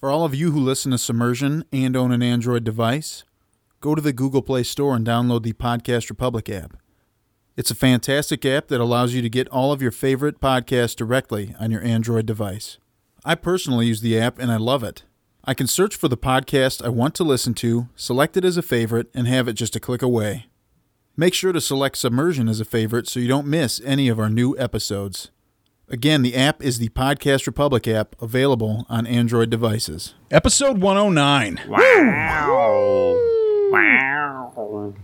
For 0.00 0.10
all 0.10 0.24
of 0.24 0.34
you 0.34 0.52
who 0.52 0.60
listen 0.60 0.92
to 0.92 0.98
Submersion 0.98 1.62
and 1.70 1.94
own 1.94 2.10
an 2.10 2.22
Android 2.22 2.64
device, 2.64 3.24
go 3.82 3.94
to 3.94 4.00
the 4.00 4.14
Google 4.14 4.40
Play 4.40 4.62
Store 4.62 4.96
and 4.96 5.06
download 5.06 5.42
the 5.42 5.52
Podcast 5.52 6.08
Republic 6.08 6.48
app. 6.48 6.78
It's 7.54 7.70
a 7.70 7.74
fantastic 7.74 8.46
app 8.46 8.68
that 8.68 8.80
allows 8.80 9.12
you 9.12 9.20
to 9.20 9.28
get 9.28 9.46
all 9.48 9.72
of 9.72 9.82
your 9.82 9.90
favorite 9.90 10.40
podcasts 10.40 10.96
directly 10.96 11.54
on 11.60 11.70
your 11.70 11.82
Android 11.82 12.24
device. 12.24 12.78
I 13.26 13.34
personally 13.34 13.88
use 13.88 14.00
the 14.00 14.18
app 14.18 14.38
and 14.38 14.50
I 14.50 14.56
love 14.56 14.82
it. 14.82 15.02
I 15.44 15.52
can 15.52 15.66
search 15.66 15.94
for 15.94 16.08
the 16.08 16.16
podcast 16.16 16.82
I 16.82 16.88
want 16.88 17.14
to 17.16 17.24
listen 17.24 17.52
to, 17.56 17.90
select 17.94 18.38
it 18.38 18.44
as 18.46 18.56
a 18.56 18.62
favorite, 18.62 19.10
and 19.12 19.28
have 19.28 19.48
it 19.48 19.52
just 19.52 19.76
a 19.76 19.80
click 19.80 20.00
away. 20.00 20.46
Make 21.14 21.34
sure 21.34 21.52
to 21.52 21.60
select 21.60 21.98
Submersion 21.98 22.48
as 22.48 22.58
a 22.58 22.64
favorite 22.64 23.06
so 23.06 23.20
you 23.20 23.28
don't 23.28 23.46
miss 23.46 23.82
any 23.84 24.08
of 24.08 24.18
our 24.18 24.30
new 24.30 24.56
episodes. 24.58 25.30
Again, 25.92 26.22
the 26.22 26.36
app 26.36 26.62
is 26.62 26.78
the 26.78 26.88
Podcast 26.90 27.48
Republic 27.48 27.88
app 27.88 28.14
available 28.22 28.86
on 28.88 29.08
Android 29.08 29.50
devices. 29.50 30.14
Episode 30.30 30.78
109. 30.78 31.62
Wow. 31.68 33.18
Wow. 33.72 34.94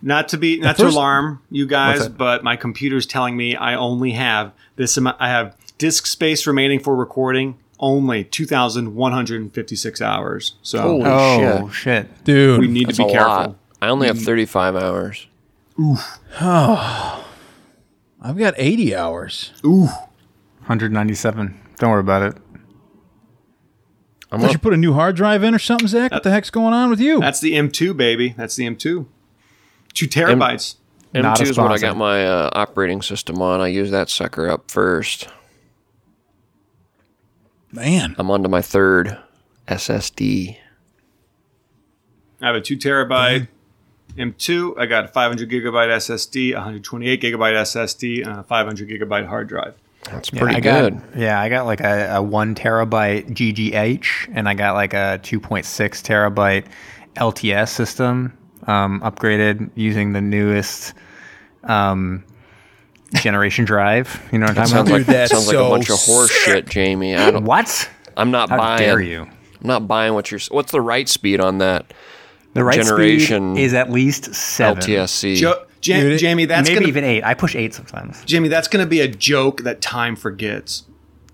Not 0.00 0.28
to 0.30 0.38
be 0.38 0.58
not 0.58 0.76
to 0.78 0.88
alarm 0.88 1.42
you 1.50 1.66
guys, 1.66 2.08
but 2.08 2.42
my 2.42 2.56
computer's 2.56 3.04
telling 3.04 3.36
me 3.36 3.54
I 3.54 3.74
only 3.74 4.12
have 4.12 4.52
this 4.76 4.96
amount 4.96 5.18
I 5.20 5.28
have 5.28 5.56
disk 5.76 6.06
space 6.06 6.46
remaining 6.46 6.80
for 6.80 6.96
recording 6.96 7.58
only 7.78 8.24
2156 8.24 10.00
hours. 10.00 10.54
So 10.62 10.80
Holy 10.80 11.04
Oh 11.04 11.68
shit. 11.68 11.74
shit! 12.08 12.24
Dude, 12.24 12.60
we 12.60 12.66
need 12.66 12.88
That's 12.88 12.96
to 12.96 13.04
be 13.04 13.10
a 13.10 13.12
careful. 13.12 13.30
lot. 13.30 13.56
I 13.80 13.88
only 13.88 14.06
have 14.06 14.16
mm. 14.16 14.24
35 14.24 14.74
hours. 14.76 15.26
Oh. 16.40 17.21
I've 18.22 18.38
got 18.38 18.54
80 18.56 18.94
hours. 18.94 19.52
Ooh. 19.64 19.86
197. 20.66 21.60
Don't 21.78 21.90
worry 21.90 22.00
about 22.00 22.22
it. 22.22 22.36
I'm 24.30 24.40
Did 24.40 24.46
up, 24.46 24.52
you 24.52 24.58
put 24.60 24.72
a 24.72 24.76
new 24.76 24.94
hard 24.94 25.16
drive 25.16 25.42
in 25.42 25.54
or 25.54 25.58
something, 25.58 25.88
Zach? 25.88 26.12
What 26.12 26.22
the 26.22 26.30
heck's 26.30 26.48
going 26.48 26.72
on 26.72 26.88
with 26.88 27.00
you? 27.00 27.20
That's 27.20 27.40
the 27.40 27.52
M2 27.54 27.96
baby. 27.96 28.34
That's 28.36 28.54
the 28.56 28.64
M2. 28.64 29.06
2 29.92 30.06
terabytes. 30.06 30.76
Not 31.12 31.40
a 31.40 31.42
M2 31.42 31.50
is 31.50 31.58
what 31.58 31.72
I 31.72 31.78
got 31.78 31.96
my 31.96 32.24
uh, 32.24 32.48
operating 32.52 33.02
system 33.02 33.42
on. 33.42 33.60
I 33.60 33.66
use 33.66 33.90
that 33.90 34.08
sucker 34.08 34.48
up 34.48 34.70
first. 34.70 35.28
Man. 37.72 38.14
I'm 38.18 38.30
on 38.30 38.42
to 38.44 38.48
my 38.48 38.62
third 38.62 39.18
SSD. 39.68 40.56
I 42.40 42.46
have 42.46 42.54
a 42.54 42.60
2 42.60 42.76
terabyte 42.78 43.48
M2. 44.16 44.78
I 44.78 44.86
got 44.86 45.04
a 45.04 45.08
500 45.08 45.48
gigabyte 45.50 45.88
SSD, 45.96 46.54
128 46.54 47.20
gigabyte 47.20 47.54
SSD, 47.54 48.26
and 48.26 48.40
a 48.40 48.42
500 48.42 48.88
gigabyte 48.88 49.26
hard 49.26 49.48
drive. 49.48 49.74
That's 50.04 50.30
pretty 50.30 50.56
I 50.56 50.60
good. 50.60 50.94
Got, 51.00 51.16
yeah, 51.16 51.40
I 51.40 51.48
got 51.48 51.66
like 51.66 51.80
a, 51.80 52.16
a 52.16 52.22
one 52.22 52.54
terabyte 52.54 53.30
GGH, 53.30 54.32
and 54.34 54.48
I 54.48 54.54
got 54.54 54.74
like 54.74 54.94
a 54.94 55.20
2.6 55.22 55.64
terabyte 56.02 56.66
LTS 57.16 57.68
system, 57.68 58.36
um, 58.66 59.00
upgraded 59.00 59.70
using 59.76 60.12
the 60.12 60.20
newest 60.20 60.94
um, 61.64 62.24
generation 63.14 63.64
drive. 63.64 64.20
You 64.32 64.38
know 64.38 64.46
what 64.46 64.58
I'm 64.58 64.66
Sounds 64.66 64.72
talking 64.72 64.92
like 64.92 65.06
Dude, 65.06 65.14
that's 65.14 65.32
sounds 65.32 65.46
like 65.46 65.56
a 65.56 65.68
bunch 65.68 65.90
of 65.90 66.00
horse 66.00 66.30
shit, 66.32 66.68
Jamie. 66.68 67.14
I 67.14 67.30
don't, 67.30 67.44
What? 67.44 67.88
I'm 68.16 68.30
not 68.30 68.50
How 68.50 68.58
buying. 68.58 68.78
dare 68.78 69.00
you? 69.00 69.22
I'm 69.22 69.66
not 69.68 69.86
buying 69.86 70.14
what 70.14 70.30
you're. 70.30 70.40
What's 70.50 70.72
the 70.72 70.80
right 70.80 71.08
speed 71.08 71.40
on 71.40 71.58
that 71.58 71.94
The 72.54 72.64
right 72.64 72.76
generation 72.82 73.54
speed 73.54 73.62
is 73.64 73.74
at 73.74 73.90
least 73.90 74.34
seven. 74.34 74.82
LTSC? 74.82 75.36
Jo- 75.36 75.64
Ja- 75.82 76.00
Dude, 76.00 76.18
Jamie, 76.20 76.44
that's 76.44 76.68
Maybe 76.68 76.80
gonna 76.80 76.88
even 76.88 77.04
eight. 77.04 77.24
I 77.24 77.34
push 77.34 77.56
eight 77.56 77.74
sometimes. 77.74 78.22
Jamie, 78.24 78.48
that's 78.48 78.68
gonna 78.68 78.86
be 78.86 79.00
a 79.00 79.08
joke 79.08 79.62
that 79.62 79.80
time 79.80 80.16
forgets. 80.16 80.84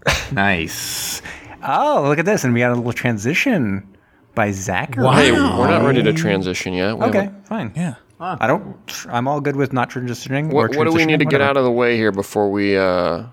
Nice. 0.32 1.20
Oh, 1.66 2.04
look 2.08 2.18
at 2.18 2.24
this. 2.24 2.44
And 2.44 2.54
we 2.54 2.60
got 2.60 2.70
a 2.72 2.74
little 2.76 2.92
transition 2.92 3.86
by 4.34 4.52
Zachary. 4.52 5.04
Wow. 5.04 5.12
hey, 5.12 5.32
we're 5.32 5.68
not 5.68 5.84
ready 5.84 6.02
to 6.02 6.12
transition 6.12 6.72
yet. 6.72 6.96
We 6.96 7.06
Okay, 7.06 7.24
haven't- 7.24 7.46
fine. 7.48 7.72
Yeah. 7.74 7.94
I 8.20 8.46
don't. 8.48 8.76
I'm 9.08 9.28
all 9.28 9.40
good 9.40 9.54
with 9.54 9.72
not 9.72 9.90
transitioning. 9.90 10.52
What, 10.52 10.74
what 10.76 10.84
do 10.88 10.92
we 10.92 11.04
need 11.04 11.20
to 11.20 11.24
get 11.24 11.40
out 11.40 11.56
of 11.56 11.62
the 11.64 11.70
way 11.70 11.96
here 11.96 12.10
before 12.10 12.50
we 12.50 12.76
uh, 12.76 13.24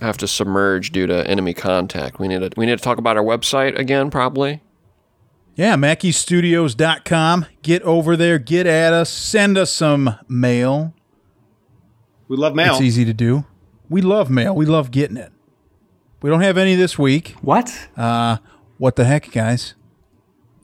have 0.00 0.16
to 0.18 0.28
submerge 0.28 0.92
due 0.92 1.06
to 1.08 1.26
enemy 1.28 1.52
contact? 1.52 2.20
We 2.20 2.28
need 2.28 2.40
to 2.40 2.50
we 2.56 2.64
need 2.66 2.78
to 2.78 2.84
talk 2.84 2.98
about 2.98 3.16
our 3.16 3.24
website 3.24 3.76
again, 3.78 4.10
probably. 4.12 4.62
Yeah, 5.56 5.76
MackeyStudios.com. 5.76 7.46
Get 7.62 7.82
over 7.82 8.16
there, 8.16 8.38
get 8.38 8.66
at 8.66 8.92
us, 8.92 9.08
send 9.10 9.56
us 9.56 9.70
some 9.72 10.18
mail. 10.28 10.94
We 12.26 12.36
love 12.36 12.54
mail. 12.54 12.72
It's 12.72 12.82
easy 12.82 13.04
to 13.04 13.14
do. 13.14 13.44
We 13.88 14.00
love 14.02 14.30
mail. 14.30 14.54
We 14.54 14.66
love 14.66 14.90
getting 14.90 15.16
it. 15.16 15.30
We 16.22 16.30
don't 16.30 16.40
have 16.40 16.58
any 16.58 16.74
this 16.74 16.98
week. 16.98 17.36
What? 17.42 17.88
Uh, 17.96 18.38
what 18.78 18.96
the 18.96 19.04
heck, 19.04 19.30
guys? 19.30 19.74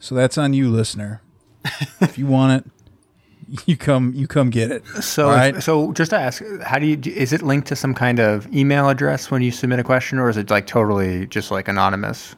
So 0.00 0.14
that's 0.14 0.38
on 0.38 0.54
you, 0.54 0.70
listener. 0.70 1.22
if 2.00 2.18
you 2.18 2.26
want 2.26 2.64
it, 2.64 3.60
you 3.66 3.76
come. 3.76 4.12
You 4.14 4.26
come 4.26 4.50
get 4.50 4.70
it. 4.70 4.86
So, 5.02 5.28
All 5.28 5.34
right. 5.34 5.62
so 5.62 5.92
just 5.92 6.10
to 6.10 6.18
ask, 6.18 6.42
how 6.62 6.78
do 6.78 6.86
you? 6.86 6.98
Is 7.04 7.32
it 7.32 7.42
linked 7.42 7.68
to 7.68 7.76
some 7.76 7.94
kind 7.94 8.18
of 8.18 8.52
email 8.54 8.88
address 8.88 9.30
when 9.30 9.42
you 9.42 9.50
submit 9.50 9.78
a 9.78 9.84
question, 9.84 10.18
or 10.18 10.30
is 10.30 10.36
it 10.36 10.50
like 10.50 10.66
totally 10.66 11.26
just 11.26 11.50
like 11.50 11.68
anonymous 11.68 12.34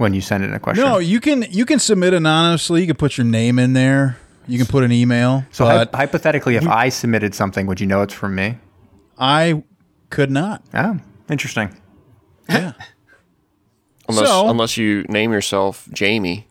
when 0.00 0.14
you 0.14 0.20
send 0.20 0.42
in 0.42 0.52
a 0.54 0.58
question? 0.58 0.84
No, 0.84 0.98
you 0.98 1.20
can 1.20 1.42
you 1.50 1.64
can 1.66 1.78
submit 1.78 2.14
anonymously. 2.14 2.80
You 2.80 2.86
can 2.86 2.96
put 2.96 3.16
your 3.18 3.24
name 3.26 3.58
in 3.58 3.74
there. 3.74 4.16
You 4.48 4.58
can 4.58 4.66
put 4.66 4.82
an 4.82 4.90
email. 4.90 5.44
So 5.52 5.64
hy- 5.66 5.86
hypothetically, 5.94 6.56
if 6.56 6.66
I 6.66 6.88
submitted 6.88 7.34
something, 7.34 7.66
would 7.66 7.80
you 7.80 7.86
know 7.86 8.02
it's 8.02 8.14
from 8.14 8.34
me? 8.34 8.56
I 9.18 9.62
could 10.08 10.30
not. 10.30 10.64
Oh, 10.74 10.98
interesting. 11.28 11.76
Yeah. 12.48 12.72
Unless 14.08 14.26
So- 14.28 14.48
unless 14.48 14.76
you 14.76 15.02
name 15.08 15.30
yourself 15.32 15.88
Jamie. 15.92 16.48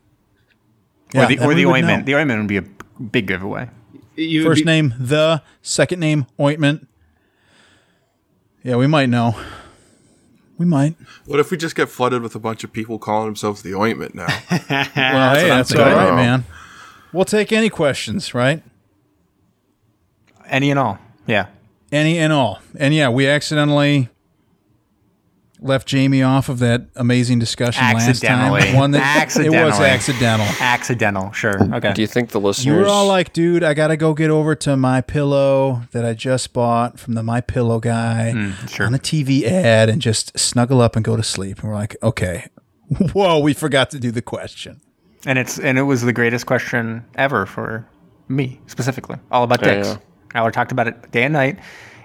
Yeah, 1.13 1.23
or 1.23 1.27
the, 1.27 1.39
or 1.39 1.53
the 1.55 1.65
ointment. 1.65 1.99
know. 2.01 2.05
The 2.05 2.15
ointment 2.15 2.39
would 2.41 2.47
be 2.47 2.57
a 2.57 3.01
big 3.01 3.27
giveaway. 3.27 3.67
You 4.15 4.43
First 4.43 4.61
be- 4.61 4.65
name 4.65 4.93
the, 4.99 5.41
second 5.61 5.99
name 5.99 6.27
ointment. 6.39 6.87
Yeah, 8.63 8.75
we 8.75 8.85
might 8.87 9.07
know. 9.09 9.35
We 10.59 10.65
might. 10.65 10.95
What 11.25 11.39
if 11.39 11.51
we 11.51 11.57
just 11.57 11.73
get 11.73 11.87
flooded 11.89 12.21
with 12.21 12.35
a 12.35 12.39
bunch 12.39 12.65
of 12.65 12.73
people 12.73 12.99
calling 12.99 13.27
themselves 13.27 13.61
the 13.61 13.73
ointment 13.73 14.13
now? 14.13 14.27
Well, 14.69 15.35
hey, 15.35 15.47
that's 15.47 15.73
all 15.73 15.85
right, 15.85 16.13
man. 16.13 16.43
We'll 17.13 17.25
take 17.25 17.51
any 17.51 17.69
questions, 17.69 18.33
right? 18.33 18.61
Any 20.47 20.69
and 20.69 20.77
all. 20.79 20.99
Yeah. 21.25 21.47
Any 21.91 22.19
and 22.19 22.33
all. 22.33 22.59
And 22.77 22.93
yeah, 22.93 23.09
we 23.09 23.25
accidentally 23.27 24.09
left 25.61 25.87
Jamie 25.87 26.23
off 26.23 26.47
of 26.49 26.59
that 26.59 26.87
amazing 26.95 27.39
discussion 27.39 27.83
last 27.83 28.21
time. 28.23 28.51
One 28.75 28.91
that 28.91 29.35
it 29.37 29.49
was 29.49 29.79
accidental. 29.79 30.45
Accidental. 30.59 31.31
Sure. 31.33 31.61
Okay. 31.75 31.93
Do 31.93 32.01
you 32.01 32.07
think 32.07 32.29
the 32.29 32.39
listeners 32.39 32.65
You 32.65 32.73
were 32.75 32.85
all 32.87 33.07
like, 33.07 33.33
dude, 33.33 33.63
I 33.63 33.73
gotta 33.73 33.97
go 33.97 34.13
get 34.13 34.29
over 34.29 34.55
to 34.55 34.77
my 34.77 35.01
pillow 35.01 35.81
that 35.91 36.05
I 36.05 36.13
just 36.13 36.53
bought 36.53 36.99
from 36.99 37.13
the 37.15 37.23
My 37.23 37.41
Pillow 37.41 37.79
guy 37.79 38.31
Mm, 38.35 38.69
sure. 38.69 38.85
on 38.85 38.93
a 38.93 38.99
TV 38.99 39.43
ad 39.43 39.89
and 39.89 40.01
just 40.01 40.37
snuggle 40.39 40.81
up 40.81 40.95
and 40.95 41.03
go 41.03 41.15
to 41.17 41.23
sleep. 41.23 41.59
And 41.59 41.69
we're 41.69 41.75
like, 41.75 41.95
okay. 42.03 42.47
Whoa, 43.13 43.39
we 43.39 43.53
forgot 43.53 43.89
to 43.91 43.99
do 43.99 44.11
the 44.11 44.21
question. 44.21 44.81
and 45.25 45.37
it's 45.37 45.59
and 45.59 45.77
it 45.77 45.83
was 45.83 46.01
the 46.01 46.13
greatest 46.13 46.45
question 46.45 47.03
ever 47.15 47.45
for 47.45 47.85
me 48.29 48.59
specifically. 48.67 49.17
All 49.31 49.43
about 49.43 49.61
Yeah, 49.61 49.75
dicks. 49.75 49.87
yeah. 49.89 50.41
Our 50.41 50.51
talked 50.51 50.71
about 50.71 50.87
it 50.87 51.11
day 51.11 51.23
and 51.23 51.33
night, 51.33 51.59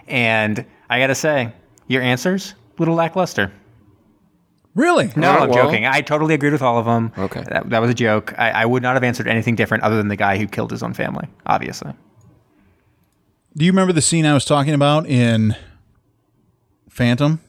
and 0.09 0.65
I 0.91 0.99
gotta 0.99 1.15
say, 1.15 1.53
your 1.89 2.03
answers 2.03 2.55
little 2.79 2.95
lackluster. 2.95 3.53
Really? 4.75 5.11
No, 5.15 5.29
Alright, 5.29 5.43
I'm 5.45 5.51
well- 5.51 5.65
joking. 5.67 5.87
I 5.87 6.01
totally 6.01 6.35
agreed 6.35 6.53
with 6.53 6.63
all 6.63 6.79
of 6.79 6.85
them. 6.87 7.13
Okay. 7.17 7.45
that, 7.49 7.71
that 7.71 7.79
was 7.81 7.91
a 7.91 7.95
joke. 7.95 8.35
I, 8.37 8.51
I 8.51 8.67
would 8.67 8.83
not 8.83 8.95
have 8.95 9.05
answered 9.05 9.29
anything 9.29 9.55
different 9.55 9.85
other 9.85 9.97
than 9.97 10.09
the 10.09 10.17
guy 10.17 10.37
who 10.37 10.47
killed 10.49 10.71
his 10.73 10.83
own 10.83 10.95
family. 10.95 11.29
Obviously, 11.47 11.93
Do 13.57 13.65
you 13.65 13.71
remember 13.71 13.93
the 13.93 14.03
scene 14.03 14.27
I 14.27 14.35
was 14.35 14.45
talking 14.45 14.75
about 14.75 15.07
in 15.07 15.55
Phantom? 16.91 17.41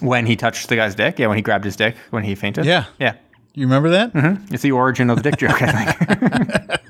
when 0.00 0.26
he 0.26 0.34
touched 0.34 0.68
the 0.68 0.74
guy's 0.74 0.96
dick, 0.96 1.18
yeah, 1.20 1.28
when 1.28 1.36
he 1.36 1.42
grabbed 1.42 1.64
his 1.64 1.76
dick 1.76 1.94
when 2.10 2.24
he 2.24 2.34
fainted, 2.34 2.64
Yeah. 2.64 2.86
yeah. 2.98 3.14
You 3.54 3.66
remember 3.66 3.90
that? 3.90 4.12
Mm-hmm. 4.14 4.52
It's 4.54 4.62
the 4.62 4.72
origin 4.72 5.10
of 5.10 5.22
the 5.22 5.30
dick 5.30 5.38
joke, 5.38 5.60
I 5.62 5.84
think. 5.84 6.80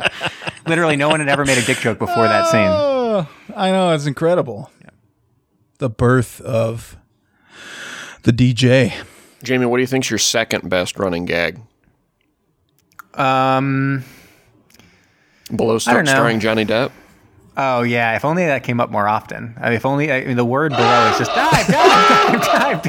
Literally, 0.68 0.96
no 0.96 1.08
one 1.10 1.18
had 1.20 1.28
ever 1.28 1.44
made 1.44 1.58
a 1.58 1.62
dick 1.62 1.78
joke 1.78 1.98
before 1.98 2.22
that 2.28 2.46
scene. 2.46 2.60
Oh, 2.68 3.28
I 3.56 3.70
know. 3.72 3.92
It's 3.92 4.06
incredible. 4.06 4.70
The 5.78 5.90
birth 5.90 6.40
of 6.40 6.96
the 8.22 8.32
DJ. 8.32 8.92
Jamie, 9.42 9.66
what 9.66 9.78
do 9.78 9.80
you 9.80 9.86
think's 9.86 10.08
your 10.10 10.18
second 10.18 10.68
best 10.70 10.98
running 10.98 11.24
gag? 11.24 11.58
Um. 13.14 14.04
Below 15.54 15.74
I 15.74 15.78
star- 15.78 15.94
don't 15.94 16.04
know. 16.06 16.12
starring 16.12 16.40
Johnny 16.40 16.64
Depp? 16.64 16.92
Oh 17.56 17.82
yeah. 17.82 18.16
If 18.16 18.24
only 18.24 18.46
that 18.46 18.64
came 18.64 18.80
up 18.80 18.90
more 18.90 19.06
often. 19.06 19.54
I 19.60 19.64
mean, 19.66 19.72
if 19.74 19.84
only 19.84 20.10
I 20.10 20.24
mean, 20.24 20.36
the 20.36 20.44
word 20.44 20.70
below 20.72 21.10
is 21.10 21.18
just 21.18 21.34
dive, 21.34 21.66
dive, 21.66 22.42
dive, 22.42 22.82
dive, 22.82 22.84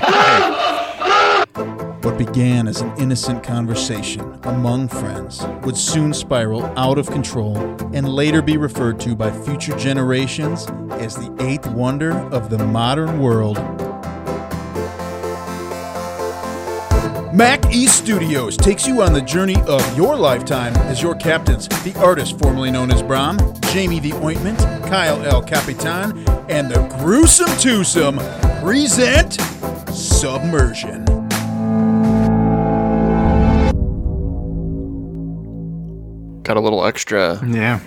dive. 1.54 2.04
What 2.06 2.18
began 2.18 2.68
as 2.68 2.82
an 2.82 2.94
innocent 2.98 3.44
conversation 3.44 4.40
among 4.44 4.88
friends 4.90 5.46
would 5.64 5.78
soon 5.78 6.14
spiral 6.14 6.66
out 6.78 6.98
of 6.98 7.10
control 7.10 7.58
and 7.94 8.08
later 8.08 8.42
be 8.42 8.58
referred 8.58 9.00
to 9.02 9.16
by 9.16 9.32
future 9.32 9.76
generations 9.78 10.68
as 10.92 11.16
the 11.16 11.34
eighth 11.40 11.68
wonder 11.68 12.12
of 12.30 12.50
the 12.50 12.58
modern 12.60 13.20
world. 13.20 13.58
Mac 17.34 17.74
East 17.74 17.98
Studios 17.98 18.56
takes 18.56 18.86
you 18.88 19.02
on 19.02 19.12
the 19.12 19.22
journey 19.22 19.56
of 19.68 19.98
your 19.98 20.16
lifetime 20.16 20.76
as 20.76 21.02
your 21.02 21.16
captains, 21.16 21.68
the 21.84 21.92
artist 21.98 22.38
formerly 22.38 22.70
known 22.70 22.92
as 22.92 23.02
Brom, 23.02 23.40
Jamie 23.72 24.00
the 24.00 24.14
Ointment, 24.14 24.60
Kyle 24.88 25.20
El 25.26 25.42
Capitan, 25.42 26.16
and 26.48 26.70
the 26.70 26.88
gruesome 27.00 27.50
twosome 27.58 28.18
present 28.62 29.34
Submersion. 29.92 31.06
Got 36.44 36.58
a 36.58 36.60
little 36.60 36.86
extra 36.86 37.40
Yeah. 37.48 37.80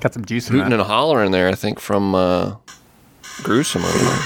Got 0.00 0.14
some 0.14 0.24
juice 0.24 0.48
in 0.48 0.54
hooting 0.54 0.70
that. 0.70 0.80
and 0.80 0.88
hollering 0.88 1.32
there, 1.32 1.48
I 1.48 1.54
think, 1.54 1.80
from 1.80 2.14
uh, 2.14 2.54
Gruesome 3.42 3.84
over 3.84 3.98
there. 3.98 4.18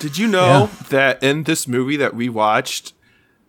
Did 0.00 0.16
you 0.16 0.28
know 0.28 0.70
that 0.88 1.22
in 1.22 1.42
this 1.42 1.66
movie 1.68 1.96
that 1.96 2.14
we 2.14 2.28
watched, 2.28 2.92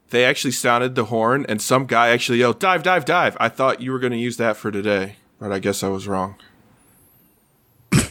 they 0.09 0.23
actually 0.25 0.51
sounded 0.51 0.95
the 0.95 1.05
horn 1.05 1.45
and 1.49 1.61
some 1.61 1.85
guy 1.85 2.09
actually 2.09 2.39
yelled, 2.39 2.59
dive, 2.59 2.83
dive, 2.83 3.05
dive. 3.05 3.35
I 3.39 3.49
thought 3.49 3.81
you 3.81 3.91
were 3.91 3.99
going 3.99 4.13
to 4.13 4.19
use 4.19 4.37
that 4.37 4.55
for 4.57 4.71
today, 4.71 5.15
but 5.39 5.51
I 5.51 5.59
guess 5.59 5.83
I 5.83 5.87
was 5.89 6.07
wrong. 6.07 6.35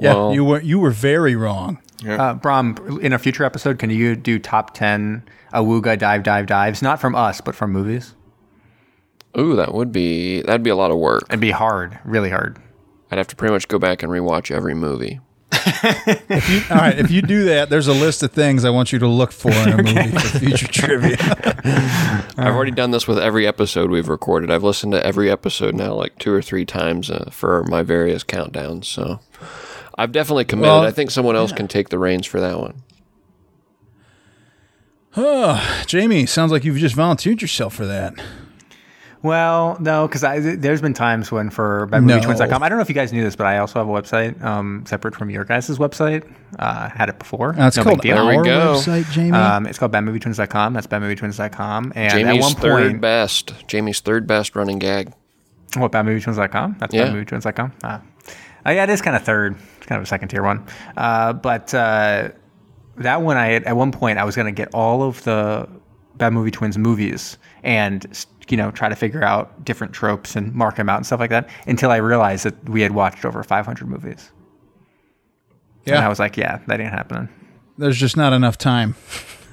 Yeah, 0.00 0.14
Well- 0.14 0.32
you 0.32 0.44
were 0.44 0.60
you 0.60 0.78
were 0.78 0.90
very 0.92 1.34
wrong. 1.34 1.78
Uh, 2.08 2.32
Brom, 2.34 3.00
in 3.02 3.12
a 3.12 3.18
future 3.18 3.42
episode, 3.42 3.80
can 3.80 3.90
you 3.90 4.14
do 4.14 4.38
top 4.38 4.72
10 4.74 5.24
Awuga 5.52 5.98
dive, 5.98 6.22
dive, 6.22 6.46
dives? 6.46 6.80
Not 6.80 7.00
from 7.00 7.16
us, 7.16 7.40
but 7.40 7.56
from 7.56 7.72
movies? 7.72 8.14
Ooh, 9.36 9.56
that 9.56 9.74
would 9.74 9.90
be 9.90 10.40
that'd 10.42 10.62
be 10.62 10.70
a 10.70 10.76
lot 10.76 10.92
of 10.92 10.98
work. 10.98 11.24
It'd 11.28 11.40
be 11.40 11.50
hard, 11.50 11.98
really 12.04 12.30
hard. 12.30 12.58
I'd 13.10 13.18
have 13.18 13.26
to 13.28 13.34
pretty 13.36 13.52
much 13.52 13.66
go 13.66 13.80
back 13.80 14.04
and 14.04 14.12
rewatch 14.12 14.52
every 14.54 14.74
movie. 14.74 15.18
All 16.70 16.76
right, 16.76 16.98
if 16.98 17.10
you 17.10 17.22
do 17.22 17.44
that, 17.44 17.68
there's 17.70 17.88
a 17.88 17.92
list 17.92 18.22
of 18.22 18.32
things 18.32 18.64
I 18.64 18.70
want 18.70 18.92
you 18.92 18.98
to 18.98 19.06
look 19.06 19.32
for 19.32 19.50
in 19.50 19.80
a 19.80 19.82
movie 19.82 20.10
for 20.10 20.38
future 20.38 20.66
trivia. 20.66 21.16
I've 22.36 22.54
already 22.54 22.70
done 22.70 22.90
this 22.90 23.06
with 23.06 23.18
every 23.18 23.46
episode 23.46 23.90
we've 23.90 24.08
recorded. 24.08 24.50
I've 24.50 24.64
listened 24.64 24.92
to 24.92 25.04
every 25.04 25.30
episode 25.30 25.74
now 25.74 25.94
like 25.94 26.18
two 26.18 26.32
or 26.32 26.42
three 26.42 26.64
times 26.64 27.10
uh, 27.10 27.30
for 27.30 27.64
my 27.64 27.82
various 27.82 28.24
countdowns. 28.24 28.86
So 28.86 29.20
I've 29.96 30.12
definitely 30.12 30.44
committed. 30.44 30.70
Well, 30.70 30.82
I 30.84 30.90
think 30.90 31.10
someone 31.10 31.36
else 31.36 31.52
can 31.52 31.68
take 31.68 31.88
the 31.88 31.98
reins 31.98 32.26
for 32.26 32.40
that 32.40 32.58
one. 32.58 32.82
Oh, 35.16 35.84
Jamie, 35.86 36.26
sounds 36.26 36.52
like 36.52 36.64
you've 36.64 36.76
just 36.78 36.94
volunteered 36.94 37.42
yourself 37.42 37.74
for 37.74 37.86
that. 37.86 38.14
Well, 39.22 39.76
no, 39.80 40.06
because 40.06 40.22
there's 40.60 40.80
been 40.80 40.94
times 40.94 41.32
when 41.32 41.50
for 41.50 41.88
BadMovieTwins.com, 41.90 42.62
I 42.62 42.68
don't 42.68 42.78
know 42.78 42.82
if 42.82 42.88
you 42.88 42.94
guys 42.94 43.12
knew 43.12 43.24
this, 43.24 43.34
but 43.34 43.46
I 43.46 43.58
also 43.58 43.80
have 43.80 43.88
a 43.88 43.90
website 43.92 44.40
um, 44.44 44.84
separate 44.86 45.14
from 45.16 45.28
your 45.28 45.44
guys' 45.44 45.76
website. 45.78 46.30
Uh, 46.58 46.88
had 46.88 47.08
it 47.08 47.18
before. 47.18 47.58
Uh, 47.58 47.66
it's 47.66 47.76
no 47.76 47.82
called 47.82 47.96
big 47.96 48.02
deal. 48.02 48.16
There 48.16 48.26
we 48.26 48.36
our 48.36 48.44
go. 48.44 48.74
website, 48.76 49.10
Jamie. 49.10 49.32
Um, 49.32 49.66
it's 49.66 49.78
called 49.78 49.90
BadMovieTwins.com. 49.92 50.72
That's 50.72 50.86
BadMovieTwins.com. 50.86 51.92
And 51.96 52.12
Jamie's 52.12 52.36
at 52.36 52.40
one 52.40 52.54
third 52.54 52.90
point, 52.90 53.00
best. 53.00 53.54
Jamie's 53.66 54.00
third 54.00 54.26
best 54.28 54.54
running 54.54 54.78
gag. 54.78 55.12
What 55.76 55.90
BadMovieTwins.com? 55.92 56.76
That's 56.78 56.94
Yeah. 56.94 57.08
BadMovieTwins.com. 57.08 57.72
Ah. 57.82 58.02
Oh 58.66 58.70
yeah, 58.70 58.84
it 58.84 58.90
is 58.90 59.02
kind 59.02 59.16
of 59.16 59.24
third. 59.24 59.56
It's 59.78 59.86
kind 59.86 59.98
of 59.98 60.04
a 60.04 60.06
second 60.06 60.28
tier 60.28 60.42
one. 60.42 60.64
Uh, 60.96 61.32
but 61.32 61.74
uh, 61.74 62.28
that 62.98 63.22
one, 63.22 63.36
I 63.36 63.54
at 63.54 63.76
one 63.76 63.90
point 63.92 64.18
I 64.18 64.24
was 64.24 64.36
going 64.36 64.46
to 64.46 64.52
get 64.52 64.72
all 64.74 65.02
of 65.02 65.22
the 65.24 65.68
Bad 66.16 66.32
Movie 66.32 66.50
Twins 66.50 66.76
movies 66.78 67.36
and 67.62 68.04
you 68.50 68.56
know 68.56 68.70
try 68.70 68.88
to 68.88 68.96
figure 68.96 69.22
out 69.22 69.64
different 69.64 69.92
tropes 69.92 70.36
and 70.36 70.54
mark 70.54 70.76
them 70.76 70.88
out 70.88 70.96
and 70.96 71.06
stuff 71.06 71.20
like 71.20 71.30
that 71.30 71.48
until 71.66 71.90
I 71.90 71.96
realized 71.96 72.44
that 72.44 72.68
we 72.68 72.80
had 72.82 72.92
watched 72.92 73.24
over 73.24 73.42
500 73.42 73.86
movies. 73.88 74.30
And 75.86 75.96
I 75.96 76.08
was 76.08 76.18
like, 76.18 76.36
yeah, 76.36 76.60
that 76.66 76.80
ain't 76.80 76.92
happening. 76.92 77.28
there's 77.78 77.96
just 77.98 78.16
not 78.16 78.32
enough 78.34 78.58
time. 78.58 78.94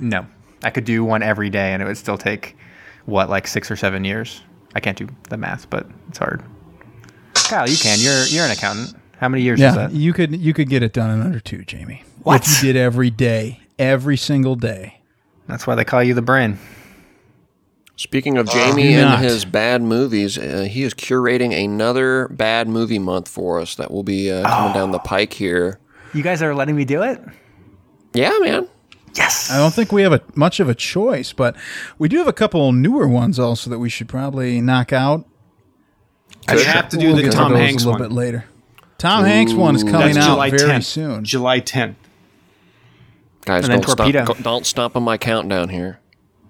No, 0.02 0.26
I 0.64 0.70
could 0.70 0.84
do 0.84 1.04
one 1.04 1.24
every 1.24 1.50
day 1.50 1.72
and 1.74 1.82
it 1.82 1.86
would 1.86 1.98
still 1.98 2.18
take 2.18 2.58
what 3.06 3.30
like 3.30 3.48
six 3.48 3.72
or 3.72 3.76
seven 3.78 4.04
years. 4.04 4.42
I 4.74 4.82
can't 4.82 4.98
do 4.98 5.08
the 5.30 5.38
math, 5.38 5.70
but 5.70 5.88
it's 6.10 6.18
hard. 6.18 6.44
Kyle, 7.36 7.70
you 7.70 7.78
can. 7.78 7.98
You're 8.02 8.26
you're 8.26 8.44
an 8.46 8.52
accountant. 8.52 8.96
How 9.18 9.30
many 9.30 9.44
years 9.44 9.60
is 9.60 9.64
Yeah, 9.64 9.72
that? 9.76 9.92
you 9.94 10.12
could 10.12 10.36
you 10.36 10.54
could 10.54 10.68
get 10.68 10.84
it 10.84 10.92
done 10.92 11.10
in 11.12 11.22
under 11.26 11.40
two, 11.40 11.64
Jamie. 11.64 12.04
What? 12.24 12.42
If 12.46 12.62
you 12.64 12.74
did 12.74 12.80
every 12.82 13.10
day, 13.12 13.62
every 13.80 14.18
single 14.18 14.56
day. 14.56 15.00
That's 15.48 15.66
why 15.66 15.76
they 15.76 15.86
call 15.86 16.04
you 16.04 16.14
the 16.16 16.22
brain. 16.22 16.58
Speaking 17.98 18.38
of 18.38 18.50
Jamie 18.50 18.84
do 18.84 19.00
and 19.00 19.24
his 19.24 19.46
bad 19.46 19.82
movies, 19.82 20.38
uh, 20.38 20.68
he 20.70 20.84
is 20.84 20.94
curating 20.94 21.54
another 21.54 22.28
bad 22.28 22.68
movie 22.68 23.00
month 23.00 23.30
for 23.30 23.60
us 23.62 23.76
that 23.76 23.90
will 23.90 24.04
be 24.04 24.30
uh, 24.30 24.44
coming 24.48 24.74
down 24.74 24.92
the 24.92 25.00
pike 25.00 25.32
here. 25.34 25.80
You 26.14 26.22
guys 26.22 26.42
are 26.42 26.54
letting 26.54 26.76
me 26.76 26.84
do 26.84 27.04
it? 27.04 27.22
Yeah, 28.14 28.38
man. 28.42 28.68
Yes. 29.16 29.50
I 29.50 29.58
don't 29.58 29.74
think 29.74 29.94
we 29.94 30.02
have 30.02 30.12
a 30.12 30.22
much 30.36 30.60
of 30.60 30.68
a 30.68 30.76
choice, 30.76 31.32
but 31.32 31.56
we 31.98 32.10
do 32.10 32.18
have 32.18 32.28
a 32.28 32.34
couple 32.34 32.72
newer 32.74 33.08
ones 33.08 33.40
also 33.40 33.70
that 33.70 33.80
we 33.80 33.90
should 33.90 34.10
probably 34.10 34.60
knock 34.60 34.92
out. 34.92 35.26
I 36.50 36.58
have 36.60 36.90
to 36.90 36.98
do 36.98 37.08
We'll 37.08 37.16
the 37.16 37.22
get 37.24 37.32
to 37.32 37.38
Tom 37.38 37.52
those 37.54 37.62
Hanks 37.62 37.84
a 37.84 37.88
little 37.88 38.00
one. 38.02 38.10
bit 38.10 38.16
later. 38.16 38.46
Tom 38.98 39.24
Hanks 39.24 39.54
one 39.54 39.76
is 39.76 39.84
coming 39.84 40.18
out 40.18 40.26
July 40.32 40.50
very 40.50 40.70
10th. 40.70 40.84
soon. 40.84 41.24
July 41.24 41.62
10th. 41.62 41.96
Guys, 43.46 43.70
And 43.70 43.82
don't 43.82 43.90
stop, 43.90 44.38
don't 44.42 44.66
stop 44.66 44.96
on 44.96 45.04
my 45.04 45.18
countdown 45.18 45.70
here. 45.70 46.00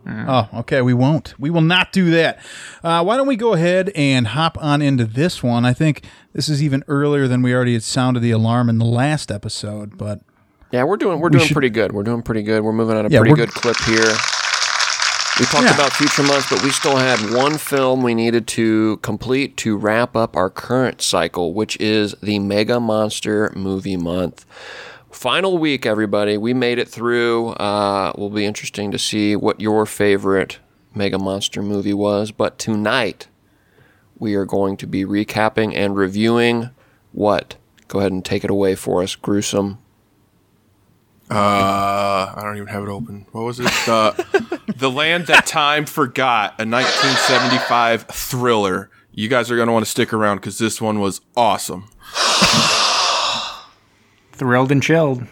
Oh, 0.07 0.47
okay. 0.59 0.81
We 0.81 0.93
won't. 0.93 1.33
We 1.39 1.49
will 1.49 1.61
not 1.61 1.91
do 1.91 2.11
that. 2.11 2.39
Uh, 2.83 3.03
why 3.03 3.17
don't 3.17 3.27
we 3.27 3.35
go 3.35 3.53
ahead 3.53 3.91
and 3.95 4.27
hop 4.27 4.57
on 4.61 4.81
into 4.81 5.05
this 5.05 5.41
one? 5.41 5.65
I 5.65 5.73
think 5.73 6.03
this 6.33 6.47
is 6.49 6.61
even 6.61 6.83
earlier 6.87 7.27
than 7.27 7.41
we 7.41 7.53
already 7.53 7.73
had 7.73 7.83
sounded 7.83 8.19
the 8.19 8.31
alarm 8.31 8.69
in 8.69 8.77
the 8.77 8.85
last 8.85 9.31
episode, 9.31 9.97
but 9.97 10.21
Yeah, 10.71 10.83
we're 10.83 10.97
doing 10.97 11.19
we're 11.19 11.29
doing 11.29 11.45
should- 11.45 11.53
pretty 11.53 11.69
good. 11.71 11.91
We're 11.91 12.03
doing 12.03 12.21
pretty 12.21 12.43
good. 12.43 12.63
We're 12.63 12.71
moving 12.73 12.97
on 12.97 13.05
a 13.05 13.09
Yeah, 13.09 13.19
pretty 13.19 13.35
good 13.35 13.49
clip 13.49 13.77
here. 13.85 14.13
We 15.39 15.45
talked 15.47 15.65
Yeah. 15.65 15.73
about 15.75 15.91
future 15.91 16.23
months, 16.23 16.47
but 16.49 16.63
we 16.63 16.69
still 16.69 16.95
had 16.95 17.19
one 17.33 17.57
film 17.57 18.03
we 18.03 18.13
needed 18.15 18.47
to 18.47 18.97
complete 18.97 19.57
to 19.57 19.75
wrap 19.75 20.15
up 20.15 20.37
our 20.37 20.49
current 20.49 21.01
cycle, 21.01 21.53
which 21.53 21.75
is 21.81 22.15
the 22.23 22.39
Mega 22.39 22.79
Monster 22.79 23.51
Movie 23.53 23.97
Month. 23.97 24.45
Final 25.15 25.57
week, 25.57 25.85
everybody. 25.85 26.35
We 26.35 26.53
made 26.53 26.77
it 26.77 26.89
through. 26.89 27.51
Uh, 27.51 28.11
will 28.17 28.29
be 28.29 28.45
interesting 28.45 28.91
to 28.91 28.99
see 28.99 29.33
what 29.37 29.61
your 29.61 29.85
favorite 29.85 30.59
Mega 30.93 31.17
Monster 31.17 31.61
movie 31.61 31.93
was. 31.93 32.31
But 32.31 32.59
tonight, 32.59 33.29
we 34.19 34.35
are 34.35 34.43
going 34.43 34.75
to 34.75 34.85
be 34.85 35.05
recapping 35.05 35.73
and 35.73 35.95
reviewing 35.95 36.69
what? 37.13 37.55
Go 37.87 37.99
ahead 37.99 38.11
and 38.11 38.25
take 38.25 38.43
it 38.43 38.49
away 38.49 38.75
for 38.75 39.01
us, 39.01 39.15
gruesome. 39.15 39.77
Uh, 41.31 42.33
I 42.35 42.41
don't 42.43 42.57
even 42.57 42.67
have 42.67 42.83
it 42.83 42.89
open. 42.89 43.25
What 43.31 43.45
was 43.45 43.61
it? 43.61 43.71
The 43.85 44.61
The 44.75 44.91
Land 44.91 45.27
That 45.27 45.45
Time 45.45 45.85
Forgot, 45.85 46.55
a 46.59 46.67
1975 46.67 48.03
thriller. 48.11 48.89
You 49.13 49.29
guys 49.29 49.49
are 49.49 49.55
going 49.55 49.67
to 49.67 49.73
want 49.73 49.85
to 49.85 49.89
stick 49.89 50.11
around 50.11 50.37
because 50.37 50.57
this 50.57 50.81
one 50.81 50.99
was 50.99 51.21
awesome. 51.37 51.87
Thrilled 54.35 54.71
and 54.71 54.83
chilled. 54.83 55.25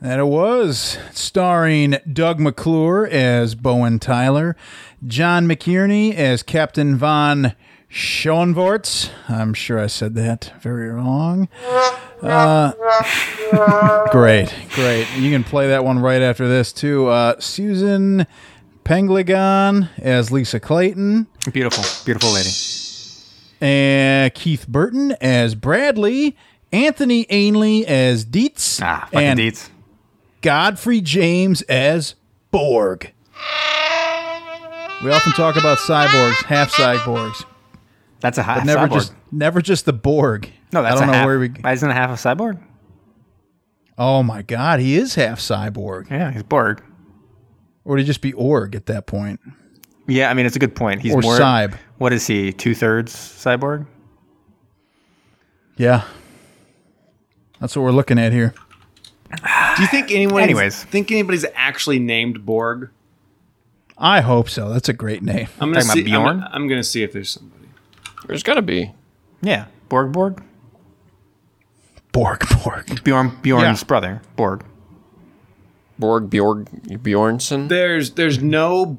that 0.00 0.18
it 0.20 0.26
was 0.26 0.98
starring 1.12 1.96
Doug 2.12 2.38
McClure 2.40 3.06
as 3.06 3.54
Bowen 3.54 3.98
Tyler, 3.98 4.56
John 5.06 5.46
McKierney 5.46 6.14
as 6.14 6.42
Captain 6.42 6.96
Von 6.96 7.54
Schoenvorts. 7.90 9.10
I'm 9.28 9.52
sure 9.52 9.78
I 9.80 9.88
said 9.88 10.14
that 10.14 10.52
very 10.60 10.90
wrong. 10.90 11.48
Uh, 12.22 12.72
great, 14.12 14.54
great. 14.74 15.08
You 15.16 15.30
can 15.32 15.42
play 15.42 15.66
that 15.68 15.84
one 15.84 15.98
right 15.98 16.22
after 16.22 16.46
this 16.48 16.72
too. 16.72 17.08
Uh, 17.08 17.38
Susan 17.40 18.26
Penhaligon 18.84 19.88
as 19.98 20.30
Lisa 20.30 20.60
Clayton. 20.60 21.26
Beautiful, 21.52 21.84
beautiful 22.04 22.30
lady. 22.32 22.50
and 23.60 24.32
Keith 24.34 24.68
Burton 24.68 25.16
as 25.20 25.54
Bradley, 25.56 26.36
Anthony 26.72 27.26
Ainley 27.30 27.86
as 27.86 28.24
Dietz, 28.24 28.80
Ah, 28.82 29.08
fucking 29.10 29.26
and 29.26 29.40
deets. 29.40 29.68
Godfrey 30.42 31.00
James 31.00 31.62
as 31.62 32.14
Borg. 32.50 33.12
We 35.02 35.10
often 35.10 35.32
talk 35.32 35.56
about 35.56 35.78
cyborgs, 35.78 36.44
half 36.44 36.72
cyborgs, 36.72 37.44
That's 38.20 38.36
a 38.38 38.42
half 38.42 38.58
but 38.58 38.64
never 38.66 38.86
cyborg. 38.86 38.92
just 38.92 39.12
never 39.32 39.62
just 39.62 39.86
the 39.86 39.92
Borg. 39.94 40.50
no, 40.72 40.82
that's 40.82 40.96
I 40.96 41.00
don't 41.00 41.08
a 41.08 41.12
know 41.12 41.18
half. 41.18 41.26
where 41.26 41.38
we. 41.38 41.48
Why 41.48 41.72
isn't 41.72 41.88
a 41.90 41.94
half 41.94 42.10
a 42.10 42.14
cyborg? 42.14 42.60
Oh 43.98 44.22
my 44.22 44.42
God, 44.42 44.80
he 44.80 44.94
is 44.96 45.14
half 45.14 45.40
cyborg, 45.40 46.10
Yeah, 46.10 46.30
he's 46.30 46.42
Borg. 46.42 46.82
or 47.84 47.90
would 47.92 47.98
he 48.00 48.04
just 48.04 48.20
be 48.20 48.32
Org 48.34 48.74
at 48.74 48.86
that 48.86 49.06
point? 49.06 49.40
Yeah, 50.06 50.30
I 50.30 50.34
mean 50.34 50.44
it's 50.46 50.56
a 50.56 50.60
good 50.60 50.74
point. 50.74 51.00
He's 51.02 51.14
Or 51.14 51.20
more. 51.22 51.38
Cyb. 51.38 51.74
What 51.98 52.12
is 52.12 52.26
he? 52.26 52.52
Two 52.52 52.74
thirds 52.74 53.14
cyborg. 53.14 53.86
Yeah, 55.76 56.04
that's 57.60 57.76
what 57.76 57.82
we're 57.82 57.92
looking 57.92 58.18
at 58.18 58.32
here. 58.32 58.54
Do 59.76 59.82
you 59.82 59.86
think 59.88 60.10
anyone 60.10 60.42
Anyways. 60.42 60.82
think 60.84 61.10
anybody's 61.12 61.44
actually 61.54 61.98
named 62.00 62.44
Borg? 62.44 62.90
I 63.96 64.22
hope 64.22 64.48
so. 64.48 64.68
That's 64.70 64.88
a 64.88 64.92
great 64.92 65.22
name. 65.22 65.46
I'm 65.60 65.72
gonna 65.72 65.84
Talking 65.84 66.06
see. 66.06 66.10
about 66.12 66.26
I'm, 66.28 66.38
Bjorn? 66.40 66.48
I'm 66.52 66.68
gonna 66.68 66.82
see 66.82 67.02
if 67.02 67.12
there's 67.12 67.30
somebody. 67.30 67.68
There's 68.26 68.42
got 68.42 68.54
to 68.54 68.62
be. 68.62 68.92
Yeah, 69.42 69.66
Borg. 69.88 70.12
Borg. 70.12 70.42
Borg, 72.12 72.42
Borg. 72.64 73.04
Bjorn. 73.04 73.38
Bjorn's 73.42 73.82
Yeah. 73.82 73.86
brother. 73.86 74.22
Borg. 74.36 74.64
Borg 75.98 76.28
Bjorg 76.30 76.66
Bjornsson. 77.02 77.68
There's 77.68 78.12
there's 78.12 78.42
no 78.42 78.98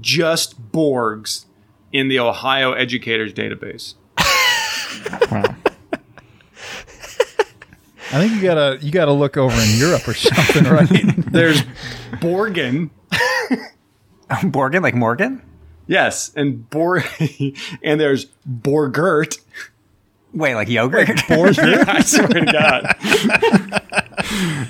just 0.00 0.72
Borgs 0.72 1.44
in 1.92 2.08
the 2.08 2.18
Ohio 2.18 2.72
Educators 2.72 3.32
Database. 3.32 3.94
I 8.10 8.20
think 8.20 8.32
you 8.32 8.42
gotta 8.42 8.78
you 8.80 8.90
gotta 8.90 9.12
look 9.12 9.36
over 9.36 9.54
in 9.60 9.78
Europe 9.78 10.06
or 10.08 10.14
something, 10.14 10.64
right? 10.72 10.88
There's 11.30 11.62
Borgen. 12.12 12.90
Morgan, 14.52 14.82
like 14.82 14.94
Morgan? 14.94 15.42
Yes, 15.86 16.32
and 16.34 16.68
Bor 16.70 17.02
and 17.82 18.00
there's 18.00 18.26
Borgert. 18.48 19.38
Wait, 20.32 20.54
like 20.54 20.68
yogurt? 20.68 21.08
Borgert. 21.08 21.88
I 21.88 22.00
swear 22.00 22.28
to 22.28 22.44
God. 22.44 22.94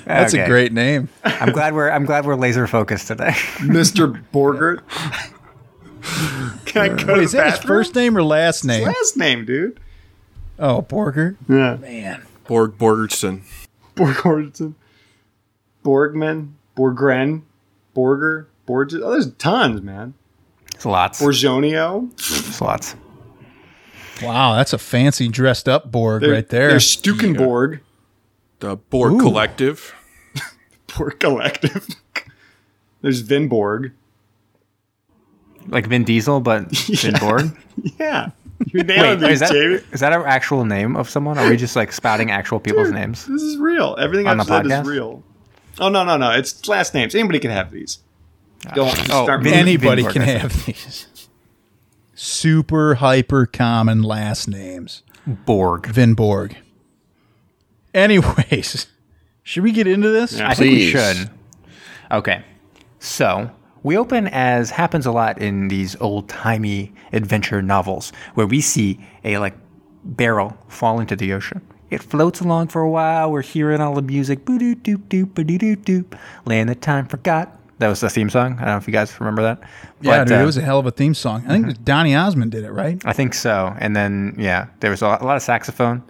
That's 0.05 0.33
a 0.33 0.45
great 0.45 0.71
name. 0.71 1.09
I'm 1.23 1.51
glad 1.51 1.73
we're 1.73 1.89
I'm 1.89 2.05
glad 2.05 2.25
we're 2.25 2.35
laser 2.35 2.67
focused 2.67 3.07
today. 3.07 3.31
Mr. 3.59 4.21
Borgert. 4.33 4.81
Can 6.65 6.81
I 6.81 6.87
go 6.89 6.95
to 6.97 7.13
Wait, 7.13 7.23
is 7.23 7.31
the 7.31 7.37
that 7.39 7.57
his 7.57 7.59
first 7.59 7.95
name 7.95 8.17
or 8.17 8.23
last 8.23 8.63
name? 8.63 8.83
Last 8.83 9.17
name, 9.17 9.45
dude. 9.45 9.79
Oh, 10.57 10.81
Borger. 10.81 11.35
Yeah. 11.47 11.75
Man. 11.75 12.25
Borg 12.49 12.79
Borgerson. 12.79 13.43
Borgorton. 13.95 14.73
Borgman. 15.85 16.53
Borgren. 16.75 17.43
Borger. 17.95 18.47
Borges. 18.65 19.01
Oh, 19.03 19.11
there's 19.11 19.31
tons, 19.33 19.83
man. 19.83 20.15
It's 20.73 20.83
lots. 20.83 21.21
Borzonio. 21.21 22.11
It's 22.13 22.59
lots. 22.59 22.95
Wow, 24.23 24.55
that's 24.55 24.73
a 24.73 24.79
fancy 24.79 25.27
dressed 25.27 25.69
up 25.69 25.91
Borg 25.91 26.23
right 26.23 26.49
there. 26.49 26.69
There's 26.69 26.87
Stukenborg. 26.87 27.81
The 28.61 28.77
Borg 28.77 29.13
Ooh. 29.13 29.19
Collective. 29.19 29.93
Borg 30.97 31.19
Collective. 31.19 31.87
there's 33.01 33.21
Vinborg. 33.21 33.91
Like 35.67 35.85
Vin 35.85 36.03
Diesel, 36.03 36.39
but 36.39 36.71
Vin 36.71 37.13
Borg. 37.19 37.55
Yeah. 37.99 38.31
You 38.73 38.83
nailed 38.83 39.21
Wait, 39.21 39.29
it, 39.29 39.33
is 39.33 39.39
that 39.39 39.51
Jamie. 39.51 39.79
is 39.93 40.01
that 40.01 40.11
an 40.11 40.21
actual 40.25 40.65
name 40.65 40.97
of 40.97 41.09
someone? 41.09 41.37
Are 41.37 41.49
we 41.49 41.55
just 41.55 41.75
like 41.77 41.93
spouting 41.93 42.29
actual 42.29 42.59
people's 42.59 42.91
names? 42.91 43.25
This 43.25 43.41
is 43.41 43.57
real. 43.57 43.95
Everything 43.97 44.27
On 44.27 44.37
I've 44.39 44.45
the 44.47 44.53
said 44.53 44.65
podcast? 44.65 44.81
is 44.81 44.87
real. 44.89 45.23
Oh 45.79 45.87
no, 45.87 46.03
no, 46.03 46.17
no! 46.17 46.31
It's 46.31 46.67
last 46.67 46.93
names. 46.93 47.15
Anybody 47.15 47.39
can 47.39 47.51
have 47.51 47.71
these. 47.71 47.99
Ah, 48.67 48.73
Go 48.75 48.83
on. 48.85 48.97
Oh, 49.11 49.23
start 49.23 49.43
Vin- 49.43 49.51
moving. 49.51 49.53
Anybody 49.59 50.03
Vinborg, 50.03 50.11
can 50.13 50.21
have 50.23 50.65
these. 50.65 51.07
Super 52.15 52.95
hyper 52.95 53.45
common 53.45 54.03
last 54.03 54.49
names. 54.49 55.03
Borg. 55.25 55.83
Vinborg. 55.87 56.55
Anyways, 57.93 58.87
should 59.43 59.63
we 59.63 59.71
get 59.71 59.87
into 59.87 60.09
this? 60.09 60.33
Yeah. 60.33 60.49
I 60.49 60.53
think 60.53 60.69
we 60.71 60.91
Please. 60.91 60.91
should. 60.91 61.29
Okay. 62.11 62.43
So 62.99 63.49
we 63.83 63.97
open 63.97 64.27
as 64.27 64.69
happens 64.71 65.05
a 65.05 65.11
lot 65.11 65.37
in 65.39 65.67
these 65.67 65.95
old 66.01 66.29
timey 66.29 66.91
adventure 67.13 67.61
novels 67.61 68.11
where 68.33 68.47
we 68.47 68.61
see 68.61 68.99
a 69.23 69.37
like 69.37 69.55
barrel 70.03 70.57
fall 70.67 70.99
into 70.99 71.15
the 71.15 71.33
ocean. 71.33 71.61
It 71.89 72.03
floats 72.03 72.39
along 72.39 72.67
for 72.67 72.81
a 72.81 72.89
while. 72.89 73.31
We're 73.31 73.41
hearing 73.41 73.81
all 73.81 73.95
the 73.95 74.01
music. 74.01 74.45
Boo 74.45 74.59
doop 74.59 74.81
doop 74.81 75.07
doop 75.07 75.33
ba 75.33 75.43
doop 75.43 75.77
doop. 75.77 76.17
Land 76.45 76.69
that 76.69 76.81
time 76.81 77.07
forgot. 77.07 77.55
That 77.79 77.87
was 77.87 78.01
the 78.01 78.09
theme 78.09 78.29
song. 78.29 78.53
I 78.53 78.65
don't 78.65 78.67
know 78.67 78.77
if 78.77 78.87
you 78.87 78.93
guys 78.93 79.17
remember 79.21 79.41
that. 79.41 79.61
Yeah, 80.01 80.19
But, 80.19 80.27
dude, 80.27 80.37
uh, 80.37 80.41
it 80.41 80.45
was 80.45 80.57
a 80.57 80.61
hell 80.61 80.79
of 80.79 80.85
a 80.85 80.91
theme 80.91 81.13
song. 81.13 81.45
I 81.47 81.59
think 81.61 81.83
Donny 81.85 82.13
Osmond 82.13 82.51
did 82.51 82.65
it, 82.65 82.71
right? 82.71 83.01
I 83.05 83.13
think 83.13 83.33
so. 83.33 83.73
And 83.79 83.95
then 83.95 84.35
yeah, 84.37 84.67
there 84.81 84.91
was 84.91 85.01
a 85.01 85.07
lot, 85.07 85.21
a 85.21 85.25
lot 85.25 85.37
of 85.37 85.41
saxophone, 85.41 86.03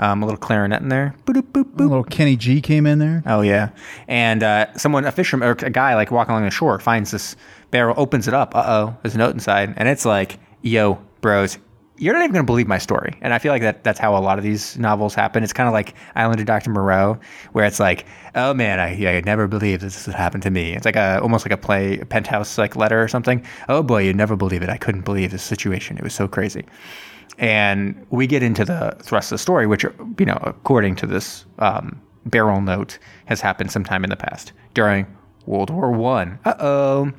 um, 0.00 0.22
a 0.22 0.26
little 0.26 0.40
clarinet 0.40 0.82
in 0.82 0.88
there. 0.88 1.14
Boop 1.26 1.34
doop 1.34 1.52
boop 1.52 1.78
A 1.78 1.82
little 1.82 2.02
Kenny 2.02 2.34
G 2.34 2.60
came 2.60 2.86
in 2.86 2.98
there. 2.98 3.22
Oh 3.26 3.42
yeah, 3.42 3.70
and 4.08 4.42
uh, 4.42 4.72
someone, 4.76 5.04
a 5.04 5.12
fisherman 5.12 5.48
or 5.48 5.52
a 5.52 5.70
guy, 5.70 5.94
like 5.94 6.10
walking 6.10 6.32
along 6.32 6.44
the 6.44 6.50
shore, 6.50 6.78
finds 6.80 7.12
this 7.12 7.36
barrel, 7.70 7.94
opens 7.96 8.26
it 8.26 8.34
up. 8.34 8.56
Uh 8.56 8.64
oh, 8.66 8.96
there's 9.02 9.14
a 9.14 9.18
note 9.18 9.34
inside, 9.34 9.74
and 9.76 9.88
it's 9.88 10.06
like, 10.06 10.40
"Yo, 10.62 10.98
bros, 11.20 11.58
you're 11.98 12.14
not 12.14 12.22
even 12.22 12.32
gonna 12.32 12.44
believe 12.44 12.66
my 12.66 12.78
story." 12.78 13.14
And 13.20 13.34
I 13.34 13.38
feel 13.38 13.52
like 13.52 13.60
that 13.60 13.84
that's 13.84 14.00
how 14.00 14.16
a 14.16 14.20
lot 14.20 14.38
of 14.38 14.44
these 14.44 14.78
novels 14.78 15.14
happen. 15.14 15.44
It's 15.44 15.52
kind 15.52 15.68
of 15.68 15.74
like 15.74 15.94
Island 16.14 16.40
of 16.40 16.46
Dr. 16.46 16.70
Moreau, 16.70 17.18
where 17.52 17.66
it's 17.66 17.78
like, 17.78 18.06
"Oh 18.34 18.54
man, 18.54 18.80
I, 18.80 19.16
I 19.16 19.20
never 19.20 19.46
believed 19.46 19.82
this 19.82 20.06
would 20.06 20.16
happen 20.16 20.40
to 20.40 20.50
me." 20.50 20.72
It's 20.72 20.86
like 20.86 20.96
a 20.96 21.20
almost 21.20 21.44
like 21.44 21.52
a 21.52 21.58
play, 21.58 21.98
a 21.98 22.06
penthouse 22.06 22.56
like 22.56 22.74
letter 22.74 23.02
or 23.02 23.08
something. 23.08 23.44
Oh 23.68 23.82
boy, 23.82 24.04
you'd 24.04 24.16
never 24.16 24.34
believe 24.34 24.62
it. 24.62 24.70
I 24.70 24.78
couldn't 24.78 25.04
believe 25.04 25.30
this 25.30 25.42
situation. 25.42 25.98
It 25.98 26.04
was 26.04 26.14
so 26.14 26.26
crazy 26.26 26.64
and 27.38 28.06
we 28.10 28.26
get 28.26 28.42
into 28.42 28.64
the 28.64 28.96
thrust 29.00 29.32
of 29.32 29.36
the 29.36 29.38
story, 29.38 29.66
which, 29.66 29.84
you 30.18 30.26
know, 30.26 30.38
according 30.42 30.96
to 30.96 31.06
this 31.06 31.44
um, 31.58 32.00
barrel 32.26 32.60
note, 32.60 32.98
has 33.26 33.40
happened 33.40 33.70
sometime 33.70 34.04
in 34.04 34.10
the 34.10 34.16
past 34.16 34.52
during 34.74 35.06
World 35.46 35.70
War 35.70 35.90
One. 35.90 36.38
Uh 36.44 36.54
oh. 36.58 37.12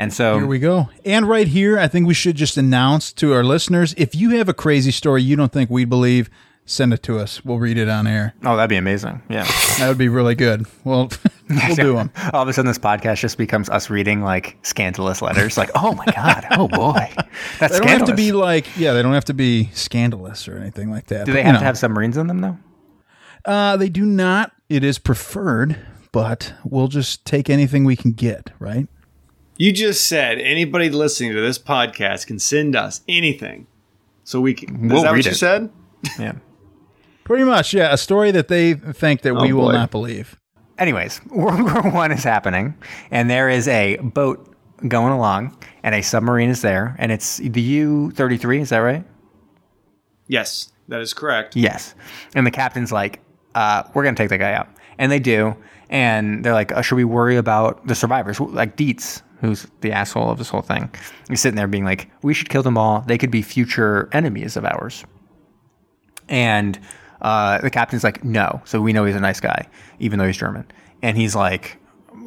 And 0.00 0.12
so, 0.12 0.38
Here 0.38 0.46
we 0.46 0.60
go. 0.60 0.88
And 1.04 1.28
right 1.28 1.48
here, 1.48 1.76
I 1.78 1.88
think 1.88 2.06
we 2.06 2.14
should 2.14 2.36
just 2.36 2.56
announce 2.56 3.12
to 3.14 3.32
our 3.32 3.42
listeners 3.42 3.94
if 3.96 4.14
you 4.14 4.30
have 4.30 4.48
a 4.48 4.54
crazy 4.54 4.92
story 4.92 5.22
you 5.24 5.34
don't 5.34 5.52
think 5.52 5.70
we'd 5.70 5.88
believe, 5.88 6.30
send 6.68 6.92
it 6.92 7.02
to 7.04 7.18
us. 7.18 7.44
We'll 7.44 7.58
read 7.58 7.78
it 7.78 7.88
on 7.88 8.06
air. 8.06 8.34
oh, 8.44 8.56
that'd 8.56 8.68
be 8.70 8.76
amazing. 8.76 9.22
Yeah. 9.28 9.44
That 9.78 9.88
would 9.88 9.98
be 9.98 10.08
really 10.08 10.34
good. 10.34 10.66
Well, 10.84 11.08
we'll 11.50 11.74
do 11.74 11.94
them. 11.94 12.10
All 12.32 12.42
of 12.42 12.48
a 12.48 12.52
sudden, 12.52 12.68
this 12.68 12.78
podcast 12.78 13.18
just 13.20 13.38
becomes 13.38 13.68
us 13.70 13.88
reading 13.90 14.22
like 14.22 14.56
scandalous 14.62 15.22
letters. 15.22 15.56
Like, 15.56 15.70
oh 15.74 15.94
my 15.94 16.04
god, 16.06 16.46
oh 16.52 16.68
boy, 16.68 17.10
that's 17.58 17.72
They 17.72 17.78
don't 17.80 17.88
have 17.88 18.04
to 18.08 18.14
be 18.14 18.32
like, 18.32 18.66
yeah, 18.76 18.92
they 18.92 19.02
don't 19.02 19.14
have 19.14 19.24
to 19.26 19.34
be 19.34 19.70
scandalous 19.72 20.46
or 20.46 20.58
anything 20.58 20.90
like 20.90 21.06
that. 21.06 21.24
Do 21.26 21.32
But, 21.32 21.34
they 21.34 21.38
you 21.40 21.44
have 21.46 21.54
know, 21.54 21.60
to 21.60 21.64
have 21.64 21.78
submarines 21.78 22.16
in 22.16 22.26
them 22.26 22.40
though? 22.40 22.58
Uh, 23.44 23.76
they 23.76 23.88
do 23.88 24.04
not. 24.04 24.52
It 24.68 24.84
is 24.84 24.98
preferred, 24.98 25.78
but 26.12 26.52
we'll 26.64 26.88
just 26.88 27.24
take 27.24 27.48
anything 27.48 27.84
we 27.84 27.96
can 27.96 28.12
get, 28.12 28.50
right? 28.58 28.86
You 29.56 29.72
just 29.72 30.06
said 30.06 30.38
anybody 30.38 30.90
listening 30.90 31.32
to 31.32 31.40
this 31.40 31.58
podcast 31.58 32.26
can 32.26 32.38
send 32.38 32.76
us 32.76 33.00
anything, 33.08 33.66
so 34.22 34.40
we 34.40 34.52
can. 34.54 34.88
We'll 34.88 34.98
is 34.98 35.02
that 35.04 35.10
read 35.12 35.18
what 35.18 35.24
you 35.24 35.30
it. 35.30 35.34
said? 35.36 35.70
Yeah. 36.18 36.32
Pretty 37.28 37.44
much, 37.44 37.72
yeah. 37.74 37.92
A 37.92 37.96
story 37.96 38.30
that 38.32 38.48
they 38.48 38.74
think 38.74 39.20
that 39.22 39.34
we 39.34 39.52
Oh, 39.52 39.56
will 39.56 39.66
boy. 39.66 39.72
not 39.72 39.90
believe. 39.92 40.36
Anyways, 40.78 41.20
World 41.30 41.62
War 41.62 41.92
One 41.92 42.10
is 42.10 42.24
happening, 42.24 42.74
and 43.10 43.28
there 43.30 43.48
is 43.48 43.68
a 43.68 43.96
boat 43.98 44.52
going 44.88 45.12
along, 45.12 45.56
and 45.82 45.94
a 45.94 46.02
submarine 46.02 46.48
is 46.48 46.62
there, 46.62 46.96
and 46.98 47.12
it's 47.12 47.36
the 47.36 47.60
U 47.60 48.10
thirty 48.12 48.36
three. 48.38 48.60
Is 48.60 48.70
that 48.70 48.78
right? 48.78 49.04
Yes, 50.26 50.72
that 50.88 51.00
is 51.00 51.12
correct. 51.14 51.54
Yes. 51.54 51.94
And 52.34 52.46
the 52.46 52.50
captain's 52.50 52.90
like, 52.92 53.20
uh, 53.54 53.82
"We're 53.94 54.04
gonna 54.04 54.16
take 54.16 54.30
that 54.30 54.38
guy 54.38 54.54
out," 54.54 54.68
and 54.98 55.12
they 55.12 55.18
do, 55.18 55.54
and 55.90 56.44
they're 56.44 56.52
like, 56.54 56.72
uh, 56.72 56.80
"Should 56.80 56.96
we 56.96 57.04
worry 57.04 57.36
about 57.36 57.86
the 57.86 57.94
survivors?" 57.94 58.40
Like 58.40 58.76
Dietz, 58.76 59.22
who's 59.42 59.66
the 59.82 59.92
asshole 59.92 60.30
of 60.30 60.38
this 60.38 60.48
whole 60.48 60.62
thing, 60.62 60.90
is 61.30 61.40
sitting 61.40 61.56
there 61.56 61.66
being 61.66 61.84
like, 61.84 62.08
"We 62.22 62.32
should 62.32 62.48
kill 62.48 62.62
them 62.62 62.78
all. 62.78 63.02
They 63.06 63.18
could 63.18 63.30
be 63.30 63.42
future 63.42 64.08
enemies 64.12 64.56
of 64.56 64.64
ours." 64.64 65.04
And 66.28 66.78
uh, 67.22 67.58
the 67.58 67.70
captain's 67.70 68.04
like, 68.04 68.24
no. 68.24 68.60
So 68.64 68.80
we 68.80 68.92
know 68.92 69.04
he's 69.04 69.16
a 69.16 69.20
nice 69.20 69.40
guy, 69.40 69.66
even 69.98 70.18
though 70.18 70.26
he's 70.26 70.36
German. 70.36 70.66
And 71.02 71.16
he's 71.16 71.34
like, 71.34 71.78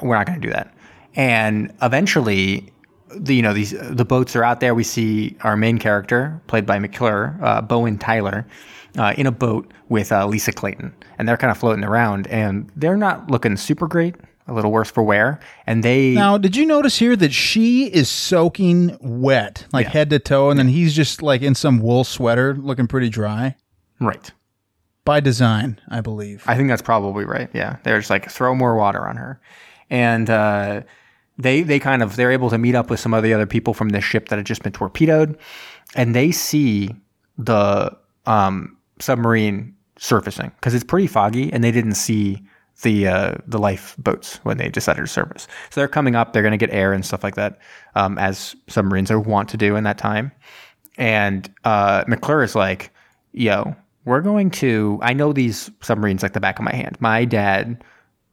we're 0.01 0.15
not 0.15 0.25
going 0.27 0.39
to 0.39 0.47
do 0.47 0.51
that. 0.53 0.73
And 1.15 1.73
eventually, 1.81 2.71
the, 3.15 3.35
you 3.35 3.41
know, 3.41 3.53
these 3.53 3.71
the 3.71 4.05
boats 4.05 4.35
are 4.35 4.43
out 4.43 4.59
there. 4.59 4.73
We 4.73 4.83
see 4.83 5.35
our 5.41 5.57
main 5.57 5.77
character, 5.77 6.41
played 6.47 6.65
by 6.65 6.79
McClure, 6.79 7.37
uh, 7.41 7.61
Bowen 7.61 7.97
Tyler, 7.97 8.45
uh, 8.97 9.13
in 9.17 9.27
a 9.27 9.31
boat 9.31 9.71
with 9.89 10.11
uh, 10.11 10.25
Lisa 10.27 10.51
Clayton, 10.51 10.93
and 11.17 11.27
they're 11.27 11.37
kind 11.37 11.51
of 11.51 11.57
floating 11.57 11.83
around, 11.83 12.27
and 12.27 12.71
they're 12.75 12.97
not 12.97 13.29
looking 13.29 13.57
super 13.57 13.87
great. 13.87 14.15
A 14.47 14.53
little 14.53 14.71
worse 14.71 14.89
for 14.89 15.03
wear, 15.03 15.39
and 15.67 15.83
they 15.83 16.11
Now, 16.11 16.37
did 16.37 16.55
you 16.55 16.65
notice 16.65 16.97
here 16.97 17.15
that 17.15 17.31
she 17.31 17.85
is 17.85 18.09
soaking 18.09 18.97
wet, 18.99 19.65
like 19.71 19.87
head 19.87 20.09
to 20.09 20.19
toe, 20.19 20.49
and 20.49 20.57
then 20.59 20.67
he's 20.67 20.95
just 20.95 21.21
like 21.21 21.41
in 21.41 21.53
some 21.55 21.79
wool 21.79 22.03
sweater, 22.03 22.55
looking 22.55 22.87
pretty 22.87 23.07
dry? 23.07 23.55
right. 23.99 24.31
By 25.03 25.19
design, 25.19 25.79
I 25.89 26.01
believe. 26.01 26.43
I 26.45 26.55
think 26.55 26.69
that's 26.69 26.81
probably 26.81 27.25
right. 27.25 27.49
Yeah, 27.53 27.77
they're 27.83 27.97
just 27.97 28.09
like 28.09 28.29
throw 28.29 28.53
more 28.53 28.75
water 28.75 29.07
on 29.07 29.17
her, 29.17 29.41
and 29.89 30.29
uh, 30.29 30.81
they 31.39 31.63
they 31.63 31.79
kind 31.79 32.03
of 32.03 32.15
they're 32.15 32.31
able 32.31 32.51
to 32.51 32.57
meet 32.57 32.75
up 32.75 32.89
with 32.89 32.99
some 32.99 33.13
of 33.13 33.23
the 33.23 33.33
other 33.33 33.47
people 33.47 33.73
from 33.73 33.89
this 33.89 34.03
ship 34.03 34.29
that 34.29 34.37
had 34.37 34.45
just 34.45 34.61
been 34.61 34.73
torpedoed, 34.73 35.37
and 35.95 36.15
they 36.15 36.31
see 36.31 36.95
the 37.37 37.95
um, 38.27 38.77
submarine 38.99 39.75
surfacing 39.97 40.51
because 40.55 40.75
it's 40.75 40.83
pretty 40.83 41.07
foggy, 41.07 41.51
and 41.51 41.63
they 41.63 41.71
didn't 41.71 41.95
see 41.95 42.43
the 42.83 43.07
uh, 43.07 43.35
the 43.47 43.57
lifeboats 43.57 44.37
when 44.43 44.57
they 44.57 44.69
decided 44.69 45.01
to 45.01 45.07
surface. 45.07 45.47
So 45.71 45.81
they're 45.81 45.87
coming 45.87 46.15
up. 46.15 46.33
They're 46.33 46.43
going 46.43 46.51
to 46.51 46.57
get 46.57 46.71
air 46.71 46.93
and 46.93 47.05
stuff 47.05 47.23
like 47.23 47.35
that, 47.35 47.59
um, 47.95 48.17
as 48.17 48.55
submarines 48.67 49.09
are 49.09 49.19
wont 49.19 49.49
to 49.49 49.57
do 49.57 49.75
in 49.75 49.83
that 49.85 49.97
time. 49.97 50.31
And 50.97 51.51
uh, 51.63 52.03
McClure 52.07 52.43
is 52.43 52.55
like, 52.55 52.91
"Yo, 53.31 53.75
we're 54.05 54.21
going 54.21 54.51
to. 54.51 54.99
I 55.01 55.13
know 55.13 55.33
these 55.33 55.69
submarines 55.81 56.23
like 56.23 56.33
the 56.33 56.39
back 56.39 56.59
of 56.59 56.65
my 56.65 56.73
hand. 56.73 56.97
My 56.99 57.25
dad 57.25 57.83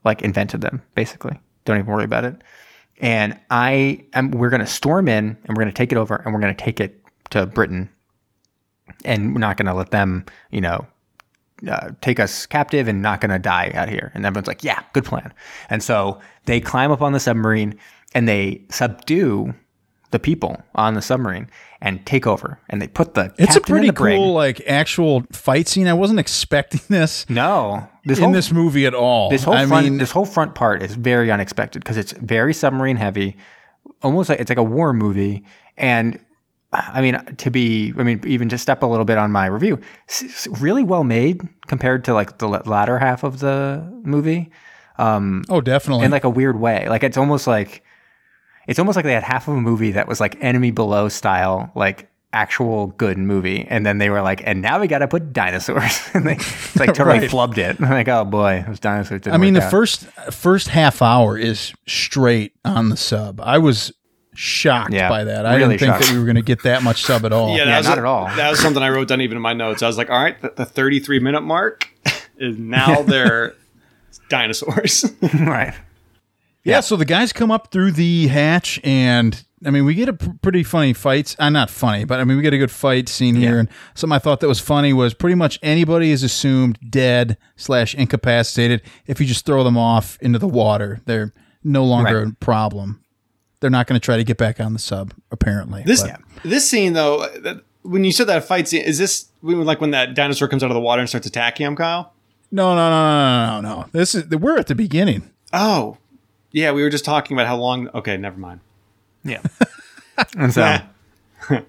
like 0.04 0.22
invented 0.22 0.60
them, 0.60 0.82
basically. 0.94 1.38
Don't 1.64 1.78
even 1.78 1.92
worry 1.92 2.04
about 2.04 2.24
it. 2.24 2.36
And 3.00 3.38
I 3.50 4.04
am. 4.14 4.30
We're 4.30 4.50
going 4.50 4.60
to 4.60 4.66
storm 4.66 5.08
in, 5.08 5.36
and 5.44 5.48
we're 5.48 5.62
going 5.62 5.68
to 5.68 5.72
take 5.72 5.92
it 5.92 5.98
over, 5.98 6.16
and 6.16 6.34
we're 6.34 6.40
going 6.40 6.54
to 6.54 6.64
take 6.64 6.80
it 6.80 7.02
to 7.30 7.46
Britain, 7.46 7.88
and 9.04 9.34
we're 9.34 9.40
not 9.40 9.56
going 9.56 9.66
to 9.66 9.74
let 9.74 9.90
them, 9.90 10.24
you 10.50 10.60
know." 10.60 10.86
Uh, 11.68 11.90
take 12.02 12.20
us 12.20 12.46
captive 12.46 12.86
and 12.86 13.02
not 13.02 13.20
going 13.20 13.32
to 13.32 13.38
die 13.38 13.72
out 13.74 13.88
here. 13.88 14.12
And 14.14 14.24
everyone's 14.24 14.46
like, 14.46 14.62
yeah, 14.62 14.80
good 14.92 15.04
plan. 15.04 15.34
And 15.68 15.82
so 15.82 16.20
they 16.44 16.60
climb 16.60 16.92
up 16.92 17.02
on 17.02 17.12
the 17.12 17.18
submarine 17.18 17.76
and 18.14 18.28
they 18.28 18.62
subdue 18.70 19.52
the 20.10 20.18
people 20.18 20.62
on 20.74 20.94
the 20.94 21.02
submarine 21.02 21.48
and 21.80 22.04
take 22.06 22.26
over. 22.26 22.58
And 22.68 22.80
they 22.82 22.88
put 22.88 23.14
the 23.14 23.32
It's 23.38 23.56
a 23.56 23.60
pretty 23.60 23.90
cool, 23.92 24.32
like 24.32 24.60
actual 24.66 25.22
fight 25.32 25.68
scene. 25.68 25.86
I 25.86 25.92
wasn't 25.94 26.18
expecting 26.20 26.80
this 26.88 27.28
No, 27.28 27.86
this 28.04 28.18
in 28.18 28.24
whole 28.24 28.32
this 28.32 28.50
movie 28.52 28.86
at 28.86 28.94
all. 28.94 29.30
this 29.30 29.44
whole 29.44 29.54
I 29.54 29.66
front 29.66 29.84
mean, 29.86 29.98
this 29.98 30.10
whole 30.10 30.24
front 30.26 30.54
part 30.54 30.82
is 30.82 30.94
very 30.94 31.30
unexpected 31.30 31.82
because 31.82 31.96
it's 31.96 32.12
very 32.12 32.54
submarine 32.54 32.96
heavy, 32.96 33.36
almost 34.02 34.28
like 34.28 34.40
it's 34.40 34.48
like 34.50 34.58
a 34.58 34.62
war 34.62 34.92
movie. 34.92 35.44
And 35.76 36.18
I 36.72 37.00
mean, 37.00 37.18
to 37.36 37.50
be, 37.50 37.94
I 37.96 38.02
mean, 38.02 38.20
even 38.26 38.48
to 38.50 38.58
step 38.58 38.82
a 38.82 38.86
little 38.86 39.06
bit 39.06 39.16
on 39.16 39.32
my 39.32 39.46
review, 39.46 39.78
really 40.60 40.82
well 40.84 41.04
made 41.04 41.40
compared 41.66 42.04
to 42.04 42.14
like 42.14 42.38
the 42.38 42.48
latter 42.48 42.98
half 42.98 43.24
of 43.24 43.40
the 43.40 43.86
movie 44.02 44.50
Um, 44.98 45.44
oh, 45.48 45.60
definitely. 45.62 46.04
in 46.04 46.10
like 46.10 46.24
a 46.24 46.30
weird 46.30 46.58
way. 46.60 46.86
Like 46.88 47.04
it's 47.04 47.16
almost 47.16 47.46
like 47.46 47.82
it's 48.68 48.78
almost 48.78 48.94
like 48.94 49.04
they 49.04 49.12
had 49.14 49.24
half 49.24 49.48
of 49.48 49.54
a 49.56 49.60
movie 49.60 49.90
that 49.92 50.06
was 50.06 50.20
like 50.20 50.36
enemy 50.40 50.70
below 50.70 51.08
style, 51.08 51.72
like 51.74 52.08
actual 52.32 52.88
good 52.88 53.16
movie, 53.18 53.66
and 53.68 53.84
then 53.86 53.96
they 53.98 54.10
were 54.10 54.20
like, 54.22 54.42
and 54.44 54.60
now 54.62 54.78
we 54.78 54.86
got 54.86 54.98
to 54.98 55.08
put 55.08 55.32
dinosaurs, 55.32 55.98
and 56.14 56.24
they 56.26 56.34
like 56.76 56.92
totally 56.94 57.18
Right. 57.18 57.30
flubbed 57.30 57.58
it. 57.58 57.80
like, 57.80 58.06
oh 58.06 58.24
boy, 58.24 58.62
those 58.68 58.78
dinosaurs. 58.78 59.22
Didn't 59.22 59.34
I 59.34 59.38
mean, 59.38 59.54
the 59.54 59.62
out. 59.64 59.70
first 59.70 60.04
first 60.30 60.68
half 60.68 61.02
hour 61.02 61.36
is 61.36 61.72
straight 61.88 62.52
on 62.64 62.90
the 62.90 62.96
sub. 62.96 63.40
I 63.40 63.58
was 63.58 63.92
shocked 64.34 64.92
Yeah, 64.92 65.08
by 65.08 65.24
that. 65.24 65.46
I 65.46 65.56
really 65.56 65.78
didn't 65.78 65.80
think 65.80 65.92
shocked. 65.94 66.04
that 66.06 66.12
we 66.12 66.18
were 66.20 66.26
going 66.26 66.36
to 66.36 66.42
get 66.42 66.62
that 66.62 66.82
much 66.84 67.02
sub 67.02 67.24
at 67.24 67.32
all. 67.32 67.48
Yeah, 67.56 67.64
Yeah, 67.64 67.80
not 67.80 67.96
a- 67.96 68.00
at 68.00 68.04
all. 68.04 68.26
That 68.36 68.50
was 68.50 68.60
something 68.60 68.82
I 68.82 68.90
wrote 68.90 69.08
down 69.08 69.20
even 69.22 69.36
in 69.36 69.42
my 69.42 69.52
notes. 69.54 69.82
I 69.82 69.86
was 69.88 69.96
like, 69.98 70.10
all 70.10 70.22
right, 70.22 70.40
the, 70.40 70.52
the 70.54 70.64
33 70.66 71.18
minute 71.18 71.40
mark 71.40 71.88
is 72.36 72.56
now 72.56 73.02
they're 73.02 73.54
dinosaurs. 74.28 75.04
right. 75.40 75.74
Yeah, 76.64 76.80
so 76.80 76.96
the 76.96 77.04
guys 77.04 77.32
come 77.32 77.50
up 77.50 77.70
through 77.72 77.92
the 77.92 78.26
hatch, 78.28 78.78
and 78.84 79.42
I 79.64 79.70
mean, 79.70 79.84
we 79.86 79.94
get 79.94 80.08
a 80.08 80.12
pr- 80.12 80.30
pretty 80.42 80.62
funny 80.62 80.92
fight. 80.92 81.34
Uh, 81.38 81.48
not 81.50 81.70
funny, 81.70 82.04
but 82.04 82.20
I 82.20 82.24
mean, 82.24 82.36
we 82.36 82.42
get 82.42 82.52
a 82.52 82.58
good 82.58 82.70
fight 82.70 83.08
scene 83.08 83.36
here. 83.36 83.54
Yeah. 83.54 83.60
And 83.60 83.68
something 83.94 84.14
I 84.14 84.18
thought 84.18 84.40
that 84.40 84.48
was 84.48 84.60
funny 84.60 84.92
was 84.92 85.14
pretty 85.14 85.34
much 85.34 85.58
anybody 85.62 86.10
is 86.10 86.22
assumed 86.22 86.78
dead 86.90 87.38
slash 87.56 87.94
incapacitated 87.94 88.82
if 89.06 89.18
you 89.20 89.26
just 89.26 89.46
throw 89.46 89.64
them 89.64 89.78
off 89.78 90.18
into 90.20 90.38
the 90.38 90.48
water. 90.48 91.00
They're 91.06 91.32
no 91.64 91.84
longer 91.84 92.18
Right. 92.24 92.32
a 92.32 92.36
problem. 92.44 93.00
They're 93.60 93.70
not 93.70 93.86
going 93.86 93.98
to 93.98 94.04
try 94.04 94.16
to 94.16 94.24
get 94.24 94.36
back 94.36 94.60
on 94.60 94.72
the 94.74 94.78
sub, 94.78 95.14
apparently. 95.32 95.82
This 95.86 96.02
but- 96.02 96.20
this 96.44 96.68
scene 96.68 96.92
though, 96.92 97.26
that, 97.40 97.62
when 97.82 98.04
you 98.04 98.12
said 98.12 98.26
that 98.26 98.44
fight 98.44 98.68
scene, 98.68 98.82
is 98.82 98.98
this 98.98 99.26
like 99.42 99.80
when 99.80 99.90
that 99.92 100.14
dinosaur 100.14 100.46
comes 100.48 100.62
out 100.62 100.70
of 100.70 100.74
the 100.74 100.80
water 100.80 101.00
and 101.00 101.08
starts 101.08 101.26
attacking 101.26 101.66
him, 101.66 101.76
Kyle? 101.76 102.12
no, 102.50 102.74
no, 102.74 102.90
no, 102.90 103.00
no, 103.00 103.46
no, 103.46 103.60
no, 103.60 103.80
no. 103.82 103.86
This 103.92 104.14
is 104.14 104.28
we're 104.28 104.58
at 104.58 104.66
the 104.68 104.74
beginning. 104.74 105.30
Oh, 105.52 105.96
yeah, 106.52 106.72
we 106.72 106.82
were 106.82 106.90
just 106.90 107.04
talking 107.04 107.36
about 107.36 107.46
how 107.46 107.56
long. 107.56 107.88
Okay, 107.94 108.16
never 108.16 108.38
mind. 108.38 108.60
Yeah. 109.24 109.42
and 110.36 110.52
so 110.52 110.60
Yeah. 110.62 110.86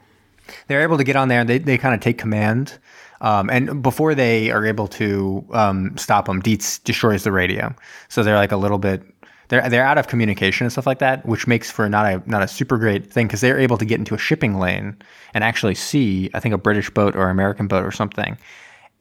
they're 0.68 0.82
able 0.82 0.98
to 0.98 1.04
get 1.04 1.16
on 1.16 1.28
there 1.28 1.42
and 1.42 1.50
they, 1.50 1.58
they 1.60 1.78
kind 1.78 1.94
of 1.94 2.02
take 2.02 2.18
command. 2.18 2.78
Um, 3.22 3.50
and 3.50 3.84
before 3.84 4.16
they 4.16 4.50
are 4.50 4.66
able 4.66 4.88
to 4.88 5.46
um, 5.52 5.98
stop 5.98 6.26
them, 6.26 6.42
Dietz 6.42 6.80
destroys 6.80 7.24
the 7.24 7.32
radio. 7.32 7.76
So 8.08 8.24
they're 8.24 8.38
like 8.38 8.52
a 8.54 8.58
little 8.58 8.78
bit 8.78 9.04
they're 9.50 9.68
they're 9.68 9.86
out 9.86 9.98
of 9.98 10.08
communication 10.08 10.66
and 10.66 10.72
stuff 10.72 10.88
like 10.88 11.00
that, 11.00 11.26
which 11.26 11.48
makes 11.48 11.70
for 11.70 11.90
not 11.90 12.06
a 12.06 12.24
not 12.30 12.42
a 12.42 12.48
super 12.48 12.78
great 12.78 13.12
thing 13.12 13.28
because 13.28 13.42
they're 13.42 13.60
able 13.60 13.78
to 13.78 13.86
get 13.86 14.00
into 14.00 14.16
a 14.16 14.18
shipping 14.18 14.58
lane 14.58 14.96
and 15.34 15.44
actually 15.44 15.76
see 15.76 16.30
I 16.34 16.40
think 16.40 16.54
a 16.54 16.58
British 16.58 16.90
boat 16.90 17.16
or 17.16 17.30
American 17.30 17.68
boat 17.68 17.84
or 17.84 17.92
something, 17.92 18.38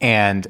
and 0.00 0.47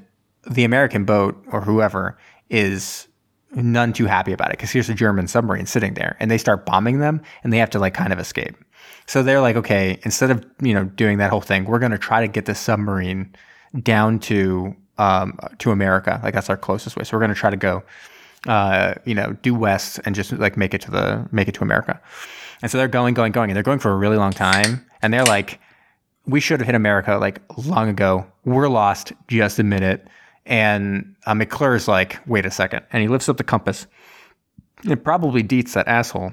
the 0.48 0.64
American 0.64 1.04
boat 1.04 1.44
or 1.48 1.60
whoever 1.60 2.16
is 2.48 3.07
none 3.54 3.92
too 3.92 4.06
happy 4.06 4.32
about 4.32 4.48
it 4.48 4.58
because 4.58 4.70
here's 4.70 4.88
a 4.88 4.94
German 4.94 5.26
submarine 5.26 5.66
sitting 5.66 5.94
there 5.94 6.16
and 6.20 6.30
they 6.30 6.38
start 6.38 6.66
bombing 6.66 6.98
them 6.98 7.22
and 7.42 7.52
they 7.52 7.58
have 7.58 7.70
to 7.70 7.78
like 7.78 7.94
kind 7.94 8.12
of 8.12 8.18
escape. 8.18 8.56
So 9.06 9.22
they're 9.22 9.40
like, 9.40 9.56
okay, 9.56 9.98
instead 10.02 10.30
of 10.30 10.44
you 10.60 10.74
know 10.74 10.84
doing 10.84 11.18
that 11.18 11.30
whole 11.30 11.40
thing, 11.40 11.64
we're 11.64 11.78
going 11.78 11.92
to 11.92 11.98
try 11.98 12.20
to 12.20 12.28
get 12.28 12.46
this 12.46 12.58
submarine 12.58 13.34
down 13.82 14.18
to 14.20 14.76
um, 14.98 15.38
to 15.58 15.70
America. 15.70 16.20
Like 16.22 16.34
that's 16.34 16.50
our 16.50 16.56
closest 16.56 16.96
way. 16.96 17.04
So 17.04 17.16
we're 17.16 17.20
going 17.20 17.34
to 17.34 17.40
try 17.40 17.50
to 17.50 17.56
go, 17.56 17.82
uh, 18.46 18.94
you 19.04 19.14
know, 19.14 19.32
due 19.42 19.54
west 19.54 20.00
and 20.04 20.14
just 20.14 20.32
like 20.32 20.56
make 20.56 20.74
it 20.74 20.82
to 20.82 20.90
the 20.90 21.26
make 21.32 21.48
it 21.48 21.54
to 21.54 21.62
America. 21.62 22.00
And 22.60 22.70
so 22.70 22.78
they're 22.78 22.88
going, 22.88 23.14
going, 23.14 23.32
going, 23.32 23.50
and 23.50 23.56
they're 23.56 23.62
going 23.62 23.78
for 23.78 23.92
a 23.92 23.96
really 23.96 24.16
long 24.16 24.32
time. 24.32 24.84
And 25.00 25.14
they're 25.14 25.24
like, 25.24 25.60
we 26.26 26.40
should 26.40 26.60
have 26.60 26.66
hit 26.66 26.74
America 26.74 27.16
like 27.18 27.40
long 27.56 27.88
ago. 27.88 28.26
We're 28.44 28.68
lost. 28.68 29.12
Just 29.28 29.58
admit 29.58 29.82
it. 29.82 30.08
And 30.48 31.14
uh, 31.26 31.34
McClure's 31.34 31.86
like, 31.86 32.18
wait 32.26 32.46
a 32.46 32.50
second. 32.50 32.82
And 32.90 33.02
he 33.02 33.08
lifts 33.08 33.28
up 33.28 33.36
the 33.36 33.44
compass. 33.44 33.86
It 34.82 35.04
probably 35.04 35.42
Dietz, 35.42 35.74
that 35.74 35.86
asshole, 35.86 36.32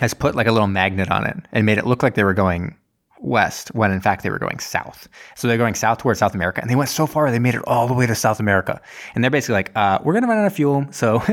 has 0.00 0.14
put 0.14 0.34
like 0.34 0.46
a 0.46 0.52
little 0.52 0.66
magnet 0.66 1.10
on 1.10 1.26
it 1.26 1.36
and 1.52 1.66
made 1.66 1.78
it 1.78 1.86
look 1.86 2.02
like 2.02 2.14
they 2.14 2.24
were 2.24 2.34
going 2.34 2.74
west 3.20 3.68
when 3.74 3.90
in 3.90 4.00
fact 4.00 4.22
they 4.22 4.30
were 4.30 4.38
going 4.38 4.58
south. 4.58 5.08
So 5.36 5.46
they're 5.46 5.58
going 5.58 5.74
south 5.74 5.98
towards 5.98 6.18
South 6.18 6.34
America. 6.34 6.60
And 6.62 6.70
they 6.70 6.74
went 6.74 6.88
so 6.88 7.06
far, 7.06 7.30
they 7.30 7.38
made 7.38 7.54
it 7.54 7.62
all 7.66 7.86
the 7.86 7.94
way 7.94 8.06
to 8.06 8.14
South 8.14 8.40
America. 8.40 8.80
And 9.14 9.22
they're 9.22 9.30
basically 9.30 9.54
like, 9.54 9.72
uh, 9.76 9.98
we're 10.02 10.14
going 10.14 10.22
to 10.22 10.28
run 10.28 10.38
out 10.38 10.46
of 10.46 10.54
fuel. 10.54 10.86
So 10.90 11.22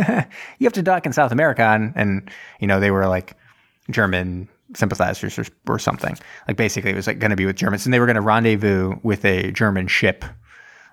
you 0.60 0.65
have 0.65 0.73
to 0.73 0.82
dock 0.82 1.06
in 1.06 1.13
South 1.13 1.32
America. 1.32 1.63
And, 1.63 1.93
and, 1.95 2.30
you 2.60 2.67
know, 2.67 2.80
they 2.80 2.91
were 2.91 3.08
like 3.08 3.38
German 3.89 4.49
sympathizers 4.76 5.38
or, 5.39 5.45
or 5.67 5.80
something. 5.80 6.17
Like 6.47 6.58
basically 6.58 6.91
it 6.91 6.95
was 6.95 7.08
like 7.08 7.19
going 7.19 7.32
to 7.32 7.38
be 7.38 7.45
with 7.45 7.56
Germans. 7.56 7.86
And 7.86 7.93
they 7.93 7.99
were 7.99 8.06
going 8.06 8.15
to 8.15 8.21
rendezvous 8.21 8.95
with 9.04 9.23
a 9.23 9.52
German 9.52 9.88
ship 9.88 10.26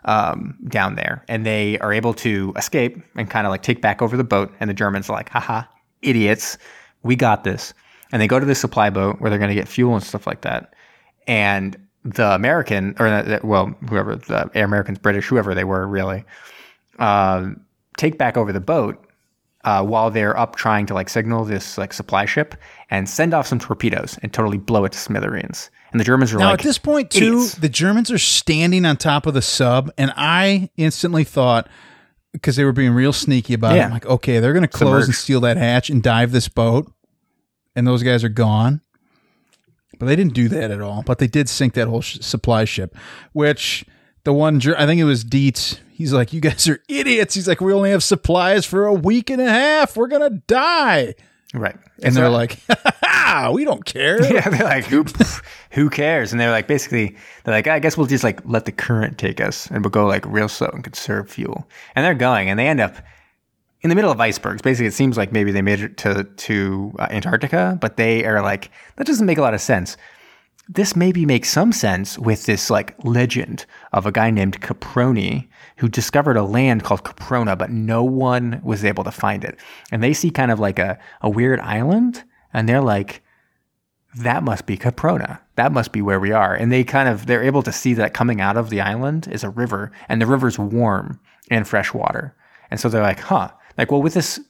um, 0.04 0.56
down 0.68 0.94
there, 0.94 1.24
and 1.28 1.44
they 1.44 1.78
are 1.78 1.92
able 1.92 2.14
to 2.14 2.52
escape 2.56 2.98
and 3.16 3.28
kind 3.28 3.46
of 3.46 3.50
like 3.50 3.62
take 3.62 3.80
back 3.80 4.02
over 4.02 4.16
the 4.16 4.24
boat. 4.24 4.52
And 4.60 4.70
the 4.70 4.74
Germans 4.74 5.08
are 5.08 5.14
like, 5.14 5.28
haha, 5.28 5.62
idiots, 6.02 6.58
we 7.02 7.16
got 7.16 7.44
this. 7.44 7.74
And 8.12 8.20
they 8.20 8.26
go 8.26 8.40
to 8.40 8.46
the 8.46 8.54
supply 8.54 8.90
boat 8.90 9.20
where 9.20 9.30
they're 9.30 9.38
going 9.38 9.50
to 9.50 9.54
get 9.54 9.68
fuel 9.68 9.94
and 9.94 10.02
stuff 10.02 10.26
like 10.26 10.40
that. 10.42 10.74
And 11.26 11.76
the 12.04 12.34
American, 12.34 12.96
or 12.98 13.08
the, 13.08 13.40
well, 13.44 13.66
whoever, 13.88 14.16
the 14.16 14.50
Americans, 14.54 14.98
British, 14.98 15.26
whoever 15.26 15.54
they 15.54 15.64
were, 15.64 15.86
really, 15.86 16.24
um, 16.98 17.60
take 17.96 18.18
back 18.18 18.36
over 18.36 18.52
the 18.52 18.60
boat 18.60 19.04
uh, 19.64 19.84
while 19.84 20.10
they're 20.10 20.36
up 20.38 20.56
trying 20.56 20.86
to 20.86 20.94
like 20.94 21.08
signal 21.08 21.44
this 21.44 21.76
like 21.76 21.92
supply 21.92 22.24
ship 22.24 22.54
and 22.90 23.08
send 23.08 23.34
off 23.34 23.46
some 23.46 23.58
torpedoes 23.58 24.18
and 24.22 24.32
totally 24.32 24.58
blow 24.58 24.84
it 24.84 24.92
to 24.92 24.98
smithereens. 24.98 25.70
And 25.92 25.98
the 26.00 26.04
Germans 26.04 26.32
are 26.32 26.38
Now, 26.38 26.50
like, 26.50 26.60
at 26.60 26.64
this 26.64 26.78
point, 26.78 27.10
too, 27.10 27.18
idiots. 27.38 27.54
the 27.56 27.68
Germans 27.68 28.10
are 28.12 28.18
standing 28.18 28.86
on 28.86 28.96
top 28.96 29.26
of 29.26 29.34
the 29.34 29.42
sub, 29.42 29.90
and 29.98 30.12
I 30.16 30.70
instantly 30.76 31.24
thought, 31.24 31.68
because 32.32 32.54
they 32.54 32.64
were 32.64 32.72
being 32.72 32.92
real 32.92 33.12
sneaky 33.12 33.54
about 33.54 33.74
it, 33.76 33.80
I'm 33.86 33.90
like, 33.90 34.06
okay, 34.06 34.38
they're 34.38 34.52
going 34.52 34.62
to 34.62 34.68
close 34.68 35.06
and 35.06 35.14
steal 35.14 35.40
that 35.40 35.56
hatch 35.56 35.90
and 35.90 36.00
dive 36.00 36.30
this 36.30 36.46
boat, 36.48 36.90
and 37.74 37.88
those 37.88 38.04
guys 38.04 38.22
are 38.22 38.28
gone. 38.28 38.82
But 39.98 40.06
they 40.06 40.14
didn't 40.16 40.34
do 40.34 40.48
that 40.48 40.70
at 40.70 40.80
all. 40.80 41.02
But 41.04 41.18
they 41.18 41.26
did 41.26 41.48
sink 41.48 41.74
that 41.74 41.88
whole 41.88 42.00
sh- 42.02 42.18
supply 42.20 42.64
ship, 42.64 42.94
which 43.32 43.84
the 44.24 44.32
one, 44.32 44.60
I 44.76 44.86
think 44.86 45.00
it 45.00 45.04
was 45.04 45.24
Dietz. 45.24 45.80
He's 45.92 46.12
like, 46.12 46.32
you 46.32 46.40
guys 46.40 46.66
are 46.68 46.82
idiots. 46.88 47.34
He's 47.34 47.46
like, 47.46 47.60
we 47.60 47.72
only 47.72 47.90
have 47.90 48.02
supplies 48.02 48.64
for 48.64 48.86
a 48.86 48.94
week 48.94 49.28
and 49.30 49.40
a 49.40 49.48
half. 49.48 49.96
We're 49.96 50.08
going 50.08 50.30
to 50.30 50.42
die. 50.46 51.14
right. 51.52 51.76
And 52.02 52.14
they're 52.14 52.30
like, 52.30 52.58
we 53.52 53.64
don't 53.64 53.84
care. 53.84 54.22
yeah, 54.32 54.48
they're 54.48 54.64
like, 54.64 54.86
who, 54.86 55.04
who 55.72 55.90
cares? 55.90 56.32
And 56.32 56.40
they're 56.40 56.50
like, 56.50 56.66
basically, 56.66 57.16
they're 57.44 57.54
like, 57.54 57.66
I 57.66 57.78
guess 57.78 57.96
we'll 57.96 58.06
just 58.06 58.24
like 58.24 58.40
let 58.44 58.64
the 58.64 58.72
current 58.72 59.18
take 59.18 59.40
us 59.40 59.66
and 59.70 59.84
we'll 59.84 59.90
go 59.90 60.06
like 60.06 60.24
real 60.26 60.48
slow 60.48 60.70
and 60.72 60.82
conserve 60.82 61.30
fuel. 61.30 61.68
And 61.94 62.04
they're 62.04 62.14
going 62.14 62.48
and 62.48 62.58
they 62.58 62.66
end 62.66 62.80
up 62.80 62.96
in 63.82 63.88
the 63.88 63.94
middle 63.94 64.10
of 64.10 64.20
icebergs. 64.20 64.62
Basically, 64.62 64.86
it 64.86 64.94
seems 64.94 65.16
like 65.16 65.32
maybe 65.32 65.52
they 65.52 65.62
made 65.62 65.80
it 65.80 65.96
to, 65.98 66.24
to 66.24 66.94
uh, 66.98 67.08
Antarctica, 67.10 67.78
but 67.80 67.96
they 67.96 68.24
are 68.24 68.42
like, 68.42 68.70
that 68.96 69.06
doesn't 69.06 69.26
make 69.26 69.38
a 69.38 69.42
lot 69.42 69.54
of 69.54 69.60
sense. 69.60 69.96
This 70.72 70.94
maybe 70.94 71.26
makes 71.26 71.50
some 71.50 71.72
sense 71.72 72.16
with 72.16 72.46
this 72.46 72.70
like 72.70 72.94
legend 73.04 73.66
of 73.92 74.06
a 74.06 74.12
guy 74.12 74.30
named 74.30 74.60
Caproni 74.60 75.48
who 75.78 75.88
discovered 75.88 76.36
a 76.36 76.44
land 76.44 76.84
called 76.84 77.02
Caprona, 77.02 77.58
but 77.58 77.70
no 77.70 78.04
one 78.04 78.60
was 78.62 78.84
able 78.84 79.02
to 79.02 79.10
find 79.10 79.42
it. 79.42 79.58
And 79.90 80.00
they 80.00 80.14
see 80.14 80.30
kind 80.30 80.52
of 80.52 80.60
like 80.60 80.78
a, 80.78 80.96
a 81.22 81.28
weird 81.28 81.58
island 81.58 82.22
and 82.52 82.68
they're 82.68 82.80
like, 82.80 83.22
that 84.14 84.44
must 84.44 84.66
be 84.66 84.76
Caprona. 84.76 85.40
That 85.56 85.72
must 85.72 85.90
be 85.90 86.02
where 86.02 86.20
we 86.20 86.30
are. 86.30 86.54
And 86.54 86.70
they 86.70 86.84
kind 86.84 87.08
of 87.08 87.26
they're 87.26 87.42
able 87.42 87.62
to 87.64 87.72
see 87.72 87.94
that 87.94 88.14
coming 88.14 88.40
out 88.40 88.56
of 88.56 88.70
the 88.70 88.80
island 88.80 89.28
is 89.28 89.44
a 89.44 89.50
river, 89.50 89.92
and 90.08 90.20
the 90.20 90.26
river's 90.26 90.58
warm 90.58 91.20
and 91.50 91.66
fresh 91.66 91.92
water. 91.92 92.34
And 92.70 92.80
so 92.80 92.88
they're 92.88 93.02
like, 93.02 93.20
huh. 93.20 93.50
Like, 93.78 93.90
well, 93.90 94.02
with 94.02 94.14
this, 94.14 94.40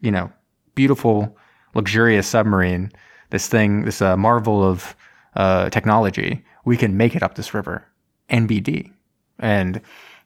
you 0.00 0.10
know, 0.10 0.30
beautiful, 0.74 1.36
luxurious 1.74 2.26
submarine, 2.26 2.92
this 3.30 3.48
thing, 3.48 3.84
this 3.84 4.02
uh, 4.02 4.16
marvel 4.16 4.62
of 4.62 4.94
uh, 5.36 5.70
technology, 5.70 6.44
we 6.64 6.76
can 6.76 6.96
make 6.96 7.14
it 7.14 7.22
up 7.22 7.34
this 7.34 7.54
river. 7.54 7.84
NBD. 8.30 8.90
And 9.38 9.76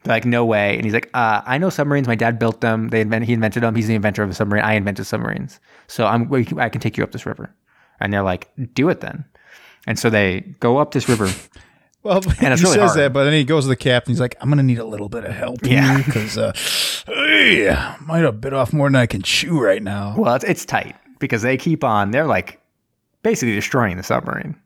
they're 0.02 0.14
like, 0.14 0.24
no 0.24 0.44
way. 0.44 0.76
And 0.76 0.84
he's 0.84 0.94
like, 0.94 1.10
uh, 1.12 1.42
I 1.44 1.58
know 1.58 1.68
submarines. 1.68 2.08
My 2.08 2.14
dad 2.14 2.38
built 2.38 2.60
them. 2.62 2.88
They 2.88 3.00
invent, 3.02 3.24
he 3.26 3.32
invented 3.34 3.62
them. 3.62 3.74
He's 3.74 3.88
the 3.88 3.94
inventor 3.94 4.22
of 4.22 4.30
a 4.30 4.34
submarine. 4.34 4.64
I 4.64 4.74
invented 4.74 5.06
submarines. 5.06 5.60
So 5.88 6.06
I'm, 6.06 6.32
I 6.58 6.68
can 6.68 6.80
take 6.80 6.96
you 6.96 7.04
up 7.04 7.12
this 7.12 7.26
river. 7.26 7.54
And 8.00 8.12
they're 8.12 8.22
like, 8.22 8.48
do 8.74 8.88
it 8.88 9.00
then. 9.00 9.24
And 9.86 9.98
so 9.98 10.08
they 10.10 10.40
go 10.60 10.78
up 10.78 10.92
this 10.92 11.08
river. 11.08 11.28
Well, 12.02 12.22
And 12.40 12.54
it's 12.54 12.62
he 12.62 12.64
really 12.66 12.78
says 12.78 12.92
hard. 12.92 12.96
that, 12.98 13.12
but 13.12 13.24
then 13.24 13.34
he 13.34 13.44
goes 13.44 13.64
to 13.64 13.68
the 13.68 13.76
captain. 13.76 14.12
He's 14.14 14.20
like, 14.22 14.34
"I'm 14.40 14.48
going 14.48 14.56
to 14.56 14.62
need 14.62 14.78
a 14.78 14.86
little 14.86 15.10
bit 15.10 15.22
of 15.24 15.32
help, 15.34 15.58
Yeah. 15.62 15.98
because 15.98 16.38
uh, 16.38 16.52
hey, 17.06 17.68
might 18.06 18.20
have 18.20 18.40
bit 18.40 18.54
off 18.54 18.72
more 18.72 18.88
than 18.88 18.96
I 18.96 19.04
can 19.04 19.20
chew 19.20 19.60
right 19.60 19.82
now." 19.82 20.14
Well, 20.16 20.34
it's, 20.34 20.44
it's 20.46 20.64
tight 20.64 20.96
because 21.18 21.42
they 21.42 21.58
keep 21.58 21.84
on. 21.84 22.10
They're 22.10 22.24
like 22.24 22.58
basically 23.22 23.54
destroying 23.54 23.98
the 23.98 24.02
submarine. 24.02 24.56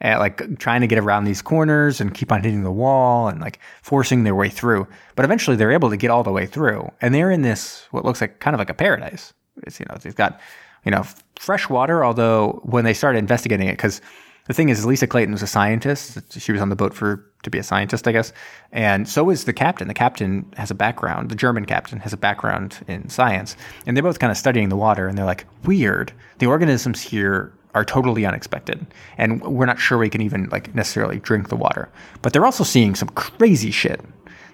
And 0.00 0.18
like 0.18 0.58
trying 0.58 0.82
to 0.82 0.86
get 0.86 0.98
around 0.98 1.24
these 1.24 1.40
corners 1.40 2.00
and 2.00 2.14
keep 2.14 2.30
on 2.30 2.42
hitting 2.42 2.62
the 2.62 2.70
wall 2.70 3.28
and 3.28 3.40
like 3.40 3.58
forcing 3.82 4.24
their 4.24 4.34
way 4.34 4.50
through. 4.50 4.86
But 5.14 5.24
eventually 5.24 5.56
they're 5.56 5.72
able 5.72 5.88
to 5.90 5.96
get 5.96 6.10
all 6.10 6.22
the 6.22 6.32
way 6.32 6.44
through. 6.44 6.90
And 7.00 7.14
they're 7.14 7.30
in 7.30 7.42
this 7.42 7.86
what 7.92 8.04
looks 8.04 8.20
like 8.20 8.40
kind 8.40 8.54
of 8.54 8.58
like 8.58 8.70
a 8.70 8.74
paradise. 8.74 9.32
It's 9.62 9.80
you 9.80 9.86
know, 9.88 9.96
it's 10.04 10.14
got 10.14 10.38
you 10.86 10.92
know, 10.92 11.04
fresh 11.38 11.68
water, 11.68 12.04
although 12.04 12.60
when 12.62 12.84
they 12.84 12.94
started 12.94 13.18
investigating 13.18 13.68
it, 13.68 13.72
because 13.72 14.00
the 14.46 14.54
thing 14.54 14.68
is, 14.68 14.86
Lisa 14.86 15.08
Clayton 15.08 15.32
was 15.32 15.42
a 15.42 15.46
scientist. 15.46 16.18
She 16.40 16.52
was 16.52 16.60
on 16.60 16.68
the 16.68 16.76
boat 16.76 16.94
for 16.94 17.28
to 17.42 17.50
be 17.50 17.58
a 17.58 17.64
scientist, 17.64 18.06
I 18.06 18.12
guess. 18.12 18.32
And 18.70 19.08
so 19.08 19.28
is 19.30 19.44
the 19.44 19.52
captain. 19.52 19.88
The 19.88 19.94
captain 19.94 20.46
has 20.56 20.70
a 20.70 20.74
background. 20.74 21.28
The 21.28 21.34
German 21.34 21.64
captain 21.64 21.98
has 21.98 22.12
a 22.12 22.16
background 22.16 22.78
in 22.86 23.08
science, 23.08 23.56
and 23.84 23.96
they're 23.96 24.04
both 24.04 24.20
kind 24.20 24.30
of 24.30 24.36
studying 24.36 24.68
the 24.68 24.76
water. 24.76 25.08
And 25.08 25.18
they're 25.18 25.24
like, 25.24 25.44
weird. 25.64 26.12
The 26.38 26.46
organisms 26.46 27.02
here 27.02 27.52
are 27.76 27.84
totally 27.84 28.24
unexpected, 28.24 28.86
and 29.18 29.42
we're 29.42 29.66
not 29.66 29.78
sure 29.78 29.98
we 29.98 30.08
can 30.08 30.22
even 30.22 30.48
like 30.48 30.74
necessarily 30.74 31.20
drink 31.20 31.50
the 31.50 31.56
water. 31.56 31.90
But 32.22 32.32
they're 32.32 32.46
also 32.46 32.64
seeing 32.64 32.94
some 32.94 33.10
crazy 33.10 33.70
shit. 33.70 34.00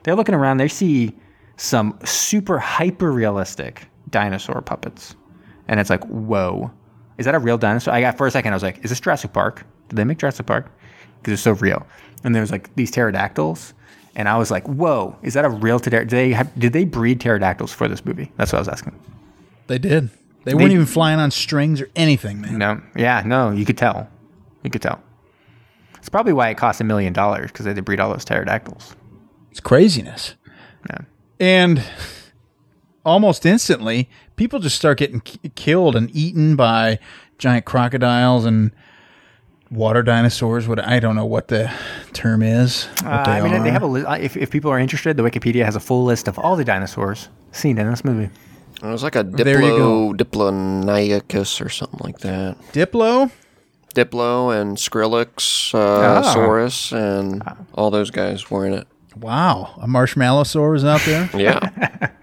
They're 0.02 0.16
looking 0.16 0.35
around. 0.35 0.56
They 0.56 0.66
see 0.66 1.14
some 1.56 1.96
super 2.04 2.58
hyper 2.58 3.12
realistic 3.12 3.87
dinosaur 4.11 4.61
puppets, 4.61 5.14
and 5.68 5.78
it's 5.78 5.88
like, 5.88 6.04
whoa. 6.06 6.70
Is 7.18 7.26
that 7.26 7.37
a 7.37 7.38
real 7.38 7.58
dinosaur? 7.58 7.94
I 7.94 8.00
got 8.00 8.16
for 8.16 8.26
a 8.26 8.30
second. 8.30 8.52
I 8.52 8.56
was 8.56 8.62
like, 8.64 8.82
"Is 8.82 8.90
this 8.90 8.98
Jurassic 8.98 9.32
Park? 9.32 9.64
Did 9.88 9.96
they 9.96 10.04
make 10.04 10.18
Jurassic 10.18 10.46
Park?" 10.46 10.72
Because 11.20 11.35
it's 11.35 11.42
so 11.42 11.52
real. 11.52 11.87
And 12.24 12.35
there's 12.35 12.50
like 12.50 12.74
these 12.74 12.90
pterodactyls, 12.90 13.74
and 14.16 14.28
I 14.28 14.37
was 14.38 14.50
like, 14.50 14.66
"Whoa, 14.66 15.16
is 15.22 15.35
that 15.35 15.44
a 15.44 15.50
real 15.50 15.78
pterodactyl? 15.78 16.08
Did 16.08 16.48
did 16.58 16.72
they 16.72 16.85
breed 16.85 17.20
pterodactyls 17.20 17.72
for 17.72 17.87
this 17.87 18.04
movie?" 18.04 18.32
That's 18.37 18.50
what 18.52 18.58
I 18.58 18.62
was 18.62 18.68
asking. 18.68 18.98
They 19.68 19.78
did. 19.78 20.11
They, 20.44 20.55
weren't 20.55 20.72
even 20.72 20.87
flying 20.87 21.20
on 21.20 21.31
strings 21.31 21.81
or 21.81 21.88
anything, 21.94 22.40
man. 22.40 22.59
No, 22.59 22.83
yeah, 22.96 23.22
no, 23.24 23.50
you 23.50 23.64
could 23.64 23.78
tell. 23.78 24.09
You 24.62 24.70
could 24.70 24.83
tell. 24.83 25.00
It's 25.98 26.09
probably 26.09 26.33
why 26.33 26.48
it 26.48 26.57
cost 26.57 26.81
a 26.81 26.85
million 26.85 27.12
dollars 27.12 27.52
because 27.52 27.64
they 27.64 27.70
had 27.70 27.76
to 27.76 27.83
breed 27.83 28.00
all 28.00 28.11
those 28.11 28.24
pterodactyls. 28.24 28.96
It's 29.50 29.61
craziness. 29.61 30.35
Yeah. 30.90 30.98
And 31.38 31.85
almost 33.05 33.46
instantly, 33.46 34.09
people 34.37 34.59
just 34.59 34.76
start 34.76 34.98
getting 34.98 35.20
k- 35.20 35.50
killed 35.55 35.94
and 35.94 36.11
eaten 36.14 36.57
by 36.57 36.98
giant 37.38 37.64
crocodiles 37.64 38.44
and 38.44 38.72
water 39.70 40.02
dinosaurs. 40.02 40.66
What 40.66 40.85
I 40.85 40.98
don't 40.98 41.14
know 41.16 41.24
what 41.26 41.48
the 41.48 41.72
term 42.12 42.42
is. 42.42 42.88
Uh, 43.05 43.24
they 43.24 43.33
I 43.33 43.40
mean, 43.42 43.55
are. 43.55 43.62
they 43.62 43.70
have 43.70 43.83
a 43.83 43.87
li- 43.87 44.05
uh, 44.05 44.14
if 44.16 44.37
if 44.37 44.50
people 44.50 44.70
are 44.70 44.78
interested, 44.78 45.16
the 45.16 45.22
Wikipedia 45.22 45.64
has 45.64 45.76
a 45.76 45.81
full 45.81 46.05
list 46.05 46.26
of 46.26 46.38
all 46.38 46.57
the 46.57 46.64
dinosaurs 46.64 47.28
seen 47.52 47.78
in 47.78 47.88
this 47.88 48.05
movie. 48.05 48.31
It 48.83 48.87
was 48.87 49.03
like 49.05 49.14
a 49.14 49.23
There 49.23 49.59
Diplo, 49.61 50.16
Diplodocus 50.16 51.64
or 51.64 51.68
something 51.68 52.01
like 52.03 52.18
that. 52.18 52.59
Diplo. 52.73 53.31
Diplo 53.95 54.59
and 54.61 54.77
Skrillex, 54.79 55.75
uh, 55.75 56.23
Saurus, 56.35 56.92
and 56.97 57.42
all 57.75 57.90
those 57.90 58.11
guys 58.11 58.51
were 58.51 58.66
in 58.66 58.73
it. 58.73 58.88
Wow, 59.16 59.75
a 59.81 59.87
marshmallow 59.87 60.45
saur 60.45 60.71
was 60.71 60.85
out 60.85 61.03
there. 61.03 61.29
Yeah. 61.38 62.11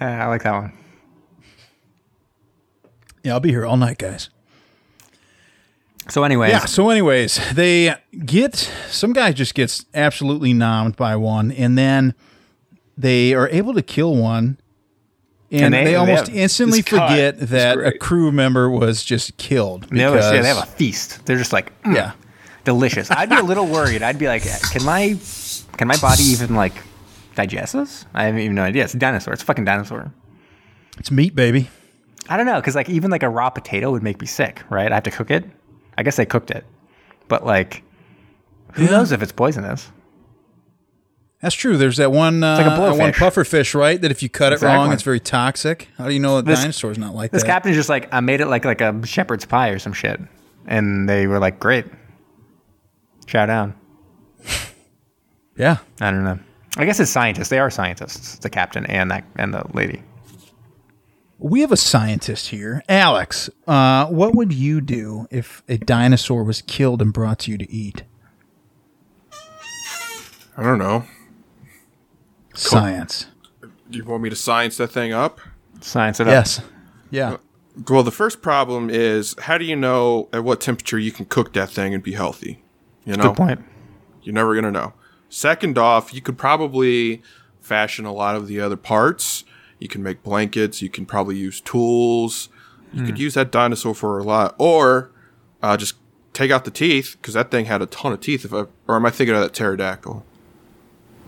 Uh, 0.00 0.04
I 0.04 0.26
like 0.26 0.42
that 0.44 0.52
one. 0.52 0.72
yeah, 3.22 3.34
I'll 3.34 3.40
be 3.40 3.50
here 3.50 3.66
all 3.66 3.76
night, 3.76 3.98
guys. 3.98 4.30
So, 6.08 6.24
anyways, 6.24 6.50
Yeah. 6.50 6.64
So, 6.64 6.88
anyways, 6.88 7.38
they 7.54 7.94
get 8.24 8.56
some 8.88 9.12
guy 9.12 9.32
just 9.32 9.54
gets 9.54 9.84
absolutely 9.92 10.54
nommed 10.54 10.96
by 10.96 11.14
one, 11.14 11.52
and 11.52 11.76
then 11.76 12.14
they 12.96 13.34
are 13.34 13.48
able 13.50 13.74
to 13.74 13.82
kill 13.82 14.16
one, 14.16 14.58
and, 15.50 15.62
And 15.66 15.74
they, 15.74 15.78
they- 15.84 15.90
they 15.90 15.94
almost 15.96 16.26
have 16.28 16.36
instantly 16.36 16.82
cut 16.82 17.10
forget 17.10 17.38
that 17.50 17.78
a 17.78 17.96
crew 17.96 18.30
member 18.32 18.68
was 18.70 19.02
just 19.04 19.36
killed. 19.38 19.84
they, 19.90 20.04
always- 20.04 20.24
yeah, 20.24 20.42
they 20.42 20.48
have 20.48 20.62
a 20.62 20.66
feast. 20.66 21.24
They're 21.26 21.38
just 21.38 21.52
like, 21.52 21.80
mm, 21.82 21.94
yeah. 21.94 22.12
delicious. 22.64 23.10
I'd 23.10 23.30
be 23.30 23.36
a 23.36 23.42
little 23.42 23.66
worried. 23.66 24.02
I'd 24.02 24.18
be 24.18 24.26
like, 24.28 24.42
can 24.72 24.84
my 24.84 25.16
can 25.78 25.88
my 25.88 25.96
body 25.98 26.22
even 26.24 26.54
like 26.54 26.74
digest 27.34 27.72
this? 27.72 28.04
I 28.14 28.24
have 28.24 28.38
even 28.38 28.56
no 28.56 28.62
idea. 28.62 28.84
It's 28.84 28.94
a 28.94 28.98
dinosaur. 28.98 29.32
It's 29.32 29.42
a 29.42 29.46
fucking 29.46 29.64
dinosaur. 29.64 30.12
It's 30.98 31.10
meat, 31.10 31.34
baby. 31.34 31.70
I 32.28 32.36
don't 32.36 32.44
know, 32.46 32.56
because 32.60 32.74
like 32.74 32.90
even 32.90 33.10
like 33.10 33.22
a 33.22 33.28
raw 33.30 33.48
potato 33.48 33.90
would 33.90 34.02
make 34.02 34.20
me 34.20 34.26
sick, 34.26 34.62
right? 34.68 34.90
I 34.92 34.96
have 34.96 35.04
to 35.04 35.10
cook 35.10 35.30
it. 35.30 35.44
I 35.96 36.02
guess 36.02 36.16
they 36.16 36.26
cooked 36.26 36.50
it, 36.50 36.64
but 37.28 37.46
like, 37.46 37.82
who 38.74 38.84
Yeah. 38.84 38.90
knows 38.90 39.12
if 39.12 39.22
it's 39.22 39.32
poisonous? 39.32 39.90
That's 41.40 41.54
true. 41.54 41.76
There's 41.76 41.98
that 41.98 42.10
one, 42.10 42.42
uh, 42.42 42.56
like 42.56 42.66
a 42.66 42.70
that 42.70 42.96
one 42.98 43.12
puffer 43.12 43.44
fish, 43.44 43.74
right? 43.74 44.00
That 44.00 44.10
if 44.10 44.22
you 44.24 44.28
cut 44.28 44.52
it 44.52 44.60
wrong, 44.60 44.92
it's 44.92 45.04
very 45.04 45.20
toxic. 45.20 45.88
How 45.96 46.06
do 46.06 46.12
you 46.12 46.18
know 46.18 46.38
a 46.38 46.42
This- 46.42 46.58
dinosaur's 46.60 46.98
not 46.98 47.14
like 47.14 47.30
This 47.30 47.42
that? 47.42 47.46
This 47.46 47.52
captain's 47.54 47.76
just 47.76 47.88
like, 47.88 48.08
I 48.12 48.20
made 48.20 48.40
it 48.40 48.46
like 48.46 48.64
like 48.64 48.80
a 48.80 49.06
shepherd's 49.06 49.44
pie 49.44 49.68
or 49.68 49.78
some 49.78 49.92
shit, 49.92 50.20
and 50.66 51.08
they 51.08 51.28
were 51.28 51.38
like, 51.38 51.60
great, 51.60 51.86
chow 53.26 53.46
down. 53.46 53.74
yeah. 55.56 55.78
I 56.00 56.10
don't 56.10 56.24
know. 56.24 56.38
I 56.76 56.84
guess 56.84 56.98
it's 56.98 57.10
scientists. 57.10 57.48
They 57.50 57.58
are 57.60 57.70
scientists. 57.70 58.38
The 58.38 58.50
captain 58.50 58.84
and 58.86 59.10
that 59.12 59.24
and 59.36 59.54
the 59.54 59.64
lady. 59.74 60.02
We 61.40 61.60
have 61.60 61.70
a 61.70 61.76
scientist 61.76 62.48
here, 62.48 62.82
Alex. 62.88 63.48
Uh, 63.64 64.06
what 64.06 64.34
would 64.34 64.52
you 64.52 64.80
do 64.80 65.28
if 65.30 65.62
a 65.68 65.78
dinosaur 65.78 66.42
was 66.42 66.62
killed 66.62 67.00
and 67.00 67.12
brought 67.12 67.38
to 67.40 67.52
you 67.52 67.58
to 67.58 67.70
eat? 67.72 68.02
I 70.56 70.62
don't 70.64 70.78
know. 70.78 71.04
Science. 72.58 73.26
Do 73.62 73.98
you 73.98 74.04
want 74.04 74.22
me 74.22 74.30
to 74.30 74.36
science 74.36 74.76
that 74.78 74.88
thing 74.88 75.12
up? 75.12 75.40
Science 75.80 76.20
it 76.20 76.26
up. 76.26 76.32
Yes. 76.32 76.60
Yeah. 77.10 77.36
Well, 77.88 78.02
the 78.02 78.10
first 78.10 78.42
problem 78.42 78.90
is 78.90 79.36
how 79.42 79.56
do 79.58 79.64
you 79.64 79.76
know 79.76 80.28
at 80.32 80.42
what 80.44 80.60
temperature 80.60 80.98
you 80.98 81.12
can 81.12 81.24
cook 81.26 81.52
that 81.52 81.70
thing 81.70 81.94
and 81.94 82.02
be 82.02 82.12
healthy? 82.12 82.62
You 83.04 83.14
know, 83.16 83.28
Good 83.28 83.36
point. 83.36 83.64
you're 84.22 84.34
never 84.34 84.54
gonna 84.54 84.72
know. 84.72 84.92
Second 85.28 85.78
off, 85.78 86.12
you 86.12 86.20
could 86.20 86.36
probably 86.36 87.22
fashion 87.60 88.04
a 88.04 88.12
lot 88.12 88.34
of 88.34 88.48
the 88.48 88.60
other 88.60 88.76
parts. 88.76 89.44
You 89.78 89.88
can 89.88 90.02
make 90.02 90.22
blankets. 90.22 90.82
You 90.82 90.88
can 90.90 91.06
probably 91.06 91.36
use 91.36 91.60
tools. 91.60 92.48
You 92.92 93.04
could 93.04 93.18
use 93.18 93.34
that 93.34 93.52
dinosaur 93.52 93.94
for 93.94 94.18
a 94.18 94.24
lot, 94.24 94.54
or 94.58 95.10
uh, 95.62 95.76
just 95.76 95.96
take 96.32 96.50
out 96.50 96.64
the 96.64 96.70
teeth 96.70 97.16
because 97.20 97.34
that 97.34 97.50
thing 97.50 97.66
had 97.66 97.82
a 97.82 97.86
ton 97.86 98.12
of 98.12 98.20
teeth. 98.20 98.46
If 98.46 98.52
I, 98.54 98.64
or 98.86 98.96
am 98.96 99.04
I 99.04 99.10
thinking 99.10 99.36
of 99.36 99.42
that 99.42 99.52
pterodactyl? 99.52 100.24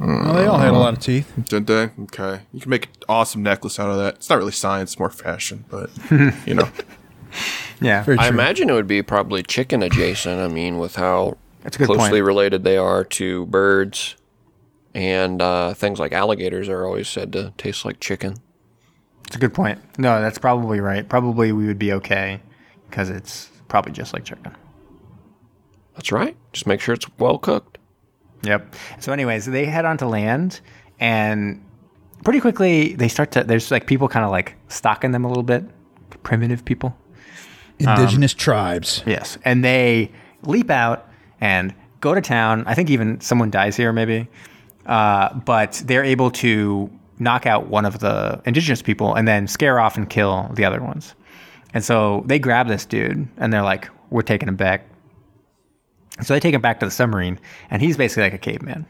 Well, 0.00 0.34
they 0.34 0.46
all 0.46 0.58
had 0.58 0.72
a 0.72 0.78
lot 0.78 0.94
of 0.94 1.00
teeth. 1.00 1.30
Didn't 1.36 1.66
they? 1.66 1.90
Okay, 2.04 2.42
you 2.52 2.60
can 2.60 2.70
make 2.70 2.86
an 2.86 2.92
awesome 3.08 3.42
necklace 3.42 3.78
out 3.78 3.90
of 3.90 3.98
that. 3.98 4.14
It's 4.16 4.30
not 4.30 4.38
really 4.38 4.52
science, 4.52 4.98
more 4.98 5.10
fashion, 5.10 5.64
but 5.68 5.90
you 6.46 6.54
know. 6.54 6.68
Yeah. 7.80 8.04
I 8.18 8.28
imagine 8.28 8.68
it 8.68 8.72
would 8.74 8.86
be 8.86 9.02
probably 9.02 9.42
chicken 9.42 9.82
adjacent. 9.82 10.40
I 10.40 10.48
mean, 10.48 10.78
with 10.78 10.96
how 10.96 11.36
That's 11.62 11.76
a 11.76 11.78
good 11.80 11.86
closely 11.86 12.10
point. 12.10 12.24
related 12.24 12.64
they 12.64 12.76
are 12.76 13.04
to 13.04 13.46
birds, 13.46 14.16
and 14.94 15.40
uh, 15.40 15.74
things 15.74 15.98
like 15.98 16.12
alligators 16.12 16.68
are 16.68 16.84
always 16.86 17.08
said 17.08 17.32
to 17.34 17.52
taste 17.56 17.84
like 17.84 18.00
chicken. 18.00 18.36
It's 19.26 19.36
a 19.36 19.38
good 19.38 19.54
point. 19.54 19.78
No, 19.98 20.20
that's 20.20 20.38
probably 20.38 20.80
right. 20.80 21.08
Probably 21.08 21.52
we 21.52 21.66
would 21.66 21.78
be 21.78 21.92
okay 21.92 22.40
because 22.88 23.10
it's 23.10 23.48
probably 23.68 23.92
just 23.92 24.12
like 24.12 24.24
chicken. 24.24 24.56
That's 25.94 26.10
right. 26.10 26.36
Just 26.52 26.66
make 26.66 26.80
sure 26.80 26.94
it's 26.94 27.06
well 27.18 27.38
cooked. 27.38 27.69
Yep. 28.42 28.74
So, 29.00 29.12
anyways, 29.12 29.46
they 29.46 29.66
head 29.66 29.85
onto 29.85 30.07
land, 30.07 30.61
and 30.98 31.64
pretty 32.24 32.40
quickly 32.40 32.94
they 32.94 33.09
start 33.09 33.33
to. 33.33 33.44
There's 33.44 33.70
like 33.70 33.87
people 33.87 34.09
kind 34.09 34.24
of 34.24 34.31
like 34.31 34.57
stalking 34.68 35.11
them 35.12 35.24
a 35.24 35.29
little 35.29 35.42
bit, 35.42 35.64
primitive 36.22 36.64
people. 36.64 36.96
Indigenous 37.79 38.35
tribes. 38.35 39.03
Yes, 39.07 39.38
and 39.44 39.64
they 39.64 40.11
leap 40.42 40.70
out 40.70 41.09
and 41.40 41.74
go 42.00 42.14
to 42.14 42.20
town. 42.20 42.64
I 42.66 42.74
think 42.74 42.90
even 42.90 43.20
someone 43.20 43.50
dies 43.50 43.76
here, 43.76 43.92
maybe. 43.92 44.29
Uh, 44.87 45.35
but 45.35 45.83
they're 45.85 46.05
able 46.05 46.31
to 46.31 46.90
knock 47.18 47.46
out 47.46 47.68
one 47.68 47.85
of 47.85 48.00
the 48.00 48.40
indigenous 48.46 48.83
people 48.83 49.14
and 49.14 49.29
then 49.29 49.46
scare 49.46 49.79
off 49.79 49.96
and 49.96 50.09
kill 50.09 50.50
the 50.55 50.64
other 50.64 50.83
ones. 50.83 51.14
And 51.72 51.85
so 51.85 52.24
they 52.26 52.38
grab 52.38 52.66
this 52.66 52.85
dude 52.85 53.29
and 53.37 53.53
they're 53.53 53.62
like, 53.62 53.88
"We're 54.11 54.22
taking 54.22 54.48
him 54.48 54.57
back." 54.57 54.87
So 56.22 56.35
they 56.35 56.40
take 56.40 56.54
him 56.54 56.61
back 56.61 56.80
to 56.80 56.87
the 56.87 56.90
submarine, 56.90 57.38
and 57.70 57.80
he's 57.83 57.96
basically 57.96 58.24
like 58.24 58.35
a 58.35 58.38
caveman. 58.38 58.87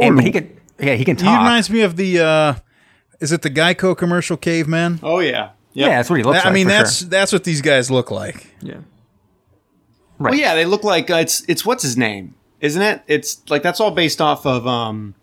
And 0.00 0.20
he 0.22 0.32
can, 0.32 0.60
yeah, 0.78 0.94
he 0.94 1.04
can 1.04 1.16
He 1.16 1.22
talk. 1.24 1.38
reminds 1.38 1.70
me 1.70 1.82
of 1.82 1.96
the. 1.96 2.20
Uh, 2.20 2.54
is 3.20 3.32
it 3.32 3.42
the 3.42 3.50
Geico 3.50 3.96
commercial 3.96 4.36
caveman? 4.36 5.00
Oh 5.02 5.20
yeah. 5.20 5.50
yeah, 5.72 5.88
that's 5.88 6.10
what 6.10 6.16
he 6.16 6.22
looks 6.22 6.36
I 6.36 6.40
like. 6.40 6.46
I 6.46 6.52
mean, 6.52 6.66
that's 6.68 6.98
sure. 7.00 7.08
that's 7.08 7.32
what 7.32 7.44
these 7.44 7.60
guys 7.62 7.90
look 7.90 8.10
like. 8.10 8.54
yeah. 8.60 8.80
Well, 10.18 10.34
yeah, 10.34 10.54
they 10.54 10.64
look 10.64 10.82
like 10.82 11.10
uh, 11.10 11.16
it's 11.16 11.44
it's 11.46 11.64
what's 11.66 11.82
his 11.82 11.96
name, 11.98 12.34
isn't 12.60 12.80
it? 12.80 13.02
It's 13.06 13.42
like 13.50 13.62
that's 13.62 13.80
all 13.80 13.90
based 13.90 14.20
off 14.22 14.46
of 14.46 14.66
um, 14.66 15.14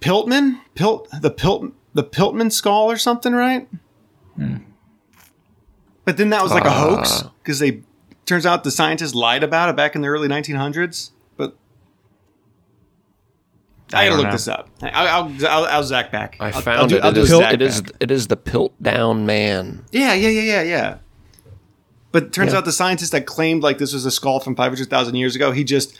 Piltman, 0.00 0.60
Pilt 0.74 1.08
the 1.22 1.30
Pilt 1.30 1.72
the 1.94 2.04
Piltman 2.04 2.52
skull 2.52 2.90
or 2.90 2.98
something, 2.98 3.32
right? 3.32 3.66
But 6.04 6.18
then 6.18 6.30
that 6.30 6.42
was 6.42 6.52
like 6.52 6.64
a 6.66 6.70
hoax 6.70 7.22
because 7.42 7.60
they 7.60 7.82
turns 8.26 8.46
out 8.46 8.64
the 8.64 8.70
scientists 8.70 9.14
lied 9.14 9.42
about 9.42 9.68
it 9.68 9.76
back 9.76 9.94
in 9.94 10.00
the 10.02 10.08
early 10.08 10.28
1900s. 10.28 11.10
But 11.36 11.56
I, 13.92 14.02
I 14.02 14.08
gotta 14.08 14.16
look 14.16 14.26
know. 14.26 14.32
this 14.32 14.48
up. 14.48 14.68
I- 14.82 14.88
I'll, 14.90 15.06
I'll, 15.08 15.46
I'll, 15.46 15.64
I'll 15.66 15.82
Zach 15.84 16.10
back. 16.10 16.36
I 16.40 16.46
I'll- 16.50 16.60
found 16.60 16.80
I'll 16.80 16.86
do- 16.86 16.96
it. 16.96 17.04
I'll 17.04 17.10
It 17.10 17.14
do 17.14 17.20
is, 17.22 17.28
Zach 17.28 17.52
it 17.54 17.62
is. 17.62 17.80
back. 17.82 17.92
It 18.00 18.10
is 18.10 18.26
the 18.28 18.36
Piltdown 18.36 19.24
Man. 19.24 19.84
Yeah, 19.92 20.14
yeah, 20.14 20.28
yeah, 20.28 20.40
yeah, 20.42 20.62
yeah. 20.62 20.96
But 22.12 22.24
it 22.24 22.32
turns 22.32 22.52
Yeah. 22.52 22.58
out 22.58 22.64
the 22.64 22.72
scientist 22.72 23.12
that 23.12 23.26
claimed 23.26 23.62
like 23.62 23.78
this 23.78 23.92
was 23.92 24.06
a 24.06 24.10
skull 24.10 24.40
from 24.40 24.54
500,000 24.54 25.14
years 25.16 25.34
ago, 25.36 25.50
he 25.52 25.64
just 25.64 25.98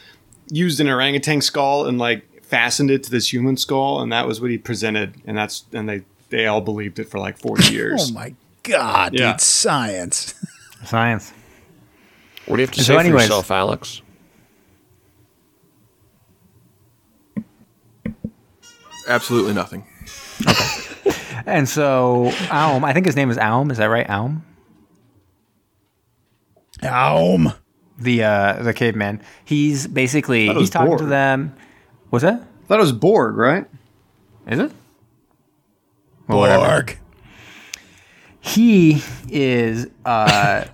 used 0.49 0.79
an 0.79 0.87
orangutan 0.87 1.41
skull 1.41 1.85
and 1.85 1.97
like 1.97 2.43
fastened 2.43 2.89
it 2.91 3.03
to 3.03 3.11
this 3.11 3.31
human 3.33 3.57
skull, 3.57 4.01
and 4.01 4.11
that 4.11 4.25
was 4.27 4.39
what 4.39 4.49
he 4.51 4.57
presented, 4.57 5.15
and 5.25 5.37
that's 5.37 5.65
and 5.73 5.89
they 5.89 6.03
they 6.29 6.45
all 6.47 6.61
believed 6.61 6.99
it 6.99 7.09
for 7.09 7.19
like 7.19 7.37
40 7.37 7.65
years. 7.73 8.09
Oh 8.09 8.13
my 8.13 8.33
god, 8.63 9.13
Yeah. 9.13 9.33
dude! 9.33 9.41
Science. 9.41 10.33
Science. 10.85 11.33
What 12.45 12.57
do 12.57 12.61
you 12.61 12.67
have 12.67 12.75
to 12.75 12.83
So 12.83 12.93
say 12.93 12.99
anyways- 12.99 13.21
for 13.23 13.23
yourself, 13.23 13.51
Alex? 13.51 14.01
Absolutely 19.07 19.53
nothing. 19.53 19.85
Okay. 20.47 21.11
and 21.45 21.67
so 21.69 22.31
Aum, 22.51 22.83
I 22.83 22.93
think 22.93 23.05
his 23.05 23.15
name 23.15 23.29
is 23.29 23.37
Alm. 23.37 23.71
Is 23.71 23.77
that 23.77 23.85
right? 23.85 24.09
Alm? 24.09 24.43
Alm, 26.83 27.53
the 27.99 28.23
uh, 28.23 28.63
the 28.63 28.73
caveman. 28.73 29.21
He's 29.45 29.87
basically 29.87 30.47
he's 30.47 30.55
was 30.55 30.69
talking 30.69 30.97
to 30.97 31.05
them. 31.05 31.55
Was 32.11 32.23
that? 32.23 32.41
I 32.41 32.67
thought 32.67 32.77
it 32.79 32.81
was 32.81 32.91
Borg, 32.91 33.37
right? 33.37 33.65
Is 34.47 34.59
it? 34.59 34.71
Well, 36.27 36.39
whatever. 36.39 36.65
Borg. 36.65 36.97
he 38.41 39.01
is 39.29 39.87
uh 40.03 40.65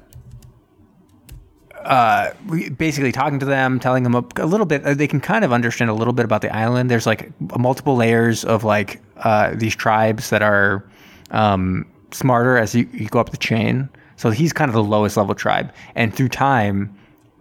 uh 1.85 2.33
basically 2.77 3.11
talking 3.11 3.39
to 3.39 3.45
them 3.45 3.79
telling 3.79 4.03
them 4.03 4.15
a, 4.15 4.23
a 4.37 4.45
little 4.45 4.65
bit 4.65 4.83
uh, 4.85 4.93
they 4.93 5.07
can 5.07 5.19
kind 5.19 5.43
of 5.45 5.51
understand 5.51 5.89
a 5.89 5.93
little 5.93 6.13
bit 6.13 6.25
about 6.25 6.41
the 6.41 6.55
island. 6.55 6.89
There's 6.89 7.05
like 7.05 7.31
multiple 7.57 7.95
layers 7.95 8.43
of 8.43 8.63
like 8.63 9.01
uh 9.17 9.53
these 9.55 9.75
tribes 9.75 10.29
that 10.29 10.41
are 10.41 10.83
um 11.31 11.85
smarter 12.11 12.57
as 12.57 12.75
you, 12.75 12.87
you 12.91 13.07
go 13.07 13.19
up 13.19 13.29
the 13.29 13.37
chain. 13.37 13.89
So 14.17 14.29
he's 14.29 14.53
kind 14.53 14.69
of 14.69 14.75
the 14.75 14.83
lowest 14.83 15.17
level 15.17 15.33
tribe. 15.33 15.73
And 15.95 16.13
through 16.13 16.29
time 16.29 16.95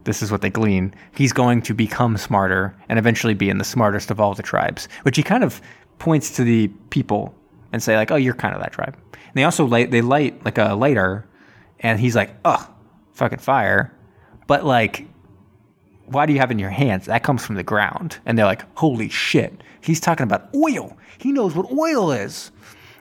this 0.05 0.23
is 0.23 0.33
what 0.33 0.41
they 0.41 0.51
glean 0.51 0.95
he's 1.15 1.33
going 1.33 1.61
to 1.61 1.75
become 1.75 2.17
smarter 2.17 2.75
and 2.89 2.99
eventually 2.99 3.35
be 3.35 3.51
in 3.51 3.59
the 3.59 3.65
smartest 3.65 4.11
of 4.11 4.19
all 4.19 4.35
the 4.35 4.43
tribes 4.43 4.89
which 5.03 5.17
he 5.17 5.23
kind 5.23 5.45
of 5.45 5.61
points 5.99 6.31
to 6.31 6.43
the 6.43 6.69
people 6.89 7.35
and 7.73 7.83
say 7.83 7.97
like 7.97 8.11
oh 8.11 8.17
you're 8.17 8.35
kind 8.35 8.55
of 8.55 8.61
that 8.61 8.73
tribe. 8.73 8.97
And 9.13 9.35
they 9.35 9.45
also 9.45 9.65
light 9.67 9.91
they 9.91 10.01
light 10.01 10.45
like 10.45 10.59
a 10.59 10.75
lighter 10.75 11.27
and 11.81 12.01
he's 12.01 12.17
like 12.17 12.35
oh 12.45 12.67
fucking 13.13 13.39
fire 13.39 13.95
but 14.51 14.65
like 14.67 15.07
why 16.07 16.27
do 16.27 16.33
you 16.33 16.41
have 16.41 16.51
in 16.51 16.59
your 16.59 16.71
hands? 16.71 17.07
That 17.07 17.23
comes 17.23 17.47
from 17.47 17.55
the 17.55 17.63
ground. 17.63 18.19
And 18.27 18.37
they're 18.37 18.45
like 18.55 18.65
holy 18.77 19.09
shit. 19.09 19.63
He's 19.81 20.01
talking 20.01 20.25
about 20.25 20.49
oil. 20.55 20.97
He 21.19 21.31
knows 21.31 21.55
what 21.55 21.71
oil 21.71 22.11
is. 22.11 22.51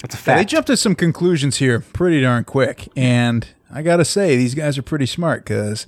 It's 0.04 0.14
a 0.14 0.18
Yeah, 0.18 0.22
fact. 0.22 0.38
they 0.38 0.46
jumped 0.46 0.68
to 0.68 0.78
some 0.78 0.94
conclusions 0.96 1.58
here 1.58 1.80
pretty 1.80 2.22
darn 2.22 2.44
quick, 2.44 2.88
and 2.96 3.48
I 3.72 3.82
gotta 3.82 4.06
say 4.06 4.38
these 4.38 4.54
guys 4.54 4.78
are 4.78 4.84
pretty 4.84 5.08
smart 5.08 5.44
because 5.44 5.88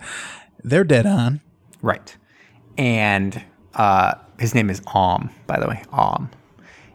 they're 0.63 0.83
dead 0.83 1.05
on. 1.05 1.41
Right. 1.83 2.17
And 2.77 3.43
uh, 3.75 4.15
his 4.39 4.55
name 4.55 4.69
is 4.71 4.81
Om, 4.87 5.29
by 5.47 5.59
the 5.59 5.67
way, 5.67 5.83
Om. 5.91 6.29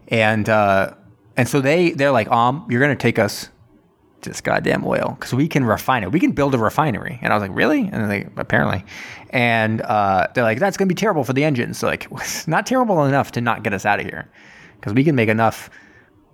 And 0.08 0.48
uh, 0.48 0.94
and 1.36 1.48
so 1.48 1.60
they 1.60 1.92
they're 1.92 2.10
like, 2.10 2.28
Om, 2.30 2.66
you're 2.68 2.80
gonna 2.80 2.96
take 2.96 3.18
us 3.20 3.44
to 3.44 3.50
this 4.26 4.40
goddamn 4.40 4.84
oil 4.84 5.16
because 5.18 5.32
we 5.32 5.48
can 5.48 5.64
refine 5.64 6.02
it. 6.02 6.12
We 6.12 6.20
can 6.20 6.32
build 6.32 6.54
a 6.54 6.58
refinery. 6.58 7.18
And 7.22 7.32
I 7.32 7.36
was 7.36 7.42
like, 7.42 7.56
really? 7.56 7.88
And 7.92 8.10
they 8.10 8.24
like, 8.24 8.32
apparently, 8.36 8.84
and 9.30 9.80
uh, 9.80 10.28
they're 10.34 10.44
like, 10.44 10.58
that's 10.58 10.76
gonna 10.76 10.88
be 10.88 10.94
terrible 10.94 11.24
for 11.24 11.32
the 11.32 11.44
engines. 11.44 11.78
So 11.78 11.86
like, 11.86 12.06
not 12.46 12.66
terrible 12.66 13.04
enough 13.04 13.32
to 13.32 13.40
not 13.40 13.62
get 13.62 13.72
us 13.72 13.86
out 13.86 14.00
of 14.00 14.06
here 14.06 14.30
because 14.78 14.92
we 14.92 15.04
can 15.04 15.14
make 15.14 15.28
enough 15.28 15.70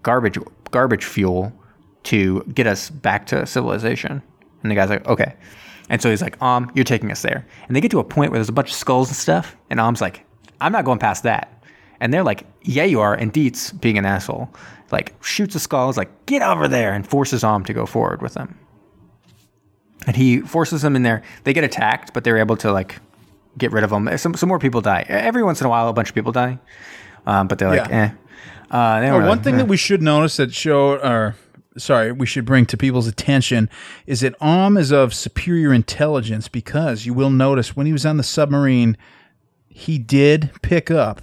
garbage 0.02 0.38
garbage 0.70 1.04
fuel 1.04 1.52
to 2.04 2.42
get 2.54 2.66
us 2.66 2.90
back 2.90 3.26
to 3.26 3.46
civilization. 3.46 4.22
And 4.62 4.70
the 4.70 4.74
guy's 4.74 4.90
like, 4.90 5.06
okay. 5.06 5.34
And 5.88 6.00
so 6.00 6.10
he's 6.10 6.22
like, 6.22 6.40
um, 6.42 6.70
you're 6.74 6.84
taking 6.84 7.10
us 7.12 7.22
there. 7.22 7.46
And 7.66 7.76
they 7.76 7.80
get 7.80 7.90
to 7.90 7.98
a 7.98 8.04
point 8.04 8.30
where 8.30 8.38
there's 8.38 8.48
a 8.48 8.52
bunch 8.52 8.70
of 8.70 8.76
skulls 8.76 9.08
and 9.08 9.16
stuff. 9.16 9.56
And 9.70 9.78
Om's 9.80 10.00
like, 10.00 10.24
I'm 10.60 10.72
not 10.72 10.84
going 10.84 10.98
past 10.98 11.24
that. 11.24 11.64
And 12.00 12.12
they're 12.12 12.24
like, 12.24 12.44
yeah, 12.62 12.84
you 12.84 13.00
are. 13.00 13.14
And 13.14 13.32
Dietz, 13.32 13.72
being 13.72 13.98
an 13.98 14.04
asshole, 14.04 14.52
like 14.92 15.14
shoots 15.22 15.54
a 15.54 15.60
skull, 15.60 15.88
is 15.90 15.96
like, 15.96 16.26
get 16.26 16.42
over 16.42 16.68
there, 16.68 16.92
and 16.92 17.06
forces 17.06 17.42
Om 17.42 17.64
to 17.64 17.72
go 17.72 17.86
forward 17.86 18.20
with 18.22 18.34
them. 18.34 18.58
And 20.06 20.16
he 20.16 20.40
forces 20.40 20.82
them 20.82 20.96
in 20.96 21.02
there. 21.02 21.22
They 21.44 21.52
get 21.52 21.64
attacked, 21.64 22.12
but 22.12 22.24
they're 22.24 22.38
able 22.38 22.56
to 22.58 22.72
like 22.72 22.98
get 23.56 23.70
rid 23.72 23.84
of 23.84 23.90
them. 23.90 24.16
Some, 24.18 24.34
some 24.34 24.48
more 24.48 24.58
people 24.58 24.80
die. 24.80 25.04
Every 25.08 25.42
once 25.42 25.60
in 25.60 25.66
a 25.66 25.70
while, 25.70 25.88
a 25.88 25.92
bunch 25.92 26.08
of 26.08 26.14
people 26.14 26.32
die. 26.32 26.58
Um, 27.26 27.46
but 27.48 27.58
they're 27.58 27.68
like, 27.68 27.88
Yeah. 27.88 28.14
eh. 28.70 28.76
Uh, 28.76 29.00
they 29.00 29.10
Oh, 29.10 29.18
really- 29.18 29.28
one 29.28 29.42
thing 29.42 29.54
eh. 29.54 29.58
that 29.58 29.68
we 29.68 29.76
should 29.76 30.02
notice 30.02 30.36
that 30.38 30.52
show, 30.52 30.94
or 30.98 31.36
sorry, 31.76 32.10
we 32.10 32.26
should 32.26 32.44
bring 32.44 32.66
to 32.66 32.76
people's 32.76 33.06
attention 33.06 33.68
is 34.06 34.20
that 34.20 34.34
Om 34.40 34.76
is 34.76 34.90
of 34.90 35.14
superior 35.14 35.72
intelligence 35.72 36.48
because 36.48 37.06
you 37.06 37.14
will 37.14 37.30
notice 37.30 37.76
when 37.76 37.86
he 37.86 37.92
was 37.92 38.04
on 38.04 38.16
the 38.16 38.22
submarine, 38.22 38.96
he 39.68 39.98
did 39.98 40.50
pick 40.62 40.90
up 40.90 41.20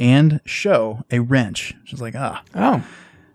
and 0.00 0.40
show 0.46 1.04
a 1.10 1.20
wrench. 1.20 1.74
She's 1.84 2.00
like, 2.00 2.14
ah, 2.16 2.42
oh, 2.54 2.82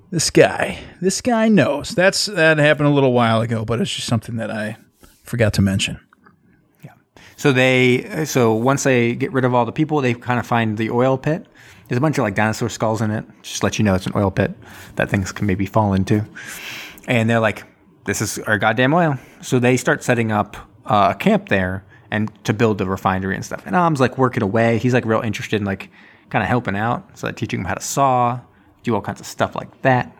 this 0.09 0.31
guy, 0.31 0.79
this 0.99 1.21
guy 1.21 1.47
knows. 1.47 1.91
That's 1.91 2.25
that 2.25 2.57
happened 2.57 2.87
a 2.87 2.91
little 2.91 3.13
while 3.13 3.41
ago, 3.41 3.63
but 3.63 3.79
it's 3.79 3.93
just 3.93 4.07
something 4.07 4.35
that 4.37 4.51
I 4.51 4.77
forgot 5.23 5.53
to 5.53 5.61
mention. 5.61 5.99
Yeah. 6.83 6.93
So 7.37 7.53
they 7.53 8.25
so 8.25 8.53
once 8.53 8.83
they 8.83 9.15
get 9.15 9.31
rid 9.31 9.45
of 9.45 9.53
all 9.53 9.65
the 9.65 9.71
people, 9.71 10.01
they 10.01 10.15
kind 10.15 10.39
of 10.39 10.47
find 10.47 10.77
the 10.77 10.89
oil 10.89 11.17
pit. 11.17 11.45
There's 11.87 11.97
a 11.97 12.01
bunch 12.01 12.17
of 12.17 12.23
like 12.23 12.33
dinosaur 12.33 12.69
skulls 12.69 13.01
in 13.01 13.11
it. 13.11 13.25
Just 13.43 13.61
let 13.61 13.77
you 13.77 13.85
know 13.85 13.93
it's 13.93 14.07
an 14.07 14.13
oil 14.15 14.31
pit 14.31 14.51
that 14.95 15.09
things 15.09 15.31
can 15.31 15.45
maybe 15.45 15.67
fall 15.67 15.93
into. 15.93 16.25
And 17.07 17.29
they're 17.29 17.39
like, 17.39 17.63
"This 18.05 18.21
is 18.21 18.39
our 18.39 18.57
goddamn 18.57 18.93
oil." 18.93 19.19
So 19.41 19.59
they 19.59 19.77
start 19.77 20.03
setting 20.03 20.31
up 20.31 20.57
uh, 20.87 21.13
a 21.13 21.15
camp 21.15 21.49
there 21.49 21.85
and 22.09 22.31
to 22.45 22.53
build 22.53 22.79
the 22.79 22.87
refinery 22.87 23.35
and 23.35 23.45
stuff. 23.45 23.61
And 23.67 23.75
Om's 23.75 23.99
like 23.99 24.17
working 24.17 24.41
away. 24.41 24.79
He's 24.79 24.95
like 24.95 25.05
real 25.05 25.21
interested 25.21 25.61
in 25.61 25.65
like 25.65 25.91
kind 26.29 26.43
of 26.43 26.49
helping 26.49 26.75
out. 26.75 27.17
So 27.17 27.31
teaching 27.31 27.59
them 27.59 27.67
how 27.67 27.75
to 27.75 27.81
saw, 27.81 28.39
do 28.83 28.95
all 28.95 29.01
kinds 29.01 29.19
of 29.19 29.25
stuff 29.25 29.55
like 29.55 29.81
that 29.81 30.15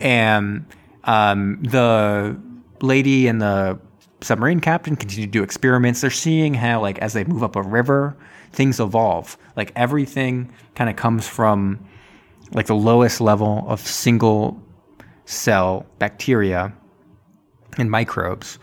and 0.00 0.64
um, 1.04 1.62
the 1.62 2.36
lady 2.80 3.28
and 3.28 3.40
the 3.40 3.78
submarine 4.22 4.60
captain 4.60 4.96
continue 4.96 5.26
to 5.26 5.30
do 5.30 5.42
experiments. 5.42 6.00
They're 6.00 6.10
seeing 6.10 6.54
how, 6.54 6.80
like, 6.80 6.98
as 6.98 7.12
they 7.12 7.24
move 7.24 7.42
up 7.42 7.54
a 7.54 7.62
river, 7.62 8.16
things 8.52 8.80
evolve. 8.80 9.36
Like 9.56 9.72
everything 9.76 10.52
kind 10.74 10.90
of 10.90 10.96
comes 10.96 11.28
from 11.28 11.78
like 12.52 12.66
the 12.66 12.74
lowest 12.74 13.20
level 13.20 13.64
of 13.68 13.80
single 13.80 14.60
cell 15.26 15.86
bacteria 15.98 16.72
and 17.78 17.90
microbes 17.90 18.58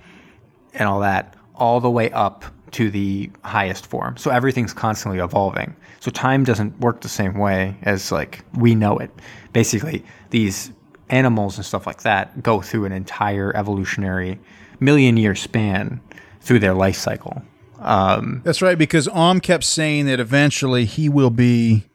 and 0.73 0.89
all 0.89 0.99
that, 0.99 1.35
all 1.55 1.79
the 1.79 1.89
way 1.89 2.11
up 2.11 2.43
to 2.71 2.89
the 2.91 3.31
highest 3.45 3.87
form. 3.87 4.17
So 4.17 4.29
everything's 4.29 4.73
constantly 4.73 5.19
evolving. 5.19 5.75
So 5.99 6.11
time 6.11 6.43
doesn't 6.43 6.79
work 6.79 7.01
the 7.01 7.09
same 7.09 7.37
way 7.37 7.77
as 7.83 8.11
like 8.11 8.43
we 8.53 8.75
know 8.75 8.97
it. 8.97 9.11
Basically, 9.53 10.03
these 10.29 10.71
animals 11.09 11.57
and 11.57 11.65
stuff 11.65 11.87
like 11.87 12.03
that 12.03 12.43
go 12.43 12.61
through 12.61 12.85
an 12.85 12.91
entire 12.91 13.55
evolutionary 13.55 14.39
million 14.79 15.17
year 15.17 15.35
span 15.35 16.01
through 16.41 16.59
their 16.59 16.73
life 16.73 16.95
cycle. 16.95 17.41
Um, 17.79 18.41
That's 18.43 18.61
right, 18.61 18.77
because 18.77 19.07
Om 19.07 19.39
kept 19.39 19.63
saying 19.63 20.07
that 20.07 20.19
eventually 20.19 20.85
he 20.85 21.09
will 21.09 21.29
be 21.29 21.85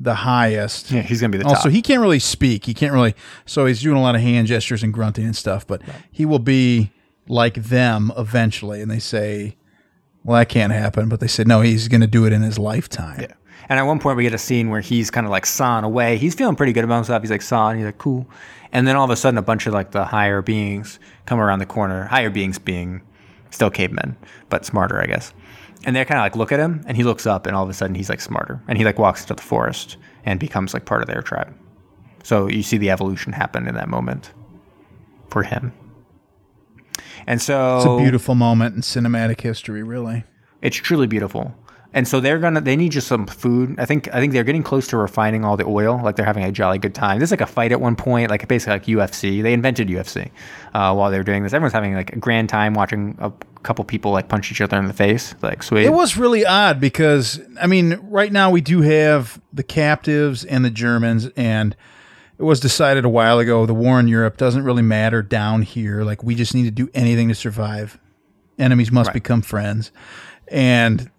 the 0.00 0.14
highest. 0.14 0.90
yeah, 0.90 1.02
he's 1.02 1.20
gonna 1.20 1.30
be 1.30 1.38
the 1.38 1.44
top. 1.44 1.56
Also, 1.56 1.68
he 1.68 1.82
can't 1.82 2.00
really 2.00 2.18
speak. 2.18 2.66
He 2.66 2.74
can't 2.74 2.92
really. 2.92 3.14
So 3.46 3.66
he's 3.66 3.80
doing 3.80 3.96
a 3.96 4.02
lot 4.02 4.14
of 4.14 4.20
hand 4.20 4.48
gestures 4.48 4.82
and 4.82 4.92
grunting 4.92 5.24
and 5.24 5.36
stuff. 5.36 5.66
But 5.66 5.82
he 6.10 6.24
will 6.24 6.40
be 6.40 6.90
like 7.28 7.54
them 7.54 8.12
eventually. 8.16 8.80
And 8.80 8.90
they 8.90 8.98
say, 8.98 9.56
"Well, 10.24 10.38
that 10.38 10.48
can't 10.48 10.72
happen." 10.72 11.08
But 11.08 11.20
they 11.20 11.28
said, 11.28 11.46
"No, 11.46 11.60
he's 11.60 11.88
going 11.88 12.00
to 12.00 12.06
do 12.06 12.24
it 12.24 12.32
in 12.32 12.42
his 12.42 12.58
lifetime." 12.58 13.20
Yeah. 13.20 13.34
And 13.68 13.78
at 13.78 13.84
one 13.84 13.98
point, 13.98 14.16
we 14.16 14.24
get 14.24 14.34
a 14.34 14.38
scene 14.38 14.68
where 14.68 14.80
he's 14.80 15.10
kind 15.10 15.26
of 15.26 15.30
like 15.30 15.46
sawing 15.46 15.84
away. 15.84 16.18
He's 16.18 16.34
feeling 16.34 16.56
pretty 16.56 16.72
good 16.72 16.84
about 16.84 16.96
himself. 16.96 17.22
He's 17.22 17.30
like 17.30 17.42
sawing. 17.42 17.78
He's 17.78 17.86
like 17.86 17.98
cool. 17.98 18.26
And 18.72 18.86
then 18.88 18.96
all 18.96 19.04
of 19.04 19.10
a 19.10 19.16
sudden, 19.16 19.38
a 19.38 19.42
bunch 19.42 19.66
of 19.66 19.72
like 19.72 19.92
the 19.92 20.04
higher 20.04 20.42
beings 20.42 20.98
come 21.26 21.38
around 21.38 21.60
the 21.60 21.66
corner. 21.66 22.04
Higher 22.06 22.30
beings 22.30 22.58
being 22.58 23.02
still 23.50 23.70
cavemen, 23.70 24.16
but 24.48 24.66
smarter, 24.66 25.00
I 25.00 25.06
guess. 25.06 25.32
And 25.84 25.94
they 25.94 26.04
kind 26.04 26.18
of 26.18 26.24
like 26.24 26.36
look 26.36 26.50
at 26.50 26.60
him, 26.60 26.82
and 26.86 26.96
he 26.96 27.04
looks 27.04 27.26
up, 27.26 27.46
and 27.46 27.54
all 27.54 27.62
of 27.62 27.70
a 27.70 27.74
sudden, 27.74 27.94
he's 27.94 28.08
like 28.08 28.20
smarter, 28.20 28.60
and 28.68 28.78
he 28.78 28.84
like 28.84 28.98
walks 28.98 29.22
into 29.22 29.34
the 29.34 29.42
forest 29.42 29.96
and 30.24 30.40
becomes 30.40 30.74
like 30.74 30.86
part 30.86 31.02
of 31.02 31.08
their 31.08 31.22
tribe. 31.22 31.54
So 32.22 32.48
you 32.48 32.62
see 32.62 32.78
the 32.78 32.90
evolution 32.90 33.32
happen 33.32 33.68
in 33.68 33.74
that 33.74 33.88
moment 33.88 34.32
for 35.28 35.42
him. 35.42 35.72
And 37.26 37.40
so 37.40 37.76
It's 37.76 37.86
a 37.86 37.96
beautiful 37.98 38.34
moment 38.34 38.74
in 38.76 38.82
cinematic 38.82 39.40
history, 39.40 39.82
really. 39.82 40.24
it's 40.62 40.76
truly 40.76 41.06
beautiful. 41.06 41.54
And 41.96 42.08
so 42.08 42.18
they're 42.18 42.40
gonna 42.40 42.60
they 42.60 42.74
need 42.74 42.90
just 42.90 43.06
some 43.06 43.24
food. 43.24 43.76
I 43.78 43.84
think 43.84 44.08
I 44.12 44.18
think 44.18 44.32
they're 44.32 44.42
getting 44.42 44.64
close 44.64 44.88
to 44.88 44.96
refining 44.96 45.44
all 45.44 45.56
the 45.56 45.64
oil. 45.64 46.00
Like 46.02 46.16
they're 46.16 46.26
having 46.26 46.42
a 46.42 46.50
jolly 46.50 46.80
good 46.80 46.92
time. 46.92 47.18
There's 47.20 47.30
like 47.30 47.40
a 47.40 47.46
fight 47.46 47.70
at 47.70 47.80
one 47.80 47.94
point, 47.94 48.30
like 48.30 48.48
basically 48.48 48.72
like 48.72 48.86
UFC. 48.86 49.44
They 49.44 49.52
invented 49.52 49.86
UFC 49.86 50.30
uh, 50.74 50.92
while 50.92 51.12
they 51.12 51.18
were 51.18 51.22
doing 51.22 51.44
this. 51.44 51.52
Everyone's 51.52 51.72
having 51.72 51.94
like 51.94 52.12
a 52.12 52.18
grand 52.18 52.48
time 52.48 52.74
watching 52.74 53.16
a 53.20 53.30
couple 53.62 53.84
people 53.84 54.10
like 54.10 54.28
punch 54.28 54.50
each 54.50 54.60
other 54.60 54.76
in 54.76 54.86
the 54.88 54.92
face. 54.92 55.36
Like 55.40 55.62
sweet. 55.62 55.84
It 55.84 55.92
was 55.92 56.16
really 56.16 56.44
odd 56.44 56.80
because 56.80 57.40
I 57.62 57.68
mean, 57.68 58.00
right 58.10 58.32
now 58.32 58.50
we 58.50 58.60
do 58.60 58.80
have 58.80 59.40
the 59.52 59.62
captives 59.62 60.44
and 60.44 60.64
the 60.64 60.70
Germans, 60.70 61.28
and 61.36 61.76
it 62.38 62.42
was 62.42 62.60
decided 62.60 63.04
a 63.04 63.08
while 63.08 63.38
ago 63.38 63.66
the 63.66 63.74
war 63.74 64.00
in 64.00 64.08
Europe 64.08 64.36
doesn't 64.36 64.64
really 64.64 64.82
matter 64.82 65.22
down 65.22 65.62
here. 65.62 66.02
Like 66.02 66.22
we 66.22 66.34
just 66.34 66.54
need 66.54 66.64
to 66.64 66.70
do 66.70 66.90
anything 66.94 67.28
to 67.28 67.34
survive 67.34 67.98
enemies 68.58 68.90
must 68.92 69.12
become 69.12 69.42
friends, 69.42 69.90
and 70.48 71.10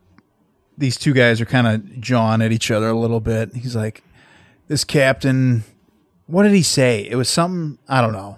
these 0.78 0.98
two 0.98 1.14
guys 1.14 1.40
are 1.42 1.46
kind 1.46 1.68
of 1.68 2.02
jawing 2.02 2.42
at 2.42 2.52
each 2.52 2.72
other 2.72 2.88
a 2.88 2.98
little 2.98 3.20
bit. 3.20 3.54
He's 3.54 3.76
like, 3.76 4.04
"This 4.68 4.84
captain, 4.84 5.64
what 6.28 6.44
did 6.44 6.54
he 6.54 6.64
say? 6.64 7.08
It 7.10 7.16
was 7.16 7.30
something 7.30 7.78
I 7.88 8.02
don't 8.02 8.14
know. 8.14 8.38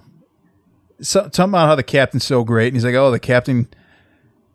So, 1.00 1.30
something 1.32 1.50
about 1.50 1.68
how 1.68 1.74
the 1.74 1.82
captain's 1.82 2.24
so 2.24 2.44
great." 2.44 2.68
And 2.68 2.76
he's 2.76 2.84
like, 2.84 2.94
"Oh, 2.94 3.10
the 3.10 3.20
captain." 3.20 3.68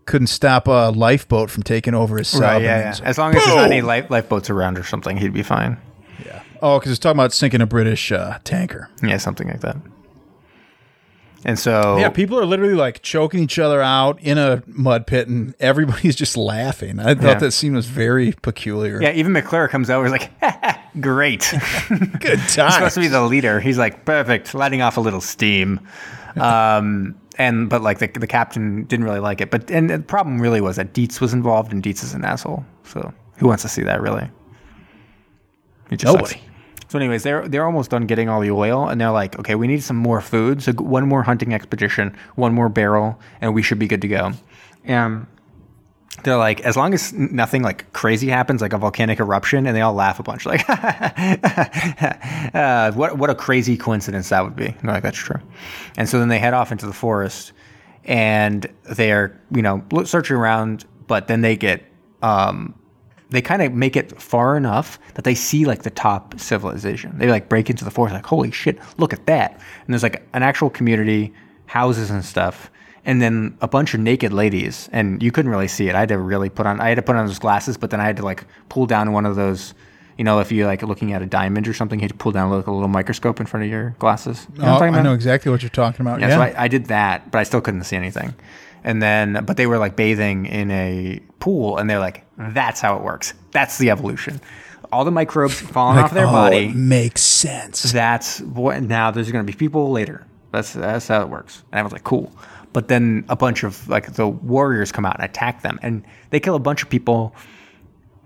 Couldn't 0.05 0.27
stop 0.27 0.67
a 0.67 0.91
lifeboat 0.93 1.49
from 1.49 1.63
taking 1.63 1.93
over 1.93 2.17
his 2.17 2.27
sub. 2.27 2.41
Right, 2.41 2.61
yeah, 2.61 2.79
yeah. 2.79 2.91
like, 2.91 3.03
As 3.03 3.17
long 3.17 3.33
as 3.33 3.41
there's 3.41 3.55
not 3.55 3.71
any 3.71 3.81
life, 3.81 4.09
lifeboats 4.09 4.49
around 4.49 4.77
or 4.77 4.83
something, 4.83 5.15
he'd 5.15 5.31
be 5.31 5.43
fine. 5.43 5.77
Oh, 6.63 6.79
because 6.79 6.91
it's 6.93 6.99
talking 6.99 7.17
about 7.19 7.33
sinking 7.33 7.61
a 7.61 7.65
British 7.67 8.11
uh, 8.11 8.39
tanker. 8.43 8.89
Yeah, 9.03 9.17
something 9.17 9.47
like 9.47 9.59
that. 9.61 9.75
And 11.45 11.59
so, 11.59 11.97
Yeah, 11.97 12.07
people 12.09 12.39
are 12.39 12.45
literally 12.45 12.73
like 12.73 13.01
choking 13.01 13.41
each 13.41 13.59
other 13.59 13.81
out 13.81 14.17
in 14.21 14.37
a 14.37 14.63
mud 14.65 15.05
pit, 15.05 15.27
and 15.27 15.53
everybody's 15.59 16.15
just 16.23 16.37
laughing. 16.37 16.99
I 16.99 17.15
thought 17.15 17.23
Yeah. 17.23 17.33
that 17.39 17.51
scene 17.51 17.75
was 17.75 17.85
very 17.85 18.31
peculiar. 18.41 19.01
yeah, 19.01 19.11
even 19.11 19.33
McClure 19.33 19.67
comes 19.67 19.89
over. 19.89 20.05
He's 20.05 20.11
like, 20.13 20.31
"Great." 21.01 21.41
good 22.19 22.39
time." 22.47 22.67
He's 22.67 22.73
supposed 22.75 22.93
to 22.95 23.01
be 23.01 23.07
the 23.09 23.21
leader. 23.23 23.59
He's 23.59 23.77
like, 23.77 24.05
"Perfect," 24.05 24.55
letting 24.55 24.81
off 24.81 24.95
a 24.97 25.01
little 25.01 25.19
steam. 25.21 25.81
Um, 26.37 27.15
and 27.37 27.69
but 27.69 27.81
like 27.81 27.99
the 27.99 28.07
the 28.07 28.27
captain 28.27 28.85
didn't 28.85 29.05
really 29.05 29.19
like 29.19 29.41
it. 29.41 29.51
But 29.51 29.69
and 29.69 29.89
the 29.89 29.99
problem 29.99 30.41
really 30.41 30.61
was 30.61 30.77
that 30.77 30.93
Dietz 30.93 31.19
was 31.19 31.33
involved, 31.33 31.73
and 31.73 31.83
Dietz 31.83 32.03
is 32.03 32.13
an 32.13 32.23
asshole. 32.23 32.63
So 32.85 33.13
who 33.37 33.47
wants 33.47 33.63
to 33.63 33.69
see 33.69 33.83
that 33.83 34.01
really? 34.01 34.29
Nobody. 35.91 36.25
sucks. 36.25 36.35
So, 36.93 36.99
anyways, 36.99 37.23
they're 37.23 37.47
they're 37.47 37.65
almost 37.65 37.89
done 37.89 38.05
getting 38.05 38.29
all 38.29 38.39
the 38.39 38.51
oil, 38.51 38.87
and 38.87 39.01
they're 39.01 39.09
like, 39.09 39.39
okay, 39.39 39.55
we 39.55 39.65
need 39.65 39.81
some 39.81 39.95
more 39.95 40.21
food. 40.21 40.61
So, 40.61 40.73
one 40.73 41.07
more 41.09 41.23
hunting 41.23 41.51
expedition, 41.51 42.15
one 42.35 42.53
more 42.53 42.69
barrel, 42.69 43.19
and 43.41 43.55
we 43.55 43.63
should 43.63 43.79
be 43.79 43.87
good 43.87 44.01
to 44.01 44.07
go. 44.07 44.33
And 44.83 45.25
they're 46.23 46.37
like, 46.37 46.61
as 46.61 46.77
long 46.77 46.93
as 46.93 47.11
nothing 47.11 47.63
like 47.63 47.91
crazy 47.93 48.27
happens, 48.27 48.61
like 48.61 48.73
a 48.73 48.77
volcanic 48.77 49.19
eruption, 49.19 49.65
and 49.65 49.75
they 49.75 49.81
all 49.81 49.95
laugh 49.95 50.19
a 50.19 50.23
bunch, 50.23 50.45
like, 50.45 50.63
uh, 52.53 52.91
what 52.91 53.17
what 53.17 53.31
a 53.31 53.35
crazy 53.35 53.75
coincidence 53.75 54.29
that 54.29 54.43
would 54.43 54.55
be. 54.55 54.67
And 54.67 54.81
they're 54.81 54.93
like, 54.93 55.01
that's 55.01 55.17
true. 55.17 55.41
And 55.97 56.07
so 56.07 56.19
then 56.19 56.27
they 56.27 56.37
head 56.37 56.53
off 56.53 56.71
into 56.71 56.85
the 56.85 56.93
forest, 56.93 57.53
and 58.03 58.67
they're 58.83 59.41
you 59.49 59.63
know 59.63 59.83
searching 60.05 60.37
around, 60.37 60.85
but 61.07 61.27
then 61.27 61.41
they 61.41 61.55
get 61.55 61.83
um, 62.21 62.75
they 63.33 63.41
kind 63.41 63.61
of 63.61 63.73
make 63.73 63.95
it 63.95 64.21
far 64.21 64.55
enough 64.55 64.99
that 65.15 65.23
they 65.23 65.33
see 65.35 65.65
like 65.65 65.83
the 65.83 65.89
top 65.89 66.39
civilization. 66.39 67.17
They 67.17 67.27
like 67.27 67.49
break 67.49 67.69
into 67.69 67.83
the 67.83 67.91
forest, 67.91 68.13
like 68.13 68.25
holy 68.25 68.51
shit, 68.51 68.79
look 68.97 69.11
at 69.11 69.25
that! 69.25 69.53
And 69.53 69.93
there's 69.93 70.03
like 70.03 70.21
an 70.33 70.43
actual 70.43 70.69
community, 70.69 71.33
houses 71.65 72.11
and 72.11 72.23
stuff, 72.23 72.69
and 73.05 73.21
then 73.21 73.57
a 73.61 73.67
bunch 73.67 73.93
of 73.95 73.99
naked 73.99 74.31
ladies. 74.33 74.87
And 74.91 75.21
you 75.21 75.31
couldn't 75.31 75.49
really 75.49 75.67
see 75.67 75.89
it. 75.89 75.95
I 75.95 75.99
had 76.01 76.09
to 76.09 76.19
really 76.19 76.49
put 76.49 76.65
on, 76.67 76.79
I 76.79 76.89
had 76.89 76.95
to 76.95 77.01
put 77.01 77.15
on 77.15 77.25
those 77.25 77.39
glasses, 77.39 77.75
but 77.75 77.89
then 77.89 77.99
I 77.99 78.05
had 78.05 78.17
to 78.17 78.23
like 78.23 78.45
pull 78.69 78.85
down 78.85 79.11
one 79.11 79.25
of 79.25 79.35
those. 79.35 79.73
You 80.15 80.23
know, 80.23 80.39
if 80.39 80.51
you're 80.51 80.67
like 80.67 80.83
looking 80.83 81.11
at 81.13 81.23
a 81.23 81.25
diamond 81.25 81.67
or 81.67 81.73
something, 81.73 81.99
you 81.99 82.03
had 82.03 82.11
to 82.11 82.17
pull 82.17 82.31
down 82.31 82.51
like 82.51 82.67
a 82.67 82.71
little 82.71 82.87
microscope 82.87 83.39
in 83.39 83.47
front 83.47 83.63
of 83.63 83.71
your 83.71 83.95
glasses. 83.97 84.45
You 84.53 84.61
know 84.61 84.77
Oh, 84.79 84.83
I 84.83 85.01
know 85.01 85.13
exactly 85.13 85.51
what 85.51 85.63
you're 85.63 85.71
talking 85.71 86.05
about. 86.05 86.19
Yeah, 86.19 86.27
Yeah, 86.27 86.35
so 86.35 86.41
I, 86.41 86.65
I 86.65 86.67
did 86.67 86.85
that, 86.85 87.31
but 87.31 87.39
I 87.39 87.43
still 87.43 87.61
couldn't 87.61 87.83
see 87.85 87.95
anything. 87.95 88.35
And 88.83 89.01
then, 89.01 89.45
but 89.45 89.57
they 89.57 89.65
were 89.65 89.77
like 89.77 89.95
bathing 89.95 90.45
in 90.45 90.69
a 90.71 91.19
pool, 91.39 91.77
and 91.77 91.89
they're 91.89 91.99
like, 91.99 92.25
"That's 92.37 92.81
how 92.81 92.97
it 92.97 93.03
works. 93.03 93.33
That's 93.51 93.77
the 93.77 93.89
evolution. 93.89 94.41
All 94.91 95.05
the 95.05 95.11
microbes 95.11 95.59
falling 95.59 95.97
off 95.97 96.13
their 96.13 96.27
oh, 96.27 96.31
body. 96.31 96.67
makes 96.67 97.21
sense. 97.21 97.91
That's 97.91 98.41
what. 98.41 98.81
Now 98.83 99.11
there's 99.11 99.31
going 99.31 99.45
to 99.45 99.51
be 99.51 99.57
people 99.57 99.91
later. 99.91 100.27
That's 100.51 100.73
that's 100.73 101.07
how 101.07 101.21
it 101.21 101.29
works." 101.29 101.63
And 101.71 101.79
I 101.79 101.83
was 101.83 101.93
like, 101.93 102.03
"Cool." 102.03 102.31
But 102.73 102.89
then 102.89 103.23
a 103.29 103.35
bunch 103.35 103.63
of 103.63 103.87
like 103.87 104.13
the 104.13 104.27
warriors 104.27 104.91
come 104.91 105.05
out 105.05 105.15
and 105.15 105.23
attack 105.23 105.61
them, 105.61 105.79
and 105.81 106.03
they 106.31 106.39
kill 106.39 106.55
a 106.55 106.59
bunch 106.59 106.83
of 106.83 106.89
people. 106.89 107.33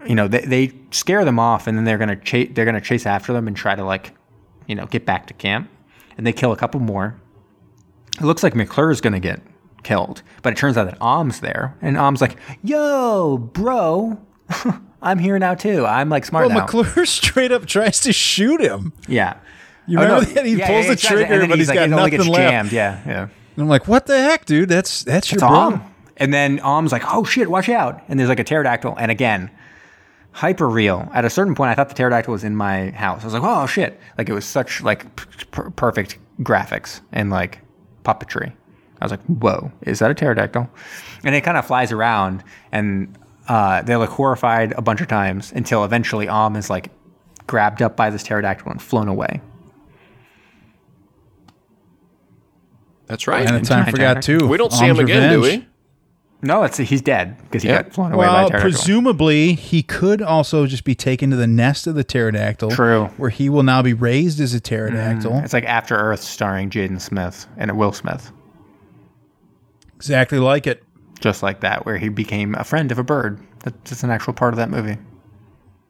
You 0.08 0.16
know, 0.16 0.28
they, 0.28 0.42
they 0.42 0.74
scare 0.92 1.26
them 1.26 1.38
off, 1.38 1.68
and 1.68 1.78
then 1.78 1.86
they're 1.86 1.98
gonna 1.98 2.16
chase. 2.16 2.50
They're 2.54 2.66
gonna 2.66 2.82
chase 2.82 3.06
after 3.06 3.34
them 3.34 3.48
and 3.48 3.56
try 3.56 3.76
to 3.76 3.84
like, 3.84 4.14
you 4.66 4.74
know, 4.74 4.88
get 4.88 5.06
back 5.06 5.28
to 5.28 5.34
camp. 5.34 5.70
And 6.18 6.26
they 6.26 6.34
kill 6.34 6.52
a 6.52 6.58
couple 6.58 6.80
more. 6.80 7.20
It 8.20 8.24
looks 8.24 8.42
like 8.42 8.56
mcclure 8.56 8.92
is 8.92 9.02
gonna 9.02 9.20
get 9.20 9.42
killed, 9.88 10.22
but 10.42 10.54
it 10.54 10.58
turns 10.58 10.78
out 10.78 10.86
that 10.86 11.02
Om's 11.02 11.40
there, 11.40 11.76
and 11.82 11.98
Om's 11.98 12.20
like, 12.22 12.36
"Yo, 12.64 13.38
bro, 13.38 14.20
I'm 15.02 15.20
here 15.20 15.40
now 15.40 15.54
too. 15.56 15.86
I'm 15.86 16.10
like 16.10 16.26
smart 16.26 16.48
Well, 16.48 16.56
now." 16.58 16.62
McClure 16.66 17.06
straight 17.20 17.52
up 17.52 17.66
tries 17.66 18.00
to 18.02 18.12
shoot 18.14 18.60
him. 18.62 18.92
yeah. 19.08 19.38
You 19.90 20.00
Oh, 20.00 20.02
remember 20.04 20.26
no, 20.28 20.34
that? 20.34 20.46
He 20.46 20.56
yeah, 20.56 20.68
pulls 20.68 20.86
yeah, 20.86 20.96
the 20.96 21.02
he 21.02 21.08
tries 21.08 21.20
it, 21.20 21.22
and 21.22 21.28
trigger, 21.30 21.48
but 21.48 21.58
he's 21.60 21.70
like, 21.70 21.76
got 21.80 21.90
nothing 21.90 22.20
left. 22.28 22.34
jammed. 22.52 22.72
Yeah, 22.74 23.02
yeah. 23.06 23.22
And 23.22 23.32
I'm 23.64 23.70
like, 23.70 23.88
what 23.88 24.06
the 24.06 24.18
heck, 24.20 24.44
dude? 24.46 24.68
That's 24.68 25.04
that's 25.06 25.32
your 25.32 25.38
It's 25.38 25.48
bro. 25.48 25.50
Om. 25.58 25.94
And 26.18 26.34
then 26.34 26.60
Om's 26.60 26.92
like, 26.92 27.04
"Oh 27.08 27.24
shit, 27.24 27.50
watch 27.50 27.70
out!" 27.70 28.02
And 28.10 28.20
there's 28.20 28.28
like 28.28 28.40
a 28.40 28.44
pterodactyl, 28.44 28.96
and 29.00 29.10
again, 29.12 29.50
hyper 30.32 30.68
real. 30.68 31.10
At 31.14 31.24
a 31.26 31.30
certain 31.30 31.56
point, 31.56 31.70
I 31.72 31.76
thought 31.76 31.88
the 31.90 31.96
pterodactyl 31.96 32.32
was 32.34 32.44
in 32.44 32.56
my 32.56 32.90
house. 32.92 33.22
I 33.22 33.26
was 33.26 33.34
like, 33.34 33.44
"Oh 33.46 33.66
shit!" 33.66 33.98
Like 34.18 34.28
it 34.28 34.34
was 34.34 34.44
such 34.46 34.82
like 34.82 35.16
p- 35.16 35.46
per- 35.52 35.70
perfect 35.70 36.18
graphics 36.42 37.00
and 37.14 37.30
like 37.30 37.60
puppetry. 38.04 38.52
I 39.00 39.06
was 39.06 39.12
like, 39.12 39.22
"Whoa, 39.26 39.72
is 39.82 40.00
that 40.00 40.10
a 40.12 40.14
pterodactyl?" 40.14 40.70
And 41.24 41.36
it 41.36 41.42
kind 41.42 41.58
of 41.58 41.66
flies 41.66 41.92
around, 41.92 42.44
and 42.72 43.16
uh, 43.48 43.82
they 43.84 43.96
look 43.96 44.10
horrified 44.10 44.72
a 44.74 44.82
bunch 44.82 45.02
of 45.02 45.08
times 45.08 45.52
until 45.56 45.84
eventually 45.84 46.28
Om 46.28 46.56
is 46.56 46.70
like 46.70 46.90
grabbed 47.48 47.82
up 47.82 47.96
by 47.96 48.10
this 48.10 48.24
pterodactyl 48.24 48.72
and 48.72 48.82
flown 48.82 49.08
away. 49.08 49.40
That's 53.08 53.28
right. 53.28 53.48
And 53.48 53.56
a 53.56 53.62
time 53.62 53.86
forgot 53.90 54.22
too. 54.22 54.48
we 54.48 54.58
don't 54.58 54.74
see 54.74 54.86
him 54.86 55.00
again, 55.00 55.32
do 55.32 55.42
revenge. 55.42 55.64
we? 55.64 55.68
No, 56.48 56.64
it's 56.64 56.78
he's 56.78 57.02
dead 57.02 57.38
because 57.44 57.64
he 57.64 57.70
Yeah. 57.70 57.84
got 57.84 57.94
flown 57.94 58.12
away 58.12 58.26
by 58.28 58.32
a 58.32 58.34
Well, 58.34 58.50
pterodactyl. 58.50 58.62
presumably 58.72 59.54
he 59.54 59.82
could 59.82 60.22
also 60.22 60.68
just 60.68 60.84
be 60.84 60.94
taken 60.94 61.32
to 61.32 61.36
the 61.36 61.48
nest 61.48 61.88
of 61.88 61.96
the 61.96 62.04
pterodactyl. 62.04 62.70
True. 62.72 63.06
Where 63.18 63.30
he 63.32 63.50
will 63.50 63.64
now 63.64 63.82
be 63.82 63.94
raised 63.94 64.40
as 64.40 64.54
a 64.54 64.60
pterodactyl. 64.60 65.40
It's 65.44 65.54
like 65.54 65.64
After 65.66 65.96
Earth 65.96 66.22
starring 66.22 66.70
Jaden 66.70 67.00
Smith 67.02 67.48
and 67.58 67.76
Will 67.78 67.92
Smith. 67.94 68.32
Exactly 69.98 70.40
like 70.40 70.66
it. 70.68 70.84
Just 71.20 71.42
like 71.44 71.62
that, 71.62 71.86
where 71.86 71.98
he 71.98 72.10
became 72.10 72.54
a 72.56 72.64
friend 72.64 72.92
of 72.92 73.00
a 73.00 73.04
bird. 73.04 73.40
That's 73.60 73.90
just 73.90 74.04
an 74.04 74.12
actual 74.12 74.34
part 74.34 74.54
of 74.54 74.58
that 74.58 74.70
movie. 74.70 74.98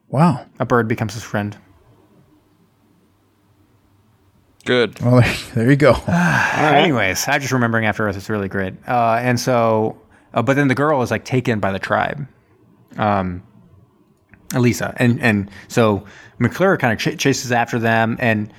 Wow. 0.07 0.45
A 0.59 0.65
bird 0.65 0.87
becomes 0.87 1.13
his 1.13 1.23
friend. 1.23 1.57
Good. 4.65 4.99
Well, 5.01 5.21
there, 5.21 5.35
there 5.55 5.69
you 5.69 5.75
go. 5.75 5.93
Anyways, 6.07 7.27
I'm 7.27 7.41
just 7.41 7.53
remembering 7.53 7.85
After 7.85 8.07
Earth. 8.07 8.15
It's 8.17 8.29
really 8.29 8.47
great. 8.47 8.73
Uh, 8.87 9.17
and 9.21 9.39
so, 9.39 9.99
uh, 10.33 10.41
but 10.41 10.55
then 10.55 10.67
the 10.67 10.75
girl 10.75 11.01
is 11.01 11.11
like 11.11 11.25
taken 11.25 11.59
by 11.59 11.71
the 11.71 11.79
tribe, 11.79 12.27
um, 12.97 13.43
Elisa, 14.53 14.93
and 14.97 15.21
and 15.21 15.49
so 15.67 16.05
McClure 16.39 16.77
kind 16.77 16.93
of 16.93 16.99
ch- 16.99 17.17
chases 17.17 17.51
after 17.51 17.79
them, 17.79 18.17
and 18.19 18.51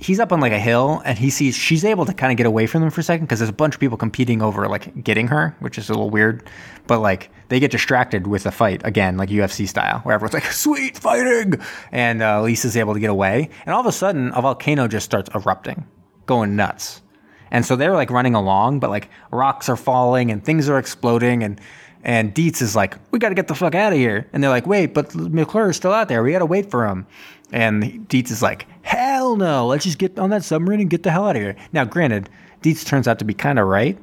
he's 0.00 0.18
up 0.18 0.32
on 0.32 0.40
like 0.40 0.52
a 0.52 0.58
hill, 0.58 1.02
and 1.04 1.18
he 1.18 1.30
sees 1.30 1.54
she's 1.54 1.84
able 1.84 2.06
to 2.06 2.12
kind 2.12 2.32
of 2.32 2.36
get 2.36 2.46
away 2.46 2.66
from 2.66 2.80
them 2.80 2.90
for 2.90 3.00
a 3.00 3.04
second 3.04 3.26
because 3.26 3.38
there's 3.38 3.50
a 3.50 3.52
bunch 3.52 3.74
of 3.74 3.80
people 3.80 3.98
competing 3.98 4.42
over 4.42 4.66
like 4.68 5.04
getting 5.04 5.28
her, 5.28 5.54
which 5.60 5.78
is 5.78 5.88
a 5.88 5.92
little 5.92 6.10
weird, 6.10 6.48
but 6.86 7.00
like 7.00 7.30
they 7.48 7.60
get 7.60 7.70
distracted 7.70 8.26
with 8.26 8.44
the 8.44 8.52
fight 8.52 8.80
again, 8.84 9.16
like 9.16 9.28
UFC 9.28 9.68
style, 9.68 10.00
where 10.00 10.14
everyone's 10.14 10.34
like 10.34 10.44
sweet 10.52 10.96
fighting, 10.96 11.60
and 11.92 12.22
uh, 12.22 12.42
Lisa's 12.42 12.76
able 12.76 12.94
to 12.94 13.00
get 13.00 13.10
away, 13.10 13.50
and 13.66 13.74
all 13.74 13.80
of 13.80 13.86
a 13.86 13.92
sudden 13.92 14.32
a 14.34 14.42
volcano 14.42 14.88
just 14.88 15.04
starts 15.04 15.28
erupting, 15.34 15.86
going 16.26 16.56
nuts. 16.56 17.02
And 17.50 17.66
so 17.66 17.76
they're 17.76 17.94
like 17.94 18.10
running 18.10 18.34
along, 18.34 18.80
but 18.80 18.90
like 18.90 19.10
rocks 19.32 19.68
are 19.68 19.76
falling 19.76 20.30
and 20.30 20.44
things 20.44 20.68
are 20.68 20.78
exploding 20.78 21.42
and 21.42 21.60
and 22.02 22.32
Dietz 22.32 22.62
is 22.62 22.74
like, 22.74 22.96
we 23.10 23.18
got 23.18 23.28
to 23.28 23.34
get 23.34 23.48
the 23.48 23.54
fuck 23.54 23.74
out 23.74 23.92
of 23.92 23.98
here. 23.98 24.26
And 24.32 24.42
they're 24.42 24.50
like, 24.50 24.66
wait, 24.66 24.94
but 24.94 25.14
McClure 25.14 25.70
is 25.70 25.76
still 25.76 25.92
out 25.92 26.08
there. 26.08 26.22
We 26.22 26.32
got 26.32 26.38
to 26.38 26.46
wait 26.46 26.70
for 26.70 26.86
him. 26.86 27.06
And 27.52 28.06
Dietz 28.08 28.30
is 28.30 28.42
like, 28.42 28.66
hell 28.82 29.36
no. 29.36 29.66
Let's 29.66 29.84
just 29.84 29.98
get 29.98 30.18
on 30.18 30.30
that 30.30 30.44
submarine 30.44 30.80
and 30.80 30.90
get 30.90 31.02
the 31.02 31.10
hell 31.10 31.26
out 31.26 31.36
of 31.36 31.42
here. 31.42 31.56
Now, 31.72 31.84
granted, 31.84 32.28
Dietz 32.62 32.84
turns 32.84 33.08
out 33.08 33.18
to 33.18 33.24
be 33.24 33.34
kind 33.34 33.58
of 33.58 33.66
right. 33.66 33.98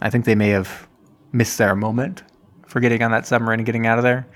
I 0.00 0.10
think 0.10 0.24
they 0.24 0.34
may 0.34 0.48
have 0.48 0.88
missed 1.32 1.58
their 1.58 1.74
moment 1.74 2.22
for 2.66 2.80
getting 2.80 3.02
on 3.02 3.10
that 3.10 3.26
submarine 3.26 3.60
and 3.60 3.66
getting 3.66 3.86
out 3.86 3.98
of 3.98 4.04
there. 4.04 4.26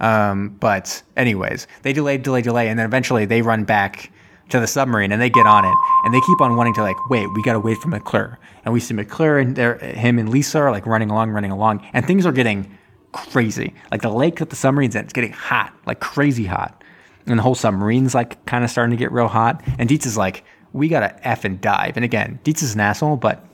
Um, 0.00 0.56
but 0.60 1.02
anyways, 1.16 1.66
they 1.82 1.92
delay, 1.92 2.18
delay, 2.18 2.42
delay, 2.42 2.68
and 2.68 2.78
then 2.78 2.86
eventually 2.86 3.26
they 3.26 3.42
run 3.42 3.64
back 3.64 4.10
to 4.50 4.60
the 4.60 4.66
submarine 4.66 5.12
and 5.12 5.20
they 5.20 5.30
get 5.30 5.46
on 5.46 5.64
it 5.64 5.74
and 6.04 6.12
they 6.12 6.20
keep 6.20 6.40
on 6.40 6.56
wanting 6.56 6.74
to 6.74 6.82
like 6.82 6.96
wait 7.08 7.26
we 7.34 7.42
gotta 7.42 7.60
wait 7.60 7.78
for 7.78 7.88
McClure 7.88 8.38
and 8.64 8.74
we 8.74 8.80
see 8.80 8.94
McClure 8.94 9.38
and 9.38 9.56
there 9.56 9.78
him 9.78 10.18
and 10.18 10.28
Lisa 10.28 10.58
are 10.58 10.70
like 10.70 10.86
running 10.86 11.10
along 11.10 11.30
running 11.30 11.50
along 11.50 11.86
and 11.92 12.06
things 12.06 12.26
are 12.26 12.32
getting 12.32 12.76
crazy 13.12 13.74
like 13.90 14.02
the 14.02 14.10
lake 14.10 14.36
that 14.40 14.50
the 14.50 14.56
submarine's 14.56 14.94
in 14.94 15.04
it's 15.04 15.12
getting 15.12 15.32
hot 15.32 15.72
like 15.86 16.00
crazy 16.00 16.44
hot 16.44 16.83
and 17.26 17.38
the 17.38 17.42
whole 17.42 17.54
submarine's 17.54 18.14
like 18.14 18.44
kind 18.46 18.64
of 18.64 18.70
starting 18.70 18.90
to 18.90 18.96
get 18.96 19.12
real 19.12 19.28
hot 19.28 19.62
and 19.78 19.88
Dietz 19.88 20.06
is 20.06 20.16
like 20.16 20.44
we 20.72 20.88
gotta 20.88 21.16
f 21.26 21.44
and 21.44 21.60
dive 21.60 21.96
and 21.96 22.04
again 22.04 22.38
Dietz 22.44 22.62
is 22.62 22.74
an 22.74 22.80
asshole 22.80 23.16
but 23.16 23.44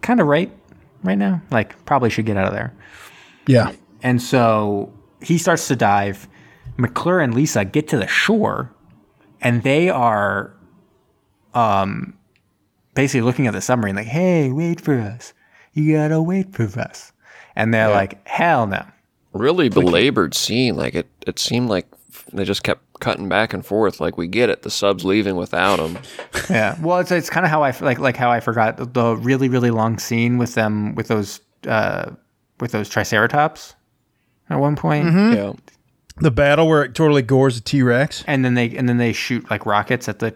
kind 0.00 0.20
of 0.20 0.26
right 0.26 0.50
right 1.02 1.18
now 1.18 1.40
like 1.50 1.84
probably 1.84 2.10
should 2.10 2.26
get 2.26 2.36
out 2.36 2.46
of 2.46 2.52
there 2.52 2.72
Yeah. 3.46 3.72
and 4.02 4.20
so 4.22 4.92
he 5.20 5.36
starts 5.38 5.66
to 5.68 5.74
dive. 5.76 6.28
McClure 6.76 7.18
and 7.18 7.34
Lisa 7.34 7.64
get 7.64 7.88
to 7.88 7.96
the 7.98 8.06
shore, 8.06 8.70
and 9.40 9.64
they 9.64 9.88
are, 9.90 10.54
um, 11.54 12.14
basically 12.94 13.22
looking 13.22 13.48
at 13.48 13.52
the 13.52 13.60
submarine 13.60 13.96
like, 13.96 14.06
"Hey, 14.06 14.50
wait 14.52 14.80
for 14.80 14.98
us! 15.00 15.32
You 15.72 15.96
gotta 15.96 16.22
wait 16.22 16.52
for 16.54 16.62
us!" 16.78 17.12
And 17.56 17.74
they're 17.74 17.90
like, 17.90 18.24
hell 18.28 18.68
no. 18.68 18.84
Really 19.32 19.68
belabored 19.68 20.34
scene. 20.34 20.76
Like 20.76 20.94
it, 20.94 21.08
it 21.26 21.40
seemed 21.40 21.68
like 21.68 21.86
they 22.32 22.44
just 22.44 22.62
kept 22.62 22.87
cutting 23.00 23.28
back 23.28 23.52
and 23.52 23.64
forth. 23.64 24.00
Like 24.00 24.16
we 24.16 24.26
get 24.26 24.50
it, 24.50 24.62
the 24.62 24.70
sub's 24.70 25.04
leaving 25.04 25.36
without 25.36 25.78
him. 25.78 25.98
Yeah. 26.50 26.76
Well, 26.80 26.98
it's 26.98 27.10
it's 27.10 27.28
kind 27.28 27.44
of 27.44 27.50
how 27.50 27.62
I 27.62 27.68
f- 27.70 27.82
like 27.82 27.98
like 27.98 28.16
how 28.16 28.30
I 28.30 28.40
forgot 28.40 28.76
the, 28.78 28.86
the 28.86 29.16
really 29.16 29.48
really 29.50 29.70
long 29.70 29.98
scene 29.98 30.38
with 30.38 30.54
them 30.54 30.94
with 30.94 31.08
those 31.08 31.40
uh 31.66 32.10
with 32.60 32.72
those 32.72 32.88
triceratops 32.88 33.74
at 34.48 34.56
one 34.58 34.74
point. 34.76 35.06
Yeah, 35.34 35.52
The 36.16 36.30
battle 36.30 36.66
where 36.66 36.84
it 36.84 36.94
totally 36.94 37.20
gores 37.22 37.58
a 37.58 37.60
T 37.60 37.82
Rex. 37.82 38.24
and 38.26 38.44
then 38.44 38.54
they 38.54 38.74
and 38.76 38.88
then 38.88 38.96
they 38.96 39.12
shoot 39.12 39.50
like 39.50 39.66
rockets 39.66 40.08
at 40.08 40.20
the 40.20 40.34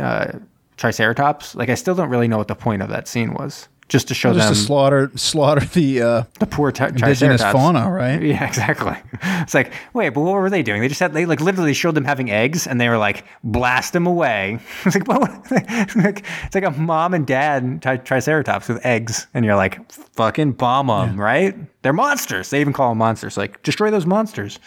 uh, 0.00 0.38
triceratops. 0.78 1.54
Like 1.54 1.68
I 1.68 1.74
still 1.74 1.94
don't 1.94 2.08
really 2.08 2.28
know 2.28 2.38
what 2.38 2.48
the 2.48 2.54
point 2.54 2.80
of 2.82 2.88
that 2.88 3.06
scene 3.06 3.34
was. 3.34 3.68
Just 3.90 4.06
to 4.06 4.14
show 4.14 4.32
Just 4.32 4.46
them 4.46 4.54
to 4.54 4.60
slaughter 4.60 5.10
slaughter 5.16 5.66
the 5.66 6.00
uh, 6.00 6.22
the 6.38 6.46
poor 6.46 6.70
tri- 6.70 6.88
indigenous 6.88 7.42
fauna, 7.42 7.90
right? 7.90 8.22
Yeah, 8.30 8.46
exactly. 8.46 8.96
It's 9.42 9.52
like, 9.52 9.72
wait, 9.92 10.10
but 10.10 10.20
what 10.20 10.34
were 10.34 10.48
they 10.48 10.62
doing? 10.62 10.80
They 10.80 10.86
just 10.86 11.00
had 11.00 11.12
they 11.12 11.26
like 11.26 11.40
literally 11.40 11.74
showed 11.74 11.96
them 11.96 12.04
having 12.04 12.30
eggs, 12.30 12.68
and 12.68 12.80
they 12.80 12.88
were 12.88 12.98
like, 12.98 13.24
blast 13.42 13.92
them 13.92 14.06
away. 14.06 14.60
It's 14.86 14.94
like, 14.94 15.08
what? 15.08 15.30
it's 15.50 16.54
like 16.54 16.64
a 16.64 16.70
mom 16.70 17.14
and 17.14 17.26
dad 17.26 17.82
tri- 17.82 17.96
triceratops 17.96 18.68
with 18.68 18.86
eggs, 18.86 19.26
and 19.34 19.44
you're 19.44 19.56
like, 19.56 19.90
fucking 19.90 20.52
bomb 20.52 20.86
them, 20.86 21.20
right? 21.20 21.56
They're 21.82 21.92
monsters. 21.92 22.50
They 22.50 22.60
even 22.60 22.72
call 22.72 22.90
them 22.90 22.98
monsters. 22.98 23.36
Like, 23.36 23.60
destroy 23.64 23.90
those 23.90 24.06
monsters. 24.06 24.60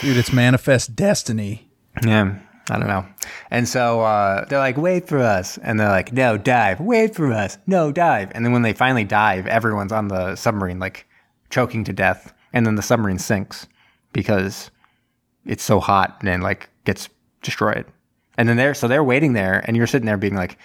Dude, 0.00 0.16
it's 0.16 0.32
manifest 0.32 0.96
destiny. 0.96 1.68
Yeah, 2.02 2.38
I 2.70 2.78
don't 2.78 2.88
know. 2.88 3.04
And 3.50 3.66
so 3.68 4.00
uh, 4.02 4.44
they're 4.44 4.60
like, 4.60 4.76
wait 4.76 5.08
for 5.08 5.18
us. 5.18 5.58
And 5.58 5.78
they're 5.78 5.88
like, 5.88 6.12
no, 6.12 6.38
dive. 6.38 6.80
Wait 6.80 7.16
for 7.16 7.32
us. 7.32 7.58
No, 7.66 7.90
dive. 7.90 8.30
And 8.32 8.44
then 8.44 8.52
when 8.52 8.62
they 8.62 8.72
finally 8.72 9.02
dive, 9.02 9.48
everyone's 9.48 9.90
on 9.90 10.06
the 10.08 10.36
submarine, 10.36 10.78
like 10.78 11.06
choking 11.50 11.82
to 11.84 11.92
death. 11.92 12.32
And 12.52 12.64
then 12.64 12.76
the 12.76 12.82
submarine 12.82 13.18
sinks 13.18 13.66
because 14.12 14.70
it's 15.44 15.64
so 15.64 15.80
hot 15.80 16.18
and 16.22 16.42
like 16.44 16.70
gets 16.84 17.08
destroyed. 17.42 17.86
And 18.38 18.48
then 18.48 18.56
they're, 18.56 18.74
so 18.74 18.86
they're 18.86 19.04
waiting 19.04 19.32
there 19.32 19.64
and 19.66 19.76
you're 19.76 19.88
sitting 19.88 20.06
there 20.06 20.16
being 20.16 20.36
like, 20.36 20.56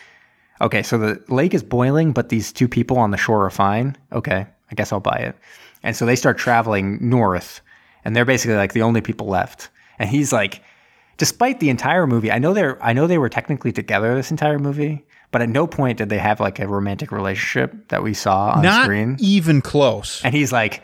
okay, 0.62 0.84
so 0.84 1.00
the 1.00 1.24
lake 1.28 1.56
is 1.56 1.64
boiling, 1.64 2.12
but 2.12 2.30
these 2.30 2.54
two 2.54 2.68
people 2.68 2.98
on 2.98 3.10
the 3.10 3.18
shore 3.18 3.46
are 3.46 3.52
fine. 3.52 3.98
Okay, 4.12 4.46
I 4.70 4.76
guess 4.76 4.94
I'll 4.94 5.00
buy 5.00 5.18
it. 5.18 5.36
And 5.82 5.96
so 5.96 6.06
they 6.06 6.16
start 6.16 6.38
traveling 6.38 7.00
north 7.02 7.62
and 8.04 8.16
they're 8.16 8.26
basically 8.26 8.56
like 8.56 8.74
the 8.74 8.84
only 8.84 9.02
people 9.02 9.28
left. 9.28 9.70
And 9.98 10.10
he's 10.10 10.32
like, 10.32 10.62
despite 11.18 11.60
the 11.60 11.70
entire 11.70 12.08
movie, 12.08 12.32
I 12.32 12.40
know 12.40 12.54
they're 12.54 12.84
I 12.84 12.94
know 12.94 13.08
they 13.08 13.18
were 13.18 13.30
technically 13.30 13.72
together 13.72 14.14
this 14.16 14.32
entire 14.32 14.60
movie, 14.60 15.06
but 15.32 15.42
at 15.42 15.50
no 15.50 15.68
point 15.68 15.98
did 15.98 16.10
they 16.10 16.18
have 16.18 16.40
like 16.40 16.60
a 16.60 16.68
romantic 16.68 17.12
relationship 17.12 17.88
that 17.90 18.04
we 18.04 18.14
saw 18.14 18.52
on 18.52 18.62
Not 18.64 18.84
screen. 18.86 19.16
even 19.20 19.62
close. 19.62 20.24
And 20.24 20.34
he's 20.34 20.52
like, 20.52 20.82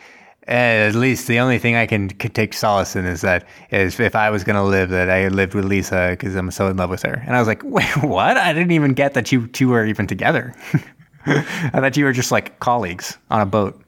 eh, 0.47 0.87
at 0.87 0.95
least 0.95 1.27
the 1.27 1.39
only 1.39 1.57
thing 1.59 1.75
I 1.75 1.85
can 1.85 2.09
c- 2.19 2.29
take 2.29 2.53
solace 2.53 2.95
in 2.95 3.05
is 3.05 3.21
that 3.21 3.45
is 3.71 3.99
if 3.99 4.15
I 4.15 4.29
was 4.29 4.43
gonna 4.43 4.63
live, 4.65 4.89
that 4.89 5.09
I 5.09 5.27
lived 5.27 5.53
with 5.53 5.65
Lisa 5.65 6.09
because 6.11 6.35
I'm 6.35 6.51
so 6.51 6.67
in 6.67 6.77
love 6.77 6.89
with 6.89 7.03
her. 7.03 7.23
And 7.25 7.35
I 7.35 7.39
was 7.39 7.47
like, 7.47 7.61
wait, 7.65 7.85
what? 8.03 8.37
I 8.37 8.53
didn't 8.53 8.71
even 8.71 8.93
get 8.93 9.13
that 9.13 9.31
you 9.31 9.47
two 9.47 9.69
were 9.69 9.85
even 9.85 10.07
together. 10.07 10.53
I 11.25 11.69
thought 11.79 11.95
you 11.97 12.05
were 12.05 12.13
just 12.13 12.31
like 12.31 12.59
colleagues 12.59 13.17
on 13.29 13.41
a 13.41 13.45
boat. 13.45 13.79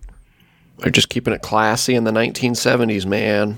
they're 0.77 0.91
just 0.91 1.09
keeping 1.09 1.33
it 1.33 1.41
classy 1.41 1.95
in 1.95 2.03
the 2.03 2.11
1970s, 2.11 3.05
man. 3.07 3.57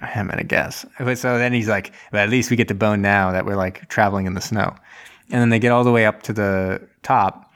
I'm 0.00 0.28
gonna 0.28 0.44
guess. 0.44 0.84
But 0.98 1.18
So 1.18 1.38
then 1.38 1.52
he's 1.52 1.68
like, 1.68 1.92
but 2.10 2.20
at 2.20 2.30
least 2.30 2.50
we 2.50 2.56
get 2.56 2.68
to 2.68 2.74
bone 2.74 3.02
now 3.02 3.32
that 3.32 3.46
we're 3.46 3.56
like 3.56 3.88
traveling 3.88 4.26
in 4.26 4.34
the 4.34 4.40
snow. 4.40 4.74
And 5.30 5.40
then 5.40 5.48
they 5.48 5.58
get 5.58 5.72
all 5.72 5.84
the 5.84 5.92
way 5.92 6.06
up 6.06 6.22
to 6.24 6.32
the 6.32 6.86
top 7.02 7.52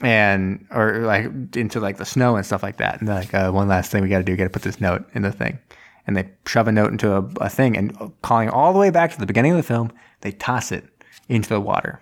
and 0.00 0.66
or 0.70 1.00
like 1.00 1.56
into 1.56 1.80
like 1.80 1.96
the 1.96 2.04
snow 2.04 2.36
and 2.36 2.44
stuff 2.44 2.62
like 2.62 2.76
that. 2.78 2.98
And 2.98 3.08
they're 3.08 3.16
like, 3.16 3.34
uh, 3.34 3.50
one 3.50 3.68
last 3.68 3.90
thing 3.90 4.02
we 4.02 4.08
got 4.08 4.18
to 4.18 4.24
do, 4.24 4.32
we 4.32 4.36
got 4.36 4.44
to 4.44 4.50
put 4.50 4.62
this 4.62 4.80
note 4.80 5.04
in 5.14 5.22
the 5.22 5.32
thing. 5.32 5.58
And 6.06 6.16
they 6.16 6.30
shove 6.46 6.68
a 6.68 6.72
note 6.72 6.90
into 6.90 7.12
a, 7.14 7.22
a 7.40 7.48
thing 7.48 7.76
and 7.76 8.12
calling 8.22 8.48
all 8.48 8.72
the 8.72 8.78
way 8.78 8.90
back 8.90 9.12
to 9.12 9.18
the 9.18 9.26
beginning 9.26 9.52
of 9.52 9.56
the 9.58 9.62
film, 9.62 9.92
they 10.22 10.32
toss 10.32 10.72
it 10.72 10.84
into 11.28 11.48
the 11.48 11.60
water. 11.60 12.00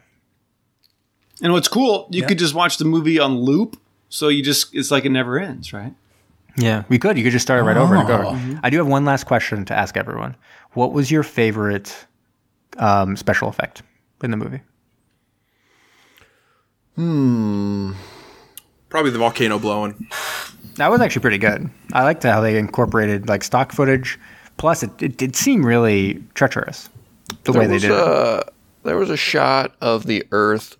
And 1.42 1.52
what's 1.52 1.68
cool, 1.68 2.08
you 2.10 2.22
could 2.24 2.38
just 2.38 2.54
watch 2.54 2.78
the 2.78 2.84
movie 2.84 3.18
on 3.18 3.36
loop. 3.36 3.78
So 4.08 4.28
you 4.28 4.42
just, 4.42 4.74
it's 4.74 4.90
like 4.90 5.04
it 5.04 5.10
never 5.10 5.38
ends, 5.38 5.72
right? 5.72 5.92
Yeah, 6.56 6.84
we 6.88 6.98
could. 6.98 7.16
You 7.18 7.24
could 7.24 7.32
just 7.32 7.44
start 7.44 7.60
it 7.60 7.64
right 7.64 7.76
over 7.76 7.96
and 7.96 8.08
go. 8.08 8.22
Oh. 8.34 8.60
I 8.62 8.70
do 8.70 8.78
have 8.78 8.86
one 8.86 9.04
last 9.04 9.24
question 9.24 9.64
to 9.66 9.74
ask 9.74 9.96
everyone. 9.96 10.36
What 10.72 10.92
was 10.92 11.10
your 11.10 11.22
favorite 11.22 12.06
um, 12.78 13.16
special 13.16 13.48
effect 13.48 13.82
in 14.22 14.30
the 14.30 14.36
movie? 14.36 14.60
Hmm. 16.94 17.92
Probably 18.88 19.10
the 19.10 19.18
volcano 19.18 19.58
blowing. 19.58 20.08
That 20.76 20.90
was 20.90 21.00
actually 21.00 21.22
pretty 21.22 21.38
good. 21.38 21.68
I 21.92 22.04
liked 22.04 22.22
how 22.22 22.40
they 22.40 22.56
incorporated 22.58 23.28
like 23.28 23.44
stock 23.44 23.72
footage. 23.72 24.18
Plus, 24.56 24.82
it, 24.82 24.90
it 25.02 25.16
did 25.18 25.36
seem 25.36 25.64
really 25.64 26.22
treacherous 26.34 26.88
the 27.44 27.52
way 27.52 27.66
they 27.66 27.74
was 27.74 27.82
did 27.82 27.90
it. 27.90 27.98
a 27.98 28.44
there 28.84 28.96
was 28.96 29.10
a 29.10 29.16
shot 29.16 29.74
of 29.80 30.06
the 30.06 30.24
Earth 30.32 30.76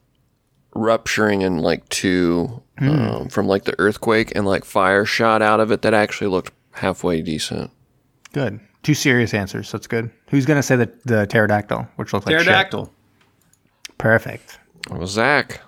rupturing 0.79 1.43
in 1.43 1.59
like 1.59 1.89
two 1.89 2.63
Hmm. 2.79 2.89
um, 2.91 3.29
from 3.31 3.47
like 3.47 3.65
the 3.65 3.75
earthquake, 3.79 4.33
and 4.37 4.45
like 4.45 4.65
fire 4.65 5.07
shot 5.07 5.41
out 5.41 5.61
of 5.61 5.71
it 5.73 5.81
that 5.83 5.95
actually 5.95 6.27
looked 6.29 6.53
halfway 6.73 7.23
decent. 7.23 7.71
Good. 8.35 8.61
Two 8.83 8.93
serious 8.93 9.33
answers. 9.33 9.73
That's 9.73 9.87
good. 9.87 10.11
Who's 10.29 10.45
gonna 10.45 10.63
say 10.63 10.77
the 10.77 10.93
the 11.07 11.27
pterodactyl, 11.27 11.89
which 11.97 12.13
looks 12.13 12.27
like 12.27 12.35
shit? 12.37 12.45
Pterodactyl. 12.45 12.93
Perfect. 13.99 14.59
It 14.91 14.99
was 14.99 15.11
Zach. 15.13 15.61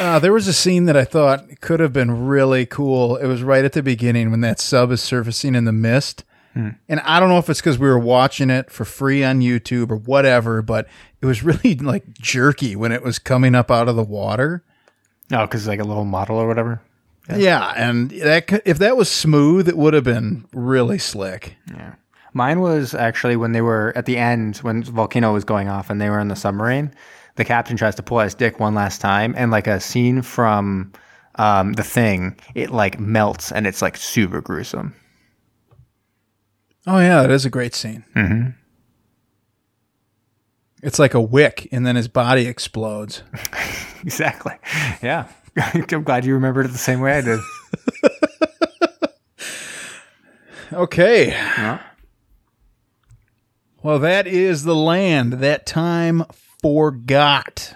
Uh, 0.00 0.18
there 0.18 0.32
was 0.32 0.48
a 0.48 0.52
scene 0.52 0.86
that 0.86 0.96
I 0.96 1.04
thought 1.04 1.60
could 1.60 1.78
have 1.78 1.92
been 1.92 2.26
really 2.26 2.66
cool. 2.66 3.14
It 3.16 3.26
was 3.26 3.42
right 3.44 3.64
at 3.64 3.72
the 3.72 3.82
beginning 3.84 4.32
when 4.32 4.40
that 4.40 4.58
sub 4.58 4.90
is 4.90 5.00
surfacing 5.00 5.54
in 5.54 5.64
the 5.64 5.72
mist. 5.72 6.24
And 6.52 7.00
I 7.04 7.20
don't 7.20 7.28
know 7.30 7.38
if 7.38 7.48
it's 7.48 7.60
because 7.60 7.78
we 7.78 7.86
were 7.86 7.98
watching 7.98 8.50
it 8.50 8.70
for 8.70 8.84
free 8.84 9.22
on 9.22 9.40
YouTube 9.40 9.90
or 9.92 9.96
whatever, 9.96 10.60
but 10.60 10.88
it 11.20 11.26
was 11.26 11.42
really 11.42 11.74
like 11.80 12.12
jerky 12.14 12.76
when 12.76 12.92
it 12.92 13.02
was 13.02 13.18
coming 13.18 13.54
up 13.54 13.70
out 13.70 13.88
of 13.88 13.96
the 13.96 14.02
water. 14.02 14.64
Oh, 15.32 15.46
because 15.46 15.66
like 15.66 15.80
a 15.80 15.84
little 15.84 16.04
model 16.04 16.36
or 16.36 16.48
whatever. 16.48 16.82
Yeah, 17.36 17.72
and 17.76 18.10
that 18.10 18.62
if 18.64 18.78
that 18.78 18.96
was 18.96 19.08
smooth, 19.08 19.68
it 19.68 19.76
would 19.76 19.94
have 19.94 20.02
been 20.02 20.46
really 20.52 20.98
slick. 20.98 21.54
Yeah, 21.68 21.94
mine 22.32 22.60
was 22.60 22.92
actually 22.92 23.36
when 23.36 23.52
they 23.52 23.60
were 23.60 23.92
at 23.94 24.06
the 24.06 24.16
end 24.16 24.56
when 24.58 24.82
volcano 24.82 25.32
was 25.32 25.44
going 25.44 25.68
off 25.68 25.90
and 25.90 26.00
they 26.00 26.10
were 26.10 26.18
in 26.18 26.28
the 26.28 26.34
submarine. 26.34 26.92
The 27.36 27.44
captain 27.44 27.76
tries 27.76 27.94
to 27.94 28.02
pull 28.02 28.18
his 28.18 28.34
dick 28.34 28.58
one 28.58 28.74
last 28.74 29.00
time, 29.00 29.34
and 29.36 29.52
like 29.52 29.68
a 29.68 29.78
scene 29.78 30.22
from 30.22 30.92
um, 31.36 31.74
the 31.74 31.84
thing, 31.84 32.36
it 32.54 32.70
like 32.70 32.98
melts 32.98 33.52
and 33.52 33.66
it's 33.66 33.80
like 33.80 33.96
super 33.96 34.40
gruesome. 34.40 34.94
Oh 36.86 36.98
yeah, 36.98 37.22
that 37.22 37.30
is 37.30 37.44
a 37.44 37.50
great 37.50 37.74
scene. 37.74 38.04
Mm-hmm. 38.16 38.50
It's 40.82 40.98
like 40.98 41.14
a 41.14 41.20
wick, 41.20 41.68
and 41.72 41.86
then 41.86 41.96
his 41.96 42.08
body 42.08 42.46
explodes. 42.46 43.22
Exactly. 44.02 44.54
Yeah. 45.02 45.28
I'm 45.56 45.82
glad 46.04 46.24
you 46.24 46.32
remembered 46.32 46.64
it 46.64 46.72
the 46.72 46.78
same 46.78 47.00
way 47.00 47.18
I 47.18 47.20
did. 47.20 47.38
Okay. 50.72 51.36
Well, 53.82 53.98
that 53.98 54.26
is 54.26 54.62
the 54.62 54.74
land 54.76 55.34
that 55.34 55.66
time 55.66 56.24
forgot. 56.62 57.74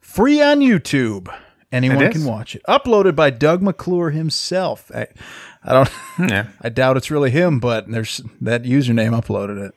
Free 0.00 0.42
on 0.42 0.60
YouTube. 0.60 1.34
Anyone 1.72 2.12
can 2.12 2.24
watch 2.24 2.54
it. 2.54 2.62
Uploaded 2.68 3.16
by 3.16 3.30
Doug 3.30 3.62
McClure 3.62 4.10
himself. 4.10 4.90
I, 4.94 5.06
I 5.64 5.72
don't. 5.72 5.90
Yeah. 6.30 6.48
I 6.60 6.68
doubt 6.68 6.96
it's 6.96 7.10
really 7.10 7.30
him, 7.30 7.60
but 7.60 7.90
there's 7.90 8.20
that 8.40 8.64
username 8.64 9.18
uploaded 9.18 9.68
it. 9.68 9.74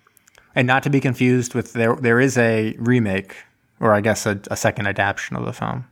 And 0.56 0.68
not 0.68 0.84
to 0.84 0.89
be 0.89 1.00
confused 1.00 1.54
with 1.54 1.74
there, 1.74 1.95
there 1.95 2.20
is 2.20 2.38
a 2.38 2.76
remake, 2.80 3.36
or 3.80 3.93
I 3.93 4.02
guess 4.02 4.26
a, 4.26 4.39
a 4.50 4.58
second 4.58 4.88
adaptation 4.88 5.36
of 5.36 5.45
the 5.45 5.54
film 5.54 5.86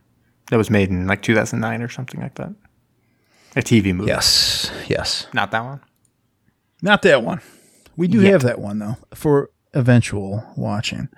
that 0.50 0.56
was 0.56 0.70
made 0.70 0.88
in 0.90 1.06
like 1.06 1.22
2009 1.22 1.82
or 1.82 1.88
something 1.88 2.20
like 2.20 2.34
that. 2.34 2.52
A 3.56 3.60
TV 3.60 3.94
movie. 3.94 4.08
Yes. 4.08 4.70
Yes. 4.88 5.26
Not 5.32 5.50
that 5.52 5.64
one. 5.64 5.80
Not 6.82 7.02
that 7.02 7.22
one. 7.22 7.40
We 7.96 8.08
do 8.08 8.20
have 8.20 8.42
that 8.42 8.60
one 8.60 8.78
though 8.78 8.96
for 9.14 9.50
eventual 9.74 10.44
watching. 10.56 11.08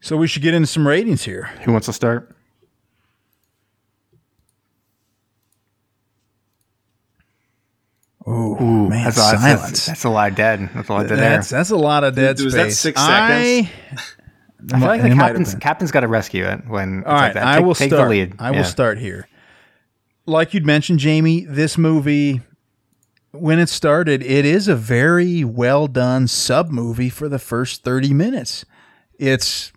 So 0.00 0.16
we 0.16 0.26
should 0.26 0.42
get 0.42 0.54
into 0.54 0.66
some 0.66 0.86
ratings 0.86 1.24
here. 1.24 1.44
Who 1.64 1.72
wants 1.72 1.86
to 1.86 1.92
start? 1.92 2.33
Ooh, 8.26 8.88
man, 8.88 9.04
That's, 9.04 9.16
a 9.18 9.20
lot, 9.20 9.38
silence. 9.38 9.62
that's, 9.70 9.86
that's 9.86 10.04
a 10.04 10.08
lot 10.08 10.30
of 10.30 10.36
dead. 10.36 10.70
That's 10.74 10.88
a 10.88 10.92
lot 10.92 11.02
of 11.02 11.08
dead 11.10 11.18
air. 11.18 11.30
That's 11.30 11.50
that's 11.50 11.70
a 11.70 11.76
lot 11.76 12.04
of 12.04 12.14
dead 12.14 12.40
Was 12.40 12.54
space. 12.54 12.64
that 12.64 12.72
six 12.72 13.00
I, 13.00 13.70
I 14.72 14.78
feel 14.78 14.88
like 14.88 15.02
the 15.02 15.08
it 15.08 15.14
might 15.14 15.16
have 15.16 15.16
captain's, 15.36 15.54
captain's 15.56 15.90
got 15.90 16.00
to 16.00 16.08
rescue 16.08 16.44
it 16.46 16.66
when 16.66 17.00
it's 17.00 17.06
All 17.06 17.12
like 17.12 17.20
right, 17.22 17.34
that. 17.34 17.46
I 17.46 17.56
Take- 17.56 17.66
will 17.66 17.74
take 17.74 17.90
start. 17.90 18.04
the 18.04 18.10
lead. 18.10 18.34
I 18.38 18.50
will 18.50 18.58
Yeah. 18.58 18.62
start 18.64 18.98
here. 18.98 19.28
Like 20.26 20.54
you'd 20.54 20.64
mentioned, 20.64 21.00
Jamie, 21.00 21.44
this 21.44 21.76
movie, 21.76 22.40
when 23.32 23.58
it 23.58 23.68
started, 23.68 24.22
it 24.22 24.46
is 24.46 24.68
a 24.68 24.74
very 24.76 25.44
well 25.44 25.86
done 25.86 26.26
sub 26.26 26.70
movie 26.70 27.10
for 27.10 27.28
the 27.28 27.38
first 27.38 27.84
30 27.84 28.14
minutes. 28.14 28.64
It's 29.18 29.70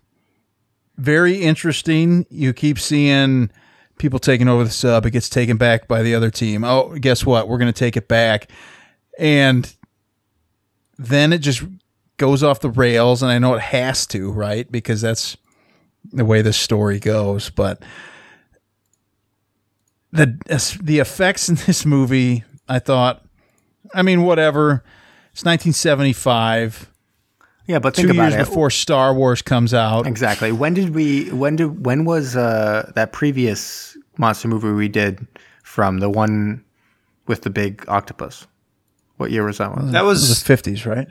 very 0.96 1.42
interesting. 1.42 2.24
You 2.30 2.54
keep 2.54 2.78
seeing 2.78 3.50
people 3.98 4.18
taking 4.18 4.48
over 4.48 4.64
the 4.64 4.70
sub. 4.70 5.06
It 5.06 5.10
gets 5.10 5.28
taken 5.28 5.56
back 5.56 5.88
by 5.88 6.02
the 6.02 6.14
other 6.14 6.30
team. 6.30 6.64
Oh, 6.64 6.96
guess 6.98 7.24
what? 7.24 7.48
We're 7.48 7.58
going 7.58 7.72
to 7.72 7.78
take 7.78 7.96
it 7.96 8.08
back. 8.08 8.50
And 9.18 9.74
then 10.98 11.32
it 11.32 11.38
just 11.38 11.62
goes 12.16 12.42
off 12.42 12.60
the 12.60 12.70
rails. 12.70 13.22
And 13.22 13.30
I 13.30 13.38
know 13.38 13.54
it 13.54 13.60
has 13.60 14.06
to, 14.08 14.30
right? 14.30 14.70
Because 14.70 15.00
that's 15.00 15.36
the 16.12 16.24
way 16.24 16.42
this 16.42 16.56
story 16.56 16.98
goes. 16.98 17.50
But 17.50 17.82
the, 20.12 20.38
the 20.82 20.98
effects 20.98 21.48
in 21.48 21.56
this 21.66 21.84
movie, 21.84 22.44
I 22.68 22.78
thought, 22.78 23.24
I 23.94 24.02
mean, 24.02 24.22
whatever. 24.22 24.84
It's 25.32 25.44
1975. 25.44 26.90
Yeah, 27.68 27.78
but 27.78 27.94
Two 27.94 28.02
think 28.08 28.14
about 28.14 28.32
years 28.32 28.34
it. 28.34 28.48
before 28.48 28.70
Star 28.70 29.14
Wars 29.14 29.42
comes 29.42 29.72
out. 29.74 30.06
Exactly. 30.06 30.50
When 30.52 30.72
did 30.74 30.94
we? 30.94 31.28
When 31.30 31.54
did? 31.56 31.84
When 31.86 32.04
was 32.06 32.34
uh, 32.34 32.90
that 32.96 33.12
previous 33.12 33.96
monster 34.16 34.48
movie 34.48 34.72
we 34.72 34.88
did 34.88 35.24
from 35.62 35.98
the 35.98 36.08
one 36.10 36.64
with 37.26 37.42
the 37.42 37.50
big 37.50 37.84
octopus? 37.86 38.46
What 39.18 39.30
year 39.30 39.44
was 39.44 39.58
that 39.58 39.76
one? 39.76 39.92
That 39.92 40.02
It 40.02 40.06
was 40.06 40.28
was 40.28 40.42
the 40.42 40.54
50s, 40.56 40.86
right? 40.86 41.06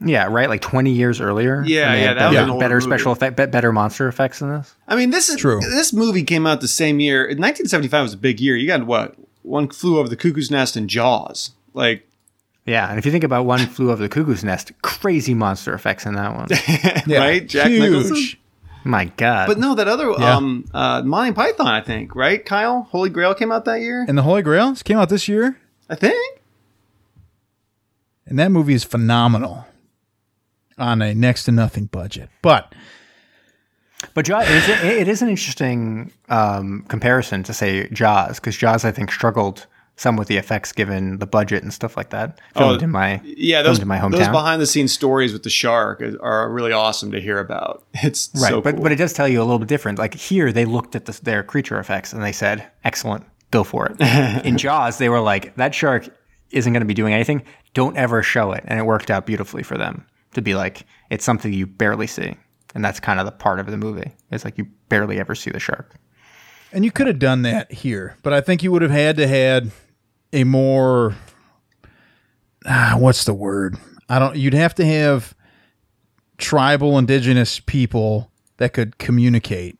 Yeah, 0.00 0.28
right. 0.30 0.48
Like 0.48 0.60
twenty 0.60 0.92
years 0.92 1.20
earlier. 1.20 1.64
Yeah, 1.66 1.92
yeah, 1.94 2.14
that 2.14 2.28
was 2.28 2.36
better, 2.36 2.52
an 2.52 2.58
better 2.58 2.74
movie. 2.76 2.86
special 2.86 3.12
effect, 3.12 3.36
better 3.36 3.72
monster 3.72 4.06
effects 4.06 4.38
than 4.38 4.50
this. 4.50 4.74
I 4.86 4.94
mean, 4.94 5.10
this 5.10 5.28
is 5.28 5.36
True. 5.36 5.58
This 5.60 5.92
movie 5.92 6.22
came 6.22 6.46
out 6.46 6.60
the 6.60 6.68
same 6.68 7.00
year. 7.00 7.22
1975 7.22 8.02
was 8.04 8.12
a 8.14 8.16
big 8.16 8.40
year. 8.40 8.54
You 8.56 8.68
got 8.68 8.86
what? 8.86 9.16
One 9.42 9.68
flew 9.68 9.98
over 9.98 10.08
the 10.08 10.16
cuckoo's 10.16 10.50
nest 10.52 10.76
and 10.76 10.88
Jaws. 10.88 11.50
Like, 11.74 12.08
Yeah, 12.68 12.88
and 12.90 12.98
if 12.98 13.06
you 13.06 13.12
think 13.12 13.24
about 13.24 13.46
one 13.46 13.58
flew 13.66 13.90
over 13.90 14.02
the 14.02 14.08
cuckoo's 14.08 14.44
nest, 14.44 14.72
crazy 14.82 15.34
monster 15.34 15.72
effects 15.74 16.04
in 16.06 16.14
that 16.14 16.34
one. 16.36 16.48
Yeah. 17.06 17.18
right? 17.20 17.46
Jack 17.48 17.68
Huge. 17.68 17.80
Nicholson. 17.80 18.38
My 18.84 19.06
God. 19.16 19.46
But 19.48 19.58
no, 19.58 19.74
that 19.74 19.88
other 19.88 20.10
Yeah. 20.18 20.36
um 20.36 20.64
uh 20.72 21.02
Monty 21.02 21.32
Python, 21.32 21.66
I 21.66 21.80
think, 21.80 22.14
right? 22.14 22.44
Kyle, 22.44 22.82
Holy 22.90 23.10
Grail 23.10 23.34
came 23.34 23.50
out 23.50 23.64
that 23.64 23.80
year. 23.80 24.04
And 24.06 24.16
the 24.16 24.22
Holy 24.22 24.42
Grail 24.42 24.74
came 24.76 24.98
out 24.98 25.08
this 25.08 25.28
year. 25.28 25.58
I 25.90 25.94
think. 25.94 26.40
And 28.26 28.38
that 28.38 28.50
movie 28.50 28.74
is 28.74 28.84
phenomenal 28.84 29.66
on 30.76 31.00
a 31.02 31.14
next 31.14 31.44
to 31.44 31.52
nothing 31.52 31.86
budget. 31.86 32.28
But 32.42 32.74
But 34.14 34.26
Jaws, 34.26 34.46
it 34.48 34.68
is, 34.68 34.68
it 34.84 35.08
is 35.08 35.22
an 35.22 35.28
interesting 35.28 36.12
um, 36.28 36.84
comparison 36.88 37.42
to 37.44 37.52
say 37.54 37.88
Jaws, 37.88 38.38
because 38.38 38.56
Jaws, 38.56 38.84
I 38.84 38.92
think, 38.92 39.10
struggled 39.10 39.66
some 39.98 40.16
with 40.16 40.28
the 40.28 40.36
effects 40.36 40.70
given 40.72 41.18
the 41.18 41.26
budget 41.26 41.62
and 41.62 41.74
stuff 41.74 41.96
like 41.96 42.10
that. 42.10 42.40
Filmed 42.56 42.80
Oh, 42.80 42.84
in 42.84 42.90
my 42.90 43.20
Yeah, 43.24 43.62
filmed 43.62 43.66
those 43.76 43.82
in 43.82 43.88
my 43.88 43.98
hometown. 43.98 44.12
those 44.18 44.28
behind 44.28 44.62
the 44.62 44.66
scenes 44.66 44.92
stories 44.92 45.32
with 45.32 45.42
the 45.42 45.50
shark 45.50 46.00
are 46.20 46.48
really 46.50 46.72
awesome 46.72 47.10
to 47.12 47.20
hear 47.20 47.38
about. 47.38 47.84
It's 48.02 48.30
right, 48.40 48.48
so 48.50 48.60
but 48.60 48.74
cool. 48.76 48.84
but 48.84 48.92
it 48.92 48.96
does 48.96 49.12
tell 49.12 49.26
you 49.28 49.40
a 49.40 49.44
little 49.44 49.58
bit 49.58 49.68
different. 49.68 49.98
Like 49.98 50.14
here, 50.14 50.52
they 50.52 50.64
looked 50.64 50.94
at 50.94 51.04
the, 51.06 51.18
their 51.22 51.42
creature 51.42 51.78
effects 51.80 52.12
and 52.12 52.22
they 52.22 52.32
said, 52.32 52.66
"Excellent, 52.84 53.24
go 53.50 53.64
for 53.64 53.86
it." 53.90 54.00
in 54.46 54.56
Jaws, 54.56 54.98
they 54.98 55.08
were 55.08 55.20
like, 55.20 55.54
"That 55.56 55.74
shark 55.74 56.08
isn't 56.50 56.72
going 56.72 56.80
to 56.80 56.86
be 56.86 56.94
doing 56.94 57.12
anything. 57.12 57.42
Don't 57.74 57.96
ever 57.96 58.22
show 58.22 58.52
it," 58.52 58.64
and 58.68 58.78
it 58.78 58.86
worked 58.86 59.10
out 59.10 59.26
beautifully 59.26 59.62
for 59.64 59.76
them 59.76 60.06
to 60.34 60.40
be 60.42 60.54
like, 60.54 60.86
"It's 61.10 61.24
something 61.24 61.52
you 61.52 61.66
barely 61.66 62.06
see." 62.06 62.36
And 62.74 62.84
that's 62.84 63.00
kind 63.00 63.18
of 63.18 63.26
the 63.26 63.32
part 63.32 63.58
of 63.58 63.66
the 63.66 63.76
movie. 63.78 64.12
It's 64.30 64.44
like 64.44 64.58
you 64.58 64.66
barely 64.90 65.18
ever 65.18 65.34
see 65.34 65.50
the 65.50 65.58
shark. 65.58 65.94
and 66.72 66.84
you 66.84 66.90
could 66.92 67.06
have 67.08 67.18
done 67.18 67.42
that 67.42 67.72
here, 67.72 68.16
but 68.22 68.32
I 68.32 68.40
think 68.42 68.62
you 68.62 68.70
would 68.70 68.82
have 68.82 68.90
had 68.92 69.16
to 69.16 69.26
had 69.26 69.70
a 70.32 70.44
more 70.44 71.14
ah, 72.66 72.96
what's 72.98 73.24
the 73.24 73.34
word? 73.34 73.76
I 74.08 74.18
don't 74.18 74.36
you'd 74.36 74.54
have 74.54 74.74
to 74.76 74.86
have 74.86 75.34
tribal 76.38 76.98
indigenous 76.98 77.60
people 77.60 78.30
that 78.58 78.72
could 78.72 78.98
communicate. 78.98 79.78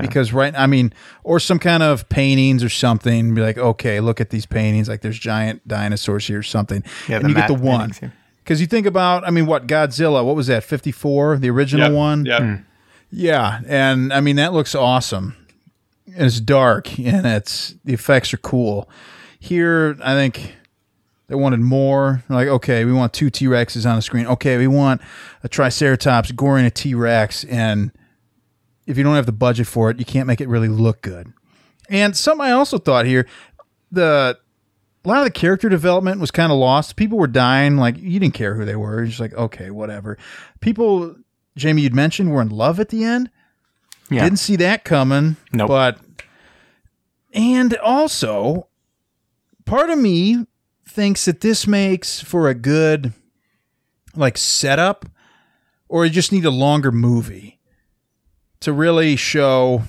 Because 0.00 0.32
right 0.32 0.54
I 0.56 0.66
mean 0.66 0.94
or 1.22 1.38
some 1.38 1.58
kind 1.58 1.82
of 1.82 2.08
paintings 2.08 2.64
or 2.64 2.70
something 2.70 3.34
be 3.34 3.42
like 3.42 3.58
okay 3.58 4.00
look 4.00 4.22
at 4.22 4.30
these 4.30 4.46
paintings 4.46 4.88
like 4.88 5.02
there's 5.02 5.18
giant 5.18 5.68
dinosaurs 5.68 6.26
here 6.26 6.38
or 6.38 6.42
something 6.42 6.82
Yeah, 7.08 7.18
and 7.18 7.28
you 7.28 7.34
get 7.34 7.48
the 7.48 7.52
one 7.52 7.92
because 8.42 8.58
you 8.62 8.66
think 8.66 8.86
about 8.86 9.26
I 9.26 9.30
mean 9.30 9.44
what 9.44 9.66
Godzilla 9.66 10.24
what 10.24 10.34
was 10.34 10.46
that 10.46 10.64
54 10.64 11.36
the 11.38 11.50
original 11.50 11.88
Yep, 11.88 11.94
one 11.94 12.24
Yep. 12.24 12.60
yeah, 13.10 13.60
and 13.66 14.14
I 14.14 14.20
mean 14.20 14.36
that 14.36 14.54
looks 14.54 14.74
awesome. 14.74 15.36
And 16.06 16.24
it's 16.24 16.40
dark 16.40 16.98
and 16.98 17.26
it's 17.26 17.74
the 17.84 17.92
effects 17.92 18.32
are 18.32 18.38
cool. 18.38 18.88
Here, 19.44 19.96
I 20.00 20.14
think 20.14 20.54
they 21.26 21.34
wanted 21.34 21.58
more. 21.58 22.22
Like, 22.28 22.46
okay, 22.46 22.84
we 22.84 22.92
want 22.92 23.12
two 23.12 23.28
T 23.28 23.46
Rexes 23.46 23.90
on 23.90 23.96
the 23.96 24.02
screen. 24.02 24.24
Okay, 24.26 24.56
we 24.56 24.68
want 24.68 25.00
a 25.42 25.48
Triceratops 25.48 26.30
goring 26.30 26.64
a 26.64 26.70
T 26.70 26.94
Rex, 26.94 27.42
and 27.44 27.90
if 28.86 28.96
you 28.96 29.02
don't 29.02 29.16
have 29.16 29.26
the 29.26 29.32
budget 29.32 29.66
for 29.66 29.90
it, 29.90 29.98
you 29.98 30.04
can't 30.04 30.28
make 30.28 30.40
it 30.40 30.46
really 30.46 30.68
look 30.68 31.02
good. 31.02 31.32
And 31.88 32.16
something 32.16 32.46
I 32.46 32.52
also 32.52 32.78
thought 32.78 33.04
here, 33.04 33.26
the 33.90 34.38
a 35.04 35.08
lot 35.08 35.18
of 35.18 35.24
the 35.24 35.32
character 35.32 35.68
development 35.68 36.20
was 36.20 36.30
kind 36.30 36.52
of 36.52 36.58
lost. 36.58 36.94
People 36.94 37.18
were 37.18 37.26
dying, 37.26 37.78
like 37.78 37.98
you 37.98 38.20
didn't 38.20 38.34
care 38.34 38.54
who 38.54 38.64
they 38.64 38.76
were. 38.76 38.98
You're 38.98 39.06
just 39.06 39.18
like, 39.18 39.34
okay, 39.34 39.70
whatever. 39.70 40.18
People, 40.60 41.16
Jamie, 41.56 41.82
you'd 41.82 41.96
mentioned 41.96 42.30
were 42.30 42.42
in 42.42 42.50
love 42.50 42.78
at 42.78 42.90
the 42.90 43.02
end. 43.02 43.28
Yeah. 44.08 44.22
Didn't 44.22 44.38
see 44.38 44.54
that 44.54 44.84
coming. 44.84 45.34
Nope. 45.52 45.66
But 45.66 45.98
and 47.32 47.74
also, 47.78 48.68
part 49.64 49.90
of 49.90 49.98
me 49.98 50.46
thinks 50.88 51.24
that 51.24 51.40
this 51.40 51.66
makes 51.66 52.20
for 52.20 52.48
a 52.48 52.54
good 52.54 53.12
like 54.14 54.36
setup, 54.36 55.06
or 55.88 56.04
you 56.04 56.10
just 56.10 56.32
need 56.32 56.44
a 56.44 56.50
longer 56.50 56.92
movie 56.92 57.58
to 58.60 58.72
really 58.72 59.16
show 59.16 59.82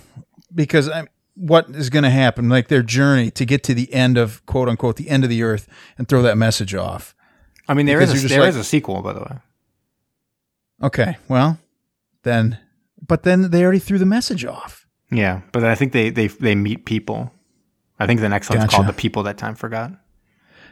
because 0.54 0.90
I, 0.90 1.08
what 1.36 1.70
is 1.70 1.90
going 1.90 2.04
to 2.04 2.10
happen, 2.10 2.48
like 2.50 2.68
their 2.68 2.84
journey 2.84 3.32
to 3.32 3.46
get 3.46 3.64
to 3.64 3.74
the 3.74 3.92
end 3.94 4.18
of 4.18 4.46
quote 4.46 4.70
unquote 4.70 4.96
the 4.98 5.10
end 5.10 5.24
of 5.24 5.30
the 5.30 5.44
earth 5.44 5.68
and 5.98 6.08
throw 6.08 6.22
that 6.22 6.38
message 6.38 6.74
off. 6.76 7.16
I 7.68 7.74
mean, 7.74 7.86
there 7.86 8.00
Because 8.00 8.14
is 8.16 8.26
a, 8.26 8.28
there 8.28 8.42
like- 8.42 8.50
is 8.50 8.56
a 8.58 8.64
sequel, 8.64 9.02
by 9.02 9.14
the 9.14 9.20
way. 9.22 9.38
Okay, 10.82 11.18
well, 11.30 11.58
then, 12.24 12.60
but 13.06 13.24
then 13.24 13.52
they 13.52 13.64
already 13.64 13.80
threw 13.80 13.98
the 13.98 14.06
message 14.06 14.44
off. 14.44 14.86
Yeah, 15.12 15.42
but 15.54 15.64
I 15.64 15.76
think 15.76 15.92
they 15.94 16.10
they 16.10 16.28
they 16.28 16.56
meet 16.56 16.86
people. 16.86 17.32
I 18.04 18.08
think 18.08 18.20
the 18.22 18.30
next 18.30 18.50
one's 18.50 18.64
Gotcha. 18.64 18.76
called 18.76 18.88
"The 18.88 18.94
People 18.94 19.24
That 19.24 19.38
Time 19.38 19.56
Forgot." 19.56 19.92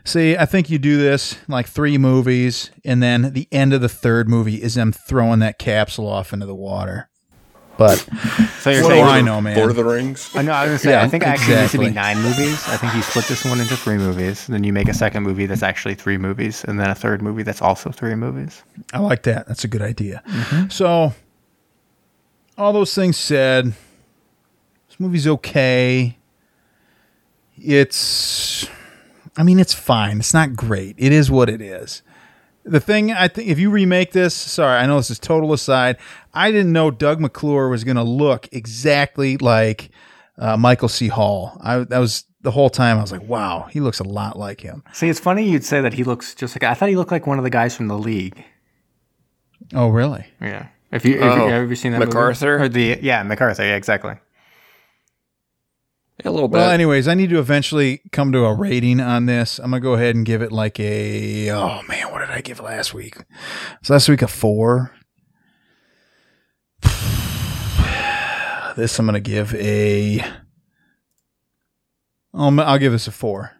See, 0.04 0.36
I 0.36 0.46
think 0.46 0.70
you 0.70 0.80
do 0.80 0.98
this 0.98 1.38
like 1.48 1.68
three 1.68 1.98
movies, 1.98 2.72
and 2.84 3.02
then 3.04 3.34
the 3.34 3.48
end 3.52 3.74
of 3.74 3.82
the 3.82 3.90
third 3.90 4.28
movie 4.28 4.62
is 4.62 4.74
them 4.76 4.92
throwing 4.92 5.40
that 5.40 5.60
capsule 5.60 6.08
off 6.08 6.34
into 6.34 6.46
the 6.46 6.56
water. 6.56 7.08
But 7.78 7.98
So 8.60 8.70
you're 8.70 8.84
what 8.84 8.90
do 8.90 8.96
saying? 8.96 9.06
I 9.06 9.22
know, 9.22 9.42
man? 9.42 9.58
Lord 9.58 9.72
of 9.72 9.76
the 9.76 9.84
Rings. 9.86 10.30
I 10.36 10.42
know. 10.42 10.52
I 10.52 10.64
was 10.64 10.70
gonna 10.70 10.80
say. 10.80 10.90
Yeah, 10.92 11.04
I 11.04 11.08
think 11.08 11.24
it 11.24 11.30
actually 11.30 11.56
needs 11.56 11.72
to 11.72 11.80
be 11.80 11.90
nine 11.90 12.18
movies. 12.22 12.64
I 12.68 12.78
think 12.78 12.94
you 12.94 13.02
split 13.02 13.26
this 13.26 13.44
one 13.46 13.60
into 13.60 13.76
three 13.76 13.98
movies. 13.98 14.46
Then 14.48 14.64
you 14.64 14.74
make 14.74 14.88
a 14.90 14.94
second 14.94 15.24
movie 15.24 15.46
that's 15.46 15.64
actually 15.64 15.96
three 15.96 16.18
movies, 16.18 16.64
and 16.66 16.80
then 16.80 16.90
a 16.90 16.96
third 16.96 17.22
movie 17.22 17.44
that's 17.44 17.62
also 17.62 17.90
three 17.92 18.14
movies. 18.16 18.64
I 18.94 19.00
like 19.00 19.24
that. 19.24 19.48
That's 19.48 19.64
a 19.64 19.68
good 19.68 19.82
idea. 19.82 20.22
Mm-hmm. 20.28 20.70
So, 20.70 21.14
all 22.58 22.74
those 22.74 22.94
things 22.94 23.18
said, 23.18 23.66
this 24.88 25.00
movie's 25.00 25.28
okay. 25.28 26.18
It's, 27.64 28.68
I 29.38 29.44
mean, 29.44 29.60
it's 29.60 29.74
fine. 29.74 30.20
It's 30.20 30.34
not 30.34 30.56
great. 30.56 30.96
It 30.98 31.12
is 31.12 31.30
what 31.30 31.50
it 31.50 31.62
is. 31.62 32.02
The 32.64 32.80
thing 32.80 33.12
I 33.12 33.28
think, 33.28 33.50
if 33.50 33.58
you 33.60 33.70
remake 33.72 34.12
this, 34.12 34.36
sorry, 34.36 34.78
I 34.80 34.86
know 34.86 34.98
this 34.98 35.10
is 35.10 35.18
total 35.20 35.52
aside. 35.54 35.98
I 36.34 36.52
didn't 36.52 36.72
know 36.72 36.92
Doug 36.92 37.20
McClure 37.20 37.70
was 37.70 37.84
going 37.84 37.98
to 37.98 38.04
look 38.04 38.48
exactly 38.52 39.38
like 39.38 39.90
uh, 40.38 40.58
Michael 40.58 40.88
C. 40.90 41.08
Hall. 41.08 41.58
I 41.64 41.80
that 41.80 41.98
was 41.98 42.26
the 42.42 42.52
whole 42.52 42.70
time. 42.70 42.98
I 42.98 43.02
was 43.02 43.12
like, 43.12 43.24
wow, 43.24 43.68
he 43.72 43.80
looks 43.80 44.00
a 44.00 44.04
lot 44.04 44.38
like 44.38 44.62
him. 44.62 44.84
See, 44.94 45.10
it's 45.10 45.20
funny 45.20 45.50
you'd 45.50 45.64
say 45.66 45.82
that 45.82 45.94
he 45.94 46.04
looks 46.04 46.36
just 46.36 46.56
like. 46.56 46.64
I 46.64 46.76
thought 46.76 46.90
he 46.90 46.96
looked 46.96 47.12
like 47.12 47.26
one 47.26 47.40
of 47.40 47.44
the 47.44 47.50
guys 47.50 47.76
from 47.76 47.88
the 47.88 47.98
League. 47.98 48.44
Oh, 49.74 49.90
really? 49.90 50.26
Yeah. 50.40 50.68
If 50.92 51.06
you, 51.06 51.16
if 51.16 51.22
Oh, 51.24 51.46
you 51.48 51.52
have 51.54 51.70
you 51.70 51.76
seen 51.76 51.94
that 51.94 52.00
movie? 52.00 52.10
MacArthur? 52.10 52.62
or 52.62 52.70
the 52.70 53.00
yeah 53.02 53.24
MacArthur 53.24 53.64
yeah 53.66 53.76
exactly. 53.76 54.14
Yeah, 56.24 56.30
a 56.30 56.34
little 56.34 56.48
bit. 56.48 56.58
Well, 56.58 56.72
anyways, 56.72 57.08
I 57.08 57.14
need 57.14 57.30
to 57.32 57.40
eventually 57.40 58.02
come 58.12 58.32
to 58.32 58.46
a 58.46 58.54
rating 58.54 59.00
on 59.00 59.26
this. 59.26 59.60
I'm 59.60 59.72
gonna 59.72 59.80
go 59.80 59.94
ahead 59.94 60.16
and 60.16 60.26
give 60.26 60.42
it 60.42 60.52
like 60.52 60.80
a. 60.80 61.50
Oh 61.52 61.82
man, 61.88 62.12
what 62.12 62.20
did 62.20 62.30
I 62.30 62.42
give 62.42 62.60
last 62.60 62.94
week? 62.94 63.18
So 63.82 63.94
last 63.94 64.08
week 64.10 64.22
a 64.22 64.28
four. 64.28 64.92
This 68.78 68.98
I'm 69.00 69.06
gonna 69.06 69.20
give 69.20 69.54
a. 69.56 70.24
Um, 72.34 72.58
I'll 72.60 72.78
give 72.78 72.94
this 72.94 73.08
a 73.08 73.12
four. 73.12 73.52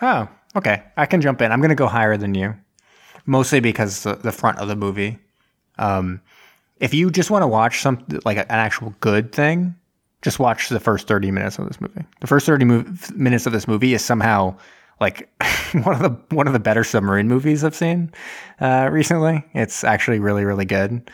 Oh, 0.00 0.28
okay. 0.54 0.82
I 0.96 1.06
can 1.06 1.20
jump 1.20 1.42
in. 1.42 1.50
I'm 1.52 1.60
going 1.60 1.70
to 1.70 1.74
go 1.74 1.86
higher 1.86 2.16
than 2.16 2.34
you, 2.34 2.54
mostly 3.26 3.60
because 3.60 4.02
the, 4.02 4.14
the 4.14 4.32
front 4.32 4.58
of 4.58 4.68
the 4.68 4.76
movie. 4.76 5.18
Um, 5.78 6.20
if 6.78 6.94
you 6.94 7.10
just 7.10 7.30
want 7.30 7.42
to 7.42 7.48
watch 7.48 7.80
some 7.80 8.04
like 8.24 8.36
an 8.36 8.46
actual 8.48 8.94
good 9.00 9.32
thing, 9.32 9.74
just 10.22 10.38
watch 10.38 10.68
the 10.68 10.80
first 10.80 11.08
30 11.08 11.30
minutes 11.30 11.58
of 11.58 11.66
this 11.66 11.80
movie. 11.80 12.04
The 12.20 12.26
first 12.26 12.46
30 12.46 12.64
mov- 12.64 13.16
minutes 13.16 13.46
of 13.46 13.52
this 13.52 13.68
movie 13.68 13.92
is 13.92 14.04
somehow 14.04 14.56
like 15.00 15.28
one 15.82 15.94
of 15.94 16.00
the 16.00 16.34
one 16.34 16.46
of 16.46 16.52
the 16.52 16.60
better 16.60 16.84
submarine 16.84 17.28
movies 17.28 17.64
I've 17.64 17.74
seen 17.74 18.12
uh, 18.60 18.88
recently. 18.90 19.44
It's 19.52 19.84
actually 19.84 20.20
really 20.20 20.44
really 20.44 20.64
good. 20.64 21.10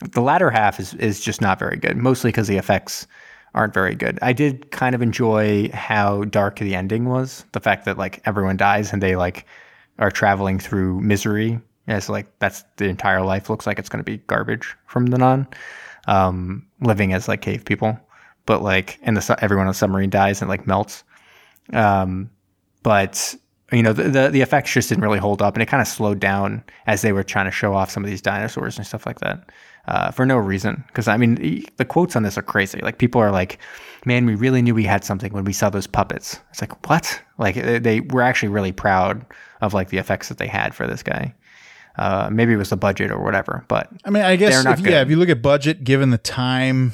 The 0.00 0.22
latter 0.22 0.50
half 0.50 0.80
is 0.80 0.94
is 0.94 1.20
just 1.20 1.40
not 1.40 1.58
very 1.58 1.76
good, 1.76 1.96
mostly 1.96 2.28
because 2.28 2.48
the 2.48 2.56
effects 2.56 3.06
aren't 3.54 3.74
very 3.74 3.94
good. 3.94 4.18
I 4.20 4.32
did 4.32 4.70
kind 4.70 4.94
of 4.94 5.00
enjoy 5.00 5.70
how 5.72 6.24
dark 6.24 6.58
the 6.58 6.74
ending 6.74 7.06
was. 7.06 7.44
The 7.52 7.60
fact 7.60 7.84
that 7.86 7.96
like 7.96 8.20
everyone 8.26 8.56
dies 8.56 8.92
and 8.92 9.02
they 9.02 9.16
like 9.16 9.46
are 9.98 10.10
traveling 10.10 10.58
through 10.58 11.00
misery 11.00 11.60
as 11.88 12.08
like 12.08 12.26
that's 12.38 12.64
the 12.76 12.86
entire 12.86 13.22
life 13.22 13.48
looks 13.48 13.66
like 13.66 13.78
it's 13.78 13.88
going 13.88 14.00
to 14.00 14.04
be 14.04 14.18
garbage 14.26 14.76
from 14.86 15.06
then 15.06 15.22
on. 15.22 15.46
Um, 16.08 16.66
living 16.80 17.12
as 17.12 17.26
like 17.26 17.40
cave 17.40 17.64
people, 17.64 17.98
but 18.46 18.62
like 18.62 18.98
and 19.02 19.16
the 19.16 19.36
everyone 19.42 19.66
on 19.66 19.70
the 19.70 19.74
submarine 19.74 20.10
dies 20.10 20.40
and 20.40 20.48
like 20.48 20.66
melts. 20.66 21.04
Um, 21.72 22.30
but 22.82 23.34
you 23.72 23.82
know 23.82 23.92
the, 23.92 24.04
the 24.04 24.28
the 24.30 24.40
effects 24.40 24.72
just 24.72 24.88
didn't 24.88 25.02
really 25.02 25.18
hold 25.18 25.42
up, 25.42 25.54
and 25.54 25.62
it 25.62 25.66
kind 25.66 25.80
of 25.80 25.88
slowed 25.88 26.20
down 26.20 26.62
as 26.86 27.02
they 27.02 27.12
were 27.12 27.24
trying 27.24 27.46
to 27.46 27.50
show 27.50 27.74
off 27.74 27.90
some 27.90 28.04
of 28.04 28.10
these 28.10 28.22
dinosaurs 28.22 28.78
and 28.78 28.86
stuff 28.86 29.06
like 29.06 29.18
that 29.20 29.50
uh, 29.88 30.10
for 30.10 30.24
no 30.24 30.36
reason. 30.36 30.84
Because 30.86 31.08
I 31.08 31.16
mean, 31.16 31.64
the 31.76 31.84
quotes 31.84 32.16
on 32.16 32.22
this 32.22 32.38
are 32.38 32.42
crazy. 32.42 32.80
Like 32.80 32.98
people 32.98 33.20
are 33.20 33.30
like, 33.30 33.58
"Man, 34.04 34.26
we 34.26 34.34
really 34.34 34.62
knew 34.62 34.74
we 34.74 34.84
had 34.84 35.04
something 35.04 35.32
when 35.32 35.44
we 35.44 35.52
saw 35.52 35.70
those 35.70 35.86
puppets." 35.86 36.40
It's 36.50 36.60
like 36.60 36.88
what? 36.88 37.20
Like 37.38 37.56
they 37.56 38.00
were 38.00 38.22
actually 38.22 38.48
really 38.50 38.72
proud 38.72 39.26
of 39.60 39.74
like 39.74 39.88
the 39.88 39.98
effects 39.98 40.28
that 40.28 40.38
they 40.38 40.48
had 40.48 40.74
for 40.74 40.86
this 40.86 41.02
guy. 41.02 41.34
Uh, 41.98 42.28
maybe 42.30 42.52
it 42.52 42.56
was 42.56 42.70
the 42.70 42.76
budget 42.76 43.10
or 43.10 43.22
whatever, 43.22 43.64
but 43.68 43.88
I 44.04 44.10
mean, 44.10 44.22
I 44.22 44.36
guess 44.36 44.66
if, 44.66 44.80
yeah, 44.80 45.00
if 45.00 45.08
you 45.08 45.16
look 45.16 45.30
at 45.30 45.40
budget, 45.40 45.82
given 45.82 46.10
the 46.10 46.18
time, 46.18 46.92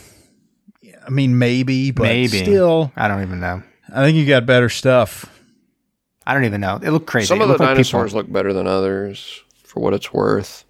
I 1.07 1.11
mean, 1.11 1.39
maybe, 1.39 1.91
but 1.91 2.05
maybe. 2.05 2.39
still, 2.39 2.93
I 2.97 3.09
don't 3.09 3.23
even 3.23 3.41
know. 3.41 3.63
I 3.89 4.05
think 4.05 4.17
you 4.17 4.27
got 4.27 4.47
better 4.47 4.69
stuff. 4.69 5.29
I 6.27 6.35
don't 6.35 6.45
even 6.45 6.61
know. 6.61 6.79
It 6.83 6.91
looked 6.91 7.07
crazy. 7.07 7.27
Some 7.27 7.41
of 7.41 7.49
the 7.49 7.57
dinosaurs 7.57 8.15
like 8.15 8.25
look 8.25 8.33
better 8.33 8.53
than 8.53 8.67
others, 8.67 9.43
for 9.65 9.81
what 9.81 9.95
it's 9.95 10.13
worth. 10.13 10.65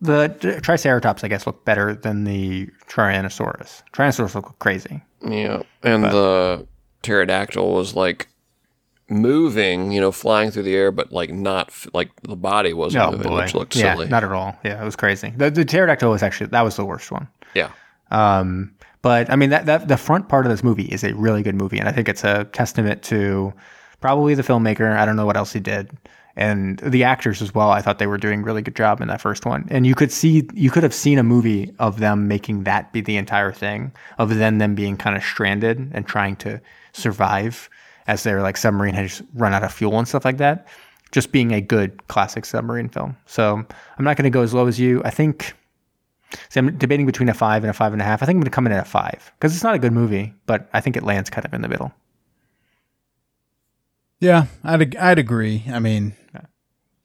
The 0.00 0.60
Triceratops, 0.62 1.24
I 1.24 1.28
guess, 1.28 1.46
look 1.46 1.64
better 1.64 1.94
than 1.94 2.24
the 2.24 2.68
Tyrannosaurus. 2.88 3.82
Tyrannosaurus 3.92 4.34
look 4.34 4.58
crazy. 4.60 5.02
Yeah, 5.22 5.62
and 5.82 6.02
but. 6.02 6.12
the 6.12 6.66
pterodactyl 7.02 7.74
was 7.74 7.94
like 7.94 8.28
moving, 9.08 9.90
you 9.90 10.00
know, 10.00 10.12
flying 10.12 10.50
through 10.50 10.62
the 10.64 10.74
air, 10.74 10.92
but 10.92 11.12
like 11.12 11.30
not 11.30 11.72
like 11.92 12.10
the 12.22 12.36
body 12.36 12.72
wasn't 12.72 13.04
oh, 13.04 13.10
moving, 13.12 13.28
boy. 13.28 13.42
which 13.42 13.54
looked 13.54 13.74
yeah, 13.74 13.94
silly. 13.94 14.08
Not 14.08 14.24
at 14.24 14.32
all. 14.32 14.56
Yeah, 14.64 14.80
it 14.80 14.84
was 14.84 14.96
crazy. 14.96 15.32
The, 15.36 15.50
the 15.50 15.64
pterodactyl 15.64 16.10
was 16.10 16.22
actually 16.22 16.48
that 16.48 16.62
was 16.62 16.76
the 16.76 16.84
worst 16.84 17.10
one. 17.10 17.28
Yeah. 17.54 17.70
Um, 18.10 18.74
but 19.02 19.30
I 19.30 19.36
mean 19.36 19.50
that 19.50 19.66
that 19.66 19.88
the 19.88 19.96
front 19.96 20.28
part 20.28 20.46
of 20.46 20.50
this 20.50 20.62
movie 20.62 20.86
is 20.86 21.04
a 21.04 21.14
really 21.14 21.42
good 21.42 21.54
movie, 21.54 21.78
and 21.78 21.88
I 21.88 21.92
think 21.92 22.08
it's 22.08 22.24
a 22.24 22.44
testament 22.44 23.02
to 23.04 23.52
probably 24.00 24.34
the 24.34 24.42
filmmaker. 24.42 24.96
I 24.96 25.04
don't 25.04 25.16
know 25.16 25.26
what 25.26 25.36
else 25.36 25.52
he 25.52 25.60
did. 25.60 25.90
And 26.36 26.78
the 26.78 27.02
actors 27.02 27.42
as 27.42 27.52
well. 27.52 27.70
I 27.70 27.82
thought 27.82 27.98
they 27.98 28.06
were 28.06 28.16
doing 28.16 28.44
really 28.44 28.62
good 28.62 28.76
job 28.76 29.00
in 29.00 29.08
that 29.08 29.20
first 29.20 29.44
one. 29.44 29.66
And 29.70 29.84
you 29.84 29.96
could 29.96 30.12
see, 30.12 30.48
you 30.54 30.70
could 30.70 30.84
have 30.84 30.94
seen 30.94 31.18
a 31.18 31.24
movie 31.24 31.74
of 31.80 31.98
them 31.98 32.28
making 32.28 32.62
that 32.62 32.92
be 32.92 33.00
the 33.00 33.16
entire 33.16 33.50
thing, 33.50 33.90
of 34.18 34.36
then 34.36 34.58
them 34.58 34.76
being 34.76 34.96
kind 34.96 35.16
of 35.16 35.24
stranded 35.24 35.90
and 35.92 36.06
trying 36.06 36.36
to 36.36 36.60
survive 36.92 37.68
as 38.06 38.22
their 38.22 38.40
like 38.40 38.56
submarine 38.56 38.94
has 38.94 39.20
run 39.34 39.52
out 39.52 39.64
of 39.64 39.72
fuel 39.72 39.98
and 39.98 40.06
stuff 40.06 40.24
like 40.24 40.36
that. 40.36 40.68
Just 41.10 41.32
being 41.32 41.50
a 41.50 41.60
good 41.60 42.06
classic 42.06 42.44
submarine 42.44 42.88
film. 42.88 43.16
So 43.26 43.54
I'm 43.98 44.04
not 44.04 44.16
going 44.16 44.24
to 44.24 44.30
go 44.30 44.42
as 44.42 44.54
low 44.54 44.68
as 44.68 44.78
you. 44.78 45.02
I 45.04 45.10
think. 45.10 45.54
See, 46.48 46.60
I'm 46.60 46.76
debating 46.76 47.06
between 47.06 47.28
a 47.28 47.34
five 47.34 47.64
and 47.64 47.70
a 47.70 47.74
five 47.74 47.92
and 47.92 48.02
a 48.02 48.04
half. 48.04 48.22
I 48.22 48.26
think 48.26 48.36
I'm 48.36 48.40
going 48.40 48.50
to 48.50 48.54
come 48.54 48.66
in 48.66 48.72
at 48.72 48.86
a 48.86 48.88
five 48.88 49.32
because 49.38 49.54
it's 49.54 49.64
not 49.64 49.74
a 49.74 49.78
good 49.78 49.92
movie, 49.92 50.34
but 50.46 50.68
I 50.72 50.80
think 50.80 50.96
it 50.96 51.02
lands 51.02 51.30
kind 51.30 51.44
of 51.44 51.54
in 51.54 51.62
the 51.62 51.68
middle. 51.68 51.92
Yeah, 54.20 54.46
I'd 54.64 54.96
I'd 54.96 55.18
agree. 55.18 55.64
I 55.70 55.78
mean, 55.78 56.14
yeah. 56.34 56.42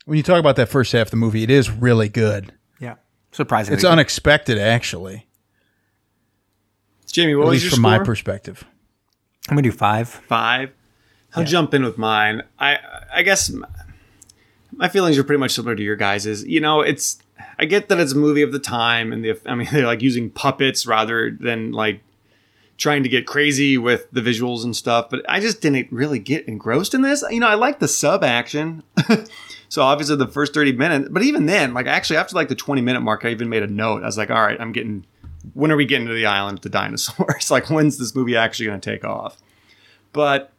when 0.06 0.18
you 0.18 0.24
talk 0.24 0.40
about 0.40 0.56
that 0.56 0.68
first 0.70 0.92
half 0.92 1.08
of 1.08 1.12
the 1.12 1.18
movie, 1.18 1.44
it 1.44 1.52
is 1.52 1.70
really 1.70 2.10
good. 2.10 2.52
Yeah, 2.80 2.96
surprisingly, 3.32 3.76
it's 3.76 3.84
good. 3.84 3.92
unexpected 3.92 4.58
actually. 4.58 5.28
Jamie, 7.12 7.36
what 7.36 7.44
at 7.44 7.50
was 7.50 7.64
least 7.64 7.76
from 7.76 7.82
score? 7.82 7.92
my 7.92 8.00
perspective? 8.00 8.66
I'm 9.48 9.56
gonna 9.56 9.62
do 9.62 9.72
five. 9.72 10.10
Five. 10.10 10.72
I'll 11.36 11.44
yeah. 11.44 11.50
jump 11.50 11.74
in 11.74 11.84
with 11.84 11.98
mine. 11.98 12.42
I 12.58 12.80
I 13.14 13.22
guess 13.22 13.52
my 14.72 14.90
feelings 14.90 15.18
are 15.18 15.24
pretty 15.24 15.40
much 15.40 15.52
similar 15.52 15.76
to 15.76 15.84
your 15.84 15.96
guys's. 15.96 16.44
You 16.44 16.60
know, 16.60 16.82
it's 16.82 17.23
I 17.64 17.66
get 17.66 17.88
that 17.88 17.98
it's 17.98 18.12
a 18.12 18.18
movie 18.18 18.42
of 18.42 18.52
the 18.52 18.60
time, 18.60 19.14
and 19.14 19.24
the 19.24 19.40
I 19.46 19.56
mean 19.56 19.70
they're 19.72 19.88
like 19.88 20.02
using 20.02 20.30
puppets 20.30 20.86
rather 20.86 21.32
than 21.32 21.72
like 21.72 22.02
trying 22.76 23.04
to 23.04 23.10
get 23.10 23.26
crazy 23.26 23.78
with 23.78 24.12
the 24.12 24.20
visuals 24.20 24.66
and 24.66 24.76
stuff, 24.76 25.10
but 25.10 25.24
I 25.30 25.40
just 25.40 25.62
didn't 25.62 25.90
really 25.92 26.20
get 26.20 26.46
engrossed 26.48 26.94
in 26.94 27.02
this. 27.02 27.24
You 27.30 27.40
know, 27.40 27.48
I 27.48 27.54
like 27.54 27.80
the 27.80 27.88
sub 27.88 28.24
action. 28.24 28.84
so 29.70 29.82
obviously 29.82 30.18
the 30.18 30.28
first 30.28 30.54
30 30.54 30.74
minutes, 30.74 31.10
but 31.10 31.24
even 31.24 31.46
then, 31.46 31.74
like 31.74 31.86
actually 31.86 32.18
after 32.18 32.36
like 32.36 32.50
the 32.50 32.56
20 32.56 32.82
minute 32.82 33.02
mark, 33.02 33.24
I 33.24 33.30
even 33.30 33.48
made 33.48 33.64
a 33.64 33.68
note. 33.68 34.04
I 34.04 34.08
was 34.08 34.18
like, 34.18 34.32
all 34.32 34.42
right, 34.42 34.60
I'm 34.60 34.72
getting, 34.72 35.06
when 35.54 35.72
are 35.72 35.78
we 35.78 35.86
getting 35.86 36.08
to 36.08 36.14
the 36.14 36.26
island 36.26 36.56
with 36.58 36.64
the 36.64 36.70
dinosaurs? 36.70 37.50
like, 37.52 37.70
when's 37.70 37.98
this 37.98 38.16
movie 38.16 38.36
actually 38.36 38.66
going 38.66 38.82
to 38.82 38.92
take 38.92 39.06
off? 39.06 39.38
But 40.12 40.52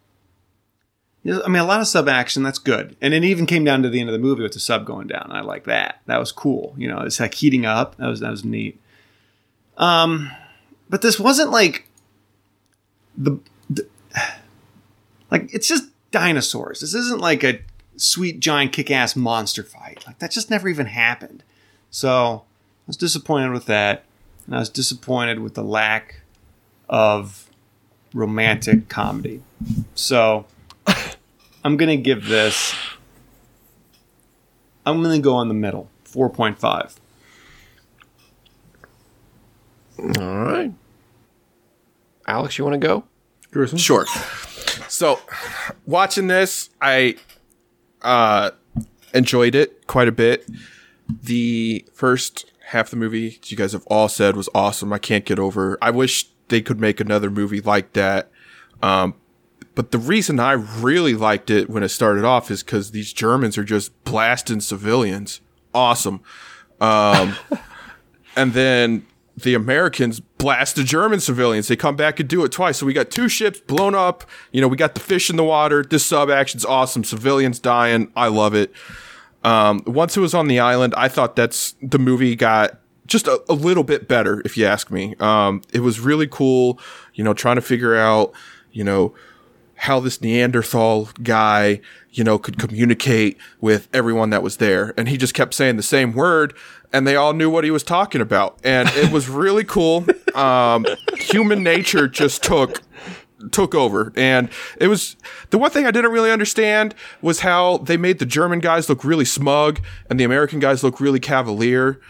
I 1.27 1.47
mean, 1.47 1.61
a 1.61 1.65
lot 1.65 1.81
of 1.81 1.87
sub 1.87 2.07
action, 2.07 2.43
that's 2.43 2.59
good. 2.59 2.95
And 3.01 3.13
it 3.13 3.23
even 3.23 3.47
came 3.47 3.63
down 3.63 3.81
to 3.81 3.89
the 3.89 3.99
end 3.99 4.09
of 4.09 4.13
the 4.13 4.19
movie 4.19 4.43
with 4.43 4.53
the 4.53 4.59
sub 4.59 4.85
going 4.85 5.07
down. 5.07 5.29
I 5.31 5.41
like 5.41 5.63
that. 5.63 6.01
That 6.05 6.19
was 6.19 6.31
cool. 6.31 6.75
You 6.77 6.87
know, 6.87 6.99
it's 6.99 7.19
like 7.19 7.33
heating 7.33 7.65
up. 7.65 7.97
That 7.97 8.07
was, 8.07 8.19
that 8.19 8.29
was 8.29 8.45
neat. 8.45 8.79
Um, 9.77 10.31
but 10.87 11.01
this 11.01 11.19
wasn't 11.19 11.49
like 11.49 11.89
the, 13.17 13.39
the 13.69 13.87
like 15.31 15.53
it's 15.53 15.67
just 15.67 15.89
dinosaurs. 16.11 16.81
This 16.81 16.93
isn't 16.93 17.19
like 17.19 17.43
a 17.43 17.59
sweet 17.97 18.39
giant 18.39 18.71
kick-ass 18.71 19.15
monster 19.15 19.63
fight. 19.63 20.03
Like 20.05 20.19
that 20.19 20.31
just 20.31 20.49
never 20.49 20.67
even 20.67 20.85
happened. 20.85 21.43
So 21.89 22.43
I 22.45 22.87
was 22.87 22.97
disappointed 22.97 23.51
with 23.51 23.65
that, 23.65 24.03
and 24.45 24.55
I 24.55 24.59
was 24.59 24.69
disappointed 24.69 25.39
with 25.39 25.55
the 25.55 25.63
lack 25.63 26.21
of 26.87 27.49
romantic 28.13 28.89
comedy. 28.89 29.41
So 29.95 30.45
I'm 31.65 31.77
gonna 31.77 31.97
give 31.97 32.27
this. 32.27 32.75
I'm 34.85 35.01
gonna 35.01 35.17
go 35.17 35.33
on 35.33 35.47
the 35.47 35.55
middle, 35.55 35.89
four 36.03 36.29
point 36.29 36.59
five. 36.59 36.95
All 39.97 40.45
right. 40.45 40.71
Alex, 42.27 42.59
you 42.59 42.65
want 42.65 42.79
to 42.79 42.87
go? 42.87 43.03
Gruesome. 43.49 43.79
Sure. 43.79 44.05
So, 44.87 45.19
watching 45.87 46.27
this, 46.27 46.69
I 46.81 47.15
uh, 48.03 48.51
enjoyed 49.15 49.55
it 49.55 49.87
quite 49.87 50.07
a 50.07 50.11
bit. 50.11 50.47
The 51.07 51.83
first 51.93 52.51
half 52.67 52.87
of 52.87 52.91
the 52.91 52.97
movie, 52.97 53.39
you 53.45 53.57
guys 53.57 53.73
have 53.73 53.85
all 53.87 54.07
said, 54.07 54.35
was 54.35 54.49
awesome. 54.53 54.93
I 54.93 54.99
can't 54.99 55.25
get 55.25 55.39
over. 55.39 55.79
I 55.81 55.89
wish 55.89 56.29
they 56.49 56.61
could 56.61 56.79
make 56.79 56.99
another 56.99 57.31
movie 57.31 57.61
like 57.61 57.93
that. 57.93 58.29
Um, 58.83 59.15
but 59.75 59.91
the 59.91 59.97
reason 59.97 60.39
I 60.39 60.53
really 60.53 61.13
liked 61.13 61.49
it 61.49 61.69
when 61.69 61.83
it 61.83 61.89
started 61.89 62.23
off 62.23 62.49
is 62.49 62.63
because 62.63 62.91
these 62.91 63.11
Germans 63.11 63.57
are 63.57 63.63
just 63.63 64.03
blasting 64.05 64.61
civilians. 64.61 65.41
Awesome. 65.73 66.21
Um, 66.79 67.35
and 68.35 68.53
then 68.53 69.05
the 69.37 69.53
Americans 69.53 70.21
blast 70.21 70.77
the 70.77 70.83
German 70.83 71.19
civilians. 71.19 71.67
They 71.67 71.75
come 71.75 71.97
back 71.97 72.19
and 72.19 72.29
do 72.29 72.45
it 72.45 72.51
twice. 72.51 72.77
So 72.77 72.85
we 72.85 72.93
got 72.93 73.11
two 73.11 73.27
ships 73.27 73.59
blown 73.59 73.93
up. 73.93 74.23
You 74.51 74.61
know, 74.61 74.67
we 74.67 74.77
got 74.77 74.93
the 74.93 75.01
fish 75.01 75.29
in 75.29 75.35
the 75.35 75.43
water. 75.43 75.83
This 75.83 76.05
sub 76.05 76.29
action's 76.29 76.63
awesome. 76.63 77.03
Civilians 77.03 77.59
dying. 77.59 78.11
I 78.15 78.29
love 78.29 78.53
it. 78.53 78.71
Um, 79.43 79.83
once 79.85 80.15
it 80.15 80.21
was 80.21 80.33
on 80.33 80.47
the 80.47 80.59
island, 80.59 80.93
I 80.97 81.07
thought 81.07 81.35
that's 81.35 81.75
the 81.81 81.99
movie 81.99 82.35
got 82.35 82.79
just 83.05 83.27
a, 83.27 83.43
a 83.47 83.53
little 83.53 83.83
bit 83.83 84.07
better, 84.07 84.41
if 84.45 84.57
you 84.57 84.65
ask 84.65 84.89
me. 84.89 85.15
Um, 85.19 85.61
it 85.73 85.81
was 85.81 85.99
really 85.99 86.27
cool, 86.27 86.79
you 87.13 87.23
know, 87.23 87.33
trying 87.33 87.57
to 87.57 87.61
figure 87.61 87.95
out, 87.95 88.33
you 88.71 88.83
know, 88.83 89.13
how 89.75 89.99
this 89.99 90.21
Neanderthal 90.21 91.09
guy, 91.21 91.81
you 92.11 92.23
know, 92.23 92.37
could 92.37 92.57
communicate 92.57 93.37
with 93.59 93.87
everyone 93.93 94.29
that 94.29 94.41
was 94.41 94.57
there. 94.57 94.93
And 94.97 95.09
he 95.09 95.17
just 95.17 95.33
kept 95.33 95.53
saying 95.53 95.75
the 95.75 95.83
same 95.83 96.13
word 96.13 96.53
and 96.93 97.05
they 97.05 97.15
all 97.15 97.33
knew 97.33 97.49
what 97.49 97.63
he 97.65 97.71
was 97.71 97.83
talking 97.83 98.21
about. 98.21 98.57
And 98.63 98.89
it 98.89 99.11
was 99.11 99.29
really 99.29 99.63
cool. 99.63 100.05
Um, 100.35 100.85
human 101.13 101.63
nature 101.63 102.09
just 102.09 102.43
took 102.43 102.81
took 103.51 103.73
over 103.73 104.11
and 104.17 104.49
it 104.81 104.89
was 104.89 105.15
the 105.51 105.57
one 105.57 105.71
thing 105.71 105.85
i 105.85 105.91
didn't 105.91 106.11
really 106.11 106.31
understand 106.31 106.93
was 107.21 107.39
how 107.39 107.77
they 107.77 107.95
made 107.95 108.19
the 108.19 108.25
german 108.25 108.59
guys 108.59 108.89
look 108.89 109.05
really 109.05 109.23
smug 109.23 109.79
and 110.09 110.19
the 110.19 110.25
american 110.25 110.59
guys 110.59 110.83
look 110.83 110.99
really 110.99 111.21
cavalier 111.21 112.01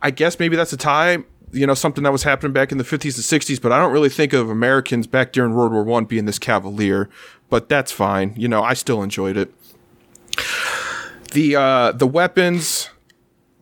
i 0.00 0.10
guess 0.10 0.38
maybe 0.38 0.56
that's 0.56 0.72
a 0.72 0.76
time 0.78 1.26
you 1.54 1.66
know 1.66 1.74
something 1.74 2.04
that 2.04 2.12
was 2.12 2.22
happening 2.22 2.52
back 2.52 2.72
in 2.72 2.78
the 2.78 2.84
50s 2.84 3.16
and 3.16 3.42
60s 3.42 3.60
but 3.60 3.72
i 3.72 3.78
don't 3.78 3.92
really 3.92 4.08
think 4.08 4.32
of 4.32 4.50
americans 4.50 5.06
back 5.06 5.32
during 5.32 5.54
world 5.54 5.72
war 5.72 5.84
one 5.84 6.04
being 6.04 6.24
this 6.24 6.38
cavalier 6.38 7.08
but 7.48 7.68
that's 7.68 7.92
fine 7.92 8.34
you 8.36 8.48
know 8.48 8.62
i 8.62 8.74
still 8.74 9.02
enjoyed 9.02 9.36
it 9.36 9.52
the 11.32 11.56
uh 11.56 11.92
the 11.92 12.06
weapons 12.06 12.90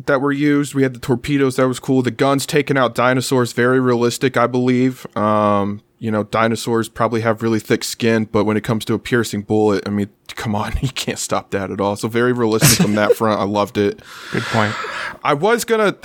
that 0.07 0.21
were 0.21 0.33
used. 0.33 0.75
We 0.75 0.83
had 0.83 0.95
the 0.95 1.01
torpedoes 1.01 1.57
that 1.57 1.69
was 1.69 1.79
cool. 1.79 2.03
The 2.03 2.11
guns 2.11 2.47
taking 2.47 2.77
out 2.77 2.95
dinosaurs, 2.95 3.53
very 3.53 3.81
realistic, 3.81 4.37
I 4.37 4.47
believe. 4.47 5.07
Um, 5.17 5.83
you 6.03 6.11
know, 6.11 6.25
dinosaurs 6.25 6.89
probably 6.89 7.21
have 7.21 7.45
really 7.45 7.61
thick 7.61 7.85
skin, 7.85 8.25
but 8.25 8.43
when 8.43 8.57
it 8.57 8.65
comes 8.65 8.85
to 8.85 8.93
a 8.93 8.99
piercing 8.99 9.43
bullet, 9.43 9.87
I 9.87 9.91
mean, 9.91 10.11
come 10.35 10.57
on, 10.57 10.73
you 10.83 10.89
can't 10.89 11.19
stop 11.19 11.53
that 11.53 11.71
at 11.71 11.81
all. 11.81 11.95
So 11.95 12.09
very 12.09 12.33
realistic 12.33 12.85
on 12.85 12.97
that 12.97 13.15
front. 13.15 13.41
I 13.41 13.45
loved 13.45 13.79
it. 13.79 14.03
Good 14.33 14.43
point. 14.43 14.75
I 15.23 15.35
was 15.35 15.65
gonna, 15.65 15.97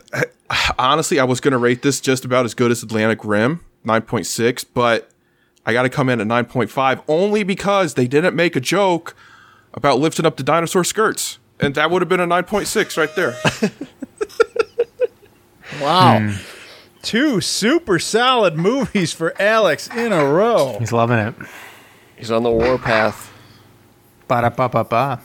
honestly, 0.78 1.20
I 1.20 1.24
was 1.24 1.40
gonna 1.40 1.58
rate 1.58 1.82
this 1.82 2.00
just 2.00 2.26
about 2.26 2.46
as 2.46 2.54
good 2.54 2.70
as 2.70 2.84
Atlantic 2.84 3.26
Rim 3.26 3.62
9.6, 3.86 4.66
but 4.76 5.10
I 5.66 5.74
got 5.74 5.82
to 5.82 5.90
come 5.90 6.10
in 6.10 6.22
at 6.22 6.28
9.5 6.28 7.04
only 7.08 7.44
because 7.44 7.96
they 7.96 8.06
didn't 8.08 8.36
make 8.36 8.56
a 8.56 8.60
joke 8.60 9.16
about 9.74 10.00
lifting 10.00 10.28
up 10.28 10.38
the 10.38 10.44
dinosaur 10.44 10.84
skirts. 10.84 11.40
And 11.60 11.74
that 11.74 11.90
would 11.90 12.04
have 12.04 12.10
been 12.10 12.20
a 12.20 12.28
9.6 12.28 12.98
right 12.98 13.16
there. 13.16 13.36
Wow. 15.82 16.20
Hmm. 16.20 16.57
Two 17.02 17.42
super 17.42 18.00
solid 18.00 18.56
movies 18.56 19.14
for 19.14 19.40
Alex 19.42 19.88
in 19.96 20.12
a 20.12 20.26
row. 20.26 20.78
He's 20.80 20.92
loving 20.92 21.20
it. 21.20 21.36
He's 22.18 22.32
on 22.32 22.44
the 22.44 22.52
warpath. 22.52 23.32
Ba 24.28 24.42
da 24.42 24.50
ba 24.50 24.70
ba 24.70 25.20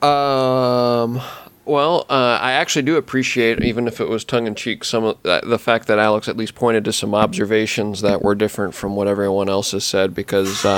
ba. 0.00 0.06
Um. 0.06 1.20
Well, 1.64 2.06
uh, 2.08 2.38
I 2.40 2.52
actually 2.52 2.82
do 2.82 2.96
appreciate, 2.96 3.60
even 3.64 3.88
if 3.88 4.00
it 4.00 4.08
was 4.08 4.24
tongue 4.24 4.46
in 4.46 4.54
cheek, 4.54 4.84
some 4.84 5.02
of 5.02 5.20
that, 5.24 5.48
the 5.48 5.58
fact 5.58 5.88
that 5.88 5.98
Alex 5.98 6.28
at 6.28 6.36
least 6.36 6.54
pointed 6.54 6.84
to 6.84 6.92
some 6.92 7.12
observations 7.12 8.02
that 8.02 8.22
were 8.22 8.36
different 8.36 8.72
from 8.72 8.94
what 8.94 9.08
everyone 9.08 9.48
else 9.48 9.72
has 9.72 9.82
said, 9.82 10.14
because 10.14 10.64
uh, 10.64 10.70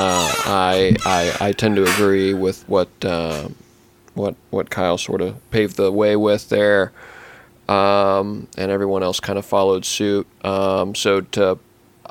I, 0.46 0.96
I 1.04 1.48
I 1.48 1.52
tend 1.52 1.76
to 1.76 1.82
agree 1.82 2.32
with 2.32 2.66
what 2.70 2.88
uh, 3.04 3.48
what 4.14 4.34
what 4.48 4.70
Kyle 4.70 4.96
sort 4.96 5.20
of 5.20 5.50
paved 5.50 5.76
the 5.76 5.92
way 5.92 6.16
with 6.16 6.48
there, 6.48 6.92
um, 7.68 8.48
and 8.56 8.70
everyone 8.70 9.02
else 9.02 9.20
kind 9.20 9.38
of 9.38 9.44
followed 9.44 9.84
suit. 9.84 10.26
Um, 10.44 10.94
so 10.94 11.20
to 11.20 11.58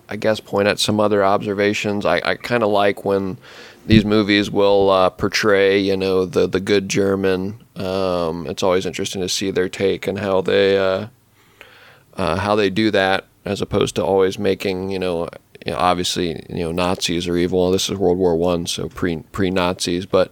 I 0.10 0.16
guess 0.16 0.39
point 0.39 0.68
at 0.68 0.80
some 0.80 0.99
other 0.99 1.24
observations, 1.24 2.05
I, 2.05 2.22
I 2.24 2.36
kind 2.36 2.64
of 2.64 2.70
like 2.70 3.03
when 3.03 3.38
these 3.86 4.05
movies 4.05 4.49
will 4.49 4.89
uh, 4.89 5.10
portray, 5.10 5.80
you 5.80 5.97
know, 5.97 6.26
the 6.26 6.47
the 6.47 6.60
good 6.60 6.89
German. 6.89 7.64
Um, 7.76 8.47
it's 8.47 8.64
always 8.64 8.86
interesting 8.86 9.22
to 9.22 9.30
see 9.30 9.51
their 9.51 9.70
take 9.70 10.08
and 10.08 10.20
how 10.20 10.41
they 10.41 10.78
uh, 10.78 11.08
uh, 12.16 12.38
how 12.38 12.55
they 12.55 12.70
do 12.70 12.91
that, 12.91 13.26
as 13.45 13.62
opposed 13.62 13.95
to 13.95 14.03
always 14.03 14.39
making, 14.39 14.89
you 14.89 14.99
know, 14.99 15.30
you 15.66 15.72
know, 15.72 15.78
obviously, 15.78 16.45
you 16.49 16.64
know, 16.64 16.72
Nazis 16.72 17.28
are 17.28 17.38
evil. 17.38 17.72
This 17.72 17.89
is 17.89 17.97
World 17.97 18.18
War 18.18 18.36
One, 18.36 18.66
so 18.66 18.89
pre 18.89 19.18
pre 19.32 19.49
Nazis, 19.49 20.05
but 20.05 20.32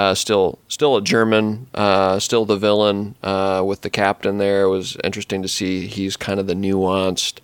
uh, 0.00 0.14
still 0.14 0.58
still 0.68 0.96
a 0.96 1.02
German, 1.02 1.66
uh, 1.74 2.18
still 2.18 2.46
the 2.46 2.56
villain 2.56 3.14
uh, 3.22 3.62
with 3.66 3.82
the 3.82 3.90
captain 3.90 4.38
there. 4.38 4.62
It 4.62 4.70
was 4.70 4.96
interesting 5.04 5.42
to 5.42 5.48
see 5.48 5.86
he's 5.86 6.16
kind 6.16 6.40
of 6.40 6.46
the 6.46 6.54
nuanced, 6.54 7.40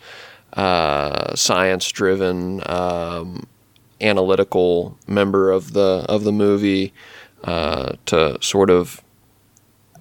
uh, 0.54 1.34
science 1.34 1.90
driven. 1.92 2.62
Um, 2.66 3.46
analytical 3.98 4.98
member 5.06 5.50
of 5.50 5.72
the 5.72 6.04
of 6.06 6.24
the 6.24 6.32
movie 6.32 6.92
uh, 7.44 7.94
to 8.04 8.36
sort 8.42 8.68
of 8.68 9.02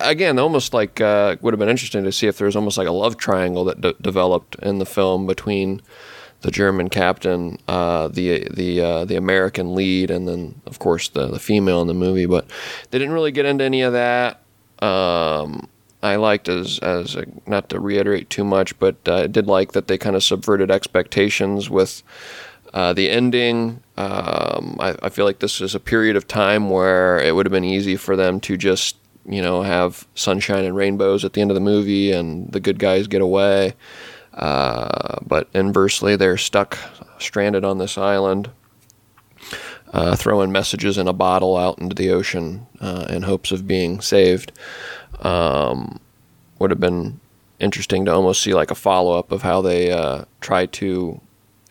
again 0.01 0.37
almost 0.37 0.73
like 0.73 0.99
uh, 0.99 1.37
would 1.41 1.53
have 1.53 1.59
been 1.59 1.69
interesting 1.69 2.03
to 2.03 2.11
see 2.11 2.27
if 2.27 2.37
there 2.37 2.45
was 2.45 2.57
almost 2.57 2.77
like 2.77 2.89
a 2.89 2.91
love 2.91 3.15
triangle 3.15 3.63
that 3.63 3.79
de- 3.79 3.95
developed 4.01 4.55
in 4.61 4.79
the 4.79 4.85
film 4.85 5.25
between 5.25 5.81
the 6.45 6.51
German 6.51 6.89
captain, 6.89 7.57
uh, 7.67 8.07
the 8.07 8.47
the 8.53 8.79
uh, 8.79 9.05
the 9.05 9.15
American 9.15 9.73
lead, 9.73 10.11
and 10.11 10.27
then 10.27 10.61
of 10.67 10.77
course 10.77 11.09
the 11.09 11.25
the 11.25 11.39
female 11.39 11.81
in 11.81 11.87
the 11.87 11.95
movie. 11.95 12.27
But 12.27 12.45
they 12.91 12.99
didn't 12.99 13.15
really 13.15 13.31
get 13.31 13.47
into 13.47 13.63
any 13.63 13.81
of 13.81 13.93
that. 13.93 14.41
Um, 14.79 15.67
I 16.03 16.17
liked 16.17 16.47
as 16.47 16.77
as 16.79 17.15
a, 17.15 17.25
not 17.47 17.69
to 17.69 17.79
reiterate 17.79 18.29
too 18.29 18.43
much, 18.43 18.77
but 18.77 18.95
I 19.07 19.25
did 19.25 19.47
like 19.47 19.71
that 19.71 19.87
they 19.87 19.97
kind 19.97 20.15
of 20.15 20.23
subverted 20.23 20.69
expectations 20.69 21.67
with 21.67 22.03
uh, 22.75 22.93
the 22.93 23.09
ending. 23.09 23.81
Um, 23.97 24.77
I, 24.79 24.95
I 25.01 25.09
feel 25.09 25.25
like 25.25 25.39
this 25.39 25.59
is 25.61 25.73
a 25.73 25.79
period 25.79 26.15
of 26.15 26.27
time 26.27 26.69
where 26.69 27.17
it 27.17 27.33
would 27.33 27.47
have 27.47 27.51
been 27.53 27.63
easy 27.63 27.95
for 27.95 28.15
them 28.15 28.39
to 28.41 28.55
just 28.55 28.97
you 29.27 29.41
know 29.41 29.63
have 29.63 30.07
sunshine 30.13 30.63
and 30.63 30.75
rainbows 30.75 31.25
at 31.25 31.33
the 31.33 31.41
end 31.41 31.49
of 31.49 31.55
the 31.55 31.61
movie 31.61 32.11
and 32.11 32.51
the 32.51 32.59
good 32.59 32.77
guys 32.77 33.07
get 33.07 33.23
away. 33.23 33.73
Uh, 34.35 35.17
but 35.25 35.47
inversely, 35.53 36.15
they're 36.15 36.37
stuck, 36.37 36.77
stranded 37.19 37.63
on 37.63 37.77
this 37.77 37.97
island, 37.97 38.49
uh, 39.93 40.15
throwing 40.15 40.51
messages 40.51 40.97
in 40.97 41.07
a 41.07 41.13
bottle 41.13 41.55
out 41.55 41.79
into 41.79 41.95
the 41.95 42.09
ocean 42.09 42.67
uh, 42.81 43.05
in 43.09 43.23
hopes 43.23 43.51
of 43.51 43.65
being 43.65 44.01
saved. 44.01 44.51
Um, 45.21 45.99
would 46.59 46.69
have 46.69 46.81
been 46.81 47.19
interesting 47.59 48.03
to 48.05 48.13
almost 48.13 48.43
see 48.43 48.53
like 48.53 48.71
a 48.71 48.75
follow 48.75 49.17
up 49.17 49.31
of 49.31 49.41
how 49.41 49.61
they 49.61 49.91
uh, 49.91 50.25
try 50.41 50.65
to 50.65 51.21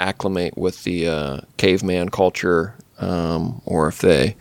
acclimate 0.00 0.56
with 0.56 0.84
the 0.84 1.06
uh, 1.06 1.40
caveman 1.58 2.08
culture, 2.08 2.74
um, 2.98 3.60
or 3.66 3.88
if 3.88 3.98
they 3.98 4.36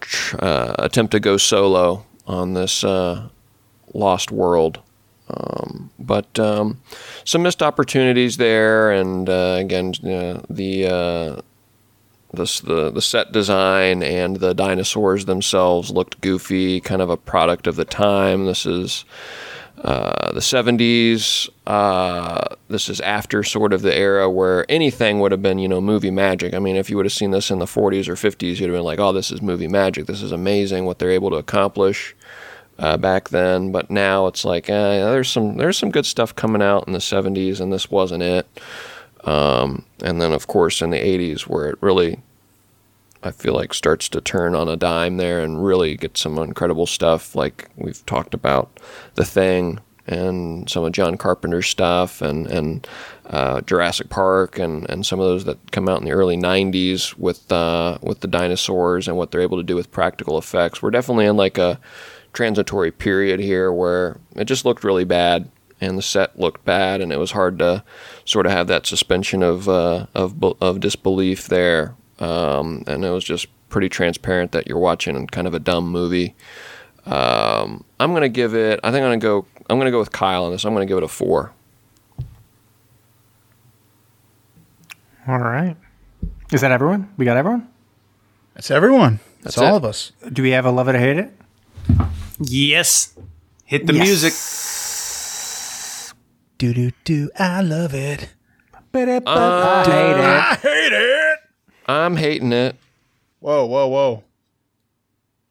tr- 0.00 0.36
uh, 0.40 0.74
attempt 0.80 1.12
to 1.12 1.20
go 1.20 1.36
solo 1.36 2.04
on 2.26 2.54
this 2.54 2.82
lost 3.92 4.32
world. 4.32 4.80
Um, 5.28 5.90
but 5.98 6.38
um, 6.38 6.80
some 7.24 7.42
missed 7.42 7.62
opportunities 7.62 8.36
there, 8.36 8.90
and 8.90 9.28
uh, 9.28 9.56
again, 9.58 9.94
uh, 10.04 10.42
the 10.50 10.86
uh, 10.86 11.40
the 12.32 12.90
the 12.94 13.00
set 13.00 13.32
design 13.32 14.02
and 14.02 14.36
the 14.36 14.54
dinosaurs 14.54 15.24
themselves 15.24 15.90
looked 15.90 16.20
goofy, 16.20 16.80
kind 16.80 17.00
of 17.00 17.08
a 17.08 17.16
product 17.16 17.66
of 17.66 17.76
the 17.76 17.84
time. 17.86 18.44
This 18.44 18.66
is 18.66 19.04
uh, 19.82 20.32
the 20.32 20.40
70s. 20.40 21.48
Uh, 21.66 22.56
this 22.68 22.88
is 22.88 23.00
after 23.00 23.42
sort 23.42 23.72
of 23.72 23.82
the 23.82 23.94
era 23.94 24.30
where 24.30 24.64
anything 24.70 25.20
would 25.20 25.32
have 25.32 25.42
been, 25.42 25.58
you 25.58 25.68
know, 25.68 25.80
movie 25.80 26.10
magic. 26.10 26.54
I 26.54 26.58
mean, 26.58 26.76
if 26.76 26.88
you 26.88 26.96
would 26.96 27.06
have 27.06 27.12
seen 27.12 27.32
this 27.32 27.50
in 27.50 27.58
the 27.58 27.66
40s 27.66 28.08
or 28.08 28.14
50s, 28.14 28.60
you'd 28.60 28.70
have 28.70 28.72
been 28.72 28.82
like, 28.82 28.98
oh, 28.98 29.12
this 29.12 29.30
is 29.30 29.42
movie 29.42 29.68
magic. 29.68 30.06
This 30.06 30.22
is 30.22 30.32
amazing 30.32 30.86
what 30.86 30.98
they're 30.98 31.10
able 31.10 31.30
to 31.30 31.36
accomplish. 31.36 32.14
Uh, 32.76 32.96
back 32.96 33.28
then, 33.28 33.70
but 33.70 33.88
now 33.88 34.26
it's 34.26 34.44
like 34.44 34.68
eh, 34.68 34.98
there's 34.98 35.30
some 35.30 35.58
there's 35.58 35.78
some 35.78 35.92
good 35.92 36.04
stuff 36.04 36.34
coming 36.34 36.60
out 36.60 36.88
in 36.88 36.92
the 36.92 36.98
70s, 36.98 37.60
and 37.60 37.72
this 37.72 37.88
wasn't 37.88 38.20
it. 38.20 38.48
Um, 39.22 39.84
and 40.02 40.20
then, 40.20 40.32
of 40.32 40.48
course, 40.48 40.82
in 40.82 40.90
the 40.90 40.98
80s, 40.98 41.42
where 41.42 41.68
it 41.70 41.78
really 41.80 42.20
I 43.24 43.30
feel 43.30 43.54
like 43.54 43.72
starts 43.72 44.08
to 44.10 44.20
turn 44.20 44.54
on 44.54 44.68
a 44.68 44.76
dime 44.76 45.16
there 45.16 45.40
and 45.40 45.64
really 45.64 45.96
get 45.96 46.16
some 46.18 46.38
incredible 46.38 46.86
stuff. 46.86 47.34
Like 47.34 47.70
we've 47.76 48.04
talked 48.06 48.34
about 48.34 48.78
The 49.14 49.24
Thing 49.24 49.80
and 50.06 50.68
some 50.68 50.84
of 50.84 50.92
John 50.92 51.16
Carpenter's 51.16 51.66
stuff 51.66 52.20
and 52.20 52.46
and 52.46 52.86
uh, 53.26 53.62
Jurassic 53.62 54.10
Park 54.10 54.58
and, 54.58 54.88
and 54.90 55.06
some 55.06 55.18
of 55.18 55.26
those 55.26 55.44
that 55.46 55.72
come 55.72 55.88
out 55.88 56.00
in 56.00 56.04
the 56.04 56.12
early 56.12 56.36
'90s 56.36 57.16
with 57.16 57.50
uh, 57.50 57.98
with 58.02 58.20
the 58.20 58.28
dinosaurs 58.28 59.08
and 59.08 59.16
what 59.16 59.30
they're 59.30 59.40
able 59.40 59.56
to 59.56 59.62
do 59.62 59.74
with 59.74 59.90
practical 59.90 60.36
effects. 60.36 60.82
We're 60.82 60.90
definitely 60.90 61.24
in 61.26 61.36
like 61.38 61.56
a 61.56 61.80
transitory 62.34 62.90
period 62.90 63.40
here 63.40 63.72
where 63.72 64.18
it 64.36 64.44
just 64.44 64.64
looked 64.64 64.84
really 64.84 65.04
bad 65.04 65.50
and 65.80 65.96
the 65.96 66.02
set 66.02 66.38
looked 66.38 66.64
bad 66.64 67.00
and 67.00 67.12
it 67.12 67.18
was 67.18 67.30
hard 67.30 67.58
to 67.58 67.82
sort 68.24 68.44
of 68.46 68.52
have 68.52 68.66
that 68.66 68.86
suspension 68.86 69.42
of 69.42 69.68
uh, 69.68 70.06
of 70.14 70.42
of 70.60 70.80
disbelief 70.80 71.48
there 71.48 71.94
um, 72.18 72.84
and 72.86 73.04
it 73.04 73.10
was 73.10 73.24
just 73.24 73.46
pretty 73.68 73.88
transparent 73.88 74.52
that 74.52 74.68
you're 74.68 74.78
watching 74.78 75.26
kind 75.26 75.46
of 75.48 75.54
a 75.54 75.58
dumb 75.58 75.88
movie. 75.90 76.34
Um, 77.06 77.84
I'm 77.98 78.14
gonna 78.14 78.28
give 78.28 78.54
it. 78.54 78.78
I 78.84 78.90
think 78.92 79.02
I'm 79.02 79.08
gonna 79.08 79.18
go. 79.18 79.46
I'm 79.68 79.78
gonna 79.78 79.90
go 79.90 79.98
with 79.98 80.12
Kyle 80.12 80.44
on 80.44 80.52
this. 80.52 80.64
I'm 80.64 80.72
gonna 80.72 80.86
give 80.86 80.96
it 80.98 81.02
a 81.02 81.08
four. 81.08 81.52
All 85.26 85.38
right. 85.38 85.76
Is 86.52 86.60
that 86.60 86.70
everyone? 86.70 87.12
We 87.16 87.24
got 87.24 87.36
everyone? 87.36 87.68
That's 88.54 88.70
everyone. 88.70 89.18
That's, 89.42 89.56
That's 89.56 89.58
all 89.58 89.74
it. 89.74 89.78
of 89.78 89.84
us. 89.84 90.12
Do 90.32 90.42
we 90.42 90.50
have 90.50 90.66
a 90.66 90.70
love 90.70 90.88
it 90.88 90.94
or 90.94 90.98
hate 90.98 91.16
it? 91.18 91.32
Yes. 92.40 93.14
Hit 93.64 93.86
the 93.86 93.92
music. 93.92 94.32
Do 96.58 96.72
do 96.74 96.90
do. 97.04 97.30
I 97.38 97.60
love 97.60 97.94
it. 97.94 98.30
I 98.94 98.98
hate 99.00 99.08
it. 99.08 99.24
I 99.26 100.54
hate 100.62 100.92
it. 100.92 101.38
I'm 101.86 102.16
hating 102.16 102.52
it. 102.52 102.76
Whoa, 103.40 103.66
whoa, 103.66 103.88
whoa. 103.88 104.24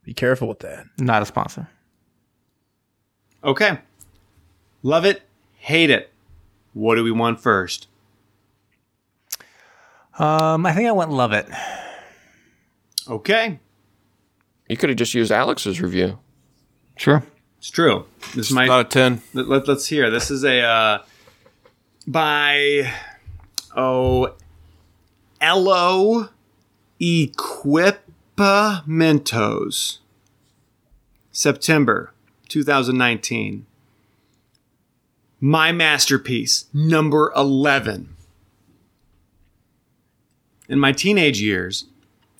Be 0.04 0.14
careful 0.14 0.48
with 0.48 0.60
that. 0.60 0.86
Not 0.98 1.22
a 1.22 1.26
sponsor. 1.26 1.70
Okay. 3.44 3.78
Love 4.82 5.06
it, 5.06 5.22
hate 5.58 5.90
it. 5.90 6.12
What 6.74 6.96
do 6.96 7.04
we 7.04 7.12
want 7.12 7.40
first? 7.40 7.88
Um, 10.18 10.66
I 10.66 10.74
think 10.74 10.88
I 10.88 10.92
went 10.92 11.12
love 11.12 11.34
it. 11.34 11.48
Okay. 13.08 13.60
You 14.68 14.78
could 14.78 14.90
have 14.90 14.98
just 14.98 15.14
used 15.14 15.32
Alex's 15.32 15.82
review. 15.82 16.20
Sure. 16.96 17.24
It's 17.58 17.70
true. 17.70 18.06
This 18.36 18.52
might 18.52 18.68
Not 18.68 18.88
a 18.88 18.90
10. 18.90 19.22
let, 19.34 19.48
let, 19.48 19.70
us 19.70 19.88
hear. 19.88 20.10
This 20.10 20.30
is 20.30 20.44
a 20.44 20.62
uh, 20.62 21.00
by 22.06 22.92
oh 23.76 24.36
Elo 25.40 26.30
Equipamentos. 27.02 30.00
September 31.32 32.14
2019. 32.48 33.66
My 35.42 35.72
masterpiece, 35.72 36.66
number 36.74 37.34
11. 37.36 38.16
In 40.70 40.80
my 40.80 40.92
teenage 40.92 41.42
years, 41.42 41.86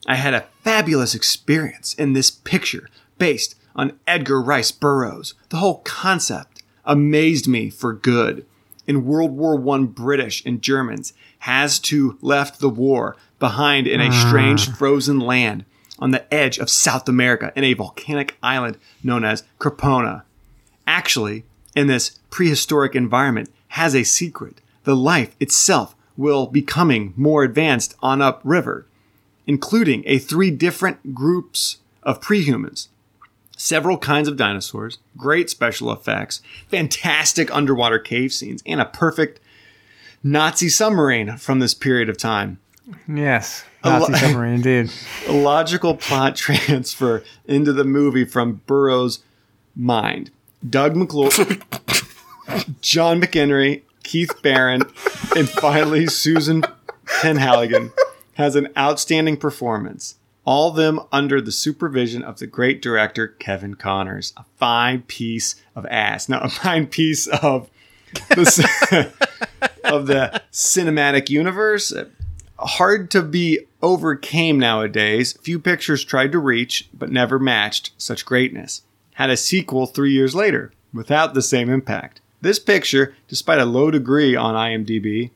I 0.06 0.16
had 0.16 0.34
a 0.34 0.46
fabulous 0.64 1.16
experience 1.16 1.94
in 1.96 2.14
this 2.14 2.32
picture 2.32 2.90
based 3.18 3.56
on 3.76 4.00
Edgar 4.08 4.42
Rice 4.42 4.72
Burroughs. 4.72 5.34
The 5.50 5.58
whole 5.58 5.80
concept 5.80 6.64
amazed 6.86 7.48
me 7.48 7.70
for 7.70 7.94
good. 7.94 8.46
in 8.86 9.06
World 9.06 9.32
War 9.32 9.76
I 9.76 9.84
British 9.84 10.44
and 10.46 10.62
Germans 10.62 11.14
has 11.40 11.80
to 11.80 12.18
left 12.22 12.60
the 12.60 12.70
war 12.70 13.16
behind 13.40 13.88
in 13.88 14.02
a 14.02 14.10
ah. 14.10 14.28
strange 14.28 14.70
frozen 14.70 15.20
land 15.20 15.66
on 16.00 16.12
the 16.12 16.34
edge 16.34 16.58
of 16.58 16.70
South 16.70 17.08
America 17.08 17.54
in 17.56 17.64
a 17.64 17.74
volcanic 17.74 18.38
island 18.44 18.78
known 19.04 19.24
as 19.24 19.44
Caprona. 19.60 20.24
Actually, 20.86 21.46
in 21.76 21.88
this 21.88 22.20
prehistoric 22.30 22.96
environment 22.96 23.50
has 23.70 23.96
a 23.96 24.04
secret. 24.04 24.60
The 24.84 24.96
life 24.96 25.36
itself 25.40 25.96
will 26.18 26.48
becoming 26.48 27.14
more 27.16 27.44
advanced 27.44 27.96
on 28.02 28.22
upriver, 28.22 28.86
including 29.48 30.04
a 30.06 30.20
three 30.20 30.52
different 30.52 31.14
groups 31.14 31.78
of 32.04 32.22
prehumans 32.22 32.90
several 33.64 33.98
kinds 33.98 34.28
of 34.28 34.36
dinosaurs, 34.36 34.98
great 35.16 35.50
special 35.50 35.92
effects, 35.92 36.42
fantastic 36.68 37.54
underwater 37.56 37.98
cave 37.98 38.34
scenes, 38.34 38.62
and 38.66 38.82
a 38.82 38.86
perfect 38.86 39.40
Nazi 40.22 40.68
submarine 40.68 41.38
from 41.38 41.60
this 41.60 41.74
period 41.74 42.10
of 42.10 42.18
time. 42.18 42.60
Yes, 43.08 43.64
Nazi 43.84 44.12
lo- 44.12 44.20
submarine 44.20 44.56
indeed. 44.56 44.92
A 45.28 45.32
logical 45.32 45.96
plot 45.96 46.36
transfer 46.38 47.24
into 47.46 47.72
the 47.72 47.86
movie 47.86 48.26
from 48.26 48.62
Burroughs' 48.68 49.20
mind. 49.76 50.30
Doug 50.70 50.98
McClure, 50.98 51.30
John 52.82 53.22
McEnery, 53.22 53.84
Keith 54.04 54.42
Barron, 54.42 54.82
and 55.38 55.48
finally 55.48 56.08
Susan 56.08 56.64
Penhaligon 57.06 57.94
has 58.34 58.58
an 58.58 58.68
outstanding 58.78 59.38
performance 59.38 60.16
all 60.46 60.70
of 60.70 60.76
them 60.76 61.00
under 61.12 61.42
the 61.42 61.52
supervision 61.52 62.24
of 62.24 62.40
the 62.40 62.48
great 62.48 62.82
director 62.82 63.28
Kevin 63.28 63.76
Connors. 63.76 64.34
A 64.36 64.44
fine 64.58 65.04
piece 65.04 65.56
of 65.76 65.86
ass. 65.86 66.28
Now, 66.28 66.42
a 66.42 66.50
fine 66.50 66.88
piece 66.88 67.28
of 67.28 67.70
the, 68.30 69.12
of 69.84 70.08
the 70.08 70.42
cinematic 70.52 71.30
universe. 71.30 71.94
Hard 72.60 73.10
to 73.12 73.22
be 73.22 73.60
overcame 73.82 74.60
nowadays. 74.60 75.34
Few 75.42 75.60
pictures 75.60 76.04
tried 76.04 76.32
to 76.32 76.40
reach, 76.40 76.90
but 76.94 77.12
never 77.12 77.40
matched 77.40 77.92
such 77.98 78.26
greatness. 78.26 78.82
Had 79.16 79.30
a 79.30 79.38
sequel 79.38 79.86
three 79.86 80.12
years 80.12 80.36
later, 80.36 80.72
without 80.94 81.34
the 81.34 81.42
same 81.42 81.70
impact. 81.70 82.20
This 82.42 82.60
picture, 82.60 83.16
despite 83.28 83.60
a 83.60 83.66
low 83.66 83.92
degree 83.92 84.36
on 84.36 84.56
IMDb, 84.56 85.32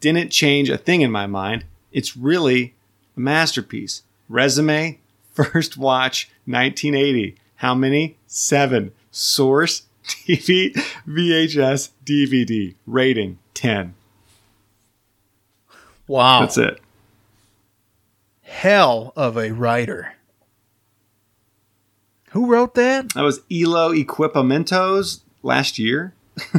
didn't 0.00 0.30
change 0.30 0.70
a 0.70 0.78
thing 0.78 1.02
in 1.02 1.10
my 1.10 1.26
mind. 1.26 1.64
It's 1.92 2.16
really 2.16 2.74
a 3.16 3.20
masterpiece. 3.20 4.02
Resume, 4.28 4.98
first 5.32 5.76
watch, 5.76 6.30
1980. 6.46 7.36
How 7.56 7.74
many? 7.74 8.16
Seven. 8.26 8.92
Source, 9.10 9.82
TV, 10.04 10.72
VHS, 11.06 11.90
DVD. 12.04 12.74
Rating, 12.86 13.38
10. 13.54 13.94
Wow. 16.06 16.40
That's 16.40 16.58
it. 16.58 16.80
Hell 18.42 19.12
of 19.16 19.36
a 19.36 19.50
writer. 19.50 20.14
Who 22.30 22.46
wrote 22.46 22.74
that? 22.74 23.14
That 23.14 23.22
was 23.22 23.40
Elo 23.50 23.92
Equipamentos 23.92 25.20
last 25.42 25.78
year. 25.78 26.14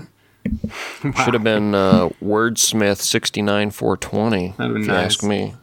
Should 1.01 1.34
have 1.34 1.43
been 1.43 1.76
uh, 1.76 2.09
Wordsmith 2.22 2.97
69 2.97 3.72
420. 3.72 4.55
That'd 4.57 4.78
if 4.78 4.82
you 4.82 4.88
nice. 4.88 5.05
ask 5.05 5.24
me. 5.24 5.53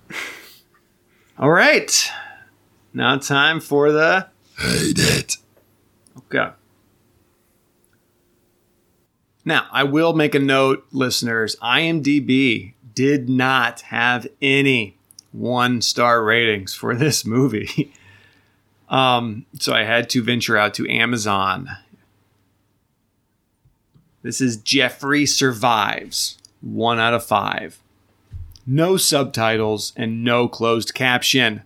All 1.37 1.51
right. 1.51 2.11
Now 2.93 3.19
time 3.19 3.59
for 3.59 3.91
the 3.91 4.29
hate 4.57 4.99
it. 4.99 5.37
Okay. 6.17 6.51
Now, 9.45 9.67
I 9.73 9.83
will 9.83 10.15
make 10.15 10.35
a 10.35 10.39
note, 10.39 10.87
listeners. 10.93 11.57
IMDb 11.57 12.75
did 12.95 13.29
not 13.29 13.83
have 13.83 14.27
any 14.41 14.97
one 15.33 15.83
star 15.83 16.23
ratings 16.25 16.73
for 16.73 16.95
this 16.95 17.27
movie. 17.27 17.93
um, 18.89 19.45
so 19.59 19.75
I 19.75 19.83
had 19.83 20.09
to 20.11 20.23
venture 20.23 20.57
out 20.57 20.73
to 20.75 20.89
Amazon. 20.89 21.69
This 24.23 24.41
is 24.41 24.57
Jeffrey 24.57 25.27
Survives, 25.27 26.39
one 26.63 27.01
out 27.01 27.13
of 27.13 27.27
five 27.27 27.81
no 28.67 28.97
subtitles, 28.97 29.93
and 29.97 30.25
no 30.25 30.49
closed 30.49 30.95
caption. 30.95 31.63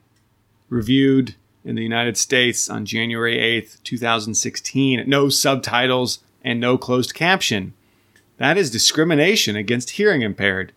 Reviewed 0.68 1.34
in 1.64 1.74
the 1.74 1.82
United 1.82 2.16
States 2.16 2.68
on 2.68 2.86
January 2.86 3.36
8th, 3.36 3.82
2016. 3.84 5.04
No 5.06 5.28
subtitles 5.28 6.20
and 6.42 6.60
no 6.60 6.78
closed 6.78 7.14
caption. 7.14 7.74
That 8.38 8.56
is 8.56 8.70
discrimination 8.70 9.56
against 9.56 9.90
hearing 9.90 10.22
impaired. 10.22 10.72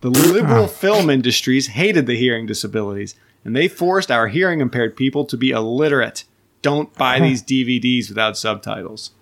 The 0.00 0.10
liberal 0.10 0.64
ah. 0.64 0.68
film 0.68 1.08
industries 1.08 1.68
hated 1.68 2.06
the 2.06 2.16
hearing 2.16 2.46
disabilities, 2.46 3.14
and 3.44 3.56
they 3.56 3.68
forced 3.68 4.10
our 4.10 4.28
hearing 4.28 4.60
impaired 4.60 4.96
people 4.96 5.24
to 5.24 5.36
be 5.36 5.50
illiterate. 5.50 6.24
Don't 6.60 6.94
buy 6.94 7.20
these 7.20 7.42
DVDs 7.42 8.08
without 8.08 8.36
subtitles. 8.36 9.12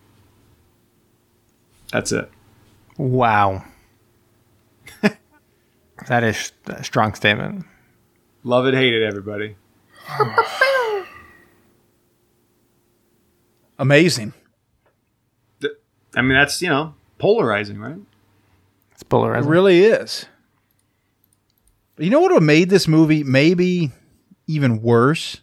That's 1.92 2.12
it. 2.12 2.30
Wow. 2.96 3.64
That 6.08 6.24
is 6.24 6.52
a 6.66 6.82
strong 6.84 7.14
statement. 7.14 7.64
Love 8.44 8.66
it, 8.66 8.74
hate 8.74 8.92
it, 8.94 9.02
everybody. 9.02 9.56
Amazing. 13.78 14.32
I 16.14 16.20
mean, 16.20 16.34
that's, 16.36 16.60
you 16.60 16.68
know, 16.68 16.94
polarizing, 17.18 17.78
right? 17.78 17.96
It's 18.92 19.02
It 19.02 19.08
polarizing. 19.08 19.50
really 19.50 19.82
is. 19.84 20.26
But 21.96 22.04
you 22.04 22.10
know 22.10 22.20
what 22.20 22.30
would 22.32 22.36
have 22.36 22.42
made 22.42 22.68
this 22.68 22.86
movie 22.86 23.22
maybe 23.24 23.90
even 24.46 24.82
worse? 24.82 25.40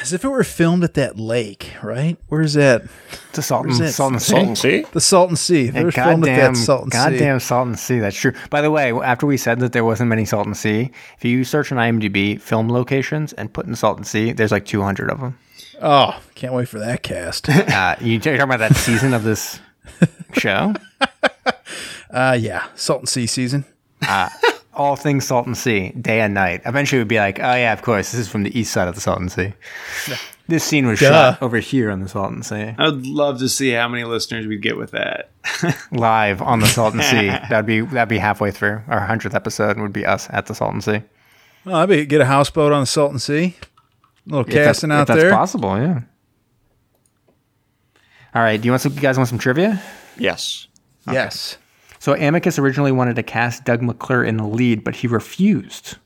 As 0.00 0.12
if 0.12 0.24
it 0.24 0.28
were 0.28 0.44
filmed 0.44 0.84
at 0.84 0.94
that 0.94 1.18
lake, 1.18 1.72
right? 1.82 2.16
Where's 2.28 2.54
that? 2.54 2.82
It's 3.30 3.38
a 3.38 3.42
salt 3.42 3.66
and, 3.66 3.70
Where's 3.78 3.90
that? 3.90 3.92
salt 3.94 4.12
and 4.12 4.20
sea. 4.22 4.30
Salton 4.32 4.56
Sea? 4.56 4.84
The 4.92 5.00
Salton 5.00 5.36
Sea. 5.36 5.68
If 5.68 5.74
it 5.74 5.76
And 5.76 5.86
was 5.86 5.94
filmed 5.94 6.24
at 6.28 6.36
goddamn, 6.36 6.52
that 6.54 6.58
Salton 6.58 6.90
Sea. 6.90 6.96
goddamn 6.98 7.40
Salton 7.40 7.76
Sea. 7.76 7.98
That's 8.00 8.16
true. 8.16 8.32
By 8.50 8.60
the 8.60 8.70
way, 8.70 8.92
after 8.92 9.26
we 9.26 9.36
said 9.36 9.60
that 9.60 9.72
there 9.72 9.84
wasn't 9.84 10.08
many 10.10 10.24
Salton 10.24 10.54
Sea, 10.54 10.90
if 11.16 11.24
you 11.24 11.44
search 11.44 11.70
on 11.72 11.78
IMDb 11.78 12.40
film 12.40 12.68
locations 12.68 13.32
and 13.34 13.52
put 13.52 13.66
in 13.66 13.74
Salton 13.76 14.04
Sea, 14.04 14.32
there's 14.32 14.52
like 14.52 14.66
200 14.66 15.10
of 15.10 15.20
them. 15.20 15.38
Oh, 15.80 16.20
can't 16.34 16.52
wait 16.52 16.68
for 16.68 16.78
that 16.80 17.02
cast. 17.02 17.48
Uh, 17.48 17.96
you 18.00 18.18
talking 18.18 18.40
about 18.40 18.58
that 18.58 18.74
season 18.76 19.14
of 19.14 19.24
this 19.24 19.60
show? 20.34 20.74
uh 22.10 22.36
yeah, 22.38 22.66
Salton 22.74 23.06
Sea 23.06 23.26
season. 23.26 23.64
All 24.74 24.96
things 24.96 25.26
Salton 25.26 25.54
Sea, 25.54 25.90
day 25.90 26.20
and 26.20 26.32
night. 26.34 26.62
Eventually, 26.64 26.98
it 26.98 27.02
would 27.02 27.08
be 27.08 27.18
like, 27.18 27.38
oh 27.38 27.54
yeah, 27.54 27.72
of 27.74 27.82
course, 27.82 28.12
this 28.12 28.20
is 28.20 28.28
from 28.28 28.42
the 28.42 28.58
east 28.58 28.72
side 28.72 28.88
of 28.88 28.94
the 28.94 29.00
Salton 29.02 29.28
Sea. 29.28 29.52
This 30.48 30.64
scene 30.64 30.86
was 30.86 30.98
Duh. 30.98 31.08
shot 31.34 31.42
over 31.42 31.58
here 31.58 31.90
on 31.90 32.00
the 32.00 32.08
Salton 32.08 32.42
Sea, 32.42 32.74
I 32.78 32.86
would 32.86 33.06
love 33.06 33.38
to 33.40 33.48
see 33.48 33.70
how 33.70 33.86
many 33.88 34.04
listeners 34.04 34.46
we'd 34.46 34.62
get 34.62 34.76
with 34.78 34.90
that. 34.92 35.30
live 35.92 36.40
on 36.42 36.60
the 36.60 36.66
Salton 36.66 37.02
Sea. 37.02 37.26
That'd 37.50 37.66
be 37.66 37.80
that'd 37.82 38.08
be 38.08 38.18
halfway 38.18 38.50
through. 38.50 38.80
Our 38.88 39.00
hundredth 39.00 39.34
episode 39.34 39.78
would 39.78 39.92
be 39.92 40.04
us 40.06 40.26
at 40.30 40.46
the 40.46 40.54
Salton 40.54 40.80
Sea. 40.80 41.02
Oh, 41.66 41.74
I 41.74 41.86
bet 41.86 42.08
get 42.08 42.20
a 42.20 42.24
houseboat 42.26 42.72
on 42.72 42.80
the 42.80 42.86
Salton 42.86 43.18
Sea. 43.18 43.54
A 44.26 44.30
little 44.30 44.40
If 44.40 44.46
that's- 44.48 44.66
casting 44.66 44.90
if 44.90 44.94
out 44.96 45.06
that's 45.06 45.20
there. 45.20 45.30
possible, 45.30 45.76
yeah. 45.78 46.00
All 48.34 48.42
right, 48.42 48.60
do 48.60 48.66
you 48.66 48.72
want 48.72 48.80
some? 48.82 48.94
You 48.94 49.00
guys 49.00 49.16
want 49.18 49.28
some 49.28 49.38
trivia? 49.38 49.82
Yes. 50.18 50.66
Yes. 51.10 51.58
So 52.02 52.16
Amicus 52.16 52.58
originally 52.58 52.90
wanted 52.90 53.14
to 53.14 53.22
cast 53.22 53.64
Doug 53.64 53.80
McClure 53.80 54.24
in 54.24 54.36
the 54.36 54.44
lead, 54.44 54.82
but 54.82 54.96
he 54.96 55.06
refused. 55.06 55.98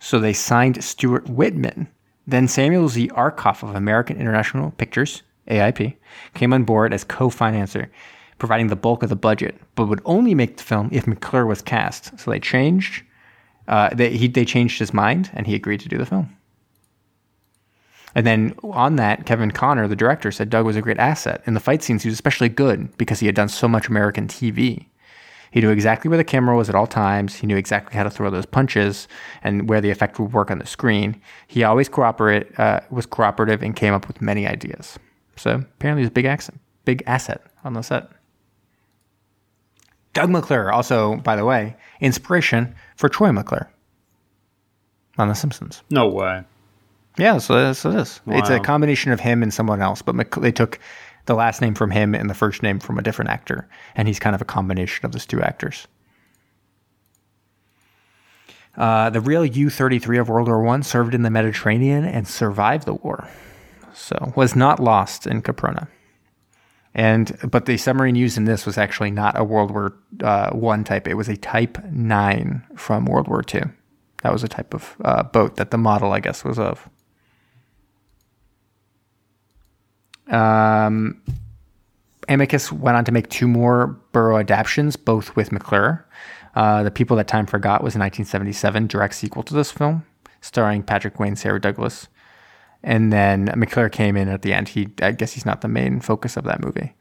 So 0.00 0.18
they 0.18 0.32
signed 0.32 0.82
Stuart 0.82 1.28
Whitman. 1.28 1.86
Then 2.26 2.48
Samuel 2.48 2.88
Z. 2.88 3.06
Arkoff 3.10 3.62
of 3.62 3.76
American 3.76 4.16
International 4.16 4.72
Pictures, 4.72 5.22
AIP, 5.48 5.94
came 6.34 6.52
on 6.52 6.64
board 6.64 6.92
as 6.92 7.04
co-financer, 7.04 7.88
providing 8.38 8.66
the 8.66 8.74
bulk 8.74 9.04
of 9.04 9.10
the 9.10 9.14
budget, 9.14 9.54
but 9.76 9.86
would 9.86 10.02
only 10.04 10.34
make 10.34 10.56
the 10.56 10.64
film 10.64 10.88
if 10.90 11.06
McClure 11.06 11.46
was 11.46 11.62
cast. 11.62 12.18
So 12.18 12.32
they 12.32 12.40
changed. 12.40 13.04
Uh, 13.68 13.90
they, 13.94 14.10
he, 14.10 14.26
they 14.26 14.44
changed 14.44 14.80
his 14.80 14.92
mind, 14.92 15.30
and 15.34 15.46
he 15.46 15.54
agreed 15.54 15.78
to 15.82 15.88
do 15.88 15.98
the 15.98 16.04
film. 16.04 16.36
And 18.16 18.26
then 18.26 18.56
on 18.64 18.96
that, 18.96 19.24
Kevin 19.24 19.52
Connor, 19.52 19.86
the 19.86 19.94
director, 19.94 20.32
said 20.32 20.50
Doug 20.50 20.66
was 20.66 20.74
a 20.74 20.82
great 20.82 20.98
asset. 20.98 21.44
In 21.46 21.54
the 21.54 21.60
fight 21.60 21.84
scenes, 21.84 22.02
he 22.02 22.08
was 22.08 22.14
especially 22.14 22.48
good 22.48 22.96
because 22.96 23.20
he 23.20 23.26
had 23.26 23.36
done 23.36 23.48
so 23.48 23.68
much 23.68 23.86
American 23.86 24.26
TV. 24.26 24.86
He 25.54 25.60
knew 25.60 25.70
exactly 25.70 26.08
where 26.08 26.18
the 26.18 26.24
camera 26.24 26.56
was 26.56 26.68
at 26.68 26.74
all 26.74 26.88
times. 26.88 27.36
He 27.36 27.46
knew 27.46 27.56
exactly 27.56 27.96
how 27.96 28.02
to 28.02 28.10
throw 28.10 28.28
those 28.28 28.44
punches 28.44 29.06
and 29.40 29.68
where 29.68 29.80
the 29.80 29.88
effect 29.88 30.18
would 30.18 30.32
work 30.32 30.50
on 30.50 30.58
the 30.58 30.66
screen. 30.66 31.22
He 31.46 31.62
always 31.62 31.88
cooperate, 31.88 32.58
uh, 32.58 32.80
was 32.90 33.06
cooperative 33.06 33.62
and 33.62 33.76
came 33.76 33.94
up 33.94 34.08
with 34.08 34.20
many 34.20 34.48
ideas. 34.48 34.98
So 35.36 35.52
apparently, 35.52 36.02
he's 36.02 36.08
a 36.08 36.10
big 36.10 36.24
asset, 36.24 36.56
big 36.84 37.04
asset 37.06 37.40
on 37.62 37.74
the 37.74 37.82
set. 37.82 38.10
Doug 40.12 40.28
McClure, 40.28 40.72
also, 40.72 41.18
by 41.18 41.36
the 41.36 41.44
way, 41.44 41.76
inspiration 42.00 42.74
for 42.96 43.08
Troy 43.08 43.30
McClure 43.30 43.70
on 45.18 45.28
The 45.28 45.34
Simpsons. 45.34 45.84
No 45.88 46.08
way. 46.08 46.42
Yeah, 47.16 47.38
so 47.38 47.54
that's 47.54 47.84
it 47.84 47.94
is. 47.94 48.20
It's 48.26 48.50
a 48.50 48.58
combination 48.58 49.12
of 49.12 49.20
him 49.20 49.40
and 49.44 49.54
someone 49.54 49.80
else, 49.80 50.02
but 50.02 50.16
Mc- 50.16 50.34
they 50.40 50.50
took 50.50 50.80
the 51.26 51.34
last 51.34 51.60
name 51.60 51.74
from 51.74 51.90
him 51.90 52.14
and 52.14 52.28
the 52.28 52.34
first 52.34 52.62
name 52.62 52.78
from 52.78 52.98
a 52.98 53.02
different 53.02 53.30
actor, 53.30 53.68
and 53.94 54.08
he's 54.08 54.18
kind 54.18 54.34
of 54.34 54.42
a 54.42 54.46
combination 54.46 55.04
of 55.06 55.12
those 55.12 55.26
two 55.26 55.42
actors. 55.42 55.86
Uh, 58.76 59.08
the 59.10 59.20
real 59.20 59.44
U 59.44 59.70
33 59.70 60.18
of 60.18 60.28
World 60.28 60.48
War 60.48 60.62
One 60.62 60.82
served 60.82 61.14
in 61.14 61.22
the 61.22 61.30
Mediterranean 61.30 62.04
and 62.04 62.26
survived 62.26 62.86
the 62.86 62.94
war, 62.94 63.28
so 63.92 64.32
was 64.36 64.56
not 64.56 64.80
lost 64.80 65.26
in 65.26 65.42
Caprona. 65.42 65.88
And 66.92 67.38
but 67.50 67.66
the 67.66 67.76
submarine 67.76 68.16
used 68.16 68.36
in 68.36 68.44
this 68.44 68.66
was 68.66 68.78
actually 68.78 69.10
not 69.10 69.38
a 69.38 69.44
World 69.44 69.70
War 69.70 69.96
uh, 70.22 70.50
One 70.50 70.84
type; 70.84 71.06
it 71.06 71.14
was 71.14 71.28
a 71.28 71.36
Type 71.36 71.78
Nine 71.90 72.64
from 72.76 73.06
World 73.06 73.28
War 73.28 73.42
Two. 73.42 73.70
That 74.22 74.32
was 74.32 74.42
a 74.42 74.48
type 74.48 74.74
of 74.74 74.96
uh, 75.04 75.22
boat 75.22 75.56
that 75.56 75.70
the 75.70 75.78
model, 75.78 76.12
I 76.12 76.20
guess, 76.20 76.44
was 76.44 76.58
of. 76.58 76.88
Um, 80.28 81.20
Amicus 82.28 82.72
went 82.72 82.96
on 82.96 83.04
to 83.04 83.12
make 83.12 83.28
two 83.28 83.48
more 83.48 83.88
Burroughs 84.12 84.40
adaptations, 84.40 84.96
both 84.96 85.36
with 85.36 85.52
McClure. 85.52 86.06
Uh, 86.54 86.82
the 86.82 86.90
People 86.90 87.16
That 87.16 87.28
Time 87.28 87.46
Forgot 87.46 87.82
was 87.82 87.94
a 87.94 87.98
1977 87.98 88.86
direct 88.86 89.14
sequel 89.14 89.42
to 89.42 89.54
this 89.54 89.70
film, 89.70 90.06
starring 90.40 90.82
Patrick 90.82 91.18
Wayne, 91.18 91.36
Sarah 91.36 91.60
Douglas. 91.60 92.08
And 92.82 93.12
then 93.12 93.50
McClure 93.56 93.88
came 93.88 94.16
in 94.16 94.28
at 94.28 94.42
the 94.42 94.52
end. 94.52 94.68
He, 94.68 94.88
I 95.02 95.12
guess 95.12 95.32
he's 95.32 95.46
not 95.46 95.62
the 95.62 95.68
main 95.68 96.00
focus 96.00 96.36
of 96.36 96.44
that 96.44 96.60
movie. 96.60 96.94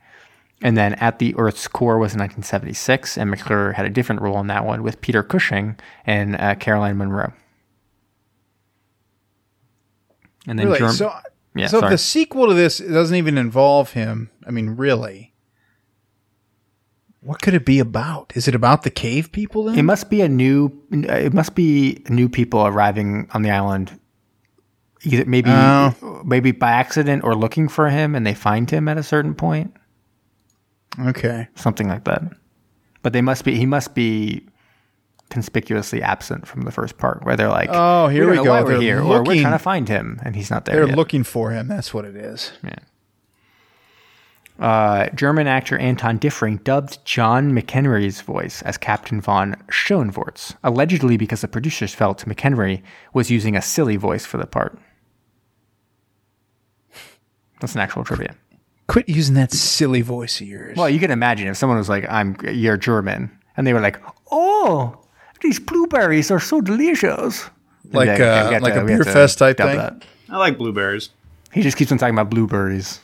And 0.61 0.77
then 0.77 0.93
At 0.95 1.19
the 1.19 1.35
Earth's 1.35 1.67
Core 1.67 1.97
was 1.99 2.13
in 2.13 2.19
1976, 2.19 3.17
and 3.17 3.29
McClure 3.29 3.73
had 3.73 3.85
a 3.85 3.89
different 3.89 4.21
role 4.21 4.39
in 4.39 4.47
that 4.47 4.65
one 4.65 4.81
with 4.81 5.01
Peter 5.01 5.21
Cushing 5.21 5.77
and 6.05 6.37
uh, 6.37 6.55
Caroline 6.55 6.97
Munro. 6.97 7.33
And 10.47 10.57
then 10.57 10.67
really? 10.67 10.79
Germ- 10.79 10.91
so, 10.93 11.13
yeah, 11.55 11.67
so 11.67 11.83
if 11.83 11.89
the 11.89 11.97
sequel 11.97 12.47
to 12.47 12.53
this 12.53 12.79
doesn't 12.79 13.15
even 13.15 13.37
involve 13.37 13.93
him, 13.93 14.31
I 14.45 14.51
mean, 14.51 14.71
really, 14.71 15.33
what 17.21 17.41
could 17.41 17.53
it 17.53 17.65
be 17.65 17.79
about? 17.79 18.33
Is 18.35 18.47
it 18.47 18.55
about 18.55 18.83
the 18.83 18.89
cave 18.89 19.31
people? 19.31 19.65
Then 19.65 19.77
it 19.77 19.83
must 19.83 20.09
be 20.09 20.21
a 20.21 20.29
new. 20.29 20.71
It 20.91 21.33
must 21.33 21.55
be 21.55 22.03
new 22.09 22.27
people 22.29 22.65
arriving 22.65 23.27
on 23.33 23.41
the 23.41 23.51
island 23.51 23.99
either 25.03 25.25
maybe 25.25 25.49
oh. 25.49 26.21
maybe 26.25 26.51
by 26.51 26.71
accident 26.71 27.23
or 27.23 27.35
looking 27.35 27.67
for 27.67 27.89
him 27.89 28.15
and 28.15 28.25
they 28.25 28.33
find 28.33 28.69
him 28.69 28.87
at 28.87 28.97
a 28.97 29.03
certain 29.03 29.35
point. 29.35 29.73
Okay. 30.99 31.47
Something 31.55 31.87
like 31.87 32.05
that. 32.05 32.23
But 33.01 33.13
they 33.13 33.21
must 33.21 33.43
be 33.43 33.55
he 33.55 33.65
must 33.65 33.95
be 33.95 34.47
conspicuously 35.33 36.01
absent 36.03 36.47
from 36.47 36.61
the 36.61 36.71
first 36.71 36.97
part 36.97 37.25
where 37.25 37.35
they're 37.35 37.49
like, 37.49 37.69
"Oh, 37.73 38.07
here 38.07 38.29
we, 38.29 38.37
we 38.37 38.45
go. 38.45 38.63
we're 38.63 38.79
here, 38.79 39.01
looking, 39.01 39.11
or 39.11 39.23
we're 39.23 39.41
trying 39.41 39.53
to 39.53 39.59
find 39.59 39.89
him, 39.89 40.19
and 40.23 40.35
he's 40.35 40.51
not 40.51 40.65
there." 40.65 40.75
They're 40.75 40.87
yet. 40.89 40.95
looking 40.95 41.23
for 41.23 41.49
him. 41.49 41.67
That's 41.67 41.91
what 41.93 42.05
it 42.05 42.15
is. 42.15 42.51
Yeah. 42.63 42.75
Uh, 44.59 45.09
German 45.15 45.47
actor 45.47 45.75
Anton 45.79 46.19
Diffring 46.19 46.63
dubbed 46.63 47.03
John 47.03 47.51
McEnery's 47.51 48.21
voice 48.21 48.61
as 48.61 48.77
Captain 48.77 49.19
von 49.19 49.55
Schoenvorts, 49.71 50.55
allegedly 50.63 51.17
because 51.17 51.41
the 51.41 51.47
producers 51.47 51.95
felt 51.95 52.25
McEnery 52.25 52.83
was 53.13 53.31
using 53.31 53.55
a 53.55 53.61
silly 53.63 53.95
voice 53.95 54.25
for 54.25 54.37
the 54.37 54.45
part. 54.45 54.77
That's 57.59 57.73
an 57.73 57.81
actual 57.81 58.03
trivia. 58.03 58.35
Quit 58.87 59.09
using 59.09 59.33
that 59.33 59.51
silly 59.51 60.01
voice 60.01 60.39
of 60.39 60.47
yours. 60.47 60.77
Well, 60.77 60.89
you 60.89 60.99
can 60.99 61.09
imagine 61.09 61.47
if 61.47 61.57
someone 61.57 61.79
was 61.79 61.89
like, 61.89 62.05
"I'm 62.07 62.37
you're 62.43 62.77
German," 62.77 63.31
and 63.57 63.65
they 63.65 63.73
were 63.73 63.81
like, 63.81 63.99
"Oh, 64.31 65.02
these 65.43 65.59
blueberries 65.59 66.31
are 66.31 66.39
so 66.39 66.61
delicious." 66.61 67.49
Like 67.91 68.19
uh, 68.19 68.59
like 68.61 68.73
to, 68.73 68.81
a 68.81 68.85
beer 68.85 69.03
fest 69.03 69.37
type 69.37 69.57
thing. 69.57 69.77
That. 69.77 70.03
I 70.29 70.37
like 70.37 70.57
blueberries. 70.57 71.09
He 71.51 71.61
just 71.61 71.77
keeps 71.77 71.91
on 71.91 71.99
talking 71.99 72.15
about 72.15 72.31
blueberries. 72.31 73.01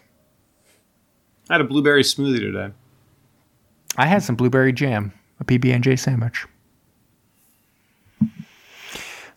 I 1.49 1.53
had 1.53 1.61
a 1.61 1.65
blueberry 1.65 2.03
smoothie 2.03 2.39
today. 2.39 2.73
I 3.97 4.07
had 4.07 4.23
some 4.23 4.35
blueberry 4.35 4.73
jam, 4.73 5.13
a 5.39 5.45
PB 5.45 5.73
and 5.73 5.83
J 5.83 5.95
sandwich. 5.95 6.45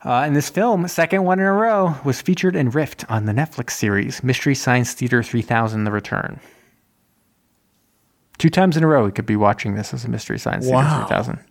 Uh, 0.04 0.22
and 0.24 0.34
this 0.34 0.50
film, 0.50 0.86
second 0.88 1.24
one 1.24 1.38
in 1.38 1.46
a 1.46 1.52
row, 1.52 1.94
was 2.04 2.20
featured 2.20 2.56
in 2.56 2.70
Rift 2.70 3.04
on 3.08 3.26
the 3.26 3.32
Netflix 3.32 3.70
series 3.72 4.22
Mystery 4.24 4.54
Science 4.54 4.94
Theater 4.94 5.22
3000 5.22 5.84
The 5.84 5.92
Return. 5.92 6.40
Two 8.38 8.50
times 8.50 8.76
in 8.76 8.82
a 8.82 8.86
row, 8.88 9.04
we 9.04 9.12
could 9.12 9.26
be 9.26 9.36
watching 9.36 9.74
this 9.74 9.94
as 9.94 10.04
a 10.04 10.08
Mystery 10.08 10.38
Science 10.38 10.66
wow. 10.66 11.06
Theater 11.06 11.06
3000. 11.06 11.44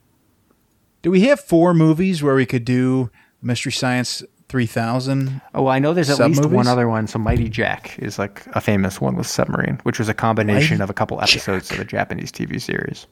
Do 1.02 1.12
we 1.12 1.22
have 1.22 1.40
four 1.40 1.74
movies 1.74 2.22
where 2.22 2.36
we 2.36 2.46
could 2.46 2.66
do 2.66 3.10
Mystery 3.42 3.72
Science 3.72 4.24
3000? 4.50 5.42
Oh, 5.54 5.64
well, 5.64 5.74
I 5.74 5.80
know 5.80 5.94
there's 5.94 6.10
at 6.10 6.20
least 6.20 6.46
one 6.46 6.68
other 6.68 6.88
one. 6.88 7.08
So 7.08 7.18
Mighty 7.18 7.50
Jack 7.50 7.98
is 8.00 8.20
like 8.20 8.46
a 8.48 8.62
famous 8.62 9.02
one 9.02 9.16
with 9.16 9.28
submarine, 9.28 9.80
which 9.84 9.98
was 9.98 10.10
a 10.10 10.14
combination 10.14 10.78
Mighty 10.78 10.84
of 10.84 10.90
a 10.90 10.94
couple 10.94 11.20
episodes 11.22 11.70
Jack. 11.70 11.78
of 11.80 11.86
a 11.86 11.88
Japanese 11.88 12.32
TV 12.32 12.62
series. 12.62 13.08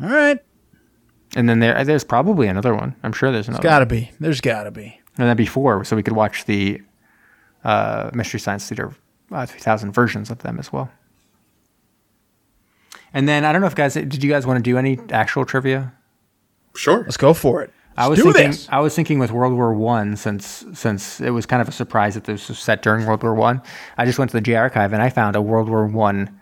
All 0.00 0.08
right. 0.08 0.38
And 1.36 1.48
then 1.48 1.58
there, 1.58 1.82
there's 1.84 2.04
probably 2.04 2.46
another 2.46 2.74
one. 2.74 2.94
I'm 3.02 3.12
sure 3.12 3.32
there's 3.32 3.48
another. 3.48 3.62
There's 3.62 3.72
got 3.72 3.78
to 3.80 3.86
be. 3.86 4.10
There's 4.20 4.40
got 4.40 4.64
to 4.64 4.70
be. 4.70 5.00
And 5.18 5.28
then 5.28 5.36
before, 5.36 5.84
so 5.84 5.96
we 5.96 6.02
could 6.02 6.14
watch 6.14 6.44
the 6.44 6.80
uh, 7.64 8.10
Mystery 8.14 8.38
Science 8.38 8.68
Theater 8.68 8.94
uh, 9.32 9.46
3000 9.46 9.92
versions 9.92 10.30
of 10.30 10.38
them 10.38 10.58
as 10.58 10.72
well. 10.72 10.90
And 13.12 13.28
then 13.28 13.44
I 13.44 13.52
don't 13.52 13.60
know 13.60 13.66
if 13.66 13.74
guys, 13.74 13.94
did 13.94 14.22
you 14.22 14.30
guys 14.30 14.46
want 14.46 14.58
to 14.58 14.62
do 14.62 14.76
any 14.76 14.98
actual 15.10 15.44
trivia? 15.44 15.92
Sure, 16.76 17.02
let's 17.02 17.16
go 17.16 17.34
for 17.34 17.62
it. 17.62 17.72
I 17.96 18.08
was 18.08 18.20
thinking. 18.20 18.50
This. 18.50 18.68
I 18.70 18.80
was 18.80 18.94
thinking 18.94 19.18
with 19.18 19.30
World 19.30 19.54
War 19.54 19.72
One, 19.72 20.16
since 20.16 20.64
since 20.74 21.20
it 21.20 21.30
was 21.30 21.46
kind 21.46 21.62
of 21.62 21.68
a 21.68 21.72
surprise 21.72 22.14
that 22.14 22.24
this 22.24 22.48
was 22.48 22.58
set 22.58 22.82
during 22.82 23.06
World 23.06 23.22
War 23.22 23.34
One. 23.34 23.62
I. 23.96 24.02
I 24.02 24.06
just 24.06 24.18
went 24.18 24.30
to 24.30 24.36
the 24.36 24.40
J 24.40 24.56
Archive 24.56 24.92
and 24.92 25.00
I 25.00 25.10
found 25.10 25.36
a 25.36 25.42
World 25.42 25.68
War 25.68 25.86
One 25.86 26.40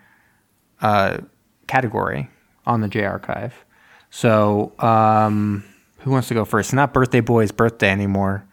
uh, 0.81 1.19
category 1.67 2.29
on 2.65 2.81
the 2.81 2.87
J 2.87 3.03
Archive, 3.03 3.53
so, 4.15 4.73
um, 4.77 5.63
who 6.01 6.11
wants 6.11 6.27
to 6.27 6.35
go 6.35 6.45
first? 6.45 6.67
It's 6.67 6.73
not 6.73 6.93
Birthday 6.93 7.19
Boy's 7.19 7.51
birthday 7.51 7.89
anymore. 7.89 8.45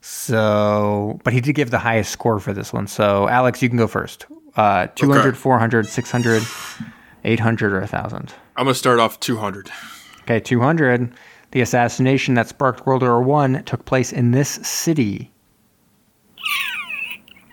So, 0.00 1.18
but 1.24 1.32
he 1.32 1.40
did 1.40 1.54
give 1.54 1.72
the 1.72 1.80
highest 1.80 2.12
score 2.12 2.38
for 2.38 2.52
this 2.52 2.72
one. 2.72 2.86
So, 2.86 3.26
Alex, 3.26 3.60
you 3.60 3.68
can 3.68 3.78
go 3.78 3.88
first. 3.88 4.26
Uh, 4.54 4.86
200, 4.94 5.30
okay. 5.30 5.36
400, 5.36 5.88
600, 5.88 6.44
800, 7.24 7.72
or 7.72 7.80
1,000. 7.80 8.32
I'm 8.56 8.66
going 8.66 8.72
to 8.72 8.78
start 8.78 9.00
off 9.00 9.18
200. 9.18 9.68
Okay, 10.28 10.40
200. 10.40 11.10
The 11.52 11.62
assassination 11.62 12.34
that 12.34 12.48
sparked 12.48 12.84
World 12.84 13.00
War 13.00 13.22
One 13.22 13.64
took 13.64 13.86
place 13.86 14.12
in 14.12 14.32
this 14.32 14.50
city. 14.50 15.32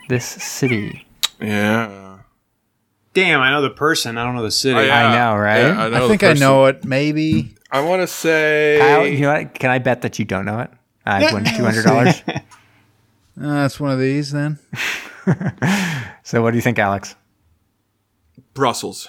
This 0.10 0.26
city. 0.26 1.08
Yeah. 1.40 2.18
Damn, 3.14 3.40
I 3.40 3.52
know 3.52 3.62
the 3.62 3.70
person. 3.70 4.18
I 4.18 4.26
don't 4.26 4.36
know 4.36 4.44
the 4.44 4.52
city. 4.52 4.78
Oh, 4.78 4.84
yeah. 4.84 5.08
I 5.08 5.16
know, 5.16 5.38
right? 5.38 5.62
Yeah, 5.62 5.86
I, 5.86 5.90
know 5.90 6.06
I 6.06 6.08
think 6.10 6.24
I 6.24 6.34
know 6.34 6.66
it. 6.66 6.84
Maybe. 6.84 7.56
I 7.72 7.80
want 7.80 8.02
to 8.02 8.08
say. 8.08 8.78
Kyle, 8.82 9.08
you 9.08 9.22
know 9.22 9.34
what? 9.34 9.54
Can 9.54 9.70
I 9.70 9.80
bet 9.80 10.02
that 10.02 10.20
you 10.20 10.26
don't 10.26 10.44
know 10.44 10.60
it? 10.60 10.70
I 11.06 11.32
won 11.32 11.46
two 11.46 11.64
hundred 11.64 11.86
dollars. 11.86 12.22
uh, 12.28 12.42
that's 13.38 13.80
one 13.80 13.92
of 13.92 14.00
these 14.00 14.32
then. 14.32 14.60
so, 16.24 16.42
what 16.42 16.52
do 16.52 16.58
you 16.58 16.62
think, 16.62 16.78
Alex? 16.78 17.16
Brussels. 18.54 19.08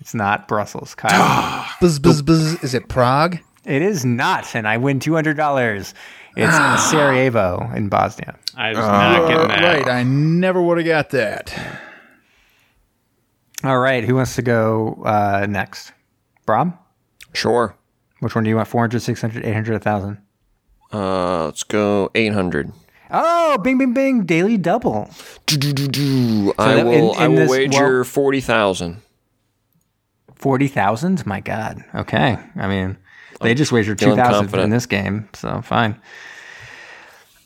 It's 0.00 0.14
not 0.14 0.48
Brussels, 0.48 0.94
Kyle. 0.94 1.66
buzz, 1.80 1.98
buzz, 1.98 2.22
buzz. 2.22 2.62
Is 2.62 2.74
it 2.74 2.88
Prague? 2.88 3.38
It 3.64 3.82
is 3.82 4.04
not, 4.04 4.54
and 4.54 4.66
I 4.66 4.78
win 4.78 5.00
two 5.00 5.14
hundred 5.14 5.36
dollars. 5.36 5.94
It's 6.36 6.52
ah. 6.52 6.88
Sarajevo 6.90 7.70
in 7.74 7.88
Bosnia. 7.88 8.38
I 8.56 8.70
was 8.70 8.78
uh, 8.78 8.90
not 8.90 9.28
getting 9.28 9.48
that. 9.48 9.62
Right, 9.62 9.88
I 9.88 10.02
never 10.04 10.62
would 10.62 10.78
have 10.78 10.86
got 10.86 11.10
that. 11.10 11.52
All 13.64 13.78
right, 13.78 14.04
who 14.04 14.14
wants 14.14 14.36
to 14.36 14.42
go 14.42 15.02
uh, 15.04 15.46
next? 15.48 15.92
Brom? 16.46 16.78
Sure. 17.34 17.74
Which 18.20 18.34
one 18.34 18.44
do 18.44 18.50
you 18.50 18.56
want? 18.56 18.68
400, 18.68 19.00
600, 19.00 19.44
800, 19.44 19.72
1,000? 19.72 20.18
Uh, 20.92 21.44
let's 21.46 21.62
go 21.64 22.10
800. 22.14 22.72
Oh, 23.10 23.58
bing, 23.58 23.78
bing, 23.78 23.94
bing. 23.94 24.24
Daily 24.24 24.56
double. 24.56 25.10
Do, 25.46 25.56
do, 25.56 25.72
do, 25.72 26.46
So 26.46 26.54
I 26.58 26.82
will, 26.82 26.92
in, 26.92 27.04
in 27.04 27.16
I 27.16 27.28
will 27.28 27.36
this, 27.36 27.50
wager 27.50 27.96
well, 27.96 28.04
40,000. 28.04 29.02
40,000? 30.38 31.26
My 31.26 31.40
God. 31.40 31.84
Okay. 31.94 32.38
I 32.56 32.68
mean, 32.68 32.96
they 33.40 33.54
just 33.54 33.72
wagered 33.72 33.98
2,000 33.98 34.58
in 34.60 34.70
this 34.70 34.86
game, 34.86 35.28
so 35.34 35.60
fine. 35.62 36.00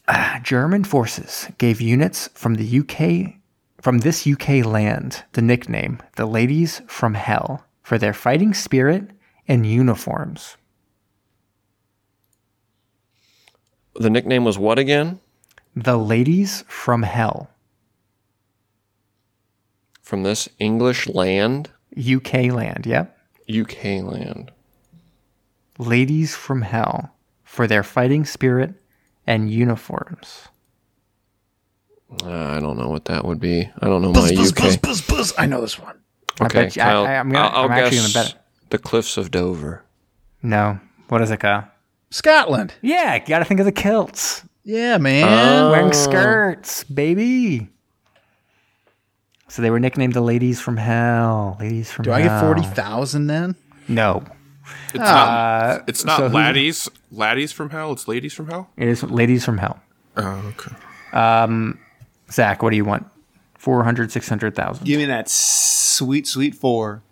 Uh, 0.09 0.41
German 0.41 0.85
forces 0.85 1.49
gave 1.59 1.81
units 1.81 2.29
from 2.35 2.55
the 2.55 2.81
UK 2.81 3.35
from 3.81 3.99
this 3.99 4.27
UK 4.27 4.65
land 4.65 5.25
the 5.33 5.43
nickname 5.43 5.99
the 6.17 6.27
Ladies 6.27 6.83
from 6.87 7.15
Hell 7.15 7.65
for 7.83 7.99
their 7.99 8.13
fighting 8.13 8.55
spirit 8.55 9.11
and 9.49 9.67
uniforms. 9.67 10.57
The 13.95 14.09
nickname 14.09 14.45
was 14.45 14.57
what 14.57 14.79
again? 14.79 15.21
The 15.75 15.97
Ladies 15.97 16.65
from 16.69 17.03
Hell. 17.03 17.51
From 20.01 20.23
this 20.23 20.49
English 20.59 21.09
land? 21.09 21.71
UK 21.97 22.53
land, 22.53 22.87
yep. 22.87 23.17
UK 23.53 24.03
land. 24.03 24.51
Ladies 25.79 26.35
from 26.35 26.63
Hell 26.63 27.15
for 27.45 27.67
their 27.67 27.83
fighting 27.83 28.25
spirit 28.25 28.75
and 29.27 29.51
uniforms. 29.51 30.49
Uh, 32.23 32.31
I 32.31 32.61
don't 32.61 32.77
know 32.79 32.89
what 32.89 33.07
that 33.07 33.25
would 33.25 33.41
be. 33.41 33.69
I 33.81 33.87
don't 33.87 34.03
know 34.03 34.13
buzz, 34.13 34.31
my 34.33 34.37
buzz, 34.37 34.53
UK. 34.53 34.59
Buzz, 34.59 34.77
buzz, 34.77 35.01
buzz, 35.03 35.35
I 35.39 35.47
know 35.47 35.61
this 35.61 35.79
one. 35.79 35.99
I 36.41 36.45
Okay, 36.47 36.63
bet 36.65 36.77
you- 36.77 36.83
I- 36.83 36.85
Kyle, 36.87 37.05
I, 37.07 37.13
am 37.15 37.31
gonna, 37.31 37.47
I'll, 37.47 37.57
I'll 37.57 37.65
I'm 37.65 37.71
actually 37.73 37.97
guess 37.99 38.13
gonna 38.13 38.25
bet 38.27 38.35
it. 38.35 38.41
the 38.71 38.79
cliffs 38.79 39.17
of 39.17 39.31
Dover. 39.31 39.83
No. 40.43 40.79
What 41.09 41.23
is 41.23 41.31
it, 41.31 41.41
Kyle? 41.41 41.69
Scotland. 42.11 42.75
Yeah, 42.83 43.19
gotta 43.19 43.45
think 43.45 43.61
of 43.61 43.67
the 43.67 43.73
kilts. 43.73 44.43
Yeah, 44.65 44.99
man. 44.99 45.71
Wearing 45.71 45.93
skirts, 45.93 46.85
baby. 46.85 47.69
So 49.53 49.61
they 49.61 49.69
were 49.71 49.79
nicknamed 49.79 50.15
the 50.15 50.23
ladies 50.23 50.63
from 50.63 50.79
hell. 50.79 51.59
Ladies 51.61 51.93
from 51.93 52.07
Hell. 52.07 52.17
Do 52.17 52.23
hell. 52.23 52.31
I 52.39 52.41
get 52.41 52.41
forty 52.41 52.63
thousand 52.75 53.27
then? 53.27 53.55
No. 53.87 54.25
It's 54.95 54.99
not. 54.99 55.85
It's 55.87 56.05
not 56.07 56.17
so 56.17 56.29
who- 56.31 56.35
laddies. 56.35 56.89
Laddies 57.13 57.53
from 57.53 57.69
hell. 57.69 57.93
It's 57.93 58.09
ladies 58.09 58.33
from 58.33 58.49
hell. 58.49 58.71
It 58.79 58.89
is 58.89 59.03
ladies 59.03 59.45
from 59.45 59.59
hell. 59.59 59.79
Oh, 60.17 60.55
okay. 60.57 60.75
Um, 61.13 61.79
Zach, 62.31 62.63
what 62.63 62.71
do 62.71 62.77
you 62.77 62.87
want? 62.87 63.05
400, 63.59 64.11
600,000. 64.11 64.87
Give 64.87 64.99
me 64.99 65.05
that 65.05 65.29
sweet, 65.29 66.27
sweet 66.27 66.55
four. 66.55 67.03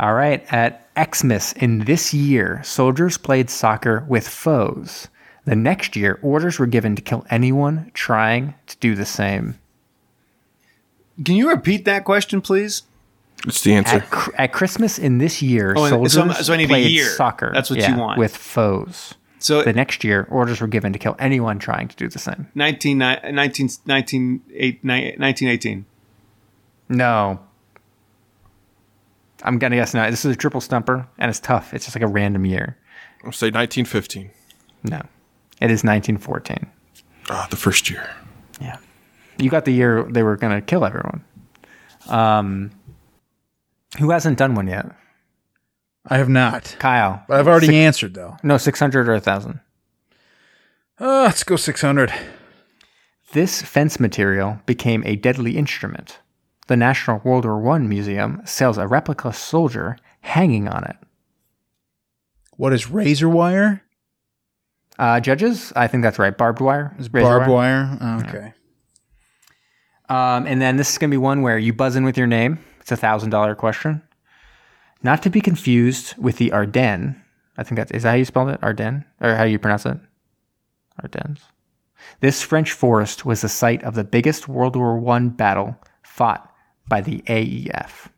All 0.00 0.14
right. 0.14 0.50
At 0.50 0.88
Xmas 0.98 1.52
in 1.52 1.80
this 1.80 2.14
year, 2.14 2.62
soldiers 2.64 3.18
played 3.18 3.50
soccer 3.50 4.02
with 4.08 4.26
foes. 4.26 5.08
The 5.44 5.56
next 5.56 5.94
year, 5.94 6.18
orders 6.22 6.58
were 6.58 6.66
given 6.66 6.96
to 6.96 7.02
kill 7.02 7.26
anyone 7.28 7.90
trying 7.92 8.54
to 8.68 8.78
do 8.78 8.94
the 8.94 9.04
same. 9.04 9.58
Can 11.24 11.34
you 11.36 11.48
repeat 11.50 11.84
that 11.84 12.04
question, 12.04 12.40
please? 12.40 12.82
It's 13.46 13.62
the 13.62 13.74
answer. 13.74 13.96
At, 13.96 14.10
cr- 14.10 14.30
at 14.36 14.52
Christmas 14.52 14.98
in 14.98 15.18
this 15.18 15.40
year, 15.42 15.74
Oh, 15.76 15.88
soldiers 15.88 16.12
so- 16.12 16.30
so 16.32 16.52
I 16.52 16.56
need 16.56 16.64
a 16.64 16.68
played 16.68 16.90
year. 16.90 17.04
soccer. 17.06 17.50
That's 17.54 17.70
what 17.70 17.78
you 17.86 17.96
want. 17.96 18.18
With 18.18 18.36
foes. 18.36 19.14
So 19.40 19.62
The 19.62 19.72
next 19.72 20.02
year, 20.02 20.26
orders 20.30 20.60
were 20.60 20.66
given 20.66 20.92
to 20.92 20.98
kill 20.98 21.14
anyone 21.20 21.60
trying 21.60 21.86
to 21.86 21.94
do 21.96 22.08
the 22.08 22.18
same. 22.18 22.48
19, 22.56 22.98
19, 22.98 23.68
19, 23.86 24.40
1918. 24.50 25.84
No. 26.88 27.38
I'm 29.44 29.58
gonna 29.58 29.76
guess 29.76 29.94
not. 29.94 30.10
This 30.10 30.24
is 30.24 30.32
a 30.34 30.36
triple 30.36 30.60
stumper, 30.60 31.06
and 31.18 31.28
it's 31.30 31.38
tough. 31.38 31.72
It's 31.72 31.84
just 31.84 31.94
like 31.94 32.02
a 32.02 32.08
random 32.08 32.44
year. 32.44 32.76
I'll 33.24 33.30
say 33.30 33.46
1915. 33.50 34.30
No, 34.82 34.98
it 35.60 35.70
is 35.70 35.84
1914. 35.84 36.66
Ah, 37.30 37.46
the 37.50 37.56
first 37.56 37.88
year. 37.88 38.10
Yeah, 39.38 39.44
you 39.44 39.50
got 39.50 39.64
the 39.64 39.72
year 39.72 40.06
they 40.10 40.22
were 40.22 40.36
gonna 40.36 40.60
kill 40.60 40.84
everyone. 40.84 41.24
Um, 42.08 42.70
who 43.98 44.10
hasn't 44.10 44.38
done 44.38 44.54
one 44.54 44.66
yet? 44.68 44.86
I 46.06 46.18
have 46.18 46.28
not. 46.28 46.76
Kyle. 46.78 47.22
But 47.28 47.38
I've 47.40 47.48
already 47.48 47.66
Six- 47.66 47.74
answered 47.76 48.14
though. 48.14 48.36
No, 48.42 48.56
600 48.58 49.08
or 49.08 49.14
a 49.14 49.20
thousand. 49.20 49.60
Uh, 51.00 51.22
let's 51.22 51.44
go 51.44 51.54
six 51.56 51.80
hundred. 51.80 52.12
This 53.32 53.62
fence 53.62 54.00
material 54.00 54.60
became 54.66 55.04
a 55.06 55.14
deadly 55.16 55.56
instrument. 55.56 56.18
The 56.66 56.76
National 56.76 57.20
World 57.24 57.44
War 57.44 57.60
One 57.60 57.88
Museum 57.88 58.42
sells 58.44 58.78
a 58.78 58.86
replica 58.88 59.32
soldier 59.32 59.96
hanging 60.22 60.66
on 60.66 60.84
it. 60.84 60.96
What 62.56 62.72
is 62.72 62.90
razor 62.90 63.28
wire? 63.28 63.82
Uh, 64.98 65.20
judges, 65.20 65.72
I 65.76 65.86
think 65.86 66.02
that's 66.02 66.18
right. 66.18 66.36
Barbed 66.36 66.60
wire. 66.60 66.96
Is 66.98 67.08
barbed 67.08 67.48
wire? 67.48 67.96
Oh, 68.00 68.18
okay. 68.26 68.52
Um, 70.08 70.46
and 70.46 70.60
then 70.60 70.76
this 70.76 70.90
is 70.90 70.98
going 70.98 71.10
to 71.10 71.14
be 71.14 71.18
one 71.18 71.42
where 71.42 71.58
you 71.58 71.72
buzz 71.72 71.96
in 71.96 72.04
with 72.04 72.16
your 72.16 72.26
name. 72.26 72.58
It's 72.80 72.92
a 72.92 72.96
thousand 72.96 73.30
dollar 73.30 73.54
question. 73.54 74.02
Not 75.02 75.22
to 75.22 75.30
be 75.30 75.40
confused 75.40 76.14
with 76.18 76.38
the 76.38 76.52
Ardennes. 76.52 77.16
I 77.56 77.62
think 77.62 77.76
that's 77.76 77.92
is 77.92 78.04
that 78.04 78.10
how 78.10 78.16
you 78.16 78.24
spelled 78.24 78.48
it? 78.50 78.62
Ardennes 78.62 79.04
or 79.20 79.34
how 79.34 79.44
you 79.44 79.58
pronounce 79.58 79.84
it? 79.84 79.98
Ardennes. 81.02 81.40
This 82.20 82.42
French 82.42 82.72
forest 82.72 83.24
was 83.24 83.40
the 83.42 83.48
site 83.48 83.82
of 83.82 83.94
the 83.94 84.04
biggest 84.04 84.48
World 84.48 84.76
War 84.76 84.96
One 84.98 85.28
battle 85.30 85.76
fought 86.02 86.52
by 86.88 87.00
the 87.00 87.22
AEF. 87.26 88.08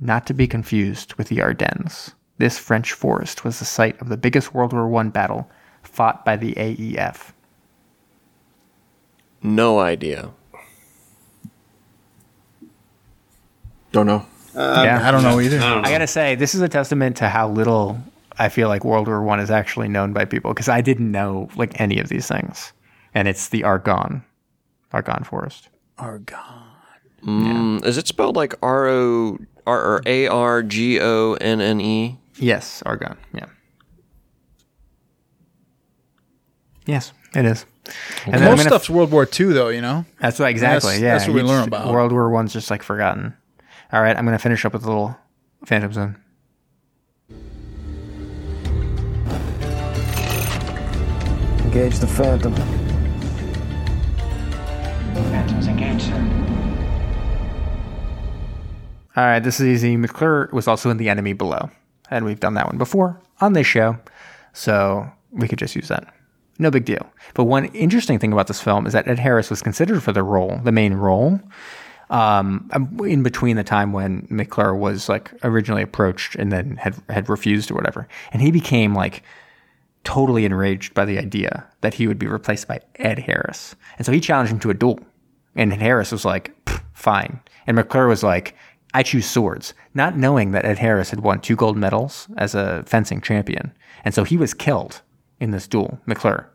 Not 0.00 0.26
to 0.26 0.34
be 0.34 0.46
confused 0.46 1.14
with 1.14 1.28
the 1.28 1.42
Ardennes. 1.42 2.14
This 2.38 2.58
French 2.58 2.92
forest 2.92 3.44
was 3.44 3.58
the 3.58 3.64
site 3.64 4.00
of 4.00 4.08
the 4.08 4.16
biggest 4.16 4.54
World 4.54 4.72
War 4.72 4.88
One 4.88 5.10
battle 5.10 5.50
fought 5.82 6.24
by 6.24 6.36
the 6.36 6.54
AEF. 6.54 7.32
No 9.46 9.78
idea. 9.78 10.30
Don't 13.92 14.06
know. 14.06 14.26
yeah. 14.54 15.00
I 15.04 15.10
don't 15.12 15.22
know 15.22 15.40
either. 15.40 15.60
I 15.60 15.88
gotta 15.90 16.08
say, 16.08 16.34
this 16.34 16.54
is 16.54 16.60
a 16.60 16.68
testament 16.68 17.16
to 17.18 17.28
how 17.28 17.48
little 17.48 17.98
I 18.38 18.48
feel 18.48 18.66
like 18.68 18.84
World 18.84 19.06
War 19.06 19.22
One 19.22 19.38
is 19.38 19.50
actually 19.50 19.88
known 19.88 20.12
by 20.12 20.24
people 20.24 20.52
because 20.52 20.68
I 20.68 20.80
didn't 20.80 21.10
know 21.12 21.48
like 21.54 21.80
any 21.80 22.00
of 22.00 22.08
these 22.08 22.26
things, 22.26 22.72
and 23.14 23.28
it's 23.28 23.48
the 23.48 23.62
Argonne, 23.62 24.24
Argonne 24.92 25.22
Forest. 25.22 25.68
Argon. 25.96 26.36
Mm, 27.24 27.84
is 27.84 27.96
it 27.98 28.08
spelled 28.08 28.34
like 28.34 28.54
R 28.62 28.88
O 28.88 29.38
R 29.64 29.80
or 29.80 30.02
A 30.06 30.26
R 30.26 30.62
G 30.64 31.00
O 31.00 31.34
N 31.34 31.60
N 31.60 31.80
E? 31.80 32.18
Yes, 32.34 32.82
Argonne. 32.84 33.16
Yeah. 33.32 33.46
Yes, 36.84 37.12
it 37.34 37.44
is. 37.44 37.64
And 38.24 38.34
then 38.34 38.42
Most 38.44 38.58
gonna- 38.58 38.70
stuff's 38.70 38.90
World 38.90 39.10
War 39.12 39.28
II, 39.38 39.46
though. 39.52 39.68
You 39.68 39.80
know. 39.80 40.04
That's 40.20 40.38
what 40.38 40.48
exactly. 40.50 40.98
That's- 40.98 41.02
yeah, 41.02 41.12
that's 41.14 41.26
what 41.28 41.34
we 41.34 41.40
you 41.40 41.46
learn 41.46 41.66
about. 41.68 41.92
World 41.92 42.12
War 42.12 42.28
One's 42.30 42.52
just 42.52 42.70
like 42.70 42.82
forgotten. 42.82 43.34
All 43.92 44.02
right, 44.02 44.16
I'm 44.16 44.24
gonna 44.24 44.38
finish 44.38 44.64
up 44.64 44.72
with 44.72 44.84
a 44.84 44.88
little 44.88 45.16
Phantom 45.64 45.92
Zone. 45.92 46.16
Engage 51.64 51.98
the 51.98 52.06
Phantom. 52.06 52.54
Phantoms 55.14 55.66
engaged, 55.66 56.02
sir. 56.02 56.22
All 59.16 59.24
right, 59.24 59.40
this 59.40 59.60
is 59.60 59.66
easy. 59.66 59.96
McClure 59.96 60.48
was 60.52 60.68
also 60.68 60.90
in 60.90 60.96
The 60.96 61.08
Enemy 61.08 61.32
Below, 61.34 61.70
and 62.10 62.24
we've 62.24 62.40
done 62.40 62.54
that 62.54 62.66
one 62.66 62.78
before 62.78 63.20
on 63.40 63.52
this 63.52 63.66
show, 63.66 63.98
so 64.52 65.10
we 65.30 65.48
could 65.48 65.58
just 65.58 65.74
use 65.76 65.88
that. 65.88 66.12
No 66.58 66.70
big 66.70 66.84
deal. 66.84 67.10
But 67.34 67.44
one 67.44 67.66
interesting 67.66 68.18
thing 68.18 68.32
about 68.32 68.46
this 68.46 68.60
film 68.60 68.86
is 68.86 68.92
that 68.92 69.08
Ed 69.08 69.18
Harris 69.18 69.50
was 69.50 69.62
considered 69.62 70.02
for 70.02 70.12
the 70.12 70.22
role, 70.22 70.60
the 70.64 70.72
main 70.72 70.94
role, 70.94 71.40
um, 72.10 72.70
in 73.04 73.22
between 73.22 73.56
the 73.56 73.64
time 73.64 73.92
when 73.92 74.26
McClure 74.30 74.74
was 74.74 75.08
like 75.08 75.32
originally 75.42 75.82
approached 75.82 76.36
and 76.36 76.52
then 76.52 76.76
had 76.76 76.94
had 77.08 77.28
refused 77.28 77.70
or 77.70 77.74
whatever, 77.74 78.08
and 78.32 78.42
he 78.42 78.50
became 78.50 78.94
like 78.94 79.22
totally 80.04 80.44
enraged 80.44 80.94
by 80.94 81.04
the 81.04 81.18
idea 81.18 81.66
that 81.80 81.94
he 81.94 82.06
would 82.06 82.18
be 82.18 82.28
replaced 82.28 82.68
by 82.68 82.80
Ed 82.96 83.18
Harris, 83.18 83.74
and 83.98 84.06
so 84.06 84.12
he 84.12 84.20
challenged 84.20 84.52
him 84.52 84.60
to 84.60 84.70
a 84.70 84.74
duel, 84.74 85.00
and 85.56 85.72
Harris 85.72 86.12
was 86.12 86.24
like, 86.24 86.54
"Fine," 86.92 87.40
and 87.66 87.74
McClure 87.74 88.06
was 88.06 88.22
like, 88.22 88.54
"I 88.94 89.02
choose 89.02 89.26
swords," 89.26 89.74
not 89.92 90.16
knowing 90.16 90.52
that 90.52 90.64
Ed 90.64 90.78
Harris 90.78 91.10
had 91.10 91.20
won 91.20 91.40
two 91.40 91.56
gold 91.56 91.76
medals 91.76 92.28
as 92.36 92.54
a 92.54 92.84
fencing 92.86 93.20
champion, 93.20 93.72
and 94.04 94.14
so 94.14 94.22
he 94.22 94.36
was 94.36 94.54
killed 94.54 95.02
in 95.40 95.50
this 95.50 95.66
duel, 95.66 95.98
McClure. 96.06 96.50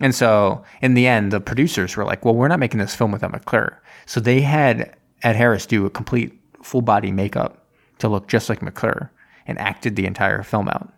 And 0.00 0.14
so 0.14 0.64
in 0.80 0.94
the 0.94 1.06
end, 1.06 1.32
the 1.32 1.40
producers 1.40 1.96
were 1.96 2.04
like, 2.04 2.24
well, 2.24 2.34
we're 2.34 2.48
not 2.48 2.58
making 2.58 2.80
this 2.80 2.94
film 2.94 3.12
without 3.12 3.32
McClure. 3.32 3.82
So 4.06 4.18
they 4.20 4.40
had 4.40 4.96
Ed 5.22 5.36
Harris 5.36 5.66
do 5.66 5.84
a 5.86 5.90
complete 5.90 6.32
full 6.62 6.82
body 6.82 7.12
makeup 7.12 7.66
to 7.98 8.08
look 8.08 8.26
just 8.28 8.48
like 8.48 8.62
McClure 8.62 9.12
and 9.46 9.58
acted 9.58 9.96
the 9.96 10.06
entire 10.06 10.42
film 10.42 10.68
out. 10.68 10.92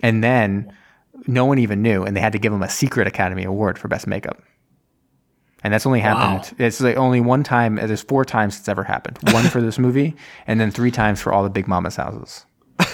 And 0.00 0.24
then 0.24 0.72
no 1.26 1.44
one 1.44 1.58
even 1.58 1.82
knew, 1.82 2.04
and 2.04 2.16
they 2.16 2.20
had 2.20 2.32
to 2.32 2.38
give 2.38 2.52
him 2.52 2.62
a 2.62 2.70
secret 2.70 3.06
Academy 3.06 3.44
Award 3.44 3.78
for 3.78 3.88
Best 3.88 4.06
Makeup. 4.06 4.40
And 5.64 5.74
that's 5.74 5.86
only 5.86 5.98
happened. 6.00 6.54
It's 6.60 6.80
like 6.80 6.96
only 6.96 7.20
one 7.20 7.42
time. 7.42 7.74
There's 7.74 8.00
four 8.00 8.24
times 8.24 8.58
it's 8.58 8.68
ever 8.68 8.84
happened. 8.84 9.18
One 9.32 9.42
for 9.46 9.60
this 9.60 9.76
movie, 9.76 10.14
and 10.46 10.60
then 10.60 10.70
three 10.70 10.92
times 10.92 11.20
for 11.20 11.32
all 11.32 11.42
the 11.42 11.50
Big 11.50 11.66
Mama's 11.66 11.96
houses. 11.96 12.46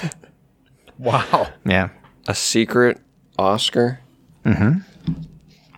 Wow. 0.98 1.48
Yeah, 1.66 1.88
A 2.28 2.34
secret 2.34 3.00
Oscar? 3.38 4.00
Mm-hmm. 4.44 4.80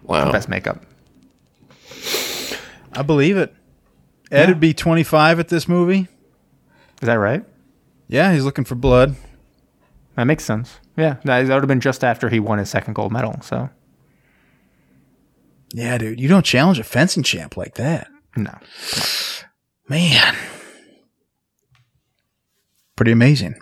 Wow. 0.02 0.30
best 0.32 0.48
makeup. 0.48 0.82
I 2.92 3.02
believe 3.02 3.36
it. 3.36 3.54
Ed 4.30 4.48
would 4.48 4.60
be 4.60 4.74
25 4.74 5.38
at 5.40 5.48
this 5.48 5.68
movie. 5.68 6.08
Is 7.02 7.06
that 7.06 7.14
right? 7.14 7.44
Yeah, 8.08 8.32
he's 8.32 8.44
looking 8.44 8.64
for 8.64 8.74
blood. 8.74 9.16
That 10.16 10.24
makes 10.24 10.44
sense. 10.44 10.80
Yeah, 10.96 11.16
that, 11.24 11.46
that 11.46 11.54
would 11.54 11.62
have 11.62 11.68
been 11.68 11.80
just 11.80 12.02
after 12.02 12.28
he 12.28 12.40
won 12.40 12.58
his 12.58 12.70
second 12.70 12.94
gold 12.94 13.12
medal. 13.12 13.38
So 13.42 13.68
Yeah, 15.74 15.98
dude, 15.98 16.18
you 16.20 16.28
don't 16.28 16.44
challenge 16.44 16.78
a 16.78 16.84
fencing 16.84 17.22
champ 17.22 17.56
like 17.56 17.74
that. 17.74 18.08
no, 18.36 18.56
Man. 19.88 20.34
Pretty 22.96 23.12
amazing. 23.12 23.56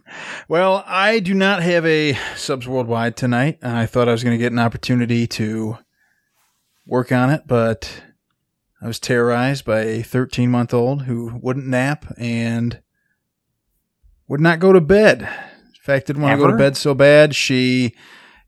Well, 0.48 0.84
I 0.86 1.18
do 1.18 1.34
not 1.34 1.62
have 1.62 1.84
a 1.84 2.16
subs 2.36 2.68
worldwide 2.68 3.16
tonight. 3.16 3.58
I 3.62 3.84
thought 3.84 4.08
I 4.08 4.12
was 4.12 4.22
going 4.22 4.38
to 4.38 4.42
get 4.42 4.52
an 4.52 4.60
opportunity 4.60 5.26
to 5.26 5.78
work 6.86 7.10
on 7.10 7.30
it, 7.30 7.42
but 7.48 8.02
I 8.80 8.86
was 8.86 9.00
terrorized 9.00 9.64
by 9.64 9.80
a 9.80 10.02
13 10.02 10.50
month 10.50 10.72
old 10.72 11.02
who 11.02 11.38
wouldn't 11.42 11.66
nap 11.66 12.06
and 12.16 12.80
would 14.28 14.40
not 14.40 14.60
go 14.60 14.72
to 14.72 14.80
bed. 14.80 15.22
In 15.22 15.80
fact, 15.80 16.06
didn't 16.06 16.22
want 16.22 16.38
to 16.38 16.44
go 16.44 16.50
to 16.50 16.56
bed 16.56 16.76
so 16.76 16.94
bad. 16.94 17.34
She 17.34 17.94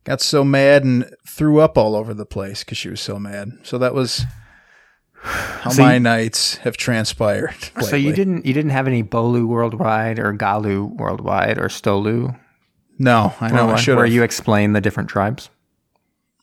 got 0.04 0.20
so 0.20 0.44
mad 0.44 0.84
and 0.84 1.10
threw 1.26 1.58
up 1.58 1.76
all 1.76 1.96
over 1.96 2.14
the 2.14 2.24
place 2.24 2.62
because 2.62 2.78
she 2.78 2.90
was 2.90 3.00
so 3.00 3.18
mad. 3.18 3.50
So 3.64 3.76
that 3.78 3.92
was 3.92 4.24
how 5.26 5.70
So 5.70 5.82
my 5.82 5.94
you- 5.94 6.00
nights 6.00 6.56
have 6.58 6.76
transpired. 6.76 7.54
So 7.82 7.96
you 7.96 8.12
didn't 8.12 8.46
you 8.46 8.52
didn't 8.54 8.70
have 8.70 8.86
any 8.86 9.02
Bolu 9.02 9.46
worldwide 9.46 10.18
or 10.18 10.32
Galu 10.32 10.84
worldwide 10.96 11.58
or 11.58 11.68
Stolu 11.68 12.38
No, 12.98 13.34
I 13.40 13.50
know 13.50 13.70
I 13.70 13.76
should 13.76 13.96
where 13.96 14.06
have. 14.06 14.14
you 14.14 14.22
explain 14.22 14.72
the 14.72 14.80
different 14.80 15.08
tribes 15.10 15.50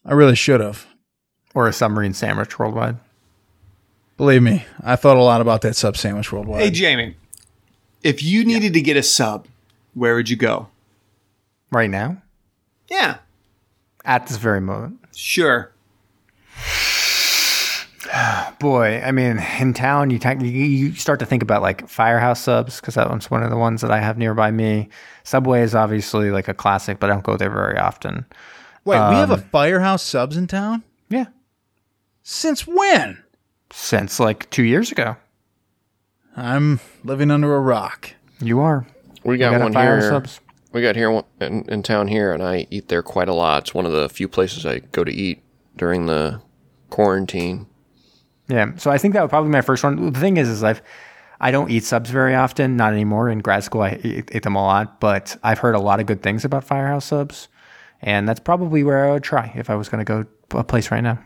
I 0.06 0.14
really 0.14 0.36
should 0.36 0.60
have. 0.62 0.86
or 1.56 1.68
a 1.68 1.74
submarine 1.74 2.14
sandwich 2.14 2.60
worldwide. 2.60 2.98
Believe 4.18 4.44
me, 4.44 4.66
I 4.84 4.96
thought 4.96 5.18
a 5.18 5.24
lot 5.24 5.42
about 5.42 5.62
that 5.62 5.76
sub 5.76 5.98
sandwich 5.98 6.32
worldwide. 6.32 6.62
Hey, 6.62 6.70
Jamie, 6.72 7.16
if 8.04 8.22
you 8.22 8.46
needed 8.46 8.74
to 8.74 8.82
get 8.82 8.96
a 8.98 9.04
sub, 9.04 9.48
where 9.96 10.16
would 10.16 10.30
you 10.30 10.36
go? 10.36 10.68
Right 11.72 11.90
now, 11.90 12.22
Yeah, 12.90 13.18
at 14.06 14.28
this 14.28 14.38
very 14.38 14.62
moment. 14.62 15.00
sure. 15.16 15.72
Boy, 18.60 19.02
I 19.04 19.12
mean, 19.12 19.40
in 19.60 19.74
town, 19.74 20.10
you, 20.10 20.20
ta- 20.20 20.36
you 20.40 20.46
you 20.50 20.94
start 20.94 21.20
to 21.20 21.26
think 21.26 21.42
about 21.44 21.62
like 21.62 21.88
firehouse 21.88 22.40
subs 22.42 22.80
because 22.80 22.96
that 22.96 23.10
one's 23.10 23.32
one 23.32 23.44
of 23.44 23.50
the 23.50 23.58
ones 23.58 23.82
that 23.82 23.92
I 23.92 24.00
have 24.00 24.18
nearby 24.18 24.52
me. 24.52 24.90
Subway 25.24 25.62
is 25.62 25.74
obviously 25.76 26.30
like 26.32 26.48
a 26.48 26.54
classic, 26.54 27.00
but 27.00 27.10
I 27.10 27.14
don't 27.14 27.24
go 27.24 27.38
there 27.38 27.50
very 27.50 27.78
often. 27.78 28.26
Wait, 28.86 28.98
we 29.10 29.16
have 29.16 29.32
a 29.32 29.36
Um, 29.36 29.42
firehouse 29.52 30.04
subs 30.04 30.36
in 30.38 30.48
town? 30.48 30.84
Yeah, 31.10 31.26
Since 32.24 32.68
when? 32.68 33.24
since 33.72 34.20
like 34.20 34.50
two 34.52 34.64
years 34.64 34.92
ago. 34.92 35.16
I'm 36.38 36.80
living 37.04 37.32
under 37.32 37.56
a 37.56 37.60
rock. 37.60 38.14
You 38.40 38.60
are. 38.60 38.86
We 39.24 39.38
got, 39.38 39.52
got 39.52 39.62
one 39.62 39.74
fire 39.74 40.00
here. 40.00 40.10
subs? 40.10 40.40
We 40.72 40.82
got 40.82 40.96
here 40.96 41.10
one- 41.12 41.24
in, 41.40 41.64
in 41.70 41.82
town 41.84 42.08
here, 42.08 42.32
and 42.34 42.44
I 42.44 42.68
eat 42.70 42.90
there 42.90 43.02
quite 43.04 43.30
a 43.30 43.34
lot. 43.34 43.64
It's 43.64 43.74
one 43.74 43.86
of 43.86 43.92
the 43.92 44.10
few 44.10 44.28
places 44.28 44.66
I 44.66 44.80
go 44.80 45.04
to 45.04 45.12
eat 45.12 45.42
during 45.78 46.06
the 46.08 46.42
quarantine. 46.90 47.68
Yeah, 48.48 48.76
so 48.76 48.92
I 48.92 48.98
think 48.98 49.14
that 49.14 49.22
would 49.22 49.30
probably 49.30 49.48
be 49.50 49.54
my 49.54 49.62
first 49.62 49.84
one. 49.84 50.12
The 50.12 50.20
thing 50.20 50.38
is, 50.38 50.50
is 50.50 50.64
I've 50.64 50.82
I 51.40 51.52
don't 51.52 51.70
eat 51.72 51.84
subs 51.84 52.10
very 52.10 52.36
often, 52.36 52.76
not 52.78 52.94
anymore. 52.94 53.30
In 53.30 53.40
grad 53.40 53.64
school, 53.64 53.82
I 53.82 54.00
ate, 54.04 54.30
ate 54.34 54.44
them 54.44 54.56
a 54.56 54.64
lot, 54.64 55.00
but 55.00 55.36
I've 55.44 55.60
heard 55.60 55.76
a 55.76 55.80
lot 55.80 56.00
of 56.00 56.06
good 56.06 56.22
things 56.22 56.46
about 56.46 56.64
Firehouse 56.64 57.06
subs, 57.06 57.48
and 58.02 58.28
that's 58.28 58.40
probably 58.40 58.84
where 58.84 59.08
I 59.08 59.12
would 59.14 59.24
try 59.24 59.52
if 59.56 59.70
I 59.70 59.76
was 59.76 59.90
going 59.90 60.06
to 60.06 60.26
go 60.52 60.58
a 60.60 60.64
place 60.64 60.92
right 60.92 61.02
now. 61.02 61.20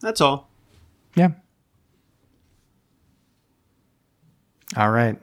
That's 0.00 0.20
all. 0.20 0.50
Yeah. 1.16 1.30
All 4.76 4.90
right. 4.90 5.18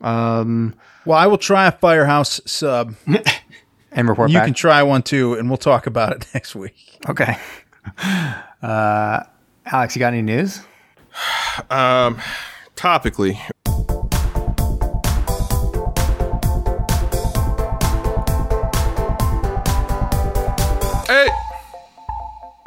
Um, 0.00 0.74
Well, 1.06 1.16
I 1.18 1.26
will 1.28 1.38
try 1.38 1.66
a 1.66 1.72
firehouse 1.72 2.40
sub. 2.44 2.94
and 3.92 4.08
report 4.08 4.30
You 4.30 4.38
back. 4.38 4.46
can 4.46 4.54
try 4.54 4.82
one 4.82 5.02
too, 5.02 5.34
and 5.34 5.48
we'll 5.48 5.56
talk 5.58 5.86
about 5.86 6.12
it 6.12 6.26
next 6.34 6.54
week. 6.54 6.98
okay. 7.08 7.36
Uh, 8.62 9.24
Alex, 9.66 9.96
you 9.96 9.98
got 9.98 10.12
any 10.12 10.22
news? 10.22 10.60
Um, 11.68 12.16
Topically, 12.76 13.32
hey, 21.08 21.28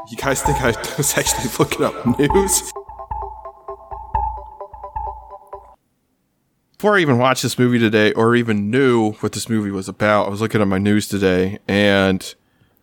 you 0.09 0.17
guys 0.17 0.41
think 0.41 0.61
I 0.61 0.67
was 0.97 1.17
actually 1.17 1.49
looking 1.57 1.85
up 1.85 2.19
news? 2.19 2.71
Before 6.77 6.97
I 6.97 6.99
even 6.99 7.17
watched 7.17 7.43
this 7.43 7.57
movie 7.57 7.79
today, 7.79 8.11
or 8.13 8.35
even 8.35 8.69
knew 8.69 9.13
what 9.13 9.31
this 9.31 9.47
movie 9.49 9.71
was 9.71 9.87
about, 9.87 10.27
I 10.27 10.29
was 10.29 10.41
looking 10.41 10.61
at 10.61 10.67
my 10.67 10.77
news 10.77 11.07
today, 11.07 11.59
and 11.69 12.35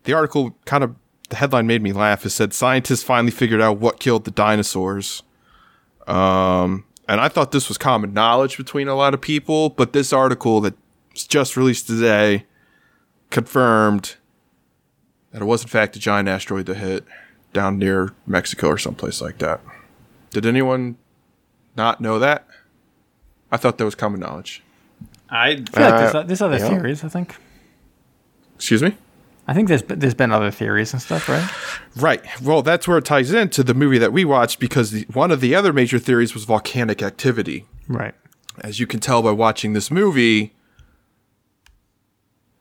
the 0.05 0.13
article 0.13 0.57
kind 0.65 0.83
of 0.83 0.95
the 1.33 1.37
headline 1.37 1.65
made 1.65 1.81
me 1.81 1.91
laugh. 1.91 2.27
It 2.27 2.29
said 2.29 2.53
scientists 2.53 3.01
finally 3.01 3.31
figured 3.31 3.59
out 3.59 3.79
what 3.79 3.99
killed 3.99 4.23
the 4.23 4.29
dinosaurs. 4.29 5.23
Um, 6.05 6.85
and 7.07 7.19
I 7.19 7.27
thought 7.27 7.51
this 7.51 7.67
was 7.67 7.79
common 7.79 8.13
knowledge 8.13 8.55
between 8.55 8.87
a 8.87 8.93
lot 8.93 9.15
of 9.15 9.21
people, 9.21 9.69
but 9.71 9.93
this 9.93 10.13
article 10.13 10.61
that 10.61 10.75
was 11.11 11.25
just 11.25 11.57
released 11.57 11.87
today 11.87 12.45
confirmed 13.31 14.15
that 15.31 15.41
it 15.41 15.45
was 15.45 15.63
in 15.63 15.69
fact 15.69 15.95
a 15.95 15.99
giant 15.99 16.29
asteroid 16.29 16.67
that 16.67 16.77
hit 16.77 17.03
down 17.51 17.79
near 17.79 18.13
Mexico 18.27 18.67
or 18.67 18.77
someplace 18.77 19.19
like 19.19 19.39
that. 19.39 19.59
Did 20.29 20.45
anyone 20.45 20.97
not 21.75 21.99
know 21.99 22.19
that? 22.19 22.45
I 23.51 23.57
thought 23.57 23.79
that 23.79 23.85
was 23.85 23.95
common 23.95 24.19
knowledge. 24.19 24.61
I 25.31 25.47
I 25.49 25.55
feel 25.55 25.63
like 25.83 25.93
Uh, 25.93 26.11
there's, 26.11 26.27
there's 26.27 26.41
other 26.43 26.57
yeah. 26.59 26.69
theories. 26.69 27.03
I 27.03 27.07
think. 27.07 27.35
Excuse 28.55 28.83
me? 28.83 28.95
I 29.47 29.53
think 29.53 29.67
there's 29.67 29.83
there's 29.83 30.13
been 30.13 30.31
other 30.31 30.51
theories 30.51 30.93
and 30.93 31.01
stuff, 31.01 31.27
right? 31.27 31.49
Right. 31.95 32.21
Well, 32.41 32.61
that's 32.61 32.87
where 32.87 32.97
it 32.97 33.05
ties 33.05 33.33
into 33.33 33.63
the 33.63 33.73
movie 33.73 33.97
that 33.97 34.13
we 34.13 34.23
watched 34.23 34.59
because 34.59 34.91
the, 34.91 35.05
one 35.11 35.31
of 35.31 35.41
the 35.41 35.53
other 35.53 35.73
major 35.73 35.99
theories 35.99 36.33
was 36.33 36.45
volcanic 36.45 37.01
activity. 37.01 37.65
Right. 37.87 38.15
as 38.61 38.79
you 38.79 38.87
can 38.87 39.01
tell 39.01 39.21
by 39.21 39.31
watching 39.31 39.73
this 39.73 39.91
movie, 39.91 40.53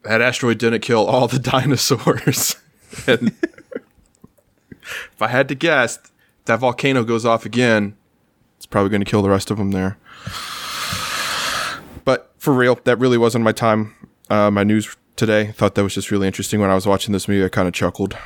that 0.02 0.20
asteroid 0.20 0.59
didn't 0.59 0.80
kill 0.80 1.06
all 1.06 1.28
the 1.28 1.38
dinosaurs. 1.52 2.56
and 3.06 3.32
if 4.82 5.20
I 5.20 5.28
had 5.28 5.48
to 5.48 5.54
guess, 5.54 6.00
that 6.46 6.59
volcano 6.59 7.04
goes 7.04 7.24
off 7.24 7.46
again, 7.46 7.96
it's 8.56 8.66
probably 8.66 8.90
going 8.90 9.04
to 9.04 9.10
kill 9.10 9.22
the 9.22 9.30
rest 9.30 9.50
of 9.50 9.59
them 9.59 9.70
there. 9.70 9.96
But 12.04 12.32
for 12.38 12.52
real, 12.52 12.78
that 12.84 12.98
really 12.98 13.18
wasn't 13.18 13.44
my 13.44 13.52
time, 13.52 13.94
uh, 14.28 14.50
my 14.50 14.64
news 14.64 14.96
today. 15.16 15.48
I 15.48 15.52
thought 15.52 15.74
that 15.74 15.82
was 15.82 15.94
just 15.94 16.10
really 16.10 16.26
interesting. 16.26 16.60
When 16.60 16.70
I 16.70 16.74
was 16.74 16.86
watching 16.86 17.12
this 17.12 17.28
movie, 17.28 17.44
I 17.44 17.48
kind 17.48 17.68
of 17.68 17.74
chuckled. 17.74 18.16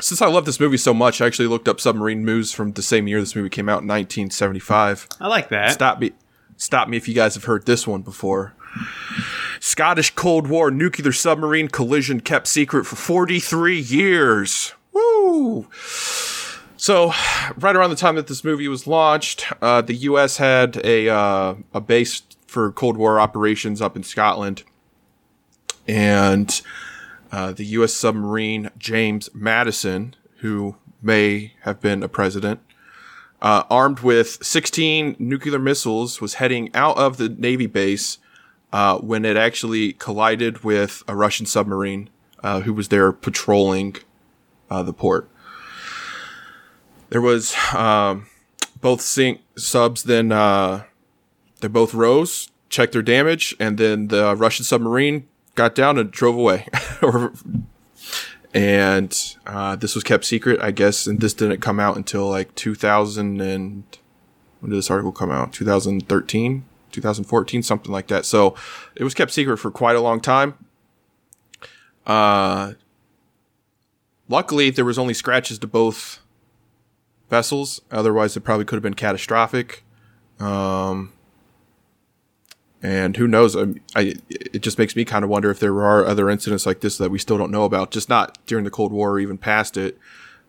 Since 0.00 0.22
I 0.22 0.28
love 0.28 0.44
this 0.44 0.60
movie 0.60 0.76
so 0.76 0.94
much, 0.94 1.20
I 1.20 1.26
actually 1.26 1.48
looked 1.48 1.68
up 1.68 1.80
submarine 1.80 2.24
news 2.24 2.52
from 2.52 2.72
the 2.72 2.82
same 2.82 3.08
year 3.08 3.20
this 3.20 3.34
movie 3.34 3.48
came 3.48 3.68
out 3.68 3.82
in 3.82 3.88
1975. 3.88 5.08
I 5.20 5.26
like 5.26 5.48
that. 5.48 5.72
Stop 5.72 6.00
me. 6.00 6.12
Stop 6.56 6.88
me 6.88 6.96
if 6.96 7.08
you 7.08 7.14
guys 7.14 7.34
have 7.34 7.44
heard 7.44 7.66
this 7.66 7.86
one 7.86 8.02
before. 8.02 8.54
Scottish 9.60 10.14
Cold 10.14 10.46
War 10.46 10.70
nuclear 10.70 11.12
submarine 11.12 11.68
collision 11.68 12.20
kept 12.20 12.46
secret 12.46 12.84
for 12.84 12.96
43 12.96 13.78
years. 13.78 14.72
Woo! 14.92 15.68
So, 16.76 17.12
right 17.56 17.74
around 17.74 17.90
the 17.90 17.96
time 17.96 18.14
that 18.14 18.28
this 18.28 18.44
movie 18.44 18.68
was 18.68 18.86
launched, 18.86 19.50
uh, 19.60 19.82
the 19.82 19.94
U.S. 19.94 20.36
had 20.36 20.76
a 20.84 21.08
uh, 21.08 21.54
a 21.74 21.80
base 21.80 22.22
for 22.46 22.70
Cold 22.70 22.96
War 22.96 23.18
operations 23.18 23.82
up 23.82 23.96
in 23.96 24.04
Scotland, 24.04 24.62
and 25.88 26.60
uh, 27.32 27.52
the 27.52 27.64
U.S. 27.64 27.94
submarine 27.94 28.70
James 28.78 29.30
Madison, 29.34 30.14
who 30.38 30.76
may 31.02 31.54
have 31.62 31.80
been 31.80 32.02
a 32.02 32.08
president, 32.08 32.60
uh, 33.40 33.64
armed 33.70 34.00
with 34.00 34.44
16 34.44 35.16
nuclear 35.18 35.58
missiles, 35.58 36.20
was 36.20 36.34
heading 36.34 36.70
out 36.74 36.98
of 36.98 37.16
the 37.16 37.28
Navy 37.28 37.66
base 37.66 38.18
uh, 38.72 38.98
when 38.98 39.24
it 39.24 39.36
actually 39.36 39.94
collided 39.94 40.62
with 40.62 41.02
a 41.08 41.16
Russian 41.16 41.46
submarine 41.46 42.10
uh, 42.42 42.60
who 42.60 42.72
was 42.72 42.88
there 42.88 43.12
patrolling 43.12 43.96
uh, 44.70 44.82
the 44.82 44.92
port. 44.92 45.28
There 47.10 47.22
was 47.22 47.56
um, 47.74 48.26
both 48.80 49.00
sink 49.00 49.40
subs. 49.56 50.02
Then 50.02 50.30
uh, 50.32 50.84
they 51.60 51.68
both 51.68 51.94
rose, 51.94 52.50
checked 52.68 52.92
their 52.92 53.02
damage, 53.02 53.56
and 53.58 53.78
then 53.78 54.08
the 54.08 54.36
Russian 54.36 54.64
submarine 54.64 55.26
got 55.58 55.74
down 55.74 55.98
and 55.98 56.10
drove 56.10 56.36
away. 56.36 56.66
And 58.54 59.36
uh, 59.46 59.76
this 59.76 59.94
was 59.94 60.02
kept 60.02 60.24
secret, 60.24 60.58
I 60.62 60.70
guess. 60.70 61.06
And 61.06 61.20
this 61.20 61.34
didn't 61.34 61.60
come 61.60 61.78
out 61.78 61.98
until 61.98 62.30
like 62.30 62.54
2000 62.54 63.42
and 63.42 63.84
when 64.60 64.70
did 64.70 64.78
this 64.78 64.90
article 64.90 65.12
come 65.12 65.30
out? 65.30 65.52
2013, 65.52 66.64
2014, 66.90 67.62
something 67.62 67.92
like 67.92 68.06
that. 68.06 68.24
So 68.24 68.54
it 68.96 69.04
was 69.04 69.12
kept 69.12 69.32
secret 69.32 69.58
for 69.58 69.70
quite 69.70 69.96
a 69.96 70.00
long 70.00 70.20
time. 70.20 70.54
Uh, 72.06 72.72
luckily, 74.30 74.70
there 74.70 74.86
was 74.86 74.98
only 74.98 75.14
scratches 75.14 75.58
to 75.58 75.66
both 75.66 76.20
vessels. 77.28 77.82
Otherwise, 77.90 78.34
it 78.34 78.40
probably 78.40 78.64
could 78.64 78.76
have 78.76 78.82
been 78.82 78.94
catastrophic. 78.94 79.84
Um, 80.40 81.12
and 82.82 83.16
who 83.16 83.26
knows? 83.26 83.56
I, 83.56 83.74
I, 83.96 84.14
it 84.30 84.62
just 84.62 84.78
makes 84.78 84.94
me 84.94 85.04
kind 85.04 85.24
of 85.24 85.30
wonder 85.30 85.50
if 85.50 85.58
there 85.58 85.74
are 85.82 86.04
other 86.06 86.30
incidents 86.30 86.64
like 86.66 86.80
this 86.80 86.98
that 86.98 87.10
we 87.10 87.18
still 87.18 87.38
don't 87.38 87.50
know 87.50 87.64
about, 87.64 87.90
just 87.90 88.08
not 88.08 88.38
during 88.46 88.64
the 88.64 88.70
Cold 88.70 88.92
War 88.92 89.12
or 89.12 89.20
even 89.20 89.38
past 89.38 89.76
it. 89.76 89.98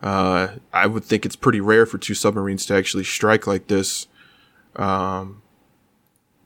Uh, 0.01 0.49
I 0.71 0.85
would 0.87 1.03
think 1.03 1.25
it's 1.25 1.35
pretty 1.35 1.59
rare 1.59 1.85
for 1.85 1.97
two 1.97 2.13
submarines 2.13 2.65
to 2.67 2.75
actually 2.75 3.03
strike 3.03 3.47
like 3.47 3.67
this, 3.67 4.07
um, 4.75 5.41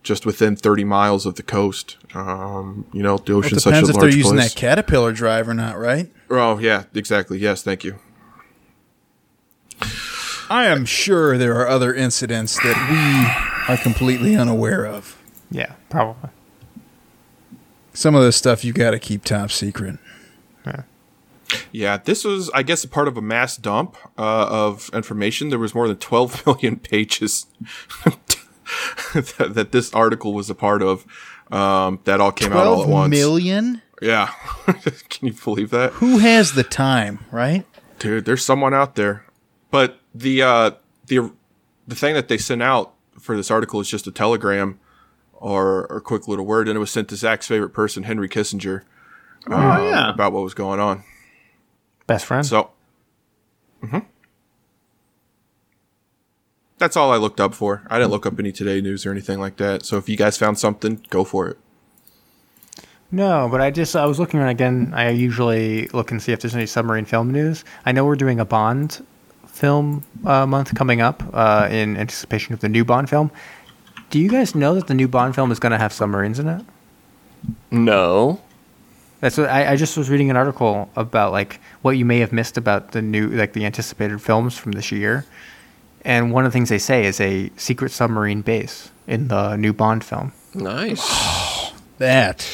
just 0.02 0.26
within 0.26 0.56
30 0.56 0.86
miles 0.86 1.26
of 1.26 1.36
the 1.36 1.44
coast. 1.44 1.98
Um, 2.16 2.86
you 2.94 3.04
know, 3.04 3.18
the 3.18 3.34
ocean's 3.34 3.64
such 3.64 3.74
a 3.74 3.76
large 3.76 3.88
depends 3.88 3.90
if 3.90 4.02
they're 4.02 4.18
using 4.18 4.38
place. 4.38 4.54
that 4.54 4.60
caterpillar 4.60 5.12
drive 5.12 5.48
or 5.48 5.54
not, 5.54 5.78
right? 5.78 6.12
oh, 6.30 6.58
yeah, 6.58 6.86
exactly. 6.96 7.38
Yes, 7.38 7.62
thank 7.62 7.84
you. 7.84 8.00
I 10.50 10.66
am 10.66 10.86
sure 10.86 11.38
there 11.38 11.56
are 11.56 11.68
other 11.68 11.94
incidents 11.94 12.56
that 12.58 12.78
we 12.90 13.74
are 13.74 13.78
completely 13.78 14.36
unaware 14.36 14.86
of. 14.86 15.23
Yeah, 15.54 15.74
probably. 15.90 16.30
Some 17.94 18.16
of 18.16 18.24
this 18.24 18.36
stuff 18.36 18.66
you 18.66 18.74
got 18.74 18.92
to 18.92 19.00
keep 19.00 19.24
top 19.24 19.52
secret. 19.52 20.00
Yeah, 20.66 20.84
Yeah, 21.72 21.98
this 21.98 22.26
was, 22.26 22.50
I 22.54 22.64
guess, 22.64 22.84
a 22.84 22.88
part 22.88 23.08
of 23.08 23.16
a 23.18 23.22
mass 23.22 23.56
dump 23.56 23.96
uh, 24.18 24.48
of 24.50 24.90
information. 24.94 25.50
There 25.50 25.60
was 25.60 25.76
more 25.76 25.88
than 25.88 25.98
12 25.98 26.46
million 26.48 26.78
pages 26.78 27.46
that, 28.04 29.36
that 29.54 29.72
this 29.72 29.94
article 29.94 30.34
was 30.34 30.50
a 30.50 30.56
part 30.56 30.82
of. 30.82 31.06
Um, 31.52 32.00
that 32.06 32.20
all 32.20 32.32
came 32.32 32.52
out 32.52 32.66
all 32.66 32.84
at 32.84 32.90
once. 32.90 33.12
million? 33.12 33.82
Yeah, 34.02 34.32
can 35.10 35.28
you 35.28 35.34
believe 35.34 35.70
that? 35.70 35.92
Who 35.94 36.18
has 36.18 36.54
the 36.54 36.64
time, 36.64 37.24
right? 37.32 37.66
dude 38.04 38.26
there's 38.26 38.44
someone 38.44 38.74
out 38.74 38.96
there 38.96 39.24
but 39.72 39.98
the 40.14 40.42
uh 40.42 40.72
the 41.08 41.32
the 41.88 41.96
thing 41.96 42.14
that 42.14 42.28
they 42.28 42.38
sent 42.38 42.62
out 42.62 42.94
for 43.18 43.38
this 43.38 43.50
article 43.50 43.80
is 43.80 43.88
just 43.88 44.06
a 44.06 44.12
telegram 44.12 44.78
or 45.44 45.86
or 45.92 45.98
a 45.98 46.02
quick 46.02 46.28
little 46.28 46.46
word 46.46 46.68
and 46.68 46.76
it 46.76 46.80
was 46.80 46.90
sent 46.92 47.08
to 47.10 47.16
zach's 47.16 47.48
favorite 47.48 47.72
person 47.72 48.04
henry 48.04 48.30
kissinger 48.30 48.82
Oh 49.50 49.56
um, 49.56 49.84
yeah. 49.94 50.10
about 50.10 50.32
what 50.32 50.42
was 50.44 50.54
going 50.54 50.80
on 50.80 51.04
Best 52.08 52.26
friend. 52.26 52.46
so 52.46 52.70
hmm 53.82 54.00
that's 56.78 56.96
all 56.98 57.12
i 57.12 57.18
looked 57.18 57.40
up 57.40 57.54
for 57.54 57.84
i 57.90 57.98
didn't 57.98 58.12
look 58.12 58.26
up 58.26 58.40
any 58.40 58.52
today 58.52 58.82
news 58.82 59.06
or 59.06 59.12
anything 59.12 59.40
like 59.40 59.58
that 59.58 59.86
so 59.86 59.98
if 59.98 60.08
you 60.10 60.18
guys 60.18 60.38
found 60.38 60.58
something 60.60 61.02
go 61.10 61.24
for 61.24 61.48
it 61.48 61.58
No, 63.12 63.48
but 63.52 63.62
I 63.62 63.70
just 63.70 63.96
I 63.96 64.06
was 64.08 64.18
looking 64.18 64.40
around 64.40 64.50
again. 64.58 64.92
I 64.96 65.10
usually 65.12 65.88
look 65.94 66.10
and 66.10 66.20
see 66.20 66.32
if 66.34 66.40
there's 66.42 66.56
any 66.56 66.66
submarine 66.66 67.06
film 67.06 67.30
news. 67.32 67.64
I 67.86 67.92
know 67.92 68.06
we're 68.06 68.16
doing 68.18 68.40
a 68.40 68.46
Bond 68.46 69.06
film 69.46 70.02
uh, 70.26 70.48
month 70.48 70.74
coming 70.74 71.00
up 71.00 71.22
uh, 71.32 71.68
in 71.70 71.96
anticipation 71.96 72.56
of 72.56 72.60
the 72.62 72.70
new 72.70 72.84
Bond 72.84 73.12
film. 73.12 73.30
Do 74.14 74.20
you 74.20 74.30
guys 74.30 74.54
know 74.54 74.76
that 74.76 74.86
the 74.86 74.94
new 74.94 75.08
Bond 75.08 75.34
film 75.34 75.52
is 75.52 75.58
going 75.58 75.72
to 75.72 75.80
have 75.80 75.92
submarines 75.92 76.38
in 76.38 76.48
it? 76.48 76.64
No. 77.72 78.40
That's 79.22 79.40
what 79.40 79.50
I, 79.50 79.72
I 79.72 79.76
just 79.76 79.98
was 79.98 80.08
reading 80.08 80.30
an 80.30 80.38
article 80.38 80.88
about 80.96 81.32
like 81.32 81.60
what 81.82 81.98
you 81.98 82.06
may 82.06 82.20
have 82.20 82.32
missed 82.32 82.56
about 82.56 82.92
the 82.92 83.02
new 83.02 83.30
like 83.30 83.54
the 83.54 83.66
anticipated 83.66 84.22
films 84.22 84.56
from 84.56 84.74
this 84.74 84.92
year. 84.92 85.26
And 86.06 86.32
one 86.32 86.46
of 86.46 86.52
the 86.52 86.56
things 86.56 86.70
they 86.70 86.78
say 86.78 87.06
is 87.08 87.20
a 87.20 87.50
secret 87.58 87.90
submarine 87.92 88.44
base 88.44 88.92
in 89.08 89.30
the 89.30 89.56
new 89.56 89.74
Bond 89.74 90.04
film. 90.04 90.32
Nice. 90.54 91.02
That 91.98 92.48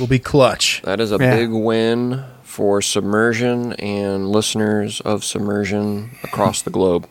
will 0.00 0.06
be 0.06 0.18
clutch. 0.18 0.80
That 0.82 0.98
is 1.00 1.12
a 1.12 1.18
Yeah. 1.20 1.34
big 1.36 1.50
win 1.50 2.24
for 2.42 2.80
submersion 2.80 3.74
and 3.74 4.30
listeners 4.30 5.00
of 5.02 5.24
submersion 5.24 6.10
across 6.24 6.62
the 6.62 6.70
globe. 6.70 7.06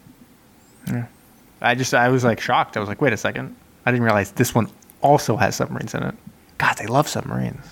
I 1.62 1.76
just 1.76 1.94
I 1.94 2.10
was 2.10 2.24
like 2.24 2.40
shocked. 2.42 2.78
I 2.78 2.80
was 2.80 2.90
like, 2.90 3.02
wait 3.02 3.14
a 3.14 3.18
second. 3.18 3.56
I 3.86 3.92
didn't 3.92 4.04
realize 4.04 4.32
this 4.32 4.54
one 4.54 4.70
also 5.02 5.36
has 5.38 5.56
submarines 5.56 5.94
in 5.96 6.04
it. 6.04 6.16
God, 6.58 6.78
they 6.78 6.86
love 6.86 7.08
submarines. 7.08 7.66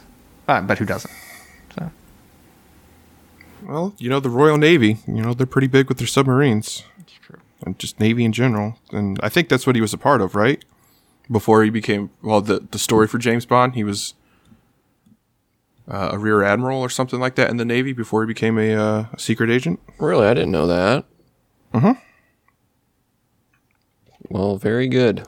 But, 0.45 0.65
but 0.67 0.77
who 0.79 0.85
doesn't? 0.85 1.11
So 1.77 1.91
well 3.63 3.93
you 3.97 4.09
know 4.09 4.19
the 4.21 4.29
royal 4.29 4.57
navy 4.57 4.97
you 5.05 5.21
know 5.21 5.33
they're 5.33 5.45
pretty 5.45 5.67
big 5.67 5.89
with 5.89 5.97
their 5.97 6.07
submarines 6.07 6.83
it's 7.01 7.11
true. 7.13 7.37
and 7.65 7.77
just 7.77 7.99
navy 7.99 8.23
in 8.23 8.31
general 8.31 8.79
and 8.91 9.19
i 9.21 9.27
think 9.27 9.49
that's 9.49 9.67
what 9.67 9.75
he 9.75 9.81
was 9.81 9.93
a 9.93 9.97
part 9.97 10.21
of 10.21 10.33
right 10.33 10.63
before 11.29 11.61
he 11.63 11.69
became 11.69 12.09
well 12.21 12.39
the, 12.39 12.61
the 12.71 12.79
story 12.79 13.05
for 13.05 13.17
james 13.17 13.45
bond 13.45 13.75
he 13.75 13.83
was 13.83 14.13
uh, 15.89 16.09
a 16.13 16.17
rear 16.17 16.41
admiral 16.41 16.79
or 16.79 16.89
something 16.89 17.19
like 17.19 17.35
that 17.35 17.49
in 17.49 17.57
the 17.57 17.65
navy 17.65 17.91
before 17.91 18.23
he 18.23 18.27
became 18.27 18.57
a, 18.57 18.73
uh, 18.73 19.05
a 19.11 19.19
secret 19.19 19.49
agent 19.49 19.77
Really, 19.99 20.25
I 20.25 20.33
didn't 20.33 20.51
know 20.51 20.65
that. 20.67 21.03
Mhm. 21.73 21.99
Well, 24.29 24.57
very 24.57 24.87
good. 24.87 25.27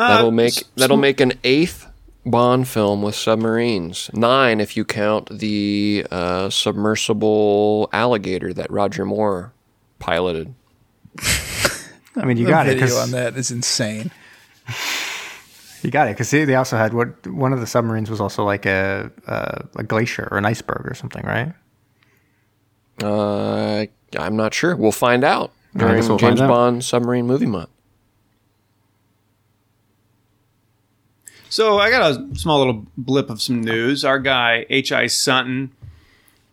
Uh, 0.00 0.08
That'll 0.08 0.30
make 0.30 0.56
s- 0.56 0.64
that'll 0.76 0.96
make 0.96 1.20
an 1.20 1.32
eighth 1.44 1.86
Bond 2.24 2.68
film 2.68 3.02
with 3.02 3.14
submarines. 3.14 4.10
Nine 4.12 4.60
if 4.60 4.76
you 4.76 4.84
count 4.84 5.28
the 5.38 6.06
uh, 6.10 6.48
submersible 6.50 7.88
alligator 7.92 8.52
that 8.54 8.70
Roger 8.70 9.04
Moore 9.06 9.52
piloted. 9.98 10.54
I 12.16 12.24
mean, 12.24 12.36
you 12.36 12.44
The 12.46 12.50
got 12.50 12.66
it 12.66 12.78
video 12.78 12.96
on 12.96 13.10
that 13.12 13.36
is 13.36 13.50
insane. 13.50 14.10
you 15.82 15.90
got 15.90 16.08
it 16.08 16.12
because 16.12 16.30
they, 16.30 16.44
they 16.44 16.54
also 16.56 16.76
had 16.76 16.92
what 16.92 17.26
one 17.26 17.52
of 17.52 17.60
the 17.60 17.66
submarines 17.66 18.10
was 18.10 18.20
also 18.20 18.44
like 18.44 18.66
a 18.66 19.10
a, 19.26 19.64
a 19.76 19.82
glacier 19.82 20.28
or 20.30 20.36
an 20.38 20.44
iceberg 20.44 20.86
or 20.86 20.94
something, 20.94 21.24
right? 21.24 21.52
Uh, 23.02 23.86
I'm 24.18 24.36
not 24.36 24.52
sure. 24.54 24.76
We'll 24.76 24.92
find 24.92 25.24
out 25.24 25.52
during 25.74 25.96
guess 25.96 26.08
we'll 26.08 26.18
find 26.18 26.36
James 26.36 26.40
out. 26.42 26.48
Bond 26.48 26.84
Submarine 26.84 27.26
Movie 27.26 27.46
Month. 27.46 27.70
So 31.50 31.80
I 31.80 31.90
got 31.90 32.12
a 32.12 32.38
small 32.38 32.58
little 32.58 32.86
blip 32.96 33.28
of 33.28 33.42
some 33.42 33.60
news. 33.60 34.04
Our 34.04 34.20
guy 34.20 34.66
H.I. 34.70 35.08
Sutton 35.08 35.72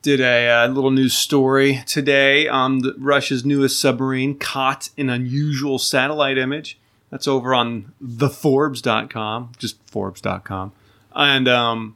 did 0.02 0.20
a 0.20 0.50
uh, 0.50 0.68
little 0.70 0.90
news 0.90 1.14
story 1.14 1.84
today 1.86 2.48
on 2.48 2.80
the, 2.80 2.96
Russia's 2.98 3.46
newest 3.46 3.80
submarine 3.80 4.40
caught 4.40 4.90
an 4.98 5.12
unusual 5.12 5.78
satellite 5.78 6.40
image. 6.40 6.80
That's 7.12 7.28
over 7.28 7.54
on 7.54 7.94
theforbes.com, 8.04 9.52
just 9.60 9.78
forbes.com. 9.88 10.72
And 11.16 11.48
um 11.48 11.96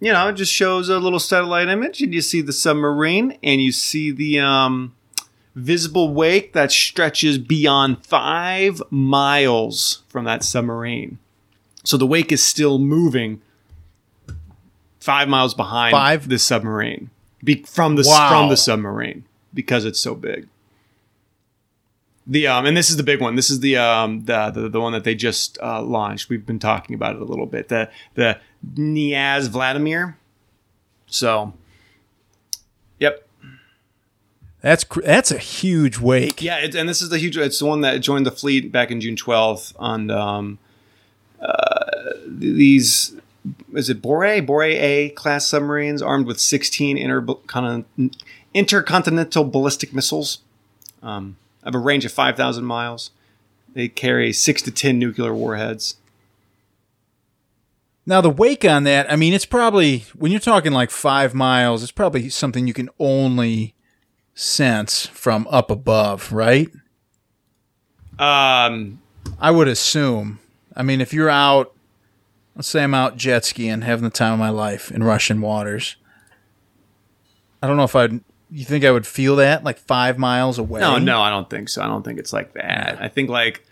you 0.00 0.12
know, 0.12 0.28
it 0.28 0.32
just 0.32 0.52
shows 0.52 0.88
a 0.88 0.98
little 0.98 1.20
satellite 1.20 1.68
image 1.68 2.02
and 2.02 2.12
you 2.12 2.22
see 2.22 2.40
the 2.40 2.52
submarine 2.52 3.38
and 3.42 3.62
you 3.62 3.70
see 3.70 4.10
the 4.10 4.40
um 4.40 4.96
visible 5.54 6.12
wake 6.14 6.52
that 6.52 6.70
stretches 6.72 7.38
beyond 7.38 8.04
five 8.06 8.80
miles 8.90 10.02
from 10.08 10.24
that 10.24 10.44
submarine. 10.44 11.18
So 11.84 11.96
the 11.96 12.06
wake 12.06 12.30
is 12.32 12.42
still 12.42 12.78
moving 12.78 13.40
five 15.00 15.28
miles 15.28 15.54
behind 15.54 15.92
Five? 15.92 16.28
the 16.28 16.38
submarine 16.38 17.10
be- 17.42 17.62
from 17.64 17.96
the 17.96 18.04
Wow. 18.06 18.28
from 18.28 18.48
the 18.50 18.56
submarine 18.56 19.24
because 19.54 19.84
it's 19.84 19.98
so 20.00 20.14
big. 20.14 20.46
The 22.26 22.46
um 22.46 22.66
and 22.66 22.76
this 22.76 22.90
is 22.90 22.96
the 22.96 23.02
big 23.02 23.20
one. 23.20 23.34
This 23.34 23.50
is 23.50 23.60
the 23.60 23.76
um 23.78 24.24
the 24.26 24.50
the, 24.50 24.68
the 24.68 24.80
one 24.80 24.92
that 24.92 25.04
they 25.04 25.14
just 25.14 25.58
uh, 25.62 25.82
launched. 25.82 26.28
We've 26.28 26.44
been 26.46 26.58
talking 26.58 26.94
about 26.94 27.16
it 27.16 27.22
a 27.22 27.24
little 27.24 27.46
bit. 27.46 27.68
The 27.68 27.90
the 28.14 28.38
Knyaz 28.76 29.48
Vladimir. 29.48 30.16
So, 31.06 31.54
That's 34.60 34.84
cr- 34.84 35.00
that's 35.02 35.30
a 35.30 35.38
huge 35.38 35.98
wake. 35.98 36.42
Yeah, 36.42 36.58
it, 36.58 36.74
and 36.74 36.88
this 36.88 37.00
is 37.00 37.08
the 37.08 37.18
huge. 37.18 37.36
It's 37.36 37.58
the 37.58 37.66
one 37.66 37.80
that 37.80 37.98
joined 37.98 38.26
the 38.26 38.30
fleet 38.30 38.70
back 38.70 38.90
in 38.90 39.00
June 39.00 39.16
twelfth. 39.16 39.74
On 39.78 40.10
um, 40.10 40.58
uh, 41.40 41.84
these, 42.26 43.14
is 43.72 43.88
it 43.88 44.02
Bore 44.02 44.24
Borei 44.42 45.14
class 45.14 45.46
submarines 45.46 46.02
armed 46.02 46.26
with 46.26 46.38
sixteen 46.38 46.98
intercon- 46.98 47.84
intercontinental 48.52 49.44
ballistic 49.44 49.94
missiles, 49.94 50.40
um, 51.02 51.36
of 51.62 51.74
a 51.74 51.78
range 51.78 52.04
of 52.04 52.12
five 52.12 52.36
thousand 52.36 52.66
miles. 52.66 53.12
They 53.72 53.88
carry 53.88 54.32
six 54.32 54.60
to 54.62 54.70
ten 54.70 54.98
nuclear 54.98 55.32
warheads. 55.32 55.96
Now 58.04 58.20
the 58.20 58.30
wake 58.30 58.64
on 58.64 58.84
that, 58.84 59.10
I 59.12 59.16
mean, 59.16 59.32
it's 59.32 59.46
probably 59.46 60.04
when 60.18 60.32
you're 60.32 60.40
talking 60.40 60.72
like 60.72 60.90
five 60.90 61.32
miles, 61.32 61.82
it's 61.82 61.92
probably 61.92 62.28
something 62.28 62.66
you 62.66 62.74
can 62.74 62.90
only 62.98 63.74
sense 64.40 65.06
from 65.06 65.46
up 65.50 65.70
above, 65.70 66.32
right? 66.32 66.68
Um, 68.18 69.00
I 69.38 69.50
would 69.50 69.68
assume. 69.68 70.40
I 70.74 70.82
mean, 70.82 71.00
if 71.00 71.12
you're 71.12 71.30
out, 71.30 71.74
let's 72.56 72.68
say 72.68 72.82
I'm 72.82 72.94
out 72.94 73.16
jet 73.16 73.44
skiing, 73.44 73.82
having 73.82 74.04
the 74.04 74.10
time 74.10 74.32
of 74.32 74.38
my 74.38 74.50
life 74.50 74.90
in 74.90 75.02
Russian 75.04 75.40
waters. 75.40 75.96
I 77.62 77.66
don't 77.66 77.76
know 77.76 77.84
if 77.84 77.94
I'd. 77.94 78.20
You 78.52 78.64
think 78.64 78.84
I 78.84 78.90
would 78.90 79.06
feel 79.06 79.36
that 79.36 79.62
like 79.62 79.78
five 79.78 80.18
miles 80.18 80.58
away? 80.58 80.80
no, 80.80 80.98
no, 80.98 81.20
I 81.20 81.30
don't 81.30 81.48
think 81.48 81.68
so. 81.68 81.82
I 81.82 81.86
don't 81.86 82.04
think 82.04 82.18
it's 82.18 82.32
like 82.32 82.54
that. 82.54 82.98
I 83.00 83.08
think 83.08 83.30
like 83.30 83.64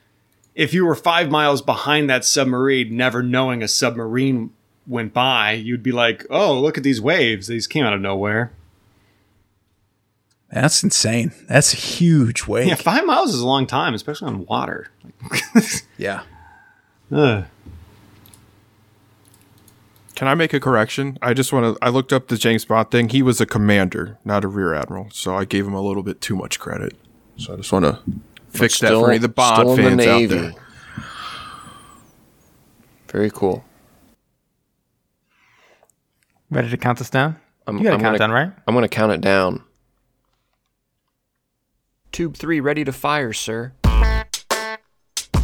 if 0.55 0.73
you 0.73 0.85
were 0.85 0.95
five 0.95 1.31
miles 1.31 1.63
behind 1.63 2.09
that 2.11 2.25
submarine, 2.25 2.97
never 2.97 3.23
knowing 3.23 3.63
a 3.63 3.69
submarine 3.69 4.51
went 4.87 5.13
by, 5.13 5.53
you'd 5.53 5.83
be 5.83 5.93
like, 5.93 6.27
"Oh, 6.31 6.61
look 6.61 6.77
at 6.77 6.85
these 6.85 7.01
waves! 7.01 7.49
These 7.49 7.67
came 7.67 7.85
out 7.85 7.93
of 7.93 8.01
nowhere." 8.01 8.53
That's 10.51 10.83
insane. 10.83 11.33
That's 11.47 11.75
a 11.75 11.77
huge 11.77 12.47
wake. 12.47 12.69
Yeah, 12.69 12.75
five 12.75 13.05
miles 13.05 13.35
is 13.35 13.41
a 13.41 13.47
long 13.47 13.67
time, 13.67 13.95
especially 13.95 14.29
on 14.29 14.47
water. 14.47 14.89
yeah. 15.99 16.23
Ugh. 17.13 17.45
Can 20.15 20.27
I 20.27 20.35
make 20.35 20.53
a 20.53 20.59
correction? 20.59 21.17
I 21.23 21.33
just 21.33 21.53
want 21.53 21.77
to. 21.77 21.85
I 21.85 21.91
looked 21.91 22.13
up 22.13 22.29
the 22.29 22.37
James 22.37 22.65
Bond 22.65 22.91
thing. 22.91 23.11
He 23.11 23.23
was 23.23 23.41
a 23.41 23.47
commander, 23.47 24.19
not 24.25 24.43
a 24.43 24.49
rear 24.49 24.75
admiral. 24.75 25.09
So 25.13 25.37
I 25.37 25.45
gave 25.45 25.67
him 25.67 25.75
a 25.75 25.81
little 25.81 26.03
bit 26.03 26.21
too 26.21 26.35
much 26.35 26.59
credit. 26.59 26.97
So 27.37 27.53
I 27.53 27.57
just 27.57 27.71
want 27.71 27.85
to 27.85 28.01
fix 28.49 28.81
that 28.81 28.91
for 28.91 29.09
any 29.09 29.17
of 29.17 29.23
the 29.23 29.29
Bond 29.29 29.79
fans 29.79 29.97
the 29.97 30.11
out 30.11 30.29
there. 30.29 30.53
Very 33.13 33.31
cool. 33.31 33.65
Ready 36.51 36.71
to 36.71 36.77
count 36.77 36.99
this 36.99 37.11
down? 37.11 37.37
I'm, 37.67 37.79
you 37.79 37.85
got 37.85 37.91
to 37.91 37.95
I'm 37.95 38.01
count 38.01 38.19
gonna, 38.19 38.19
down, 38.19 38.31
right? 38.33 38.53
I'm 38.67 38.75
going 38.75 38.83
to 38.83 38.89
count 38.89 39.13
it 39.13 39.21
down. 39.21 39.63
Tube 42.13 42.37
three 42.37 42.61
ready 42.61 42.85
to 42.85 42.93
fire, 42.93 43.33
sir. 43.33 43.73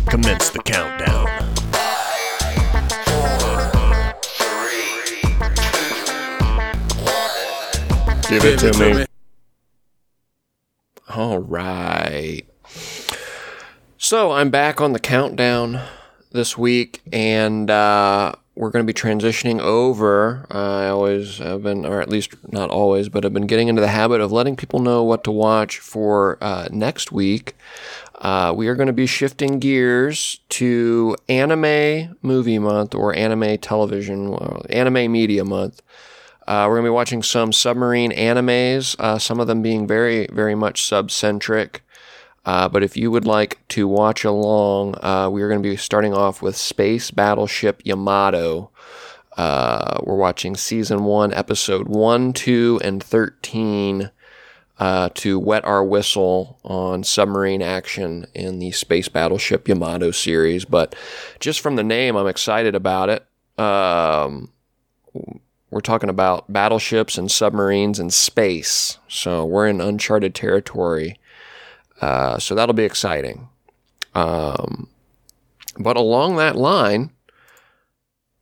Commence 0.09 0.51
the 0.51 0.61
countdown. 0.65 1.27
Give 8.29 8.45
it 8.45 8.59
to 8.61 8.73
me. 8.79 9.07
All 11.09 11.39
right. 11.39 12.43
So 13.99 14.33
I'm 14.33 14.51
back 14.51 14.81
on 14.81 14.93
the 14.93 14.99
countdown 14.99 15.81
this 16.33 16.59
week, 16.59 17.03
and 17.13 17.71
uh, 17.71 18.33
we're 18.57 18.71
going 18.71 18.87
to 18.87 18.93
be 18.93 18.99
transitioning 18.99 19.61
over. 19.61 20.47
I 20.51 20.87
always 20.87 21.39
have 21.39 21.63
been, 21.63 21.85
or 21.85 22.01
at 22.01 22.09
least 22.09 22.35
not 22.53 22.71
always, 22.71 23.09
but 23.09 23.25
I've 23.25 23.33
been 23.33 23.47
getting 23.47 23.69
into 23.69 23.81
the 23.81 23.89
habit 23.89 24.21
of 24.21 24.31
letting 24.31 24.57
people 24.57 24.79
know 24.79 25.03
what 25.03 25.25
to 25.25 25.33
watch 25.33 25.79
for 25.79 26.39
uh, 26.41 26.69
next 26.71 27.11
week. 27.11 27.57
Uh, 28.21 28.53
we 28.57 28.69
are 28.69 28.77
going 28.77 28.87
to 28.87 28.93
be 28.93 29.07
shifting 29.07 29.59
gears 29.59 30.41
to 30.49 31.17
anime 31.29 32.17
movie 32.23 32.59
month 32.61 32.95
or 32.95 33.15
anime 33.17 33.59
television, 33.59 34.31
well, 34.31 34.65
anime 34.71 35.11
media 35.11 35.45
month. 35.45 35.83
Uh, 36.47 36.67
we're 36.69 36.77
going 36.77 36.85
to 36.85 36.91
be 36.91 36.95
watching 36.95 37.23
some 37.23 37.53
submarine 37.53 38.13
animes, 38.13 38.99
uh, 39.01 39.19
some 39.19 39.41
of 39.41 39.47
them 39.47 39.63
being 39.63 39.87
very, 39.87 40.27
very 40.31 40.55
much 40.55 40.83
subcentric. 40.83 41.81
Uh, 42.45 42.69
but 42.69 42.83
if 42.83 42.97
you 42.97 43.11
would 43.11 43.27
like 43.27 43.67
to 43.69 43.89
watch 43.89 44.25
along, 44.25 44.97
uh, 45.03 45.29
we 45.31 45.43
are 45.43 45.49
going 45.49 45.63
to 45.63 45.69
be 45.69 45.77
starting 45.77 46.13
off 46.13 46.43
with 46.43 46.57
Space 46.57 47.11
Battleship 47.11 47.81
Yamato. 47.85 48.71
Uh, 49.37 49.99
we're 50.03 50.17
watching 50.17 50.55
season 50.55 51.05
one, 51.05 51.33
episode 51.33 51.89
one, 51.89 52.33
two, 52.33 52.81
and 52.85 53.03
13 53.03 54.11
uh, 54.79 55.09
to 55.15 55.39
wet 55.39 55.65
our 55.65 55.85
whistle 55.85 56.59
on 56.65 57.05
submarine 57.05 57.63
action 57.63 58.27
in 58.35 58.59
the 58.59 58.73
Space 58.73 59.09
Battleship 59.09 59.69
Yamato 59.69 60.11
series. 60.11 60.65
But 60.65 60.95
just 61.41 61.61
from 61.61 61.77
the 61.77 61.85
name, 61.85 62.17
I'm 62.17 62.27
excited 62.27 62.75
about 62.75 63.09
it. 63.09 63.27
Um, 63.63 64.51
we're 65.71 65.81
talking 65.81 66.11
about 66.11 66.53
battleships 66.53 67.17
and 67.19 67.31
submarines 67.31 67.99
and 67.99 68.13
space. 68.13 68.99
So 69.09 69.45
we're 69.45 69.69
in 69.69 69.81
uncharted 69.81 70.35
territory. 70.35 71.19
Uh, 72.05 72.39
so 72.39 72.55
that'll 72.55 72.75
be 72.75 72.85
exciting. 72.85 73.49
Um, 74.15 74.89
but 75.79 75.97
along 75.97 76.37
that 76.37 76.55
line, 76.55 77.11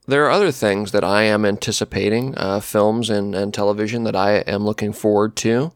there 0.05 0.25
are 0.25 0.31
other 0.31 0.51
things 0.51 0.91
that 0.91 1.05
I 1.05 1.23
am 1.23 1.45
anticipating, 1.45 2.37
uh, 2.37 2.59
films 2.59 3.09
and, 3.09 3.33
and 3.33 3.53
television 3.53 4.03
that 4.03 4.17
I 4.17 4.39
am 4.39 4.65
looking 4.65 4.91
forward 4.91 5.37
to. 5.37 5.71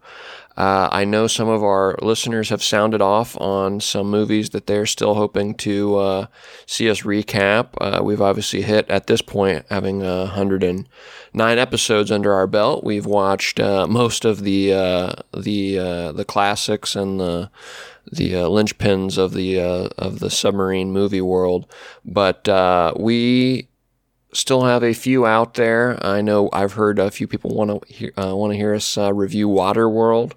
Uh, 0.57 0.89
I 0.91 1.05
know 1.05 1.27
some 1.27 1.47
of 1.47 1.63
our 1.63 1.95
listeners 2.01 2.49
have 2.49 2.63
sounded 2.63 3.01
off 3.01 3.39
on 3.39 3.79
some 3.79 4.09
movies 4.09 4.49
that 4.49 4.65
they're 4.65 4.87
still 4.87 5.13
hoping 5.13 5.53
to 5.55 5.97
uh, 5.97 6.25
see 6.65 6.89
us 6.89 7.03
recap. 7.03 7.69
Uh, 7.79 8.01
we've 8.03 8.21
obviously 8.21 8.63
hit 8.63 8.89
at 8.89 9.05
this 9.05 9.21
point, 9.21 9.65
having 9.69 9.99
109 9.99 11.57
episodes 11.59 12.11
under 12.11 12.33
our 12.33 12.47
belt. 12.47 12.83
We've 12.83 13.05
watched 13.05 13.59
uh, 13.59 13.85
most 13.85 14.25
of 14.25 14.43
the 14.43 14.73
uh, 14.73 15.13
the 15.37 15.77
uh, 15.77 16.11
the 16.13 16.25
classics 16.25 16.95
and 16.95 17.19
the 17.19 17.51
the 18.11 18.31
linchpins 18.31 19.19
of 19.19 19.33
the 19.33 19.59
of 19.59 20.19
the 20.19 20.31
submarine 20.31 20.91
movie 20.91 21.21
world, 21.21 21.71
but 22.03 22.47
we 22.99 23.67
still 24.33 24.63
have 24.63 24.83
a 24.83 24.93
few 24.93 25.25
out 25.25 25.55
there. 25.55 26.03
I 26.05 26.21
know 26.21 26.49
I've 26.51 26.73
heard 26.73 26.99
a 26.99 27.11
few 27.11 27.27
people 27.27 27.55
want 27.55 27.69
to 27.83 27.93
hear, 27.93 28.11
uh, 28.17 28.35
want 28.35 28.53
to 28.53 28.57
hear 28.57 28.73
us 28.73 28.97
uh, 28.97 29.13
review 29.13 29.47
Waterworld 29.47 30.33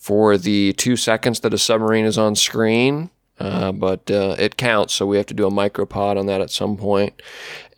for 0.00 0.38
the 0.38 0.72
two 0.72 0.96
seconds 0.96 1.40
that 1.40 1.54
a 1.54 1.58
submarine 1.58 2.06
is 2.06 2.18
on 2.18 2.34
screen. 2.34 3.10
Uh, 3.38 3.72
but 3.72 4.10
uh, 4.10 4.36
it 4.38 4.58
counts, 4.58 4.92
so 4.92 5.06
we 5.06 5.16
have 5.16 5.24
to 5.24 5.32
do 5.34 5.46
a 5.46 5.50
micropod 5.50 6.18
on 6.18 6.26
that 6.26 6.42
at 6.42 6.50
some 6.50 6.76
point. 6.76 7.22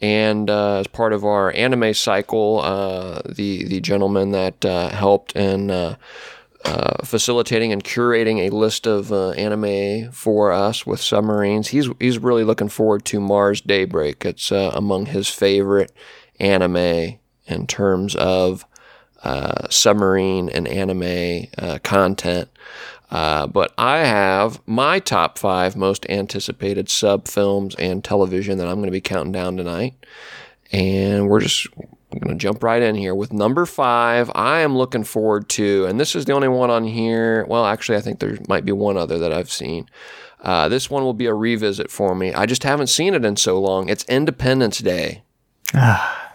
And 0.01 0.51
uh, 0.51 0.78
as 0.78 0.89
part 0.89 1.12
of 1.12 1.24
our 1.24 1.53
anime 1.55 1.94
cycle, 1.94 2.61
uh, 2.61 3.23
the 3.28 3.65
the 3.66 3.81
gentleman 3.81 4.32
that 4.32 4.65
uh, 4.65 4.89
helped 4.89 5.36
in 5.36 5.70
uh, 5.70 5.97
facilitating 7.05 7.73
and 7.73 7.85
curating 7.85 8.39
a 8.40 8.51
list 8.51 8.89
of 8.89 9.12
anime 9.12 10.11
for 10.11 10.51
us 10.51 10.85
with 10.85 11.01
submarines, 11.01 11.69
he's 11.69 11.89
he's 12.01 12.19
really 12.19 12.43
looking 12.43 12.69
forward 12.69 13.05
to 13.05 13.20
Mars 13.20 13.61
Daybreak. 13.61 14.24
It's 14.24 14.51
among 14.51 15.07
his 15.07 15.28
favorite 15.28 15.93
anime 16.40 17.20
in 17.47 17.66
terms 17.69 18.16
of 18.16 18.65
uh, 19.23 19.69
submarine 19.69 20.49
and 20.49 20.66
anime 20.69 21.47
uh, 21.59 21.78
content. 21.82 22.49
Uh, 23.11 23.47
but 23.47 23.74
I 23.77 23.99
have 23.99 24.61
my 24.66 24.99
top 24.99 25.39
five 25.39 25.77
most 25.77 26.07
anticipated 26.09 26.89
sub 26.89 27.28
films 27.28 27.74
and 27.74 28.03
television 28.03 28.59
that 28.59 28.66
I'm 28.66 28.77
going 28.77 28.86
to 28.86 28.90
be 28.93 29.03
counting 29.03 29.32
down 29.32 29.57
tonight. 29.57 29.94
And 30.73 31.28
we're 31.28 31.40
just 31.40 31.69
going 32.11 32.28
to 32.28 32.35
jump 32.35 32.62
right 32.62 32.82
in 32.82 32.94
here 32.94 33.15
with 33.15 33.32
number 33.32 33.66
five. 33.66 34.31
I 34.35 34.61
am 34.61 34.77
looking 34.77 35.05
forward 35.05 35.49
to, 35.51 35.85
and 35.86 36.01
this 36.01 36.15
is 36.15 36.24
the 36.24 36.32
only 36.32 36.49
one 36.49 36.70
on 36.70 36.85
here. 36.85 37.44
Well, 37.49 37.66
actually, 37.66 37.99
I 37.99 38.01
think 38.01 38.19
there 38.19 38.39
might 38.49 38.65
be 38.65 38.73
one 38.73 38.97
other 38.97 39.19
that 39.19 39.32
I've 39.32 39.51
seen. 39.51 39.89
Uh, 40.40 40.69
this 40.69 40.90
one 40.90 41.05
will 41.05 41.15
be 41.15 41.27
a 41.27 41.35
revisit 41.35 41.90
for 41.90 42.15
me. 42.15 42.32
I 42.32 42.47
just 42.47 42.65
haven't 42.65 42.89
seen 42.89 43.15
it 43.15 43.24
in 43.24 43.36
so 43.36 43.61
long. 43.61 43.89
It's 43.89 44.05
Independence 44.05 44.78
Day. 44.78 45.23
Ah, 45.74 46.35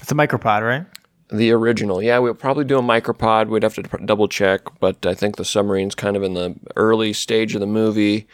it's 0.00 0.10
a 0.10 0.14
micropod, 0.14 0.62
right? 0.62 0.86
The 1.28 1.50
original, 1.50 2.00
yeah, 2.00 2.18
we'll 2.18 2.34
probably 2.34 2.64
do 2.64 2.78
a 2.78 2.82
micropod. 2.82 3.48
We'd 3.48 3.64
have 3.64 3.74
to 3.74 3.82
double 3.82 4.28
check, 4.28 4.60
but 4.78 5.04
I 5.04 5.14
think 5.14 5.34
the 5.34 5.44
submarine's 5.44 5.96
kind 5.96 6.16
of 6.16 6.22
in 6.22 6.34
the 6.34 6.54
early 6.76 7.12
stage 7.12 7.52
of 7.56 7.60
the 7.60 7.66
movie, 7.66 8.28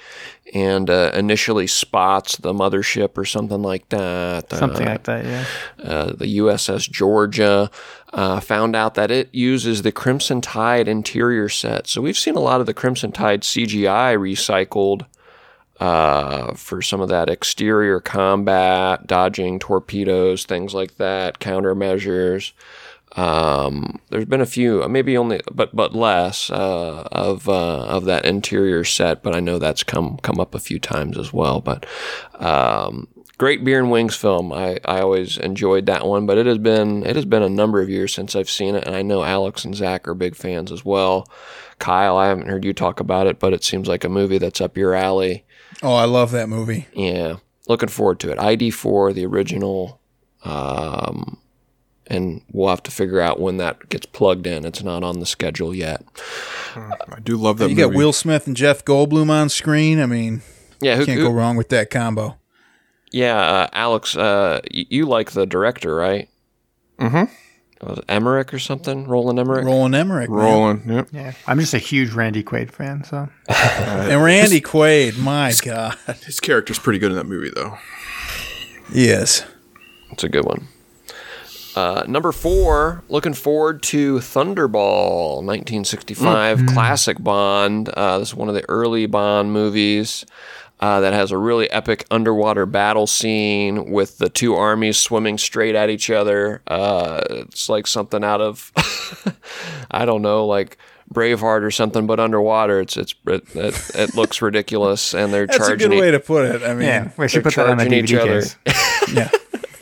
and 0.52 0.90
uh, 0.90 1.10
initially 1.14 1.66
spots 1.66 2.36
the 2.36 2.52
mothership 2.52 3.16
or 3.16 3.24
something 3.24 3.62
like 3.62 3.88
that. 3.88 4.50
Something 4.50 4.86
uh, 4.86 4.90
like 4.90 5.04
that, 5.04 5.24
yeah. 5.24 5.44
Uh, 5.82 6.12
the 6.12 6.36
USS 6.36 6.90
Georgia 6.90 7.70
uh, 8.12 8.40
found 8.40 8.76
out 8.76 8.92
that 8.94 9.10
it 9.10 9.34
uses 9.34 9.80
the 9.80 9.92
Crimson 9.92 10.42
Tide 10.42 10.86
interior 10.86 11.48
set, 11.48 11.86
so 11.86 12.02
we've 12.02 12.18
seen 12.18 12.36
a 12.36 12.40
lot 12.40 12.60
of 12.60 12.66
the 12.66 12.74
Crimson 12.74 13.10
Tide 13.10 13.40
CGI 13.40 14.18
recycled. 14.18 15.06
Uh, 15.80 16.54
for 16.54 16.80
some 16.80 17.00
of 17.00 17.08
that 17.08 17.28
exterior 17.28 17.98
combat, 17.98 19.04
dodging 19.04 19.58
torpedoes, 19.58 20.44
things 20.44 20.74
like 20.74 20.96
that, 20.98 21.40
countermeasures. 21.40 22.52
Um, 23.16 24.00
there's 24.08 24.24
been 24.24 24.40
a 24.40 24.46
few, 24.46 24.86
maybe 24.88 25.16
only, 25.16 25.40
but 25.52 25.74
but 25.74 25.94
less 25.94 26.50
uh, 26.50 27.08
of 27.12 27.48
uh, 27.48 27.84
of 27.84 28.04
that 28.06 28.24
interior 28.24 28.84
set. 28.84 29.22
But 29.22 29.34
I 29.34 29.40
know 29.40 29.58
that's 29.58 29.82
come 29.82 30.16
come 30.18 30.40
up 30.40 30.54
a 30.54 30.60
few 30.60 30.78
times 30.78 31.18
as 31.18 31.32
well. 31.32 31.60
But 31.60 31.84
um, 32.34 33.08
great 33.36 33.64
beer 33.64 33.78
and 33.78 33.90
wings 33.90 34.16
film. 34.16 34.52
I, 34.52 34.78
I 34.84 35.00
always 35.00 35.36
enjoyed 35.36 35.86
that 35.86 36.06
one. 36.06 36.26
But 36.26 36.38
it 36.38 36.46
has 36.46 36.58
been 36.58 37.04
it 37.04 37.16
has 37.16 37.26
been 37.26 37.42
a 37.42 37.48
number 37.48 37.82
of 37.82 37.90
years 37.90 38.14
since 38.14 38.34
I've 38.34 38.50
seen 38.50 38.74
it, 38.74 38.86
and 38.86 38.96
I 38.96 39.02
know 39.02 39.22
Alex 39.22 39.64
and 39.64 39.74
Zach 39.74 40.08
are 40.08 40.14
big 40.14 40.34
fans 40.34 40.72
as 40.72 40.84
well. 40.84 41.28
Kyle, 41.78 42.16
I 42.16 42.28
haven't 42.28 42.48
heard 42.48 42.64
you 42.64 42.72
talk 42.72 43.00
about 43.00 43.26
it, 43.26 43.38
but 43.38 43.52
it 43.52 43.64
seems 43.64 43.88
like 43.88 44.04
a 44.04 44.08
movie 44.08 44.38
that's 44.38 44.60
up 44.60 44.76
your 44.76 44.94
alley. 44.94 45.44
Oh, 45.82 45.94
I 45.94 46.04
love 46.04 46.30
that 46.30 46.48
movie. 46.48 46.86
Yeah, 46.94 47.36
looking 47.68 47.88
forward 47.88 48.20
to 48.20 48.30
it. 48.30 48.38
ID 48.38 48.70
four, 48.70 49.12
the 49.12 49.26
original. 49.26 50.00
Um, 50.44 51.38
and 52.06 52.42
we'll 52.52 52.68
have 52.68 52.82
to 52.84 52.90
figure 52.90 53.20
out 53.20 53.40
when 53.40 53.56
that 53.58 53.88
gets 53.88 54.06
plugged 54.06 54.46
in. 54.46 54.64
It's 54.64 54.82
not 54.82 55.02
on 55.02 55.20
the 55.20 55.26
schedule 55.26 55.74
yet. 55.74 56.04
I 56.74 57.18
do 57.22 57.36
love 57.36 57.58
that. 57.58 57.70
You 57.70 57.76
movie. 57.76 57.90
got 57.90 57.96
Will 57.96 58.12
Smith 58.12 58.46
and 58.46 58.56
Jeff 58.56 58.84
Goldblum 58.84 59.30
on 59.30 59.48
screen. 59.48 60.00
I 60.00 60.06
mean, 60.06 60.42
yeah, 60.80 60.96
who, 60.96 61.06
can't 61.06 61.18
who, 61.18 61.26
go 61.26 61.32
wrong 61.32 61.56
with 61.56 61.68
that 61.70 61.90
combo. 61.90 62.38
Yeah, 63.10 63.36
uh, 63.36 63.68
Alex, 63.72 64.16
uh, 64.16 64.60
you, 64.70 64.86
you, 64.88 65.06
like 65.06 65.32
the 65.32 65.46
director, 65.46 65.94
right? 65.94 66.28
Mm-hmm. 66.98 67.86
Was 67.86 67.98
it 67.98 68.04
Emmerich 68.08 68.54
or 68.54 68.58
something? 68.58 69.06
Roland 69.06 69.38
Emmerich. 69.38 69.64
Roland 69.64 69.94
Emmerich. 69.94 70.30
Roland. 70.30 70.82
Yep. 70.86 71.08
Yeah, 71.12 71.32
I'm 71.46 71.58
just 71.58 71.74
a 71.74 71.78
huge 71.78 72.12
Randy 72.12 72.42
Quaid 72.42 72.70
fan. 72.70 73.04
So. 73.04 73.28
and 73.48 74.22
Randy 74.22 74.60
Quaid, 74.60 75.18
my 75.18 75.48
his, 75.48 75.60
God, 75.60 75.96
his 76.24 76.40
character's 76.40 76.78
pretty 76.78 76.98
good 76.98 77.10
in 77.10 77.16
that 77.16 77.26
movie, 77.26 77.50
though. 77.54 77.76
Yes, 78.92 79.44
it's 80.10 80.24
a 80.24 80.28
good 80.28 80.44
one. 80.44 80.68
Uh, 81.74 82.04
number 82.06 82.32
four, 82.32 83.02
looking 83.08 83.34
forward 83.34 83.82
to 83.82 84.18
Thunderball, 84.18 85.36
1965 85.36 86.58
mm-hmm. 86.58 86.66
classic 86.68 87.22
Bond. 87.22 87.88
Uh, 87.88 88.18
this 88.18 88.28
is 88.28 88.34
one 88.34 88.48
of 88.48 88.54
the 88.54 88.68
early 88.68 89.06
Bond 89.06 89.52
movies 89.52 90.26
uh, 90.80 91.00
that 91.00 91.12
has 91.12 91.30
a 91.30 91.38
really 91.38 91.70
epic 91.70 92.04
underwater 92.10 92.66
battle 92.66 93.06
scene 93.06 93.90
with 93.90 94.18
the 94.18 94.28
two 94.28 94.54
armies 94.54 94.98
swimming 94.98 95.38
straight 95.38 95.74
at 95.74 95.88
each 95.88 96.10
other. 96.10 96.60
Uh, 96.66 97.22
it's 97.30 97.68
like 97.68 97.86
something 97.86 98.24
out 98.24 98.40
of, 98.40 98.72
I 99.90 100.04
don't 100.04 100.22
know, 100.22 100.44
like 100.44 100.76
Braveheart 101.12 101.62
or 101.62 101.70
something, 101.70 102.06
but 102.06 102.18
underwater. 102.18 102.80
It's 102.80 102.96
it's 102.96 103.14
it, 103.26 103.44
it, 103.54 103.90
it 103.94 104.14
looks 104.14 104.42
ridiculous, 104.42 105.14
and 105.14 105.32
they're 105.32 105.46
That's 105.46 105.58
charging. 105.68 105.78
That's 105.78 105.86
a 105.86 105.88
good 105.88 106.00
way 106.00 106.10
to 106.10 106.20
put 106.20 106.46
it. 106.46 106.62
I 106.62 106.74
mean, 106.74 106.86
yeah, 106.86 107.10
we 107.16 107.28
should 107.28 107.44
put 107.44 107.54
that 107.54 107.68
on 107.68 107.78
the 107.78 107.84
DVD 107.84 108.42
case. 108.42 108.56
yeah. 109.14 109.30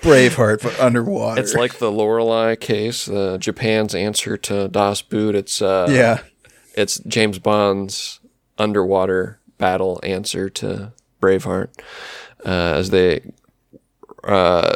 Braveheart, 0.01 0.63
but 0.63 0.79
underwater. 0.81 1.41
It's 1.41 1.55
like 1.55 1.79
the 1.79 1.91
Lorelei 1.91 2.57
case, 2.57 3.09
uh, 3.09 3.39
Japan's 3.39 3.95
answer 3.95 4.37
to 4.37 4.69
Das 4.69 5.03
Boot. 5.03 5.35
It's 5.35 5.61
uh, 5.61 5.89
yeah, 5.91 6.21
it's 6.75 6.99
James 7.01 7.39
Bond's 7.39 8.21
underwater 8.59 9.41
battle 9.59 10.01
answer 10.03 10.49
to 10.51 10.93
Braveheart, 11.21 11.69
uh, 12.45 12.75
as 12.79 12.91
they 12.91 13.33
uh, 14.25 14.75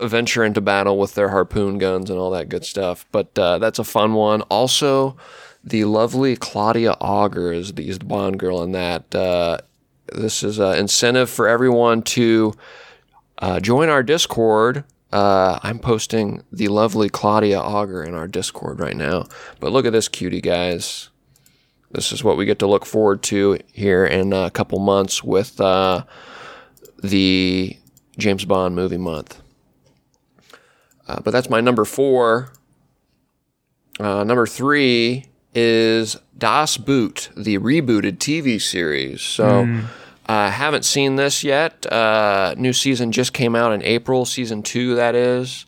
venture 0.00 0.44
into 0.44 0.60
battle 0.60 0.98
with 0.98 1.14
their 1.14 1.30
harpoon 1.30 1.78
guns 1.78 2.10
and 2.10 2.18
all 2.18 2.30
that 2.30 2.48
good 2.48 2.64
stuff. 2.64 3.06
But 3.12 3.38
uh, 3.38 3.58
that's 3.58 3.78
a 3.78 3.84
fun 3.84 4.14
one. 4.14 4.42
Also, 4.42 5.16
the 5.64 5.84
lovely 5.84 6.36
Claudia 6.36 6.92
Auger 7.00 7.52
is 7.52 7.72
the, 7.72 7.98
Bond 8.04 8.38
girl 8.38 8.62
in 8.62 8.72
that. 8.72 9.14
Uh, 9.14 9.58
this 10.14 10.42
is 10.42 10.58
an 10.58 10.78
incentive 10.78 11.28
for 11.28 11.48
everyone 11.48 12.02
to 12.02 12.54
uh, 13.38 13.60
join 13.60 13.88
our 13.88 14.02
Discord. 14.02 14.84
Uh, 15.12 15.58
I'm 15.62 15.78
posting 15.78 16.42
the 16.52 16.68
lovely 16.68 17.08
Claudia 17.08 17.60
Auger 17.60 18.02
in 18.02 18.14
our 18.14 18.26
Discord 18.26 18.80
right 18.80 18.96
now. 18.96 19.26
But 19.60 19.72
look 19.72 19.86
at 19.86 19.92
this 19.92 20.08
cutie, 20.08 20.40
guys. 20.40 21.10
This 21.92 22.12
is 22.12 22.24
what 22.24 22.36
we 22.36 22.44
get 22.44 22.58
to 22.58 22.66
look 22.66 22.84
forward 22.84 23.22
to 23.24 23.58
here 23.72 24.04
in 24.04 24.32
a 24.32 24.50
couple 24.50 24.78
months 24.78 25.22
with 25.22 25.60
uh, 25.60 26.04
the 27.02 27.76
James 28.18 28.44
Bond 28.44 28.74
movie 28.74 28.98
month. 28.98 29.40
Uh, 31.06 31.20
but 31.20 31.30
that's 31.30 31.48
my 31.48 31.60
number 31.60 31.84
four. 31.84 32.52
Uh, 34.00 34.24
number 34.24 34.46
three 34.46 35.26
is 35.54 36.16
Das 36.36 36.76
Boot, 36.76 37.30
the 37.36 37.58
rebooted 37.58 38.18
TV 38.18 38.60
series. 38.60 39.22
So 39.22 39.64
I 40.28 40.50
haven't 40.50 40.84
seen 40.84 41.16
this 41.16 41.44
yet. 41.44 41.86
Uh, 41.90 42.54
new 42.58 42.72
season 42.72 43.12
just 43.12 43.32
came 43.32 43.54
out 43.54 43.72
in 43.72 43.82
April, 43.82 44.24
season 44.24 44.62
two, 44.62 44.96
that 44.96 45.14
is. 45.14 45.66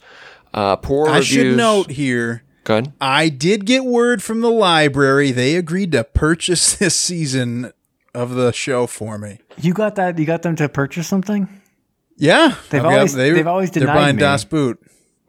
Uh, 0.53 0.77
poor 0.77 1.09
I 1.09 1.19
reviews. 1.19 1.27
should 1.29 1.57
note 1.57 1.91
here. 1.91 2.43
Good. 2.65 2.93
I 3.01 3.29
did 3.29 3.65
get 3.67 3.85
word 3.85 4.23
from 4.23 4.41
the 4.41 4.51
library. 4.51 5.31
They 5.31 5.55
agreed 5.57 5.93
to 5.93 6.05
purchase 6.05 6.75
this 6.79 6.97
season 6.97 7.73
of 8.15 8.35
the 8.35 8.53
show 8.53 8.87
for 8.87 9.17
me. 9.17 9.39
You 9.59 9.73
got 9.75 9.95
that? 9.95 10.19
You 10.19 10.25
got 10.27 10.43
them 10.43 10.57
to 10.57 10.69
purchase 10.69 11.07
something? 11.07 11.49
Yeah, 12.17 12.57
They've 12.71 12.81
I've 12.81 12.91
got- 12.91 12.95
always- 12.95 13.15
they've 13.15 13.47
always 13.47 13.71
denied 13.71 13.87
They're 13.87 13.95
denied 13.95 14.05
buying 14.07 14.17
me. 14.17 14.21
Das 14.21 14.45
Boot. 14.45 14.81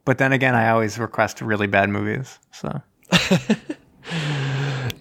But 0.06 0.18
then 0.18 0.32
again, 0.34 0.56
I 0.56 0.70
always 0.70 0.98
request 0.98 1.40
really 1.42 1.68
bad 1.68 1.90
movies. 1.90 2.40
So 2.52 2.82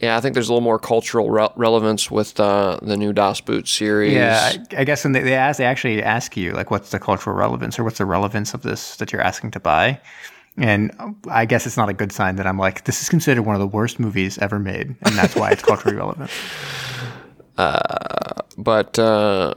Yeah, 0.00 0.16
I 0.16 0.20
think 0.20 0.34
there's 0.34 0.48
a 0.48 0.52
little 0.52 0.62
more 0.62 0.78
cultural 0.78 1.30
re- 1.30 1.48
relevance 1.56 2.10
with 2.10 2.38
uh, 2.38 2.78
the 2.82 2.96
new 2.96 3.12
Das 3.12 3.40
Boot 3.40 3.66
series. 3.66 4.12
yeah, 4.12 4.52
I, 4.72 4.80
I 4.80 4.84
guess 4.84 5.02
when 5.04 5.12
they, 5.12 5.22
they 5.22 5.34
ask, 5.34 5.58
they 5.58 5.64
actually 5.64 6.02
ask 6.02 6.36
you 6.36 6.52
like, 6.52 6.70
what's 6.70 6.90
the 6.90 7.00
cultural 7.00 7.34
relevance 7.34 7.78
or 7.78 7.84
what's 7.84 7.98
the 7.98 8.04
relevance 8.04 8.54
of 8.54 8.62
this 8.62 8.96
that 8.96 9.12
you're 9.12 9.22
asking 9.22 9.50
to 9.52 9.60
buy? 9.60 10.00
And 10.56 10.92
I 11.30 11.44
guess 11.44 11.66
it's 11.66 11.76
not 11.76 11.88
a 11.88 11.92
good 11.92 12.10
sign 12.12 12.36
that 12.36 12.46
I'm 12.46 12.58
like, 12.58 12.84
this 12.84 13.00
is 13.00 13.08
considered 13.08 13.42
one 13.42 13.54
of 13.54 13.60
the 13.60 13.66
worst 13.66 14.00
movies 14.00 14.38
ever 14.38 14.58
made, 14.58 14.96
and 15.02 15.14
that's 15.14 15.36
why 15.36 15.50
it's 15.50 15.62
culturally 15.62 15.96
relevant. 15.96 16.30
but 18.58 18.98
uh, 18.98 19.54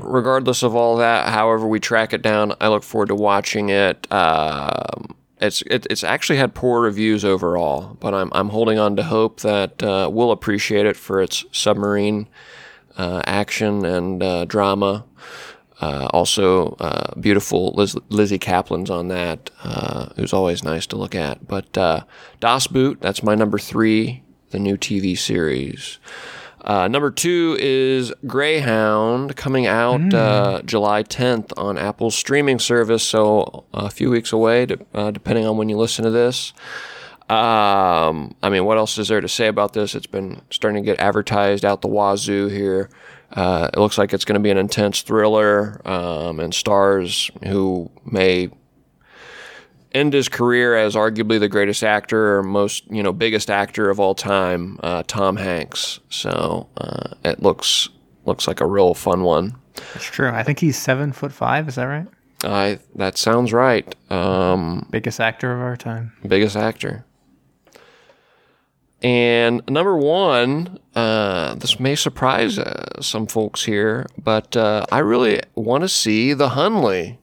regardless 0.00 0.62
of 0.62 0.74
all 0.76 0.96
that, 0.96 1.28
however 1.28 1.66
we 1.66 1.80
track 1.80 2.12
it 2.12 2.22
down, 2.22 2.54
I 2.60 2.68
look 2.68 2.84
forward 2.84 3.08
to 3.08 3.14
watching 3.14 3.70
it. 3.70 4.10
Um, 4.12 5.16
it's 5.40 5.62
it, 5.62 5.86
it's 5.88 6.04
actually 6.04 6.38
had 6.38 6.54
poor 6.54 6.82
reviews 6.82 7.24
overall, 7.24 7.96
but 8.00 8.14
I'm 8.14 8.30
I'm 8.32 8.50
holding 8.50 8.78
on 8.78 8.96
to 8.96 9.02
hope 9.02 9.40
that 9.40 9.82
uh, 9.82 10.08
we'll 10.12 10.32
appreciate 10.32 10.86
it 10.86 10.96
for 10.96 11.20
its 11.20 11.44
submarine 11.52 12.28
uh, 12.96 13.22
action 13.24 13.84
and 13.84 14.22
uh, 14.22 14.44
drama. 14.44 15.04
Uh, 15.80 16.08
also, 16.12 16.72
uh, 16.74 17.18
beautiful 17.18 17.72
Liz- 17.72 17.96
Lizzy 18.10 18.38
Caplan's 18.38 18.90
on 18.90 19.08
that, 19.08 19.48
uh, 19.64 20.10
who's 20.16 20.34
always 20.34 20.62
nice 20.62 20.86
to 20.86 20.96
look 20.96 21.14
at. 21.14 21.48
But 21.48 21.72
Das 22.40 22.66
Boot, 22.66 23.00
that's 23.00 23.22
my 23.22 23.34
number 23.34 23.58
three, 23.58 24.22
the 24.50 24.58
new 24.58 24.76
TV 24.76 25.16
series. 25.16 25.98
Uh, 26.62 26.88
number 26.88 27.10
two 27.10 27.56
is 27.58 28.12
Greyhound, 28.26 29.36
coming 29.36 29.66
out 29.66 30.12
uh, 30.12 30.62
July 30.64 31.02
10th 31.02 31.52
on 31.56 31.78
Apple's 31.78 32.14
streaming 32.14 32.58
service, 32.58 33.02
so 33.02 33.64
a 33.72 33.90
few 33.90 34.10
weeks 34.10 34.32
away, 34.32 34.66
de- 34.66 34.78
uh, 34.94 35.10
depending 35.10 35.46
on 35.46 35.56
when 35.56 35.68
you 35.68 35.76
listen 35.78 36.04
to 36.04 36.10
this. 36.10 36.52
Um, 37.30 38.34
I 38.42 38.50
mean, 38.50 38.64
what 38.64 38.76
else 38.76 38.98
is 38.98 39.08
there 39.08 39.20
to 39.20 39.28
say 39.28 39.46
about 39.46 39.72
this? 39.72 39.94
It's 39.94 40.06
been 40.06 40.42
starting 40.50 40.82
to 40.82 40.86
get 40.86 40.98
advertised 40.98 41.64
out 41.64 41.80
the 41.80 41.88
wazoo 41.88 42.48
here. 42.48 42.90
Uh, 43.32 43.70
it 43.72 43.78
looks 43.78 43.96
like 43.96 44.12
it's 44.12 44.24
going 44.24 44.34
to 44.34 44.42
be 44.42 44.50
an 44.50 44.58
intense 44.58 45.02
thriller 45.02 45.80
um, 45.88 46.40
and 46.40 46.52
stars 46.52 47.30
who 47.46 47.88
may 48.04 48.50
end 49.92 50.12
his 50.12 50.28
career 50.28 50.76
as 50.76 50.94
arguably 50.94 51.38
the 51.40 51.48
greatest 51.48 51.82
actor 51.82 52.36
or 52.38 52.42
most 52.42 52.84
you 52.90 53.02
know 53.02 53.12
biggest 53.12 53.50
actor 53.50 53.90
of 53.90 53.98
all 54.00 54.14
time, 54.14 54.78
uh, 54.82 55.02
Tom 55.06 55.36
Hanks. 55.36 56.00
So 56.10 56.68
uh, 56.76 57.14
it 57.24 57.42
looks 57.42 57.88
looks 58.24 58.46
like 58.46 58.60
a 58.60 58.66
real 58.66 58.94
fun 58.94 59.22
one. 59.22 59.56
It's 59.94 60.04
true. 60.04 60.28
I 60.28 60.42
think 60.42 60.58
he's 60.58 60.76
seven 60.78 61.12
foot 61.12 61.32
five. 61.32 61.68
Is 61.68 61.76
that 61.76 61.84
right? 61.84 62.06
I 62.44 62.78
that 62.94 63.18
sounds 63.18 63.52
right. 63.52 63.94
Um, 64.10 64.86
Biggest 64.90 65.20
actor 65.20 65.52
of 65.52 65.60
our 65.60 65.76
time. 65.76 66.12
biggest 66.26 66.56
actor. 66.56 67.04
And 69.02 69.62
number 69.68 69.96
one, 69.96 70.78
uh, 70.94 71.54
this 71.54 71.80
may 71.80 71.94
surprise 71.94 72.58
uh, 72.58 73.00
some 73.00 73.26
folks 73.26 73.64
here, 73.64 74.06
but 74.22 74.54
uh, 74.56 74.84
I 74.92 74.98
really 74.98 75.40
want 75.54 75.84
to 75.84 75.88
see 75.88 76.34
the 76.34 76.50
Hunley. 76.50 77.16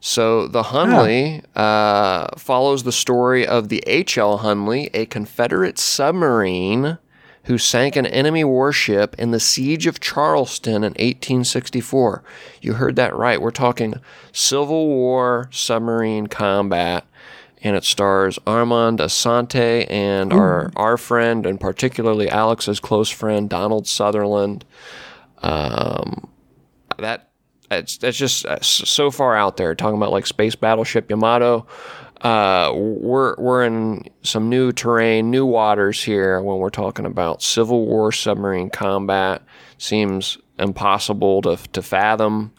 So 0.00 0.46
the 0.46 0.64
Hunley 0.64 1.42
uh, 1.56 2.28
follows 2.36 2.84
the 2.84 2.92
story 2.92 3.46
of 3.46 3.68
the 3.68 3.82
H.L. 3.86 4.40
Hunley, 4.40 4.90
a 4.94 5.06
Confederate 5.06 5.78
submarine 5.78 6.98
who 7.44 7.58
sank 7.58 7.96
an 7.96 8.06
enemy 8.06 8.44
warship 8.44 9.14
in 9.18 9.30
the 9.30 9.40
siege 9.40 9.86
of 9.86 10.00
Charleston 10.00 10.84
in 10.84 10.92
1864. 10.92 12.22
You 12.60 12.74
heard 12.74 12.96
that 12.96 13.16
right. 13.16 13.40
We're 13.40 13.50
talking 13.50 13.94
Civil 14.32 14.86
War 14.86 15.48
submarine 15.50 16.26
combat 16.26 17.06
and 17.62 17.76
it 17.76 17.84
stars 17.84 18.38
Armand 18.46 19.00
Assante 19.00 19.90
and 19.90 20.32
our 20.32 20.70
our 20.76 20.96
friend, 20.96 21.44
and 21.46 21.60
particularly 21.60 22.28
Alex's 22.28 22.80
close 22.80 23.10
friend 23.10 23.48
Donald 23.50 23.86
Sutherland. 23.86 24.64
Um, 25.42 26.28
that 26.98 27.27
it's 27.70 27.96
that's 27.98 28.16
just 28.16 28.46
uh, 28.46 28.60
so 28.60 29.10
far 29.10 29.36
out 29.36 29.56
there. 29.56 29.74
Talking 29.74 29.96
about 29.96 30.12
like 30.12 30.26
space 30.26 30.54
battleship 30.54 31.10
Yamato. 31.10 31.66
Uh, 32.20 32.72
we're 32.74 33.36
we're 33.36 33.64
in 33.64 34.04
some 34.22 34.48
new 34.48 34.72
terrain, 34.72 35.30
new 35.30 35.46
waters 35.46 36.02
here 36.02 36.40
when 36.42 36.58
we're 36.58 36.70
talking 36.70 37.06
about 37.06 37.42
Civil 37.42 37.86
War 37.86 38.10
submarine 38.10 38.70
combat. 38.70 39.42
Seems 39.78 40.38
impossible 40.58 41.42
to 41.42 41.56
to 41.72 41.82
fathom. 41.82 42.52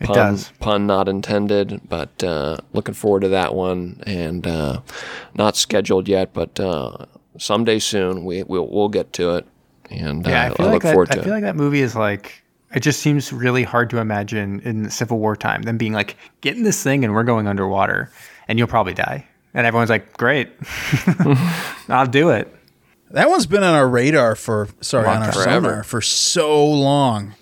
Pun, 0.00 0.14
does. 0.14 0.52
pun 0.60 0.86
not 0.86 1.08
intended, 1.08 1.80
but 1.88 2.22
uh, 2.22 2.58
looking 2.72 2.94
forward 2.94 3.20
to 3.22 3.28
that 3.30 3.54
one, 3.54 4.00
and 4.06 4.46
uh, 4.46 4.80
not 5.34 5.56
scheduled 5.56 6.06
yet, 6.06 6.32
but 6.32 6.60
uh, 6.60 7.06
someday 7.36 7.80
soon 7.80 8.24
we 8.24 8.44
we'll, 8.44 8.68
we'll 8.68 8.88
get 8.90 9.12
to 9.14 9.34
it, 9.36 9.46
and 9.90 10.24
Yeah, 10.24 10.42
uh, 10.42 10.50
I 10.52 10.54
feel 10.54 10.66
I 10.66 10.70
like 10.70 10.82
that. 10.82 10.90
I 11.10 11.14
feel 11.14 11.24
it. 11.24 11.26
like 11.30 11.42
that 11.42 11.56
movie 11.56 11.80
is 11.80 11.96
like. 11.96 12.44
It 12.74 12.80
just 12.80 13.00
seems 13.00 13.32
really 13.32 13.62
hard 13.62 13.88
to 13.90 13.98
imagine 13.98 14.60
in 14.60 14.90
Civil 14.90 15.18
War 15.18 15.36
time 15.36 15.62
them 15.62 15.78
being 15.78 15.92
like, 15.94 16.16
"Get 16.42 16.56
in 16.56 16.64
this 16.64 16.82
thing 16.82 17.04
and 17.04 17.14
we're 17.14 17.24
going 17.24 17.46
underwater, 17.46 18.10
and 18.46 18.58
you'll 18.58 18.68
probably 18.68 18.94
die." 18.94 19.26
And 19.54 19.66
everyone's 19.66 19.90
like, 19.90 20.16
"Great, 20.16 20.50
I'll 21.88 22.06
do 22.06 22.30
it." 22.30 22.54
That 23.10 23.30
one's 23.30 23.46
been 23.46 23.62
on 23.62 23.74
our 23.74 23.88
radar 23.88 24.34
for 24.34 24.68
sorry 24.80 25.06
on 25.06 25.22
our 25.22 25.32
time. 25.32 25.42
Forever. 25.44 25.68
sonar 25.68 25.82
for 25.82 26.00
so 26.02 26.64
long. 26.66 27.34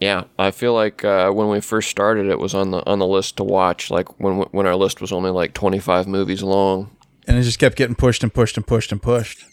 Yeah, 0.00 0.24
I 0.38 0.50
feel 0.52 0.74
like 0.74 1.04
uh, 1.04 1.30
when 1.32 1.48
we 1.48 1.60
first 1.60 1.88
started, 1.88 2.26
it 2.26 2.38
was 2.38 2.54
on 2.54 2.70
the 2.70 2.86
on 2.86 2.98
the 2.98 3.06
list 3.06 3.38
to 3.38 3.44
watch. 3.44 3.90
Like 3.90 4.20
when 4.20 4.40
when 4.50 4.66
our 4.66 4.76
list 4.76 5.00
was 5.00 5.12
only 5.12 5.30
like 5.30 5.54
twenty 5.54 5.78
five 5.78 6.06
movies 6.06 6.42
long. 6.42 6.90
And 7.26 7.36
it 7.36 7.42
just 7.42 7.58
kept 7.58 7.76
getting 7.76 7.94
pushed 7.94 8.22
and 8.22 8.32
pushed 8.32 8.56
and 8.56 8.66
pushed 8.66 8.92
and 8.92 9.02
pushed. 9.02 9.44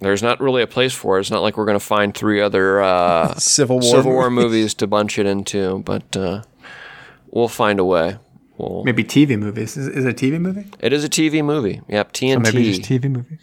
There's 0.00 0.22
not 0.22 0.40
really 0.40 0.62
a 0.62 0.66
place 0.66 0.92
for 0.94 1.16
it. 1.18 1.20
It's 1.20 1.30
not 1.30 1.42
like 1.42 1.56
we're 1.56 1.66
gonna 1.66 1.78
find 1.80 2.14
three 2.14 2.40
other 2.40 2.80
uh, 2.82 3.34
Civil 3.38 3.80
War. 3.80 3.90
Civil 3.96 4.12
War 4.12 4.30
movies 4.42 4.74
to 4.74 4.86
bunch 4.86 5.18
it 5.18 5.26
into, 5.26 5.80
but 5.84 6.16
uh, 6.16 6.42
we'll 7.30 7.48
find 7.48 7.78
a 7.78 7.84
way. 7.84 8.16
We'll, 8.56 8.82
Maybe 8.84 9.04
TV 9.04 9.38
movies. 9.38 9.76
Is, 9.76 9.86
is 9.88 10.04
it 10.04 10.10
a 10.10 10.14
TV 10.26 10.40
movie? 10.40 10.66
it 10.80 10.92
is 10.92 11.04
a 11.04 11.08
TV 11.08 11.44
movie. 11.44 11.80
Yep, 11.88 12.16
So 12.16 12.24
TNT. 12.26 12.42
maybe 12.42 12.72
just 12.74 12.82
TV 12.90 13.10
movies. 13.10 13.38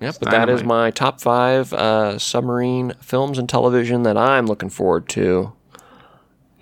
Yep, 0.00 0.16
but 0.20 0.30
that 0.32 0.48
is 0.48 0.62
my 0.64 0.90
top 0.90 1.20
five 1.20 1.72
uh, 1.72 2.18
submarine 2.18 2.92
films 3.00 3.38
and 3.38 3.48
television 3.48 4.02
that 4.02 4.16
I'm 4.18 4.46
looking 4.46 4.68
forward 4.68 5.08
to. 5.10 5.52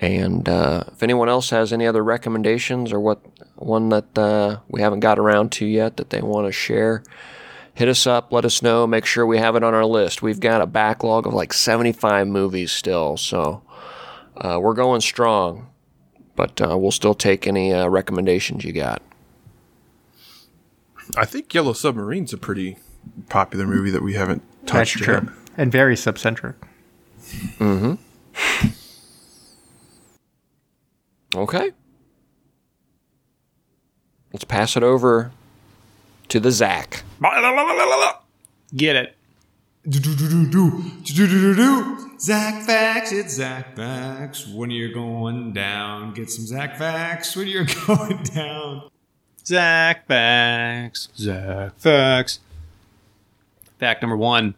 And 0.00 0.48
uh, 0.48 0.84
if 0.92 1.02
anyone 1.02 1.28
else 1.28 1.50
has 1.50 1.72
any 1.72 1.86
other 1.86 2.04
recommendations 2.04 2.92
or 2.92 3.00
what 3.00 3.20
one 3.64 3.88
that 3.90 4.16
uh, 4.18 4.60
we 4.68 4.80
haven't 4.80 5.00
got 5.00 5.18
around 5.18 5.52
to 5.52 5.66
yet 5.66 5.96
that 5.96 6.10
they 6.10 6.20
want 6.22 6.46
to 6.46 6.52
share, 6.52 7.02
hit 7.74 7.88
us 7.88 8.06
up. 8.06 8.32
Let 8.32 8.44
us 8.44 8.62
know. 8.62 8.86
Make 8.86 9.06
sure 9.06 9.26
we 9.26 9.38
have 9.38 9.56
it 9.56 9.62
on 9.62 9.74
our 9.74 9.84
list. 9.84 10.22
We've 10.22 10.40
got 10.40 10.60
a 10.62 10.66
backlog 10.66 11.26
of 11.26 11.34
like 11.34 11.52
75 11.52 12.26
movies 12.28 12.72
still, 12.72 13.16
so 13.16 13.62
uh, 14.36 14.58
we're 14.60 14.74
going 14.74 15.00
strong. 15.00 15.68
But 16.34 16.60
uh, 16.60 16.78
we'll 16.78 16.90
still 16.92 17.14
take 17.14 17.46
any 17.46 17.72
uh, 17.74 17.88
recommendations 17.88 18.64
you 18.64 18.72
got. 18.72 19.02
I 21.16 21.26
think 21.26 21.52
Yellow 21.52 21.72
Submarine's 21.74 22.32
a 22.32 22.38
pretty 22.38 22.78
popular 23.28 23.66
movie 23.66 23.90
that 23.90 24.02
we 24.02 24.14
haven't 24.14 24.42
That's 24.60 24.72
touched 24.72 24.98
true. 24.98 25.14
yet. 25.14 25.24
And 25.56 25.70
very 25.70 25.94
subcentric. 25.94 26.54
Mm 27.58 27.98
hmm. 27.98 28.68
Okay. 31.34 31.72
Let's 34.32 34.44
pass 34.44 34.76
it 34.76 34.82
over 34.82 35.30
to 36.28 36.40
the 36.40 36.50
Zach. 36.50 37.04
Get 38.74 38.96
it. 38.96 39.16
Zach 42.18 42.64
Facts, 42.64 43.10
it's 43.12 43.34
Zach 43.34 43.74
Facts. 43.76 44.46
When 44.46 44.70
you're 44.70 44.92
going 44.92 45.52
down, 45.52 46.14
get 46.14 46.30
some 46.30 46.46
Zach 46.46 46.78
Facts 46.78 47.36
when 47.36 47.48
you're 47.48 47.66
going 47.86 48.22
down. 48.22 48.88
Zach 49.44 50.06
Facts, 50.06 51.08
Zach 51.16 51.76
Facts. 51.76 52.38
Fact 53.78 54.02
number 54.02 54.16
one. 54.16 54.54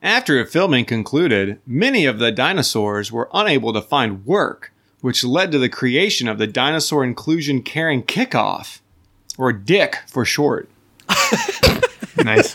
After 0.00 0.44
filming 0.46 0.84
concluded, 0.84 1.60
many 1.66 2.06
of 2.06 2.18
the 2.18 2.30
dinosaurs 2.30 3.10
were 3.10 3.28
unable 3.34 3.72
to 3.72 3.82
find 3.82 4.24
work, 4.24 4.70
which 5.04 5.22
led 5.22 5.52
to 5.52 5.58
the 5.58 5.68
creation 5.68 6.28
of 6.28 6.38
the 6.38 6.46
Dinosaur 6.46 7.04
Inclusion 7.04 7.60
Caring 7.60 8.02
Kickoff, 8.02 8.80
or 9.36 9.52
DICK 9.52 9.98
for 10.08 10.24
short. 10.24 10.70
Nice. 12.24 12.54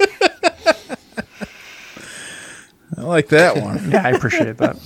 I 2.97 3.01
like 3.01 3.27
that 3.27 3.57
one. 3.57 3.91
yeah, 3.91 4.07
I 4.07 4.11
appreciate 4.11 4.57
that. 4.57 4.79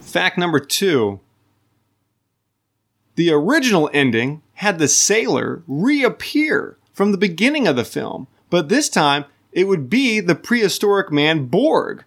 Fact 0.00 0.38
number 0.38 0.60
two 0.60 1.20
the 3.16 3.32
original 3.32 3.90
ending 3.92 4.40
had 4.54 4.78
the 4.78 4.88
sailor 4.88 5.62
reappear 5.66 6.78
from 6.92 7.10
the 7.10 7.18
beginning 7.18 7.66
of 7.66 7.74
the 7.74 7.84
film, 7.84 8.28
but 8.48 8.68
this 8.68 8.88
time 8.88 9.24
it 9.52 9.64
would 9.64 9.90
be 9.90 10.20
the 10.20 10.36
prehistoric 10.36 11.10
man 11.12 11.46
Borg. 11.46 12.04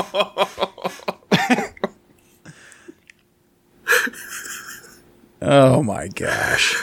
oh 5.42 5.84
my 5.84 6.08
gosh. 6.08 6.76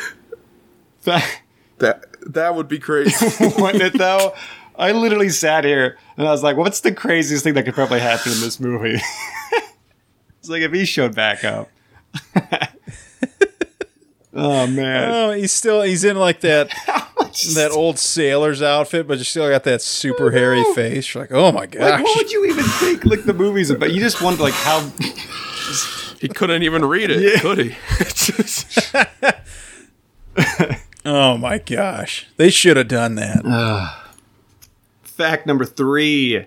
Fact, 1.01 1.43
That 1.79 2.05
that 2.33 2.55
would 2.55 2.69
be 2.69 2.79
crazy. 2.79 3.25
wasn't 3.59 3.83
it 3.83 3.99
though? 3.99 4.35
I 4.77 4.93
literally 4.93 5.31
sat 5.31 5.65
here 5.65 5.99
and 6.17 6.27
I 6.27 6.31
was 6.31 6.43
like, 6.43 6.57
what's 6.57 6.81
the 6.81 6.93
craziest 6.93 7.45
thing 7.45 7.55
that 7.55 7.65
could 7.65 7.75
probably 7.75 8.01
happen 8.01 8.33
in 8.33 8.41
this 8.41 8.61
movie? 8.61 8.95
it's 10.39 10.49
like 10.49 10.63
if 10.63 10.73
he 10.73 10.85
showed 10.85 11.15
back 11.15 11.45
up. 11.45 11.69
oh 14.35 14.67
man. 14.67 15.11
Oh, 15.11 15.33
he's 15.33 15.53
still 15.53 15.83
he's 15.83 16.05
in 16.05 16.17
like 16.17 16.41
that 16.41 16.73
that 17.55 17.71
old 17.73 17.99
sailor's 17.99 18.63
outfit, 18.63 19.07
but 19.07 19.19
you 19.19 19.25
still 19.25 19.49
got 19.49 19.65
that 19.65 19.83
super 19.83 20.31
hairy 20.31 20.65
face. 20.75 21.15
You're 21.15 21.25
like, 21.25 21.33
oh 21.33 21.53
my 21.53 21.67
gosh. 21.67 21.81
Like, 21.81 21.93
gosh. 21.93 22.03
what 22.03 22.17
would 22.17 22.33
you 22.33 22.45
even 22.47 22.65
think 22.65 23.05
like 23.05 23.25
the 23.25 23.35
movies 23.35 23.73
but 23.73 23.93
You 23.93 24.01
just 24.01 24.23
wonder 24.23 24.43
like 24.43 24.55
how 24.55 24.91
he 26.21 26.29
couldn't 26.29 26.63
even 26.63 26.85
read 26.85 27.11
it, 27.11 27.41
could 27.41 27.59
he? 27.59 27.75
Oh 31.05 31.39
my 31.39 31.57
gosh. 31.57 32.27
They 32.37 32.51
should 32.51 32.77
have 32.77 32.89
done 32.89 33.15
that. 33.15 33.43
Fact 35.03 35.47
number 35.47 35.65
three 35.65 36.45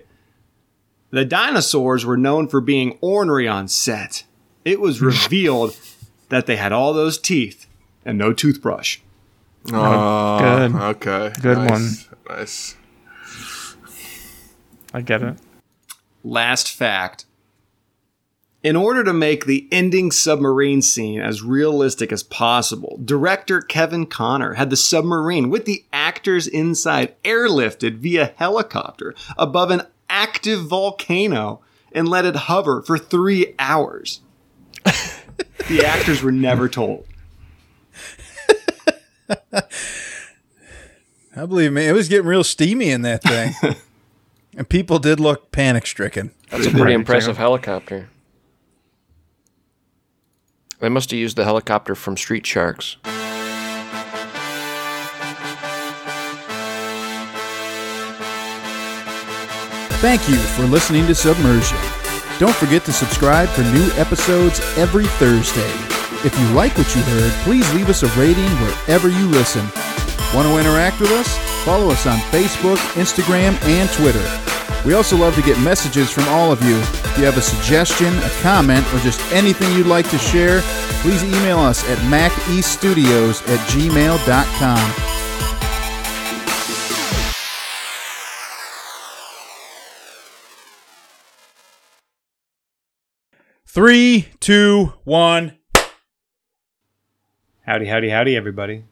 the 1.10 1.24
dinosaurs 1.26 2.06
were 2.06 2.16
known 2.16 2.48
for 2.48 2.60
being 2.60 2.96
ornery 3.00 3.46
on 3.46 3.68
set. 3.68 4.24
It 4.64 4.80
was 4.80 5.02
revealed 5.02 5.76
that 6.30 6.46
they 6.46 6.56
had 6.56 6.72
all 6.72 6.94
those 6.94 7.18
teeth 7.18 7.66
and 8.04 8.16
no 8.16 8.32
toothbrush. 8.32 8.98
Oh, 9.72 10.38
good. 10.38 10.74
Okay. 10.74 11.32
Good 11.40 11.58
nice, 11.58 12.08
Nice. 12.28 12.76
I 14.94 15.00
get 15.00 15.22
it. 15.22 15.36
Last 16.24 16.70
fact. 16.70 17.26
In 18.62 18.76
order 18.76 19.02
to 19.02 19.12
make 19.12 19.46
the 19.46 19.66
ending 19.72 20.12
submarine 20.12 20.82
scene 20.82 21.20
as 21.20 21.42
realistic 21.42 22.12
as 22.12 22.22
possible, 22.22 23.00
director 23.04 23.60
Kevin 23.60 24.06
Connor 24.06 24.54
had 24.54 24.70
the 24.70 24.76
submarine 24.76 25.50
with 25.50 25.64
the 25.64 25.84
actors 25.92 26.46
inside 26.46 27.20
airlifted 27.24 27.96
via 27.96 28.32
helicopter 28.36 29.16
above 29.36 29.72
an 29.72 29.82
active 30.08 30.60
volcano 30.60 31.60
and 31.90 32.08
let 32.08 32.24
it 32.24 32.36
hover 32.36 32.82
for 32.82 32.98
three 32.98 33.54
hours. 33.58 34.20
the 34.84 35.84
actors 35.84 36.22
were 36.22 36.30
never 36.30 36.68
told. 36.68 37.04
I 41.36 41.46
believe 41.46 41.72
me, 41.72 41.86
it 41.86 41.92
was 41.92 42.08
getting 42.08 42.26
real 42.26 42.44
steamy 42.44 42.90
in 42.90 43.02
that 43.02 43.22
thing. 43.22 43.54
and 44.56 44.68
people 44.68 44.98
did 44.98 45.18
look 45.18 45.50
panic 45.50 45.86
stricken. 45.86 46.32
That's 46.50 46.66
a 46.66 46.70
pretty 46.70 46.92
impressive 46.92 47.38
helicopter. 47.38 48.08
They 50.80 50.88
must 50.88 51.10
have 51.12 51.18
used 51.18 51.36
the 51.36 51.44
helicopter 51.44 51.94
from 51.94 52.16
Street 52.16 52.44
Sharks. 52.44 52.96
Thank 60.02 60.28
you 60.28 60.36
for 60.36 60.64
listening 60.64 61.06
to 61.06 61.14
Submersion. 61.14 61.78
Don't 62.40 62.54
forget 62.56 62.84
to 62.86 62.92
subscribe 62.92 63.48
for 63.50 63.62
new 63.62 63.88
episodes 63.92 64.58
every 64.76 65.04
Thursday. 65.04 66.01
If 66.24 66.38
you 66.38 66.46
like 66.54 66.78
what 66.78 66.94
you 66.94 67.02
heard, 67.02 67.32
please 67.42 67.74
leave 67.74 67.88
us 67.88 68.04
a 68.04 68.06
rating 68.18 68.48
wherever 68.62 69.08
you 69.08 69.26
listen. 69.26 69.64
Want 70.32 70.46
to 70.46 70.58
interact 70.58 71.00
with 71.00 71.10
us? 71.10 71.36
Follow 71.64 71.90
us 71.90 72.06
on 72.06 72.18
Facebook, 72.30 72.76
Instagram, 72.94 73.60
and 73.64 73.90
Twitter. 73.90 74.24
We 74.86 74.94
also 74.94 75.16
love 75.16 75.34
to 75.34 75.42
get 75.42 75.60
messages 75.60 76.10
from 76.10 76.24
all 76.28 76.52
of 76.52 76.62
you. 76.62 76.76
If 76.78 77.18
you 77.18 77.24
have 77.24 77.38
a 77.38 77.42
suggestion, 77.42 78.16
a 78.18 78.30
comment, 78.40 78.86
or 78.94 78.98
just 79.00 79.20
anything 79.32 79.72
you'd 79.76 79.86
like 79.86 80.08
to 80.10 80.18
share, 80.18 80.60
please 81.02 81.24
email 81.24 81.58
us 81.58 81.82
at 81.88 81.98
macestudios 81.98 83.42
at 83.48 83.58
gmail.com. 83.70 85.08
Three, 93.66 94.28
two, 94.38 94.92
one. 95.04 95.58
Howdy, 97.66 97.86
howdy, 97.86 98.08
howdy, 98.10 98.36
everybody. 98.36 98.84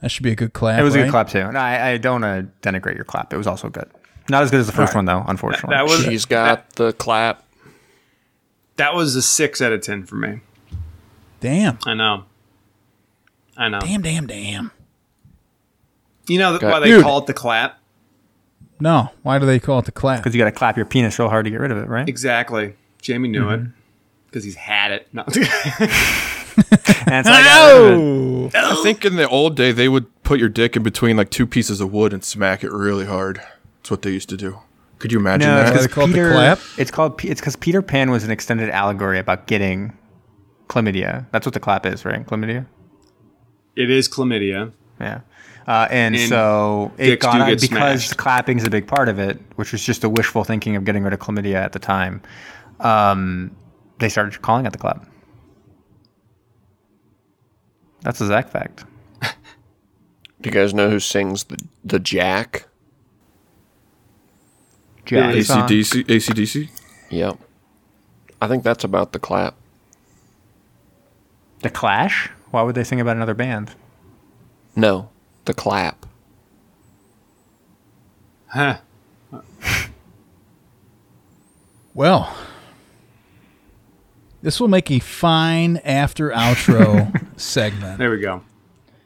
That 0.00 0.10
should 0.10 0.22
be 0.22 0.30
a 0.32 0.36
good 0.36 0.52
clap. 0.52 0.78
It 0.80 0.82
was 0.84 0.94
a 0.94 0.98
good 1.02 1.10
clap 1.10 1.28
too. 1.28 1.50
No, 1.50 1.58
I, 1.58 1.90
I 1.90 1.96
don't 1.98 2.22
uh, 2.24 2.44
denigrate 2.62 2.94
your 2.94 3.04
clap. 3.04 3.32
It 3.32 3.36
was 3.36 3.46
also 3.46 3.68
good. 3.68 3.90
Not 4.30 4.42
as 4.42 4.50
good 4.50 4.60
as 4.60 4.66
the 4.66 4.72
first 4.72 4.94
one 4.94 5.04
though, 5.06 5.24
unfortunately. 5.26 5.74
That 5.74 5.84
was 5.84 6.04
She's 6.04 6.24
got 6.24 6.70
the 6.74 6.92
clap. 6.92 7.44
that 8.76 8.94
was 8.94 9.16
a 9.16 9.22
six 9.22 9.60
out 9.60 9.72
of 9.72 9.80
ten 9.82 10.04
for 10.04 10.16
me. 10.16 10.40
Damn. 11.40 11.78
I 11.84 11.94
know. 11.94 12.24
I 13.56 13.68
know. 13.68 13.80
Damn, 13.80 14.02
damn, 14.02 14.26
damn. 14.26 14.70
You 16.28 16.38
know 16.38 16.58
Got- 16.58 16.72
why 16.72 16.80
they 16.80 16.86
Dude. 16.88 17.02
call 17.02 17.18
it 17.18 17.26
the 17.26 17.34
clap? 17.34 17.78
No. 18.80 19.10
Why 19.22 19.38
do 19.38 19.46
they 19.46 19.58
call 19.58 19.80
it 19.80 19.86
the 19.86 19.92
clap? 19.92 20.20
because 20.20 20.34
you 20.34 20.38
got 20.40 20.44
to 20.44 20.52
clap 20.52 20.76
your 20.76 20.86
penis 20.86 21.18
real 21.18 21.28
hard 21.28 21.44
to 21.46 21.50
get 21.50 21.58
rid 21.60 21.70
of 21.72 21.78
it, 21.78 21.88
right? 21.88 22.08
Exactly. 22.08 22.74
Jamie 23.02 23.28
knew 23.28 23.48
it 23.50 23.60
because 24.26 24.44
he's 24.44 24.54
had 24.54 24.92
it. 24.92 25.08
No. 25.12 25.24
And 27.06 27.24
so 27.26 27.32
I 27.32 27.42
got 27.42 27.72
rid 27.82 27.92
of 27.92 28.54
it. 28.54 28.54
I 28.54 28.82
think 28.82 29.04
in 29.04 29.16
the 29.16 29.28
old 29.28 29.56
day 29.56 29.72
they 29.72 29.88
would 29.88 30.06
put 30.22 30.38
your 30.38 30.48
dick 30.48 30.76
in 30.76 30.82
between 30.82 31.16
like 31.16 31.30
two 31.30 31.46
pieces 31.46 31.80
of 31.80 31.92
wood 31.92 32.12
and 32.12 32.22
smack 32.24 32.62
it 32.64 32.70
really 32.72 33.06
hard. 33.06 33.40
That's 33.78 33.90
what 33.90 34.02
they 34.02 34.10
used 34.10 34.28
to 34.30 34.36
do. 34.36 34.58
Could 34.98 35.12
you 35.12 35.18
imagine 35.18 35.48
No, 35.48 35.56
that? 35.56 35.72
it's 35.74 35.82
They 35.82 35.86
because 35.88 36.08
the 36.08 36.12
Peter. 36.14 36.32
clap? 36.32 36.58
It's 36.76 36.90
called. 36.90 37.24
It's 37.24 37.40
because 37.40 37.56
Peter 37.56 37.80
Pan 37.82 38.10
was 38.10 38.24
an 38.24 38.30
extended 38.30 38.68
allegory 38.70 39.18
about 39.18 39.46
getting 39.46 39.96
chlamydia. 40.68 41.26
That's 41.30 41.46
what 41.46 41.54
the 41.54 41.60
clap 41.60 41.86
is, 41.86 42.04
right? 42.04 42.26
Chlamydia. 42.26 42.66
it 43.76 43.90
is 43.90 44.08
chlamydia. 44.08 44.72
Yeah. 45.00 45.20
Uh, 45.66 45.86
and, 45.90 46.16
And 46.16 46.28
so 46.28 46.90
it 46.98 47.20
got 47.20 47.34
do 47.36 47.42
out 47.42 47.46
get 47.48 47.60
because 47.60 48.04
smashed. 48.04 48.16
clapping 48.16 48.58
is 48.58 48.64
a 48.64 48.70
big 48.70 48.86
part 48.86 49.08
of 49.08 49.18
it, 49.18 49.38
which 49.56 49.70
was 49.70 49.84
just 49.84 50.02
a 50.02 50.08
wishful 50.08 50.42
thinking 50.42 50.76
of 50.76 50.84
getting 50.84 51.04
rid 51.04 51.12
of 51.12 51.20
chlamydia 51.20 51.54
at 51.56 51.72
the 51.72 51.78
time. 51.78 52.20
Um, 52.80 53.54
they 53.98 54.08
started 54.08 54.40
calling 54.42 54.66
it 54.66 54.72
the 54.72 54.78
clap. 54.78 55.06
That's 58.02 58.20
a 58.20 58.26
Zach 58.26 58.48
fact. 58.48 58.84
Do 59.22 59.28
you 60.44 60.50
guys 60.50 60.72
know 60.72 60.88
who 60.90 61.00
sings 61.00 61.44
the, 61.44 61.58
the 61.84 61.98
Jack? 61.98 62.66
Johnny 65.04 65.42
song. 65.42 65.68
ACDC? 65.68 66.04
ACDC? 66.04 66.68
Yep. 67.10 67.38
I 68.40 68.48
think 68.48 68.62
that's 68.62 68.84
about 68.84 69.12
the 69.12 69.18
clap. 69.18 69.54
The 71.60 71.70
Clash. 71.70 72.30
Why 72.50 72.62
would 72.62 72.74
they 72.76 72.84
sing 72.84 73.00
about 73.00 73.16
another 73.16 73.34
band? 73.34 73.74
No, 74.76 75.10
the 75.44 75.54
clap. 75.54 76.06
Huh. 78.48 78.78
Well, 81.98 82.32
this 84.42 84.60
will 84.60 84.68
make 84.68 84.90
a 84.90 84.98
fine 84.98 85.78
after 85.78 86.30
outro 86.30 87.26
segment. 87.38 87.98
There 87.98 88.10
we 88.10 88.20
go. 88.20 88.42